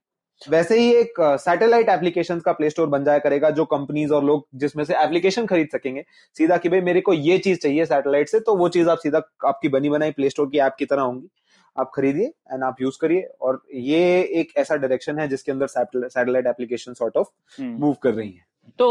वैसे 0.49 0.79
ही 0.79 0.93
एक 0.95 1.21
सैटेलाइट 1.41 1.89
एप्लीकेशन 1.89 2.41
का 2.41 2.53
प्ले 2.53 2.71
स्टोर 2.71 2.89
बन 2.89 3.05
जाया 3.05 3.19
करेगा 3.19 3.51
जो 3.51 3.65
कंपनीज़ 3.67 4.13
और 4.13 4.25
लोग 4.25 4.47
जिसमें 4.55 4.85
से 4.85 4.95
एप्लीकेशन 4.95 5.47
खरीद 5.47 5.69
सकेंगे। 5.73 6.05
सीधा 6.37 6.57
कि 6.57 6.69
भाई 6.69 6.81
मेरे 6.81 7.01
को 7.01 7.13
ये 7.13 7.39
चीज़ 7.39 7.59
चाहिए 7.59 7.85
सैटेलाइट 7.87 8.29
से 8.29 8.41
तो 8.41 8.57
वो 8.57 8.69
चीज़ 8.69 8.89
आप 8.91 8.99
सीधा 8.99 9.23
आपकी 9.47 9.69
बनी 9.69 9.91
बनाई 9.91 10.11
प्ले 10.13 10.31
स्टोर 10.31 10.49
की 10.51 10.59
ऐप 10.59 10.77
की 10.79 10.85
तरह 10.85 11.03
होंगी। 11.03 11.29
आप 11.77 11.91
खरीदिए 11.95 12.27
एंड 12.27 12.65
आप 12.65 12.81
यूज़ 12.83 12.99
करिए 13.01 13.29
और 13.41 13.63
ये 13.75 14.23
एक 14.41 14.53
ऐसा 14.59 14.77
डायरेक्शन 14.77 15.19
है 15.19 15.29
जिसके 15.29 15.53
अंदर 15.53 15.67
satellite 15.67 16.47
application 16.47 16.95
sort 16.95 17.17
of 17.17 17.29
move 17.61 17.95
कर 18.03 18.15
रही 18.15 18.31
है। 18.31 18.45
तो 18.79 18.91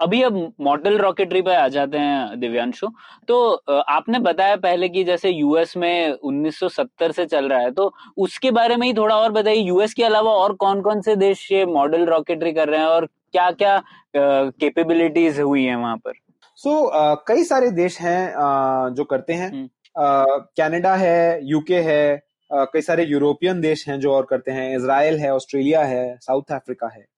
अभी 0.00 0.22
अब 0.22 0.52
मॉडल 0.60 0.98
रॉकेटरी 0.98 1.42
पे 1.42 1.54
आ 1.54 1.66
जाते 1.68 1.98
हैं 1.98 2.40
दिव्यांशु। 2.40 2.88
तो 3.28 3.52
आपने 3.80 4.18
बताया 4.18 4.56
पहले 4.56 4.88
कि 4.88 5.04
जैसे 5.04 5.30
यूएस 5.30 5.76
में 5.76 6.12
1970 6.12 7.12
से 7.12 7.26
चल 7.26 7.48
रहा 7.48 7.58
है 7.58 7.70
तो 7.70 7.92
उसके 8.16 8.50
बारे 8.50 8.76
में 8.76 8.86
ही 8.86 8.94
थोड़ा 8.94 9.16
और 9.16 9.32
बताइए। 9.32 9.58
यूएस 9.58 9.94
के 9.94 10.04
अलावा 10.04 10.32
और 10.32 10.52
कौन 10.54 10.80
कौन 10.82 11.00
से 11.00 11.16
देश 11.16 11.52
ये 11.52 11.66
मॉडल 11.66 12.06
रॉकेटरी 12.06 12.52
कर 12.52 12.68
रहे 12.68 12.80
हैं 12.80 12.86
और 12.86 13.06
क्या 13.06 13.50
क्या 13.50 13.82
कैपेबिलिटीज 14.16 15.40
हुई 15.40 15.64
है 15.64 15.76
वहाँ 15.76 15.96
पर? 15.96 16.12
सो 16.56 16.70
so, 16.70 17.00
uh, 17.00 17.16
कई 17.28 17.44
सारे 17.44 17.70
देश 17.70 18.00
हैं 18.00 18.28
uh, 18.28 18.94
जो 18.96 19.04
करते 19.04 19.32
हैं। 19.32 19.68
Canada 19.98 20.92
hmm. 20.92 21.02
uh, 21.02 21.06
है 21.06 21.46
यूके 21.50 21.80
है 21.80 22.22
uh, 22.50 22.66
कई 22.72 22.80
सारे 22.80 23.04
यूरोपियन 23.04 23.60
देश 23.60 23.88
हैं 23.88 24.00
जो 24.00 24.12
और 24.12 24.26
करते 24.30 24.50
हैं। 24.50 24.76
इसराइल 24.76 25.18
है 25.18 25.34
ऑस्ट्रेलिया 25.34 25.84
है 25.84 26.16
साउथ 26.16 26.52
अफ्रीका 26.52 26.88
है। 26.88 27.11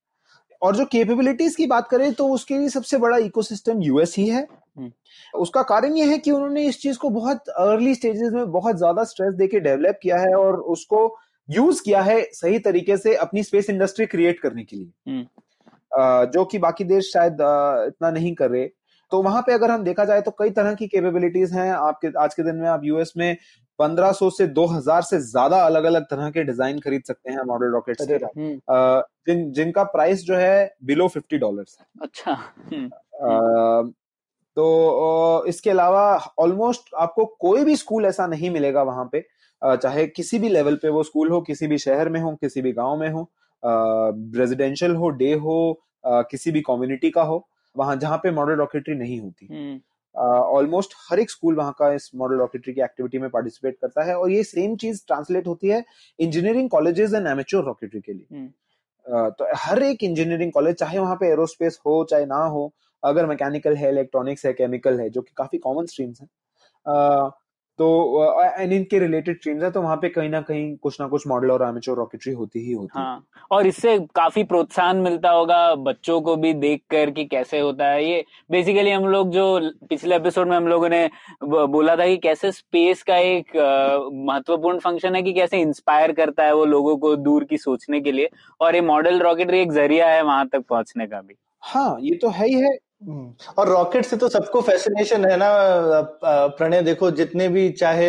और 0.65 0.75
जो 0.75 0.85
कैपेबिलिटीज 0.87 1.55
की 1.55 1.65
बात 1.67 1.87
करें 1.89 2.13
तो 2.13 2.27
उसके 2.29 2.57
लिए 2.57 2.69
सबसे 2.69 2.97
बड़ा 2.97 3.17
इकोसिस्टम 3.19 3.81
यूएस 3.81 4.15
ही 4.17 4.27
है 4.27 4.41
हम्म। 4.77 4.91
उसका 5.33 5.61
कारण 5.63 5.95
यह 5.95 6.09
है 6.09 6.17
कि 6.17 6.31
उन्होंने 6.31 6.63
इस 6.65 6.81
चीज़ 6.81 6.97
को 6.97 7.09
बहुत 7.11 7.49
अर्ली 7.59 7.93
स्टेजेस 7.95 8.31
में 8.33 8.51
बहुत 8.51 8.77
ज़्यादा 8.77 9.03
स्ट्रेस 9.03 9.33
देके 9.33 9.59
डेवलप 9.59 9.99
किया 10.03 10.17
है 10.17 10.33
और 10.35 10.59
उसको 10.69 11.01
यूज़ 11.49 11.81
किया 11.83 12.01
है 12.01 12.21
सही 12.33 12.59
तरीके 12.61 12.97
से 12.97 13.15
अपनी 13.17 13.43
स्पेस 13.43 13.69
इंडस्ट्री 13.69 14.05
क्रिएट 14.07 14.39
करने 14.39 14.63
के 14.63 14.75
लिए 14.75 14.91
हम्म। 15.07 16.31
जो 16.31 16.45
कि 16.45 16.57
बाकी 16.59 16.83
देश 16.85 17.11
शायद 17.13 17.37
इतना 17.87 18.11
नहीं 18.11 18.33
कर 18.35 18.49
रहे 18.49 18.67
तो 19.11 19.21
वहाँ 19.21 19.41
पे 19.41 19.53
अगर 19.53 19.71
हम 19.71 19.83
देखा 19.83 20.05
जाए 20.05 20.21
तो 20.21 20.31
कई 20.31 20.49
तरह 20.51 20.73
की 20.73 20.87
कैपेबिलिटीज 20.87 21.53
हैं 21.53 21.71
आपके 21.73 22.07
आज 22.19 22.33
के 22.33 22.43
दिन 22.43 22.55
में 22.55 22.67
आप 22.69 22.81
यूएस 22.83 23.13
में 23.17 23.35
1500 23.79 24.29
से 24.31 24.47
2000 24.49 25.01
से 25.01 25.19
ज़्यादा 25.21 25.59
अलग 25.65 25.83
अलग 25.83 26.03
तरह 26.05 26.29
के 26.29 26.43
डिज़ाइन 26.43 26.79
खरीद 26.79 27.03
सकते 27.03 27.31
हैं 27.31 27.43
मॉडल 27.47 27.71
रॉकेट 27.71 28.01
से 28.01 28.15
हम्म। 28.15 29.01
जिन 29.27 29.51
जिनका 29.51 29.83
प्राइस 29.91 30.23
जो 30.23 30.35
है 30.35 30.75
बिलो 30.83 31.07
फिफ्टी 31.07 31.37
डॉलर 31.37 31.65
अच्छा 32.01 32.33
हम्म। 32.33 33.91
तो 34.57 35.45
इसके 35.47 35.69
अलावा 35.69 36.03
ऑलमोस्ट 36.39 36.93
आपको 36.95 37.25
कोई 37.39 37.63
भी 37.63 37.75
स्कूल 37.75 38.05
ऐसा 38.05 38.27
नहीं 38.27 38.49
मिलेगा 38.49 38.83
वहाँ 38.83 39.09
पे 39.11 39.23
चाहे 39.61 40.05
किसी 40.07 40.39
भी 40.39 40.49
लेवल 40.49 40.75
पे 40.75 40.89
वो 40.89 41.03
स्कूल 41.03 41.29
हो 41.29 41.41
किसी 41.41 41.67
भी 41.67 41.77
शहर 41.77 42.09
में 42.09 42.19
हो 42.21 42.35
किसी 42.35 42.61
भी 42.61 42.71
गाँव 42.73 42.97
में 42.97 43.09
हो 43.09 43.29
रेजिडेंशियल 43.63 44.95
हो 44.95 45.09
डे 45.15 45.33
हो 45.39 45.57
किसी 46.05 46.51
भी 46.51 46.61
कम्युनिटी 46.61 47.09
का 47.09 47.21
हो 47.23 47.45
वहाँ 47.75 47.95
जहाँ 47.95 48.17
पे 48.17 48.31
मॉडल 48.31 48.55
रॉकेटरी 48.55 48.95
नहीं 48.95 49.19
होती 49.19 49.45
हम्म। 49.45 49.79
ऑलमोस्ट 50.17 50.91
uh, 50.91 50.97
हर 51.09 51.19
एक 51.19 51.31
स्कूल 51.31 51.55
वहाँ 51.55 51.71
का 51.71 51.93
इस 51.93 52.11
मॉडल 52.15 52.35
रॉकेटरी 52.35 52.73
की 52.73 52.81
एक्टिविटी 52.81 53.17
में 53.17 53.29
पार्टिसिपेट 53.29 53.77
करता 53.81 54.03
है 54.03 54.17
और 54.17 54.31
ये 54.31 54.43
सेम 54.43 54.75
चीज़ 54.75 55.03
ट्रांसलेट 55.07 55.47
होती 55.47 55.67
है 55.67 55.83
engineering 56.19 56.69
colleges 56.69 57.13
and 57.13 57.27
amateur 57.27 57.63
rocketry 57.63 58.01
के 58.01 58.13
लिए। 58.13 58.47
uh, 58.47 59.29
तो 59.29 59.47
हर 59.55 59.83
एक 59.83 60.03
इंजीनियरिंग 60.03 60.51
कॉलेज 60.51 60.75
चाहे 60.75 60.99
वहाँ 60.99 61.15
पे 61.15 61.27
एरोस्पेस 61.27 61.79
हो 61.85 62.03
चाहे 62.03 62.25
ना 62.25 62.43
हो 62.45 62.73
अगर 63.03 63.25
मैकेनिकल 63.25 63.75
है 63.75 63.89
इलेक्ट्रॉनिक्स 63.89 64.45
है 64.45 64.53
केमिकल 64.53 64.99
है 64.99 65.09
जो 65.09 65.21
कि 65.21 65.33
काफ़ी 65.37 65.57
कॉमन 65.57 65.85
स्ट्रीम्स 65.85 66.21
है। 66.21 66.27
तो 67.79 68.43
एंड 68.57 68.73
इनके 68.73 68.99
रिलेटेड 68.99 69.37
स्ट्रीम्स 69.37 69.63
है 69.63 69.69
तो 69.71 69.81
वहाँ 69.81 69.95
पे 69.97 70.09
कहीं 70.09 70.29
ना 70.29 70.39
कहीं 70.41 70.75
कुछ 70.77 70.99
ना 71.01 71.07
कुछ 71.07 71.25
मॉडल 71.27 71.51
और 71.51 71.63
एमेच्योर 71.63 71.97
रॉकेटरी 71.97 72.33
होती 72.33 72.59
ही 72.59 72.73
होती 72.73 72.99
हाँ, 72.99 73.15
है 73.15 73.41
और 73.51 73.67
इससे 73.67 73.97
काफ़ी 74.15 74.43
प्रोत्साहन 74.43 74.97
मिलता 74.97 75.29
होगा 75.29 75.73
बच्चों 75.75 76.19
को 76.21 76.35
भी 76.35 76.53
देख 76.55 76.81
कर 76.91 77.11
कि 77.11 77.25
कैसे 77.25 77.59
होता 77.59 77.87
है। 77.87 78.05
ये 78.05 78.23
बेसिकली 78.51 78.91
हम 78.91 79.07
लोग 79.07 79.31
जो 79.31 79.59
पिछले 79.89 80.15
एपिसोड 80.15 80.47
में 80.47 80.55
हम 80.57 80.67
लोगों 80.67 80.89
ने 80.89 81.09
बोला 81.43 81.95
था 81.95 82.05
कि 82.05 82.17
कैसे 82.17 82.51
स्पेस 82.51 83.03
का 83.03 83.17
एक 83.17 83.55
महत्वपूर्ण 84.25 84.79
फ़ंक्शन 84.79 85.15
है 85.15 85.21
कि 85.23 85.33
कैसे 85.33 85.61
इंस्पायर 85.61 86.11
करता 86.11 86.43
है 86.43 86.53
वो 86.55 86.65
लोगों 86.65 86.95
को 86.97 87.15
दूर 87.17 87.43
की 87.43 87.57
सोचने 87.57 88.01
के 88.01 88.11
लिए। 88.11 88.29
और 88.61 88.75
ये 88.75 88.81
मॉडल 88.83 89.19
रॉकेटरी 89.19 89.59
एक 89.59 89.71
ज़रिया 89.71 90.07
है 90.09 90.21
वहाँ 90.23 90.47
तक 90.47 90.65
पहुँचने 90.69 91.07
का 91.07 91.21
भी। 91.21 91.35
हाँ 91.63 91.97
ये 92.01 92.15
तो 92.15 92.29
है 92.29 92.47
ही 92.47 92.53
है। 92.53 92.77
और 93.57 93.69
रॉकेट 93.69 94.05
से 94.05 94.17
तो 94.17 94.27
सबको 94.29 94.61
फैसिनेशन 94.61 95.25
है 95.25 95.37
ना 95.37 95.49
प्रणय 96.23 96.81
देखो 96.81 97.09
जितने 97.11 97.47
भी 97.49 97.69
चाहे 97.71 98.07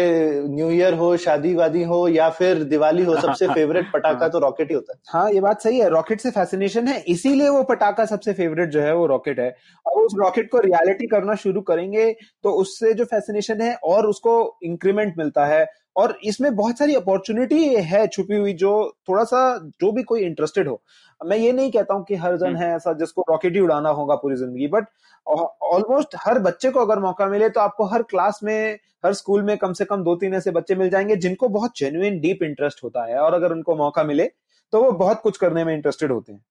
न्यू 0.48 0.70
ईयर 0.70 0.94
हो 0.94 1.16
शादी 1.16 1.54
वादी 1.54 1.82
हो 1.82 2.06
या 2.08 2.28
फिर 2.30 2.62
दिवाली 2.64 3.04
हो 3.04 3.16
सबसे 3.16 3.48
फेवरेट 3.48 3.90
पटाखा 3.94 4.28
तो 4.28 4.38
रॉकेट 4.38 4.70
ही 4.70 4.74
होता 4.74 4.92
है। 4.92 4.98
हाँ 5.08 5.30
ये 5.32 5.40
बात 5.40 5.60
सही 5.60 5.78
है 5.78 5.88
रॉकेट 5.88 6.20
से 6.20 6.30
फैसिनेशन 6.30 6.88
है 6.88 6.98
इसीलिए 7.08 7.48
वो 7.48 7.62
पटाखा 7.62 8.04
सबसे 8.04 8.32
फेवरेट 8.32 8.70
जो 8.70 8.80
है 8.80 8.94
वो 8.94 9.06
रॉकेट 9.06 9.40
है। 9.40 9.54
और 9.86 10.02
उस 10.02 10.14
रॉकेट 10.18 10.50
को 10.50 10.58
रियलिटी 10.58 11.06
करना 11.06 11.34
शुरू 11.34 11.60
करेंगे 11.60 12.12
तो 12.44 12.50
उससे 12.50 12.94
जो 12.94 13.04
फैसिनेशन 13.04 13.60
है 13.60 13.74
और 13.84 14.06
उसको 14.06 14.58
इंक्रीमेंट 14.62 15.14
मिलता 15.18 15.46
है। 15.46 15.66
और 15.96 16.18
इसमें 16.24 16.54
बहुत 16.56 16.78
सारी 16.78 16.94
अपॉर्चुनिटी 16.94 17.64
है 17.84 18.06
छुपी 18.06 18.36
हुई 18.36 18.52
जो 18.52 18.72
थोड़ा 19.08 19.22
सा 19.24 19.38
जो 19.80 19.92
भी 19.92 20.02
कोई 20.02 20.20
इंटरेस्टेड 20.20 20.68
हो। 20.68 20.82
मैं 21.20 21.36
ये 21.36 21.52
नहीं 21.52 21.70
कहता 21.70 21.94
हूँ 21.94 22.04
कि 22.04 22.14
हर 22.14 22.36
जन 22.36 22.46
हम्म। 22.46 22.56
है 22.56 22.74
ऐसा 22.76 22.92
जिसको 22.92 23.24
रॉकेट 23.28 23.54
ही 23.54 23.60
उड़ाना 23.60 23.90
होगा 23.90 24.14
पूरी 24.14 24.36
ज़िंदगी 24.36 24.66
बट 24.68 24.86
ऑलमोस्ट 25.26 26.16
हर 26.18 26.38
बच्चे 26.38 26.70
को 26.70 26.80
अगर 26.80 26.98
मौका 26.98 27.26
मिले 27.26 27.48
तो 27.48 27.60
आपको 27.60 27.84
हर 27.84 28.02
क्लास 28.04 28.40
में 28.42 28.78
हर 29.04 29.12
स्कूल 29.12 29.42
में 29.42 29.56
कम 29.58 29.72
से 29.72 29.84
कम 29.84 30.02
दो 30.02 30.14
तीन 30.16 30.34
ऐसे 30.34 30.50
बच्चे 30.50 30.74
मिल 30.74 30.90
जाएँगे 30.90 31.16
जिनको 31.18 31.48
बहुत 31.50 31.78
जेन्युइन 31.78 32.20
डीप 32.20 32.42
इंटरेस्ट 32.42 32.84
होता 32.84 33.04
है 33.04 33.18
और 33.18 33.34
अगर 33.34 33.52
उनको 33.52 33.76
मौका 33.76 34.04
मिले 34.04 34.30
तो 34.72 34.82
वो 34.82 34.90
बहुत 34.94 35.20
कुछ 35.20 35.36
करने 35.36 35.64
में 35.64 35.74
इंटरेस्टेड 35.74 36.12
होते 36.12 36.32
हैं 36.32 36.44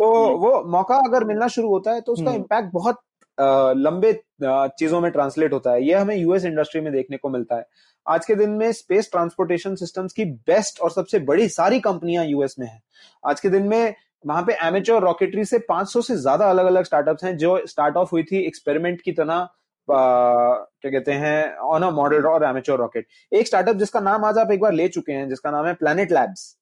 तो 0.00 0.12
हम्म। 0.16 0.38
वो 0.38 0.62
मौका 0.68 0.96
अगर 1.04 1.24
मिलना 1.24 1.48
शुरू 1.48 1.68
होता 1.68 1.92
है 1.92 2.00
तो 2.00 2.12
उसका 2.12 2.32
इम्पैक्ट 2.32 2.64
हम्म। 2.64 2.70
बहुत 2.72 2.98
लंबे 3.38 4.12
चीज़ों 4.42 5.00
में 5.00 5.10
ट्रांसलेट 5.10 5.52
होता 5.52 5.72
है 5.72 5.84
ये 5.84 5.94
हमें 5.94 6.16
यूएस 6.16 6.44
इंडस्ट्री 6.44 6.80
में 6.80 6.92
देखने 6.92 7.16
को 7.16 7.28
मिलता 7.28 7.56
है 7.56 7.66
आज 8.06 8.26
के 8.26 8.34
दिन 8.34 8.50
में 8.50 8.70
स्पेस 8.72 9.08
ट्रांसपोर्टेशन 9.12 9.74
सिस्टम्स 9.74 10.12
की 10.12 10.24
बेस्ट 10.48 10.80
और 10.80 10.90
सबसे 10.90 11.18
बड़ी 11.24 11.48
सारी 11.48 11.80
कंपनियाँ 11.80 12.24
यूएस 12.24 12.56
में 12.58 12.66
हैं 12.66 12.80
आज 13.22 13.40
के 13.40 13.48
दिन 13.48 13.68
में 13.68 13.94
वहाँ 14.24 14.42
पे 14.42 14.52
एमेचोर 14.62 15.02
रॉकेटरी 15.02 15.44
से 15.44 15.58
500 15.58 16.02
से 16.02 16.16
ज़्यादा 16.16 16.50
अलग 16.50 16.66
अलग 16.66 16.84
स्टार्टअप्स 16.84 17.24
हैं 17.24 17.36
जो 17.36 17.60
स्टार्ट 17.66 17.96
ऑफ़ 17.96 18.08
हुई 18.12 18.22
थी 18.22 18.44
एक्सपेरिमेंट 18.46 19.00
की 19.00 19.12
तरह 19.12 19.48
क्या 19.88 20.90
कहते 20.90 21.12
हैं 21.12 21.56
ऑन 21.56 21.82
अ 21.82 21.90
मॉडल 21.90 22.26
और 22.26 22.44
एमेचोर 22.44 22.78
रॉकेट 22.78 23.06
एक 23.32 23.46
स्टार्टअप 23.46 23.76
जिसका 23.76 24.00
नाम 24.00 24.24
आज 24.24 24.38
आप 24.38 24.50
एक 24.52 24.60
बार 24.60 24.72
ले 24.72 24.88
चुके 24.88 25.12
हैं 25.12 25.28
जिसका 25.28 25.50
नाम 25.50 25.66
है 25.66 25.74
प्लानिट 25.74 26.12
लैब्स 26.12 26.56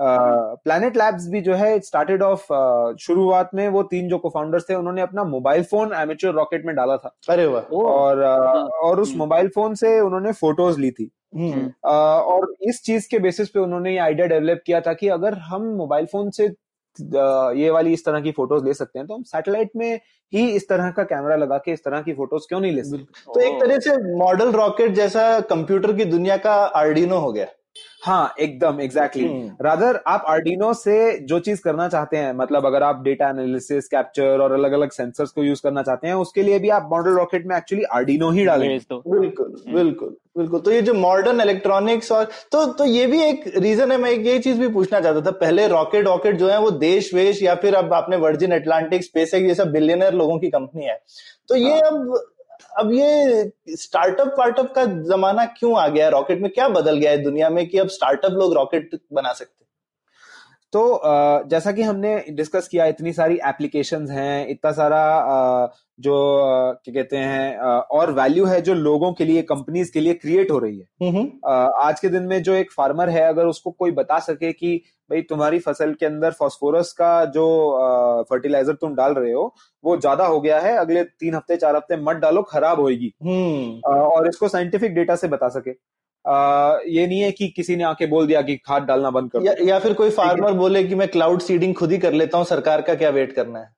प्लानिट 0.00 0.96
लैब्स 0.96 1.26
भी 1.28 1.40
जो 1.40 1.54
है 1.54 1.78
स्टार्टेड 1.80 2.22
ऑफ़ 2.22 2.46
शुरुआत 3.00 3.50
में 3.54 3.68
वो 3.68 3.82
तीन 3.82 4.08
जो 4.08 4.18
को-फाउंडर्स 4.18 4.68
थे 4.70 4.74
उन्होंने 4.74 5.02
अपना 5.02 5.24
मोबाइल 5.24 5.62
फ़ोन 5.62 5.92
एमेच्योर 5.92 6.34
रॉकेट 6.34 6.66
में 6.66 6.74
डाला 6.76 6.96
था। 6.96 7.16
अरे 7.28 7.46
वाह। 7.46 7.62
और 7.62 8.16
uh, 8.16 8.70
और 8.84 9.00
उस 9.00 9.14
मोबाइल 9.16 9.44
हम्म। 9.44 9.52
फ़ोन 9.54 9.74
से 9.74 10.00
उन्होंने 10.00 10.32
फ़ोटोज़ 10.32 10.80
ली 10.80 10.90
थी। 10.90 11.10
Uh, 11.36 11.72
और 11.86 12.54
इस 12.62 12.82
चीज़ 12.84 13.08
के 13.10 13.18
बेसिस 13.18 13.48
पे 13.48 13.60
उन्होंने 13.60 13.92
ये 13.92 13.98
आइडिया 13.98 14.26
डेवलप 14.26 14.62
किया 14.66 14.80
था 14.80 14.92
कि 14.92 15.08
अगर 15.08 15.34
हम 15.34 15.62
मोबाइल 15.76 16.06
फ़ोन 16.06 16.30
से 16.30 16.46
ये 17.60 17.70
वाली 17.70 17.92
इस 17.92 18.04
तरह 18.04 18.20
की 18.20 18.32
फ़ोटोज़ 18.32 18.64
ले 18.64 18.74
सकते 18.74 18.98
हैं 18.98 19.08
तो 19.08 19.14
हम 19.14 19.22
सैटेलाइट 19.22 19.70
में 19.76 20.00
ही 20.32 20.48
इस 20.50 20.68
तरह 20.68 20.90
का 20.90 21.02
कैमरा 21.04 21.36
लगा 21.36 21.58
के 21.58 21.72
इस 21.72 21.84
तरह 21.84 22.00
की 22.02 22.12
फ़ोटोज़ 22.12 22.46
क्यों 22.48 22.60
नहीं 22.60 22.72
ले 22.72 22.82
सकते? 22.82 23.04
तो 23.34 23.40
एक 23.40 23.60
तरह 23.60 23.78
से 23.78 24.16
मॉडल 24.16 24.52
रॉकेट 24.52 24.92
जैसा 24.92 25.40
कंप्यूटर 25.40 25.92
की 25.92 26.04
दुनिया 26.04 26.36
का 26.36 26.54
आर्डिनो 26.54 27.18
हो 27.18 27.32
गया। 27.32 27.46
हाँ 28.02 28.34
एकदम 28.40 28.80
एग्जैक्टली 28.80 29.26
रादर 29.62 29.98
आप 30.06 30.24
आर्डिनो 30.28 30.72
से 30.74 30.96
जो 31.20 31.38
चीज़ 31.40 31.60
करना 31.62 31.86
चाहते 31.88 32.16
हैं 32.16 32.32
मतलब 32.32 32.66
अगर 32.66 32.82
आप 32.82 33.02
डेटा 33.02 33.28
एनालिसिस 33.30 33.88
कैप्चर 33.88 34.40
और 34.40 34.52
अलग 34.52 34.72
अलग 34.72 34.90
सेंसर्स 34.90 35.30
को 35.30 35.42
यूज़ 35.42 35.62
करना 35.62 35.82
चाहते 35.82 36.06
हैं 36.06 36.14
उसके 36.16 36.42
लिए 36.42 36.58
भी 36.58 36.68
आप 36.68 36.88
मॉडल 36.92 37.16
रॉकेट 37.16 37.46
में 37.46 37.56
एक्चुअली 37.56 37.84
आर्डिनो 37.92 38.30
ही 38.30 38.44
डालेंगे 38.44 38.78
तो। 38.80 39.02
बिल्कुल 39.08 39.54
हम्म। 39.66 39.76
बिल्कुल 39.76 40.16
बिल्कुल। 40.38 40.60
तो 40.60 40.70
ये 40.70 40.82
जो 40.82 40.94
मॉडर्न 40.94 41.40
इलेक्ट्रॉनिक्स 41.40 42.12
और 42.12 42.24
तो 42.52 42.64
तो 42.72 42.84
ये 42.84 43.06
भी 43.06 43.22
एक 43.22 43.44
रीजन 43.56 43.92
है 43.92 43.98
मैं 43.98 44.10
एक 44.10 44.26
ये 44.26 44.38
चीज़ 44.38 44.60
भी 44.60 44.68
पूछना 44.68 45.00
चाहता 45.00 45.20
था। 45.20 45.30
पहले 45.38 45.66
रॉकेट 45.68 46.06
रॉकेट 46.06 46.36
जो 46.36 46.48
है 46.48 46.60
वो 46.60 46.70
देश 46.78 47.12
वेश 47.14 47.42
या 47.42 47.54
फिर 47.54 47.74
अब 47.74 47.92
आपने 47.94 48.16
वर्जिन 48.18 48.54
अटलांटिक 48.54 49.04
स्पेस 49.04 49.34
ये 49.34 49.54
सब 49.54 49.72
बिलियनर 49.72 50.14
लोगों 50.14 50.38
की 50.38 50.50
कंपनी 50.50 50.84
है। 50.84 51.00
तो 51.48 51.56
ये 51.56 51.72
हाँ. 51.72 51.90
अब 51.90 52.18
अब 52.78 52.92
ये 52.92 53.52
स्टार्टअप 53.70 54.36
वार्टअप 54.38 54.74
का 54.74 54.84
जमाना 54.84 55.44
क्यों 55.44 55.78
आ 55.78 55.88
गया? 55.88 56.04
है 56.04 56.10
रॉकेट 56.10 56.40
में 56.40 56.52
क्या 56.52 56.68
बदल 56.68 56.96
गया 56.96 57.10
है 57.10 57.18
दुनिया 57.18 57.50
में 57.50 57.68
कि 57.68 57.78
अब 57.78 57.88
स्टार्टअप 57.88 58.32
लोग 58.32 58.54
रॉकेट 58.54 59.00
बना 59.12 59.32
सकते 59.32 59.65
तो 60.72 61.00
जैसा 61.48 61.72
कि 61.72 61.82
हमने 61.82 62.16
डिस्कस 62.30 62.68
किया 62.68 62.86
इतनी 62.86 63.12
सारी 63.12 63.38
एप्लीकेशन 63.46 64.08
हैं 64.10 64.46
इतना 64.48 64.72
सारा 64.72 65.02
जो 65.98 66.16
क्या 66.84 66.94
कहते 66.94 67.16
हैं 67.16 67.56
और 67.90 68.12
वैल्यू 68.12 68.44
है 68.46 68.60
जो 68.60 68.74
लोगों 68.74 69.12
के 69.12 69.24
लिए 69.24 69.42
कंपनीज़ 69.44 69.92
के 69.92 70.00
लिए 70.00 70.14
क्रिएट 70.16 70.50
हो 70.50 70.58
रही 70.58 70.78
है 70.78 71.08
हम्म। 71.08 71.54
आज 71.82 72.00
के 72.00 72.08
दिन 72.08 72.22
में 72.22 72.42
जो 72.42 72.54
एक 72.54 72.72
फार्मर 72.72 73.10
है 73.10 73.22
अगर 73.22 73.46
उसको 73.46 73.70
कोई 73.72 73.90
बता 73.92 74.18
सके 74.20 74.52
कि 74.52 74.76
भाई 75.10 75.22
तुम्हारी 75.22 75.58
फ़सल 75.58 75.92
के 75.94 76.06
अंदर 76.06 76.30
फॉस्फोरस 76.32 76.92
का 76.92 77.24
जो 77.30 77.46
फर्टिलाइज़र 78.30 78.74
तुम 78.74 78.94
डाल 78.94 79.12
रहे 79.14 79.32
हो 79.32 79.54
वो 79.84 79.96
ज़्यादा 79.96 80.26
हो 80.26 80.40
गया 80.40 80.58
है 80.60 80.76
अगले 80.76 81.04
तीन 81.04 81.34
हफ़्ते 81.34 81.56
चार 81.56 81.76
हफ़्ते 81.76 81.96
मत 82.02 82.16
डालो 82.18 82.42
खराब 82.44 82.80
होगी 82.80 83.12
हम्म। 83.22 83.92
और 83.92 84.28
इसको 84.28 84.48
साइंटिफिक 84.48 84.94
डेटा 84.94 85.16
से 85.16 85.28
बता 85.28 85.48
सके 85.48 85.72
आ, 86.26 86.78
ये 86.86 87.06
नहीं 87.06 87.20
है 87.20 87.30
कि 87.32 87.48
किसी 87.48 87.76
ने 87.76 87.84
आके 87.84 88.06
बोल 88.06 88.26
दिया 88.26 88.42
कि 88.42 88.56
खाद 88.56 88.82
डालना 88.82 89.10
बंद 89.10 89.30
कर 89.30 89.42
या, 89.42 89.54
या 89.64 89.78
फिर 89.78 89.92
कोई 89.92 90.10
फार्मर 90.10 90.52
बोले 90.52 90.84
कि 90.84 90.94
मैं 90.94 91.08
क्लाउड 91.08 91.40
सीडिंग 91.40 91.74
खुद 91.74 91.92
ही 91.92 91.98
कर 91.98 92.12
लेता 92.12 92.38
हूँ 92.38 92.46
सरकार 92.46 92.82
का 92.82 92.94
क्या 92.94 93.10
वेट 93.10 93.32
करना 93.32 93.58
है? 93.58 93.70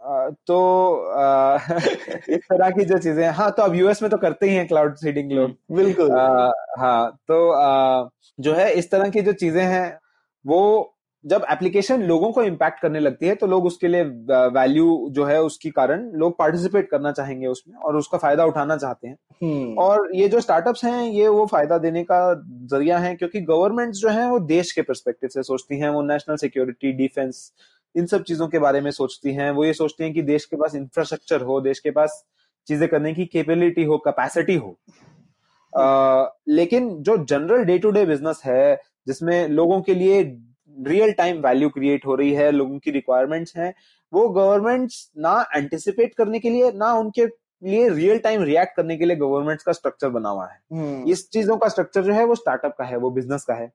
आ, 0.00 0.28
तो 0.46 0.94
आ, 1.10 1.56
इस 2.28 2.40
तरह 2.50 2.70
की 2.70 2.84
जो 2.84 2.98
चीज़ें 2.98 3.28
हाँ। 3.28 3.50
तो 3.50 3.62
अब 3.62 3.74
यूएस 3.74 4.02
में 4.02 4.10
तो 4.10 4.16
करते 4.16 4.48
ही 4.48 4.54
हैं 4.54 4.66
क्लाउड 4.68 4.94
सीडिंग 4.96 5.32
लोग। 5.32 5.56
बिल्कुल। 5.72 6.10
हाँ 6.78 7.10
तो 7.28 7.50
आ, 7.52 8.08
जो 8.40 8.54
है 8.54 8.72
इस 8.72 8.90
तरह 8.90 9.10
की 9.10 9.20
जो 9.20 9.32
चीज़ें 9.32 9.64
हैं 9.64 9.98
वो 10.46 10.94
जब 11.24 11.44
एप्लीकेशन 11.50 12.02
लोगों 12.02 12.30
को 12.32 12.42
इम्पैक्ट 12.42 12.80
करने 12.80 13.00
लगती 13.00 13.26
है 13.26 13.34
तो 13.34 13.46
लोग 13.46 13.64
उसके 13.66 13.88
लिए 13.88 14.02
वैल्यू 14.54 15.08
जो 15.12 15.24
है 15.24 15.40
उसके 15.42 15.70
कारण 15.70 16.02
लोग 16.14 16.36
पार्टिसिपेट 16.38 16.88
करना 16.90 17.12
चाहेंगे 17.12 17.46
उसमें 17.46 17.76
और 17.76 17.96
उसका 17.96 18.18
फ़ायदा 18.18 18.44
उठाना 18.44 18.76
चाहते 18.76 19.08
हैं। 19.08 19.16
हम्म। 19.42 19.74
और 19.78 20.10
ये 20.14 20.28
जो 20.28 20.40
स्टार्टअप्स 20.40 20.84
हैं 20.84 21.02
ये 21.04 21.28
वो 21.28 21.46
फ़ायदा 21.46 21.78
देने 21.78 22.02
का 22.04 22.20
ज़रिया 22.70 22.98
है 22.98 23.14
क्योंकि 23.16 23.40
गवर्नमेंट 23.42 23.94
जो 23.94 24.08
है 24.08 24.28
वो 24.30 24.38
देश 24.40 24.72
के 24.72 24.82
परस्पेक्टिव 24.82 25.30
से 25.30 25.42
सोचती 25.42 25.78
है 25.78 25.90
वो 25.92 26.02
नेशनल 26.04 26.36
सिक्योरिटी 26.36 26.92
डिफेंस 26.94 27.52
इन 27.94 28.06
सब 28.06 28.22
चीज़ों 28.22 28.48
के 28.48 28.58
बारे 28.58 28.80
में 28.80 28.90
सोचती 28.92 29.32
हैं। 29.34 29.50
वो 29.50 29.64
ये 29.64 29.72
सोचती 29.74 30.04
हैं 30.04 30.12
कि 30.14 30.22
देश 30.24 30.44
के 30.44 30.56
पास 30.56 30.74
इंफ्रास्ट्रक्चर 30.74 31.42
हो 31.42 31.60
देश 31.60 31.78
के 31.78 31.90
पास 31.90 32.22
चीज़ें 32.68 32.88
करने 32.88 33.14
की 33.14 33.24
कैपेबिलिटी 33.26 33.84
हो 33.84 33.98
कैपेसिटी 33.98 34.54
हो। 34.56 34.76
आ, 35.72 36.26
लेकिन 36.48 36.90
जो 37.02 37.16
general 37.24 37.64
day 37.64 37.78
to 37.78 37.90
day 37.90 38.04
business 38.06 38.42
है 38.44 38.76
जिसमें 39.06 39.48
लोगों 39.48 39.80
के 39.80 39.94
लिए 39.94 40.22
रियल 40.86 41.12
टाइम 41.12 41.36
वैल्यू 41.36 41.68
क्रिएट 41.68 42.06
हो 42.06 42.14
रही 42.14 42.32
है 42.32 42.50
लोगों 42.50 42.78
की 42.78 42.90
रिक्वायरमेंट्स 42.90 43.56
हैं 43.56 43.72
वो 44.12 44.28
गवर्नमेंट्स 44.28 45.10
ना 45.18 45.44
एंटिसिपेट 45.56 46.14
करने 46.14 46.38
के 46.38 46.50
लिए 46.50 46.70
ना 46.72 46.92
उनके 46.92 47.24
लिए 47.62 47.88
रियल 47.88 48.18
टाइम 48.18 48.42
रिएक्ट 48.42 48.76
करने 48.76 48.96
के 48.96 49.04
लिए 49.04 49.16
गवर्नमेंट 49.16 49.62
का 49.62 49.72
स्ट्रक्चर 49.72 50.08
बना 50.08 50.28
हुआ 50.28 50.46
है। 50.46 50.60
hmm. 50.74 51.08
इस 51.08 51.28
चीज़ों 51.30 51.56
का 51.56 51.68
स्ट्रक्चर 51.68 52.02
जो 52.02 52.12
है 52.12 52.24
वो 52.24 52.34
स्टार्टअप 52.34 52.74
का 52.78 52.84
है 52.84 52.96
वो 52.96 53.10
बिज़नेस 53.10 53.44
का 53.44 53.54
है। 53.54 53.72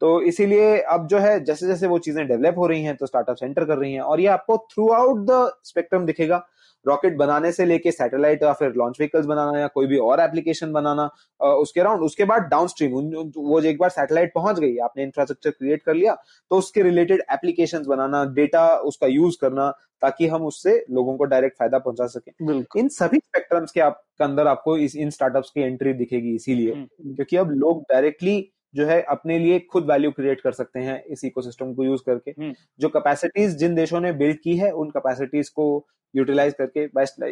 तो 0.00 0.20
इसीलिए 0.22 0.78
अब 0.80 1.06
जो 1.06 1.18
है 1.18 1.44
जैसे 1.44 1.66
जैसे 1.66 1.86
वो 1.86 1.98
चीज़ें 1.98 2.26
डेवलप 2.28 2.58
हो 2.58 2.66
रही 2.66 2.82
हैं 2.82 2.96
तो 2.96 3.06
स्टार्टअप 3.06 3.36
सेंटर 3.36 3.64
कर 3.64 3.78
रही 3.78 3.92
हैं 3.92 4.00
और 4.00 4.20
ये 4.20 4.26
आपको 4.26 4.56
थ्रू 4.72 4.88
आउट 4.92 5.24
द 5.30 5.50
स्पेक्ट्रम 5.64 6.06
दिखेगा। 6.06 6.46
रॉकेट 6.86 7.16
बनाने 7.16 7.50
से 7.52 7.64
लेके 7.64 7.90
सैटेलाइट 7.92 8.42
या 8.42 8.52
फिर 8.52 8.72
लॉन्च 8.76 8.96
व्हीकल्स 8.98 9.26
बनाना 9.26 9.58
या 9.58 9.66
कोई 9.68 9.86
भी 9.86 9.98
और 10.00 10.20
एप्लीकेशन 10.20 10.72
बनाना 10.72 11.08
उसके 11.40 11.80
अराउंड 11.80 12.02
उसके 12.02 12.24
बाद 12.24 12.42
डाउन 12.50 12.68
स्ट्रीम 12.68 12.94
वो 13.38 13.60
एक 13.62 13.78
बार 13.78 13.90
सैटेलाइट 13.90 14.32
पहुँच 14.34 14.60
गई 14.60 14.76
आपने 14.80 15.02
इंफ्रास्ट्रक्चर 15.02 15.50
क्रिएट 15.50 15.82
कर 15.82 15.94
लिया 15.94 16.14
तो 16.50 16.58
उसके 16.58 16.82
रिलेटेड 16.82 17.22
एप्लीकेशन 17.32 17.84
बनाना 17.86 18.24
डेटा 18.34 18.66
उसका 18.84 19.06
यूज़ 19.08 19.36
करना 19.40 19.70
ताकि 20.02 20.26
हम 20.28 20.42
उससे 20.44 20.72
लोगों 20.90 21.16
को 21.16 21.24
डायरेक्ट 21.26 21.56
फ़ायदा 21.58 21.78
पहुँचा 21.80 22.06
सके 22.08 22.78
इन 22.78 22.88
सभी 22.90 23.18
स्पेक्ट्रम्स 23.18 23.72
के 23.72 23.80
आप 23.80 24.02
अंदर 24.20 24.46
आपको 24.46 24.76
इस 24.78 24.96
इन 24.96 25.10
स्टार्टअप्स 25.10 25.50
की 25.50 25.60
एंट्री 25.62 25.92
दिखेगी 25.94 26.34
इसीलिए 26.34 26.72
हम्म। 26.72 27.14
क्योंकि 27.14 27.36
अब 27.36 27.50
लोग 27.54 27.82
डायरेक्टली 27.88 28.38
जो 28.74 28.86
है 28.86 29.00
अपने 29.10 29.38
लिए 29.38 29.58
खुद 29.72 29.90
वैल्यू 29.90 30.10
क्रिएट 30.10 30.40
कर 30.40 30.52
सकते 30.52 30.80
हैं 30.80 31.02
इस 31.06 31.24
इकोसिस्टम 31.24 31.74
को 31.74 31.84
यूज़ 31.84 32.02
करके। 32.06 32.30
हम्म। 32.32 32.52
जो 32.80 32.88
कैपेसिटीज 32.88 33.56
जिन 33.58 33.74
देशों 33.74 34.00
ने 34.00 34.12
बिल्ड 34.14 34.38
की 34.40 34.56
है 34.56 34.70
उन 34.72 34.90
कैपेसिटीज 34.90 35.48
को 35.50 35.66
यूटिलाइज 36.14 36.54
करके 36.54 36.86
best 36.94 37.22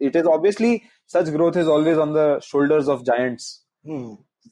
it 0.00 0.16
is 0.16 0.26
obviously 0.26 0.80
such 1.10 1.28
growth 1.30 1.56
is 1.56 1.68
always 1.68 1.98
on 1.98 2.14
the 2.14 2.38
shoulders 2.44 2.88
of 2.88 3.02
giants 3.02 3.58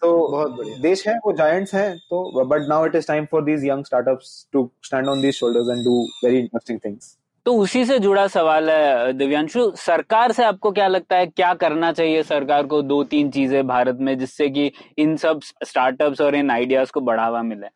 तो 0.03 0.11
बहुत 0.29 0.51
बढ़िया। 0.51 0.77
देश 0.81 1.07
है 1.09 1.15
वो 1.25 1.33
जायंट्स 1.37 1.75
हैं 1.75 1.97
तो 2.01 2.45
but 2.45 2.69
now 2.69 2.87
it 2.87 2.95
is 2.95 3.07
time 3.07 3.25
for 3.31 3.45
these 3.45 3.65
young 3.65 3.85
startups 3.85 4.47
to 4.53 4.71
stand 4.85 5.09
on 5.09 5.23
these 5.23 5.35
shoulders 5.35 5.69
and 5.69 5.85
do 5.85 6.03
very 6.25 6.39
interesting 6.39 6.79
things 6.85 7.17
तो 7.47 7.55
उसी 7.55 7.85
से 7.85 7.99
जुड़ा 7.99 8.27
सवाल 8.27 8.71
है 8.71 9.13
दिव्यांशु। 9.13 9.71
सरकार 9.77 10.33
से 10.33 10.45
आपको 10.45 10.71
क्या 10.71 10.87
लगता 10.89 11.17
है 11.17 11.27
क्या 11.27 11.53
करना 11.55 11.93
चाहिए 11.93 12.23
सरकार 12.23 12.67
को 12.67 12.81
दो 12.83 13.03
तीन 13.05 13.31
चीज़ें 13.31 13.67
भारत 13.67 13.99
में 14.01 14.19
जिससे 14.19 14.49
कि 14.49 14.71
इन 14.99 15.17
सब 15.17 15.41
स्टार्टअप्स 15.65 16.21
और 16.21 16.35
इन 16.35 16.51
आइडियाज़ 16.51 16.93
को 16.93 17.01
बढ़ावा 17.01 17.43
मिले? 17.43 17.67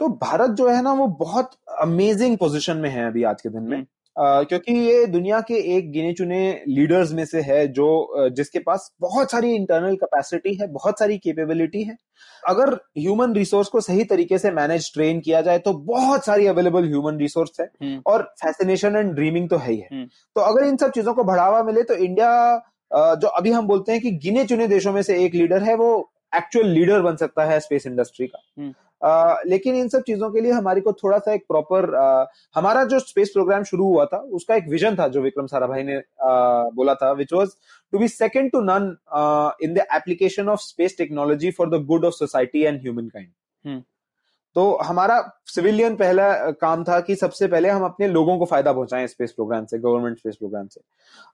तो 0.00 0.08
भारत 0.08 0.50
जो 0.50 0.68
है 0.68 0.82
ना 0.82 0.92
वो 0.92 1.06
बहुत 1.06 1.50
अमेजिंग 1.80 2.36
पोजीशन 2.38 2.76
में 2.76 2.90
है 2.90 3.06
अभी 3.06 3.24
आज 3.24 3.42
के 3.42 3.48
दिन 3.48 3.62
में। 3.62 3.84
क्योंकि 4.20 4.72
ये 4.74 5.04
दुनिया 5.06 5.40
के 5.40 5.54
एक 5.76 5.90
गिने 5.92 6.12
चुने 6.12 6.40
लीडर्स 6.68 7.12
में 7.12 7.24
से 7.24 7.40
है 7.42 7.66
जो 7.68 8.28
जिसके 8.30 8.58
पास 8.58 8.90
बहुत 9.00 9.30
सारी 9.30 9.54
इंटरनल 9.54 9.94
कैपेसिटी 9.96 10.54
है 10.54 10.66
बहुत 10.68 10.98
सारी 10.98 11.16
कैपेबिलिटी 11.18 11.82
है 11.82 11.96
अगर 12.42 12.72
ह्यूमन 12.98 13.34
रिसोर्स 13.34 13.68
को 13.68 13.80
सही 13.80 14.04
तरीके 14.04 14.38
से 14.38 14.50
मैनेज 14.50 14.92
ट्रेन 14.94 15.20
किया 15.20 15.40
जाए 15.40 15.58
तो 15.58 15.72
बहुत 15.86 16.26
सारी 16.26 16.46
अवेलेबल 16.46 16.84
ह्यूमन 16.84 17.18
रिसोर्स 17.18 17.60
है 17.60 17.66
हम्म। 17.66 18.00
और 18.06 18.22
फैसिनेशन 18.42 18.96
एंड 18.96 19.14
ड्रीमिंग 19.14 19.48
तो 19.50 19.56
है 19.56 19.72
ही 19.72 19.78
है 19.78 19.88
हम्म। 19.92 20.04
तो 20.36 20.40
अगर 20.42 20.66
इन 20.66 20.76
सब 20.76 20.90
चीज़ों 20.90 21.14
को 21.14 21.24
बढ़ावा 21.24 21.62
मिले 21.62 21.82
तो 21.82 21.94
इंडिया 21.96 22.34
जो 22.90 23.28
अभी 23.30 23.50
हम 23.50 23.66
बोलते 23.66 23.92
हैं 23.92 24.00
कि 24.00 24.10
गिने 24.18 24.44
चुने 24.44 24.66
देशों 24.68 24.92
में 24.92 25.02
से 25.02 25.24
एक 25.24 25.34
लीडर 25.34 25.62
है 25.62 25.74
वो 25.76 25.90
एक्चुअल 26.34 26.66
लीडर 26.68 27.00
बन 27.02 27.16
सकता 27.16 27.44
है 27.44 27.60
स्पेस 27.60 27.86
इंडस्ट्री 27.86 28.26
का 28.26 28.42
हम्म। 28.58 28.72
लेकिन 29.02 29.74
इन 29.76 29.88
सब 29.88 30.02
चीज़ों 30.02 30.30
के 30.30 30.40
लिए 30.40 30.52
हमारी 30.52 30.80
को 30.80 30.92
थोड़ा 30.94 31.18
सा 31.18 31.32
एक 31.32 31.44
प्रॉपर 31.48 31.94
हमारा 32.54 32.84
जो 32.84 32.98
स्पेस 33.00 33.30
प्रोग्राम 33.32 33.62
शुरू 33.64 33.84
हुआ 33.84 34.04
था 34.04 34.18
उसका 34.32 34.56
एक 34.56 34.68
विजन 34.68 34.96
था 34.96 35.08
जो 35.08 35.22
विक्रम 35.22 35.46
सारा 35.46 35.66
भाई 35.66 35.82
ने 35.82 35.96
आ, 35.96 36.68
बोला 36.70 36.94
था 36.94 37.12
which 37.12 37.32
was 37.32 37.54
to 37.92 37.98
be 37.98 38.08
second 38.08 38.50
to 38.52 38.60
none 38.62 38.96
in 39.62 39.74
the 39.74 39.86
application 39.94 40.48
of 40.48 40.60
space 40.62 40.96
technology 40.98 41.50
for 41.50 41.70
the 41.70 41.84
good 41.86 42.04
of 42.04 42.14
society 42.14 42.62
and 42.62 42.80
humankind 43.08 43.82
तो 44.56 44.62
हमारा 44.82 45.20
सिविलियन 45.46 45.94
पहला 45.96 46.32
काम 46.52 46.82
था 46.84 46.98
कि 47.00 47.14
सबसे 47.16 47.46
पहले 47.48 47.68
हम 47.68 47.84
अपने 47.84 48.06
लोगों 48.08 48.36
को 48.38 48.44
फ़ायदा 48.44 48.72
पहुंचाएँ 48.72 49.06
स्पेस 49.06 49.32
प्रोग्राम 49.32 49.64
से 49.64 49.78
गवर्नमेंट 49.78 50.18
स्पेस 50.18 50.36
प्रोग्राम 50.36 50.66
से। 50.66 50.80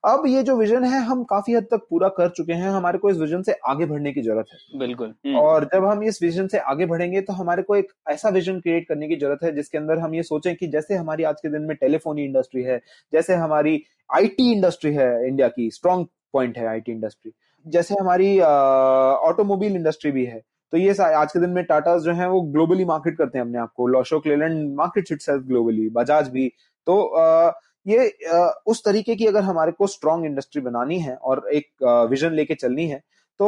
अब 0.04 0.26
ये 0.26 0.42
जो 0.42 0.56
विजन 0.56 0.84
है 0.84 1.00
हम 1.02 1.22
काफ़ी 1.24 1.54
हद 1.54 1.66
तक 1.70 1.86
पूरा 1.90 2.08
कर 2.08 2.28
चुके 2.28 2.52
हैं। 2.52 2.70
हमारे 2.70 2.98
को 2.98 3.10
इस 3.10 3.16
विजन 3.16 3.42
से 3.42 3.52
आगे 3.68 3.86
बढ़ने 3.86 4.12
की 4.12 4.22
ज़रूरत 4.22 4.46
है। 4.52 4.78
बिल्कुल। 4.78 5.14
हम्म। 5.26 5.36
और 5.36 5.64
जब 5.74 5.84
हम 5.84 6.02
इस 6.02 6.22
विजन 6.22 6.46
से 6.46 6.58
आगे 6.58 6.86
बढ़ेंगे 6.86 7.20
तो 7.20 7.32
हमारे 7.32 7.62
को 7.62 7.76
एक 7.76 7.92
ऐसा 8.10 8.28
विजन 8.28 8.58
क्रिएट 8.60 8.88
करने 8.88 9.08
की 9.08 9.16
ज़रूरत 9.16 9.44
है 9.44 9.54
जिसके 9.54 9.78
अंदर 9.78 9.98
हम 9.98 10.14
ये 10.14 10.22
सोचें 10.22 10.54
कि 10.56 10.66
जैसे 10.66 10.94
हमारी 10.94 11.24
आज 11.24 11.40
के 11.42 11.48
दिन 11.48 11.62
में 11.62 11.76
टेलीफोनी 11.76 12.24
इंडस्ट्री 12.24 12.62
है 12.62 12.80
जैसे 13.12 13.34
हमारी 13.34 13.82
आईटी 14.10 14.50
इंडस्ट्री 14.52 14.92
है 14.94 15.08
इंडिया 15.28 15.48
की 15.48 15.70
स्ट्रॉन्ग 15.70 16.06
पॉइंट 16.32 16.58
है 16.58 16.66
आईटी 16.66 16.92
इंडस्ट्री 16.92 17.32
जैसे 17.66 17.94
हमारी 18.00 18.38
ऑटोमोबाइल 18.40 19.76
इंडस्ट्री 19.76 20.10
भी 20.10 20.24
है। 20.24 20.42
तो 20.72 20.78
ये 20.78 20.94
आज 21.04 21.32
के 21.32 21.40
दिन 21.40 21.50
में 21.50 21.64
टाटा 21.64 21.96
जो 21.98 22.12
है 22.12 22.28
वो 22.28 22.40
ग्लोबली 22.52 22.84
मार्केट 22.84 23.16
करते 23.18 23.38
हैं 23.38 23.44
अपने 23.44 23.58
आप 23.58 23.72
को। 23.76 23.86
Ashok 23.98 24.26
Leyland 24.26 24.74
market 24.76 25.12
itself 25.12 25.44
globally 25.44 25.88
Bajaj 25.90 26.28
भी। 26.28 26.48
तो 26.86 27.02
आ, 27.02 27.52
ये 27.86 28.08
आ, 28.28 28.38
उस 28.66 28.84
तरीके 28.84 29.14
की 29.16 29.26
अगर 29.26 29.42
हमारे 29.42 29.72
को 29.72 29.86
स्ट्रॉन्ग 29.86 30.26
इंडस्ट्री 30.26 30.62
बनानी 30.62 30.98
है 30.98 31.14
और 31.16 31.42
एक 31.52 32.08
विजन 32.10 32.32
लेके 32.32 32.54
चलनी 32.54 32.86
है 32.88 33.02
तो 33.40 33.46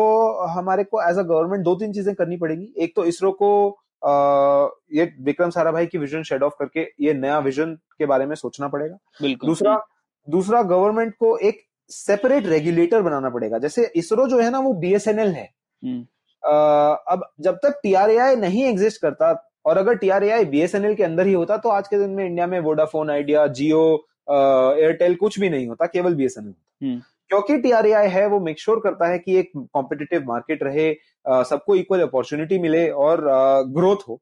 हमारे 0.48 0.84
को 0.84 1.00
एज 1.02 1.18
अ 1.18 1.22
गवर्नमेंट 1.22 1.64
दो 1.64 1.74
तीन 1.74 1.92
चीज़ें 1.92 2.14
करनी 2.14 2.36
पड़ेगी। 2.36 2.72
एक 2.78 2.92
तो 2.96 3.04
इसरो 3.04 3.30
को 3.32 3.68
आ, 4.02 4.68
ये 4.92 5.04
विक्रम 5.22 5.50
साराभाई 5.50 5.86
की 5.86 5.98
विजन 5.98 6.22
शेड 6.22 6.42
ऑफ़ 6.42 6.54
करके 6.58 6.86
ये 7.00 7.14
नया 7.14 7.38
विजन 7.40 7.74
के 7.98 8.06
बारे 8.06 8.26
में 8.26 8.34
सोचना 8.36 8.68
पड़ेगा। 8.68 9.34
दूसरा 9.36 9.80
दूसरा 10.28 10.62
गवर्नमेंट 10.64 11.14
को 11.14 11.36
एक 11.38 11.60
सेपरेट 11.90 12.46
रेगुलेटर 12.46 13.02
बनाना 13.02 13.30
पड़ेगा। 13.30 13.58
जैसे 13.58 13.90
इसरो 13.96 14.26
जो 14.28 14.38
है 14.38 14.50
ना 14.50 14.58
वो 14.58 14.72
बीएसएनएल 14.74 15.32
है। 15.32 15.48
हम्म। 15.82 16.06
अब 16.48 17.28
जब 17.40 17.56
तक 17.56 17.78
टीआरएआई 17.82 18.36
नहीं 18.36 18.64
एग्जिस्ट 18.64 19.00
करता 19.02 19.32
और 19.66 19.78
अगर 19.78 19.96
टीआरएआई 19.96 20.44
बीएसएनएल 20.46 20.94
के 20.94 21.02
अंदर 21.02 21.26
ही 21.26 21.32
होता 21.32 21.56
तो 21.56 21.68
आज 21.68 21.88
के 21.88 21.98
दिन 21.98 22.10
में 22.10 22.24
इंडिया 22.26 22.46
में 22.46 22.58
वोडाफोन 22.60 23.10
आइडिया 23.10 23.46
जियो 23.52 23.82
एयरटेल 24.30 25.14
कुछ 25.16 25.38
भी 25.40 25.48
नहीं 25.48 25.66
होता 25.66 25.86
केवल 25.86 26.14
बीएसएनएल 26.14 26.48
होता 26.48 26.86
हम्म। 26.86 27.00
क्योंकि 27.30 27.58
टीआरएआई 27.58 28.08
है 28.08 28.26
वो 28.26 28.38
मेक 28.40 28.60
श्योर 28.60 28.80
करता 28.80 29.06
है 29.06 29.18
कि 29.18 29.36
एक 29.38 29.50
कॉम्पिटेटिव 29.56 30.24
मार्केट 30.26 30.62
रहे 30.62 30.92
सबको 31.44 31.74
इक्वल 31.76 32.00
अपॉर्चुनिटी 32.00 32.58
मिले 32.58 32.88
और 33.00 33.24
ग्रोथ 33.70 34.08
हो 34.08 34.20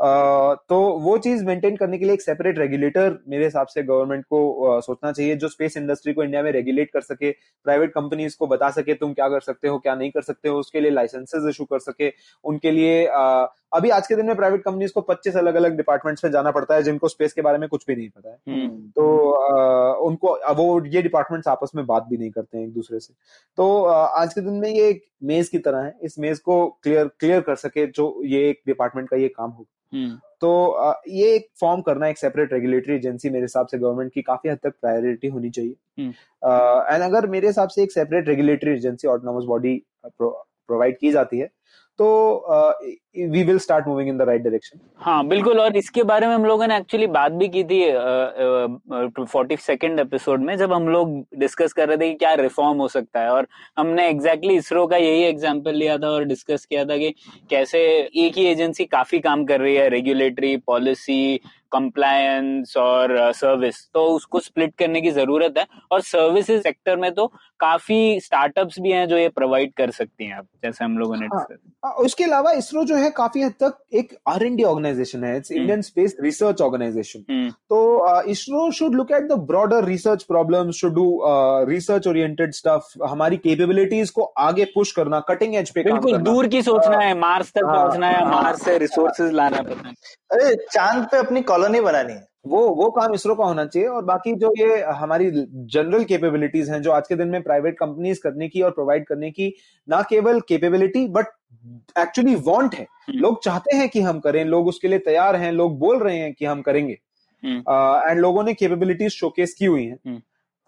तो 0.00 0.76
वो 1.00 1.16
चीज़ 1.18 1.44
मेंटेन 1.44 1.76
करने 1.76 1.98
के 1.98 2.04
लिए 2.04 2.14
एक 2.14 2.22
सेपरेट 2.22 2.58
रेगुलेटर 2.58 3.18
मेरे 3.28 3.44
हिसाब 3.44 3.66
से 3.66 3.82
गवर्नमेंट 3.82 4.24
को 4.24 4.80
सोचना 4.82 5.12
चाहिए, 5.12 5.36
जो 5.36 5.48
स्पेस 5.48 5.76
इंडस्ट्री 5.76 6.12
को 6.12 6.22
इंडिया 6.22 6.42
में 6.42 6.50
रेगुलेट 6.52 6.90
कर 6.90 7.00
सके 7.00 7.30
प्राइवेट 7.66 7.92
कंपनीज़ 7.92 8.36
को 8.38 8.46
बता 8.46 8.70
सके, 8.70 8.94
तुम 8.94 9.12
क्या 9.14 9.28
कर 9.28 9.40
सकते 9.40 9.68
हो, 9.68 9.78
क्या 9.78 9.94
नहीं 9.94 10.10
कर 10.10 10.22
सकते 10.22 10.48
हो, 10.48 10.58
उसके 10.58 10.80
लिए 10.80 10.90
लाइसेंसेज 10.90 11.48
इशू 11.48 11.64
कर 11.64 11.78
सके, 11.80 12.12
उनके 12.44 12.70
लिए 12.70 13.06
अभी 13.72 13.90
आज 13.90 14.06
के 14.06 14.14
दिन 14.16 14.26
में 14.26 14.36
प्राइवेट 14.36 14.62
कंपनीज़ 14.62 14.92
को 14.92 15.00
25 15.00 15.36
अलग 15.36 15.54
अलग 15.54 15.76
डिपार्टमेंट्स 15.76 16.24
में 16.24 16.30
जाना 16.32 16.50
पड़ता 16.50 16.74
है 16.74 16.82
जिनको 16.82 17.08
स्पेस 17.08 17.32
के 17.32 17.42
बारे 17.42 17.58
में 17.58 17.68
कुछ 17.68 17.84
भी 17.88 17.96
नहीं 17.96 18.08
पता 18.08 18.30
है। 18.30 18.36
हम्म, 18.48 18.68
तो 18.88 19.30
आ, 19.30 19.94
उनको 19.94 20.54
वो 20.54 20.84
ये 20.86 21.02
डिपार्टमेंट्स 21.02 21.48
आपस 21.48 21.70
में 21.74 21.84
बात 21.86 22.06
भी 22.10 22.16
नहीं 22.16 22.30
करते 22.30 22.58
हैं 22.58 22.64
एक 22.64 22.72
दूसरे 22.72 23.00
से। 23.00 23.14
तो 23.56 23.84
आ, 23.84 24.04
आज 24.04 24.34
के 24.34 24.40
दिन 24.40 24.54
में 24.54 24.68
ये 24.68 24.88
एक 24.88 25.02
मेज 25.22 25.48
की 25.48 25.58
तरह 25.58 25.78
है 25.78 25.96
इस 26.02 26.18
मेज 26.18 26.38
को 26.38 26.66
क्लियर 26.82 27.10
क्लियर 27.18 27.40
कर 27.40 27.56
सके 27.56 27.86
जो 27.86 28.22
ये 28.24 28.48
एक 28.50 28.60
डिपार्टमेंट 28.66 29.08
का 29.08 29.16
ये 29.16 29.28
काम 29.28 29.50
हो। 29.50 29.66
हम्म, 29.92 30.18
तो 30.40 30.70
आ, 30.70 30.94
ये 31.08 31.34
एक 31.34 31.48
फॉर्म 31.60 31.80
करना 31.80 32.08
एक 32.08 32.18
सेपरेट 32.18 32.52
रेगुलेटरी 32.52 32.94
एजेंसी 32.94 33.30
मेरे 33.30 33.44
हिसाब 33.44 33.66
से 33.66 33.78
गवर्नमेंट 33.78 34.12
की 34.12 34.22
काफ़ी 34.22 34.50
हद 34.50 34.58
तक 34.62 34.74
प्रायोरिटी 34.80 35.28
होनी 35.28 35.50
चाहिए। 35.50 35.74
हम्म। 35.98 36.10
एंड 36.94 37.02
अगर 37.02 37.26
मेरे 37.26 37.46
हिसाब 37.46 37.68
से 37.68 37.82
एक 37.82 37.92
separate 37.92 38.28
regulatory 38.28 38.72
agency 38.72 39.08
autonomous 39.08 39.44
body 39.44 39.82
provide 40.06 40.98
की 40.98 41.10
जाती 41.10 41.38
है 41.38 41.50
तो 41.98 42.06
we 43.30 43.42
will 43.44 43.58
start 43.58 43.86
moving 43.88 44.08
in 44.08 44.18
the 44.18 44.22
right 44.22 44.42
direction 44.42 44.78
हाँ 44.98 45.26
बिल्कुल, 45.28 45.58
और 45.60 45.76
इसके 45.76 46.02
बारे 46.02 46.26
में 46.26 46.34
हम 46.34 46.44
लोगों 46.44 46.66
ने 46.66 46.76
एक्चुअली 46.76 47.06
बात 47.08 47.32
भी 47.32 47.48
की 47.48 47.62
थी 47.64 47.80
फोर्टी 49.24 49.56
सेकेंड 49.56 50.00
एपिसोड 50.00 50.42
में, 50.42 50.56
जब 50.56 50.72
हम 50.72 50.88
लोग 50.88 51.18
डिस्कस 51.38 51.72
कर 51.72 51.88
रहे 51.88 51.96
थे 51.96 52.08
कि 52.10 52.14
क्या 52.16 52.32
रिफॉर्म 52.34 52.78
हो 52.78 52.88
सकता 52.88 53.20
है, 53.20 53.30
और 53.30 53.46
हमने 53.78 54.08
एग्जैक्टली 54.08 54.48
exactly 54.48 54.58
इसरो 54.58 54.86
का 54.86 54.96
यही 54.96 55.22
एग्ज़ाम्पल 55.24 55.74
लिया 55.74 55.98
था 55.98 56.08
और 56.08 56.24
डिस्कस 56.24 56.64
किया 56.64 56.84
था 56.84 56.96
कि 56.98 57.14
कैसे 57.50 57.80
एक 58.16 58.38
ही 58.38 58.46
एजेंसी 58.46 58.84
काफ़ी 58.86 59.18
काम 59.20 59.44
कर 59.44 59.60
रही 59.60 59.74
है 59.76 59.88
रेगुलेटरी 59.88 60.56
पॉलिसी 60.66 61.40
कंप्लायंस 61.72 62.76
और 62.76 63.16
सर्विस 63.34 63.84
तो 63.94 64.04
उसको 64.10 64.40
स्प्लिट 64.40 64.74
करने 64.78 65.00
की 65.00 65.10
ज़रूरत 65.12 65.58
है 65.58 65.66
और 65.92 66.00
सर्विसेज़ 66.04 66.62
सेक्टर 66.62 66.96
में 66.96 67.12
तो 67.14 67.26
काफ़ी 67.60 68.20
स्टार्टअप्स 68.20 68.78
भी 68.80 68.90
हैं 68.90 69.06
जो 69.08 69.16
ये 69.18 69.28
प्रोवाइड 69.28 69.72
कर 69.76 69.90
सकती 69.90 70.26
हैं 70.26 70.36
अब 70.38 70.46
जैसे 70.64 70.84
हम 70.84 70.98
लोगों 70.98 71.16
ने 71.16 71.26
हाँ। 71.26 71.92
उसके 72.00 72.24
अलावा 72.24 72.52
इसरो 72.52 72.84
जो 72.84 72.96
है 72.96 73.10
काफ़ी 73.10 73.42
हद 73.42 73.52
तक 73.62 73.78
एक 73.94 74.16
आर 74.28 74.44
एन 74.46 74.56
डी 74.56 74.64
ऑर्गेनाइजेशन 74.64 75.24
है. 75.24 75.36
It's. 75.36 75.52
Indian 75.52 75.82
Space 75.82 76.16
Research 76.20 76.62
Organisation 76.62 77.50
तो 77.70 77.80
ISRO 78.30 78.70
should 78.72 78.94
look 78.94 79.12
at 79.12 79.28
the 79.28 79.38
broader 79.48 79.84
research 79.84 80.22
problem 80.24 80.70
should 80.80 80.94
do 80.94 81.06
research 81.68 82.06
oriented 82.08 82.52
stuff 82.54 83.04
हमारी 83.08 83.36
केपेबिलिटीज 83.38 84.10
को 84.10 84.22
आगे 84.38 84.64
पुश 84.74 84.92
करना 84.92 85.20
कटिंग 85.28 85.54
एज 85.56 85.70
पे 85.70 85.82
बिल्कुल 85.84 86.16
दूर 86.22 86.46
की 86.48 86.62
सोचना 86.62 86.98
है 86.98 87.14
मार्स 87.18 87.52
तक 87.52 87.64
हाँ, 87.66 87.76
पहुँचना 87.76 88.08
है 88.08 88.24
हाँ, 88.24 88.32
मार्स 88.32 88.64
से 88.64 88.76
रिसोर्सेज 88.78 89.32
लाना 89.32 89.62
पता 89.62 89.88
है। 89.88 89.94
अरे 90.30 90.54
चाँद 90.72 91.06
पे 91.10 91.18
अपनी 91.18 91.40
कॉलोनी 91.58 91.80
बनानी 91.80 92.12
है 92.12 92.26
वो 92.46 92.60
वो 92.74 92.90
काम 92.90 93.14
इसरो 93.14 93.34
का 93.34 93.44
होना 93.44 93.64
चाहिए 93.66 93.88
और 93.88 94.04
बाकी 94.04 94.32
जो 94.34 94.52
ये 94.58 94.80
हमारी 94.98 95.30
जनरल 95.72 96.04
कैपेबिलिटीज 96.04 96.70
हैं 96.70 96.80
जो 96.82 96.92
आज 96.92 97.08
के 97.08 97.14
दिन 97.14 97.28
में 97.28 97.42
प्राइवेट 97.42 97.76
कंपनीज़ 97.78 98.20
करने 98.22 98.48
की 98.48 98.62
और 98.62 98.70
प्रोवाइड 98.70 99.06
करने 99.06 99.30
की 99.30 99.52
ना 99.88 100.02
केवल 100.02 100.40
कैपेबिलिटी 100.48 101.06
बट 101.08 101.26
एक्चुअली 101.98 102.34
वांट 102.46 102.74
है 102.74 102.82
हम्म। 102.82 103.18
लोग 103.18 103.42
चाहते 103.44 103.76
हैं 103.76 103.88
कि 103.88 104.00
हम 104.00 104.20
करें 104.20 104.44
लोग 104.44 104.68
उसके 104.68 104.88
लिए 104.88 104.98
तैयार 104.98 105.36
हैं 105.36 105.52
लोग 105.52 105.78
बोल 105.78 105.98
रहे 105.98 106.18
हैं 106.18 106.32
कि 106.34 106.44
हम 106.44 106.62
करेंगे 106.62 106.96
हम्म, 107.42 107.58
एंड 108.10 108.20
लोगों 108.20 108.42
ने 108.44 108.54
कैपेबिलिटीज 108.54 109.10
शोकेस 109.12 109.54
की 109.58 109.64
हुई 109.64 109.84
हैं 109.84 109.98
हम्म। 110.06 110.18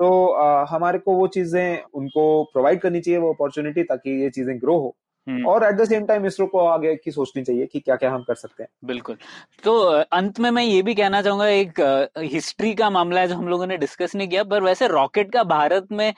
तो 0.01 0.09
uh, 0.43 0.66
हमारे 0.70 0.99
को 0.99 1.14
वो 1.14 1.26
चीज़ें 1.26 1.82
उनको 1.95 2.22
प्रोवाइड 2.45 2.80
करनी 2.80 3.01
चाहिए 3.01 3.18
वो 3.20 3.32
अपॉर्चुनिटी 3.32 3.82
ताकि 3.82 4.22
ये 4.22 4.30
चीज़ें 4.30 4.57
ग्रो 4.61 4.76
हो। 4.78 4.97
और 5.27 5.64
at 5.64 5.75
the 5.75 5.85
same 5.85 6.05
time 6.07 6.27
ISRO 6.27 6.47
को 6.47 6.59
आगे 6.61 6.95
की 6.97 7.11
सोचनी 7.11 7.43
चाहिए 7.43 7.66
कि 7.66 7.81
क्या 7.81 7.97
क्या 7.97 8.11
हम 8.11 8.23
कर 8.23 8.35
सकते 8.35 8.62
हैं। 8.62 8.68
बिल्कुल। 8.85 9.16
तो 9.64 9.79
अंत 10.12 10.41
में 10.41 10.51
मैं 10.51 10.62
ये 10.62 10.81
भी 10.83 10.95
कहना 10.95 11.21
चाहूँगा 11.23 11.47
एक 11.49 11.81
हिस्ट्री 12.25 12.73
का 12.75 12.91
मामला 12.91 13.21
है 13.21 13.29
जो 13.29 13.35
हम 13.35 13.49
लोगों 13.49 13.66
ने 13.66 13.77
डिस्कस 13.77 14.14
नहीं 14.14 14.29
किया 14.29 14.45
पर 14.45 14.62
वैसे 14.62 14.89
रॉकेट 14.89 15.33
का 15.33 15.43
भारत 15.45 15.87
में 15.93 16.12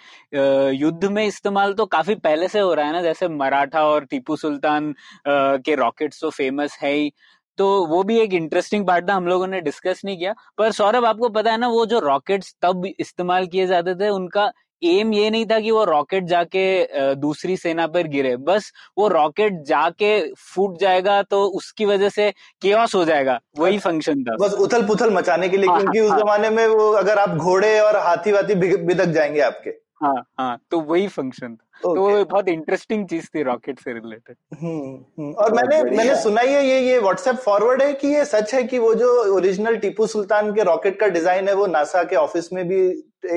युद्ध 0.74 1.04
में 1.04 1.24
इस्तेमाल 1.26 1.74
तो 1.74 1.86
काफ़ी 1.88 2.14
पहले 2.16 2.48
से 2.48 2.60
हो 2.60 2.72
रहा 2.74 2.86
है 2.86 2.92
ना 2.92 3.02
जैसे 3.02 3.28
मराठा 3.30 3.84
और 3.86 4.04
टीपू 4.04 4.36
सुल्तान 4.36 4.94
के 5.28 5.74
रॉकेट्स 5.76 6.20
तो 6.20 6.30
फ़ेमस 6.30 6.78
है 6.82 6.92
ही। 6.92 7.12
तो 7.58 7.66
वो 7.86 8.02
भी 8.02 8.18
एक 8.20 8.32
इंटरेस्टिंग 8.34 8.86
पार्ट 8.86 9.08
था 9.08 9.14
हम 9.14 9.26
लोगों 9.26 9.46
ने 9.46 9.60
डिस्कस 9.60 10.00
नहीं 10.04 10.16
किया। 10.18 10.34
पर 10.58 10.70
सौरभ 10.72 11.04
आपको 11.04 11.28
पता 11.30 11.50
है 11.50 11.58
ना 11.58 11.68
वो 11.68 11.84
जो 11.86 11.98
रॉकेट्स 12.00 12.54
तब 12.62 12.86
इस्तेमाल 12.88 13.46
किए 13.46 13.66
जाते 13.66 13.94
थे 13.94 14.08
उनका 14.10 14.50
एम 14.82 15.12
ये 15.12 15.28
नहीं 15.30 15.44
था 15.46 15.58
कि 15.60 15.70
वो 15.70 15.84
रॉकेट 15.84 16.24
जाके 16.24 17.14
दूसरी 17.14 17.56
सेना 17.56 17.86
पर 17.86 18.06
गिरे। 18.08 18.36
बस 18.38 18.72
वो 18.98 19.08
रॉकेट 19.08 19.62
जाके 19.64 20.18
फूट 20.34 20.78
जाएगा 20.78 21.22
तो 21.22 21.44
उसकी 21.56 21.84
वजह 21.84 22.08
से 22.08 22.30
केस 22.62 22.94
हो 22.94 23.04
जाएगा। 23.04 23.38
वही 23.58 23.78
फ़ंक्शन 23.78 24.22
था। 24.24 24.36
बस 24.40 24.54
उथल 24.60 24.86
पुथल 24.86 25.10
मचाने 25.10 25.48
के 25.48 25.56
लिए 25.56 25.70
हाँ, 25.70 25.80
क्योंकि 25.80 26.00
उस 26.00 26.10
हाँ। 26.10 26.18
जमाने 26.20 26.50
में 26.50 26.66
वो 26.66 26.90
अगर 26.94 27.18
आप 27.18 27.36
घोड़े 27.36 27.78
और 27.80 27.96
हाथी 27.98 28.32
वाथी 28.32 28.54
बिदक 28.54 29.04
जाएँगे 29.04 29.40
आपके। 29.40 29.70
हाँ 30.02 30.14
हाँ 30.38 30.58
तो 30.70 30.80
वही 30.80 31.06
फ़ंक्शन 31.08 31.54
था। 31.54 31.66
तो 31.82 31.94
वो 31.94 32.24
बहुत 32.24 32.48
इंटरेस्टिंग 32.48 33.06
चीज़ 33.08 33.26
थी 33.34 33.42
रॉकेट 33.42 33.78
से 33.80 33.92
रिलेटेड 33.92 34.36
हम्म, 34.54 34.94
हम्म। 35.18 35.32
और 35.34 35.52
मैंने 35.52 35.82
मैंने 35.96 36.14
सुना 36.22 36.40
ही 36.40 36.52
है 36.54 36.64
ये 36.66 36.80
ये 36.80 36.98
व्हाट्सएप 36.98 37.36
फॉरवर्ड 37.36 37.82
है 37.82 37.92
कि 37.92 38.08
ये 38.08 38.24
सच 38.24 38.54
है 38.54 38.62
कि 38.64 38.78
वो 38.78 38.94
जो 38.94 39.08
ओरिजिनल 39.34 39.76
टीपू 39.76 40.06
सुल्तान 40.06 40.52
के 40.54 40.62
रॉकेट 40.62 40.98
का 41.00 41.06
डिज़ाइन 41.08 41.48
है 41.48 41.54
वो 41.54 41.66
नासा 41.66 42.02
के 42.04 42.16
ऑफ़िस 42.16 42.52
में 42.52 42.66
भी 42.68 42.80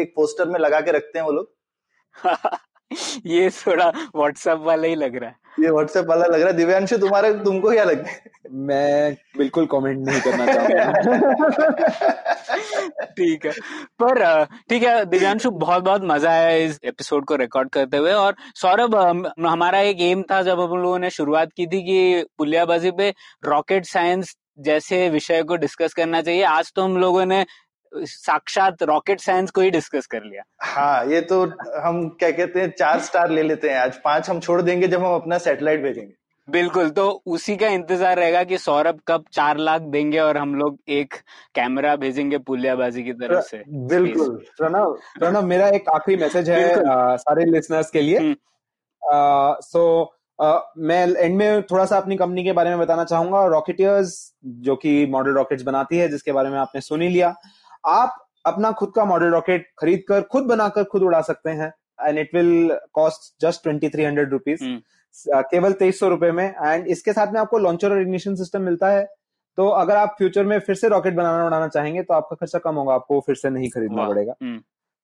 एक 0.01 0.13
पोस्टर 0.15 0.49
में 0.49 0.59
लगा 0.59 0.81
के 0.81 0.91
रखते 0.91 1.19
हैं 1.19 1.25
वो 1.25 1.31
लोग? 1.31 1.53
ये 3.25 3.49
थोड़ा 3.49 3.89
व्हाट्सएप 4.15 4.59
वाला 4.59 4.87
ही 4.87 4.95
लग 4.95 5.15
रहा 5.15 5.29
है। 5.29 5.35
ये 5.59 5.69
व्हाट्सएप 5.71 6.05
वाला 6.05 6.25
लग 6.25 6.41
रहा 6.41 6.49
है। 6.49 6.55
दिव्यांशु 6.57 6.97
तुम्हारे 6.97 7.33
तुमको 7.43 7.71
क्या 7.71 7.83
लगता 7.83 8.09
है 8.09 8.33
मैं 8.65 9.13
बिल्कुल 9.37 9.65
कमेंट 9.71 10.07
नहीं 10.07 10.21
करना 10.21 10.45
चाहूँगा। 10.45 10.85
ठीक 13.07 13.45
है। 13.45 13.51
पर 14.01 14.45
ठीक 14.69 14.83
है 14.83 15.05
दिव्यांशु 15.05 15.49
बहुत 15.51 15.83
बहुत 15.83 16.01
मज़ा 16.05 16.31
आया 16.31 16.49
इस 16.57 16.79
एपिसोड 16.85 17.25
को 17.25 17.35
रिकॉर्ड 17.35 17.69
करते 17.69 17.97
हुए। 17.97 18.11
और 18.13 18.35
सौरभ 18.55 18.95
हमारा 19.45 19.79
एक 19.81 20.01
एम 20.01 20.23
था 20.31 20.41
जब 20.43 20.59
हम 20.61 20.77
लोगों 20.77 20.99
ने 20.99 21.09
शुरुआत 21.09 21.49
की 21.57 21.67
थी 21.67 21.81
कि 21.81 22.25
पुलियाबाजी 22.37 22.91
पे 22.91 23.13
रॉकेट 23.45 23.85
साइंस 23.85 24.35
जैसे 24.59 25.09
विषय 25.09 25.41
को 25.43 25.55
डिस्कस 25.57 25.93
करना 25.93 26.21
चाहिए। 26.21 26.43
आज 26.45 26.71
तो 26.75 26.81
हम 26.81 26.97
लोगों 26.97 27.25
ने 27.25 27.45
साक्षात 27.97 28.83
रॉकेट 28.83 29.19
साइंस 29.19 29.51
को 29.51 29.61
ही 29.61 29.69
डिस्कस 29.71 30.05
कर 30.05 30.23
लिया। 30.23 30.43
हाँ 30.63 31.05
ये 31.05 31.21
तो 31.21 31.41
हम 31.79 32.07
क्या 32.09 32.31
कहते 32.31 32.61
हैं 32.61 32.73
चार 32.79 32.99
स्टार 32.99 33.29
ले 33.29 33.43
लेते 33.43 33.69
हैं। 33.69 33.77
आज 33.77 33.99
पाँच 34.03 34.29
हम 34.29 34.39
छोड़ 34.39 34.61
देंगे 34.61 34.87
जब 34.87 35.03
हम 35.03 35.15
अपना 35.15 35.37
सैटेलाइट 35.37 35.83
भेजेंगे। 35.83 36.13
बिल्कुल 36.47 36.89
तो 36.89 37.07
उसी 37.25 37.55
का 37.57 37.67
इंतज़ार 37.67 38.17
रहेगा 38.17 38.43
कि 38.43 38.57
सौरभ 38.57 38.99
कब 39.07 39.23
चार 39.33 39.57
लाख 39.57 39.81
देंगे 39.81 40.19
और 40.19 40.37
हम 40.37 40.55
लोग 40.55 40.77
एक 40.89 41.13
कैमरा 41.55 41.95
भेजेंगे 41.95 42.37
पुलियाबाजी 42.37 43.03
की 43.03 43.13
तरफ़ 43.13 43.45
से। 43.45 43.63
बिल्कुल। 43.87 44.35
प्रणव 44.57 44.91
प्रणव 45.19 45.45
मेरा 45.45 45.67
एक 45.67 45.89
आखिरी 45.89 46.17
मैसेज 46.17 46.49
है। 46.49 46.69
अ, 46.71 47.15
सारे 47.15 47.45
लिसनर्स 47.45 47.89
के 47.89 48.01
लिए। 48.01 48.17
हम्म। 48.17 48.35
सो 49.61 50.11
मैं 50.39 51.07
एंड 51.15 51.35
में 51.37 51.61
थोड़ा 51.63 51.85
सा 51.85 51.97
अपनी 51.97 52.15
कंपनी 52.17 52.43
के 52.43 52.51
बारे 52.51 52.69
में 52.69 52.79
बताना 52.79 53.03
चाहूँगा। 53.03 53.45
रॉकेटियर्स 53.47 54.33
जो 54.45 54.75
कि 54.75 55.05
मॉडल 55.05 55.31
रॉकेट्स 55.31 55.63
बनाती 55.63 55.97
है 55.97 56.07
जिसके 56.09 56.31
बारे 56.31 56.49
में 56.49 56.57
आपने 56.59 56.81
सुनी 56.81 57.07
लिया। 57.09 57.33
आप 57.87 58.15
अपना 58.45 58.71
खुद 58.71 58.91
का 58.95 59.05
मॉडल 59.05 59.31
रॉकेट 59.31 59.67
खरीद 59.79 60.03
कर 60.07 60.21
खुद 60.21 60.43
बनाकर 60.43 60.83
खुद 60.83 61.03
उड़ा 61.03 61.21
सकते 61.21 61.49
हैं 61.51 61.71
and 62.01 62.19
it 62.19 62.35
will 62.35 62.77
cost 62.93 63.33
just 63.41 63.63
twenty 63.63 63.89
three 63.89 64.03
hundred 64.03 64.31
rupees. 64.31 64.63
केवल 65.51 65.73
तेईस 65.73 65.99
सौ 65.99 66.07
रुपए 66.09 66.31
में 66.31 66.45
एंड 66.45 66.87
इसके 66.87 67.13
साथ 67.13 67.33
में 67.33 67.39
आपको 67.39 67.57
लॉन्चर 67.57 67.91
और 67.91 68.01
इग्निशन 68.01 68.35
सिस्टम 68.35 68.61
मिलता 68.61 68.89
है 68.89 69.05
तो 69.57 69.67
अगर 69.73 69.95
आप 69.95 70.15
फ्यूचर 70.17 70.45
में 70.45 70.57
फिर 70.59 70.75
से 70.75 70.87
रॉकेट 70.87 71.13
बनाना 71.13 71.45
उड़ाना 71.45 71.67
चाहेंगे 71.67 72.01
तो 72.03 72.13
आपका 72.13 72.35
खर्चा 72.35 72.59
कम 72.59 72.75
होगा 72.75 72.93
आपको 72.93 73.19
फिर 73.19 73.35
से 73.35 73.49
नहीं 73.49 73.69
खरीदना 73.69 74.07
पड़ेगा 74.07 74.33
हम्म। 74.41 74.57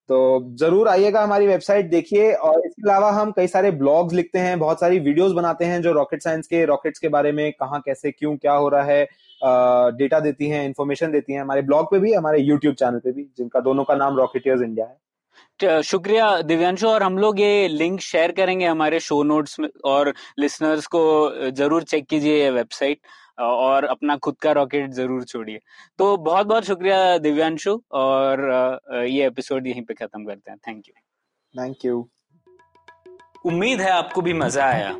तो 0.10 0.18
ज़रूर 0.58 0.88
आइएगा 0.88 1.22
हमारी 1.24 1.48
वेबसाइट 1.48 1.90
देखिए 1.90 2.32
और 2.34 2.66
इसके 2.66 2.82
अलावा 2.82 3.12
हम 3.12 3.32
कई 3.32 3.48
सारे 3.48 3.72
ब्लॉग्स 3.74 4.14
लिखते 4.14 4.40
हैं 4.40 4.58
बहुत 4.60 4.80
सारी 4.80 5.00
वीडियोस 5.00 5.32
बनाते 5.32 5.66
हैं 5.66 5.82
जो 5.82 5.92
रॉकेट 5.92 6.24
साइंस 6.24 6.48
के 6.48 6.64
रॉकेट्स 6.66 7.00
के 7.00 7.10
बारे 7.10 7.32
में 7.32 7.52
कहाँ 7.54 7.82
कैसे 7.86 8.12
क्यों 8.12 8.36
क्या 8.38 8.54
हो 8.54 8.68
रहा 8.70 8.84
है 8.84 9.08
डेटा 9.42 10.20
देती 10.20 10.50
हैं 10.50 10.64
इन्फॉर्मेशन 10.66 11.12
देती 11.12 11.34
हैं 11.34 11.42
हमारे 11.42 11.62
ब्लॉग 11.64 11.86
पे 11.92 12.00
भी 12.00 12.14
हमारे 12.14 12.40
यूट्यूब 12.42 12.76
चैनल 12.76 13.00
पे 13.00 13.12
भी 13.12 13.24
जिनका 13.38 13.60
दोनों 13.62 13.84
का 13.84 13.96
नाम 13.96 14.18
रॉकेटियर्स 14.18 14.62
इंडिया 14.64 14.86
है। 14.86 15.82
शुक्रिया 15.84 16.42
दिव्यांशु 16.44 16.88
और 16.88 17.04
हम 17.04 17.18
लोग 17.18 17.40
ये 17.40 17.68
लिंक 17.68 18.00
शेयर 18.02 18.32
करेंगे 18.32 18.66
हमारे 18.66 19.00
शो 19.00 19.22
नोट्स 19.24 19.60
में 19.60 19.68
और 19.86 20.14
लिसनर्स 20.40 20.88
को 20.88 21.02
ज़रूर 21.52 21.84
चेक 21.84 22.06
कीजिए 22.10 22.38
ये 22.38 22.50
वेबसाइट 22.52 23.00
और 23.40 23.86
अपना 23.86 24.16
खुद 24.18 24.36
का 24.42 24.52
रॉकेट 24.52 24.92
ज़रूर 24.94 25.24
छोड़िए। 25.24 25.60
तो 26.00 26.16
बहुत 26.20 26.48
बहुत 26.48 26.66
शुक्रिया 26.66 27.18
दिव्यांशु 27.20 27.82
और 27.94 28.42
ये 29.06 29.28
एपिसोड 29.28 29.68
यहीं 29.68 29.84
पे 29.84 29.94
खत्म 29.96 30.26
करते 30.26 30.52
हैं। 30.52 30.58
थैंक 30.68 30.84
यू 30.88 30.94
थैंक 31.56 31.86
यू 31.86 32.08
उम्मीद 33.46 33.82
है 33.82 33.92
आपको 33.92 34.22
भी 34.22 34.34
मज़ा 34.36 34.66
आया। 34.66 35.00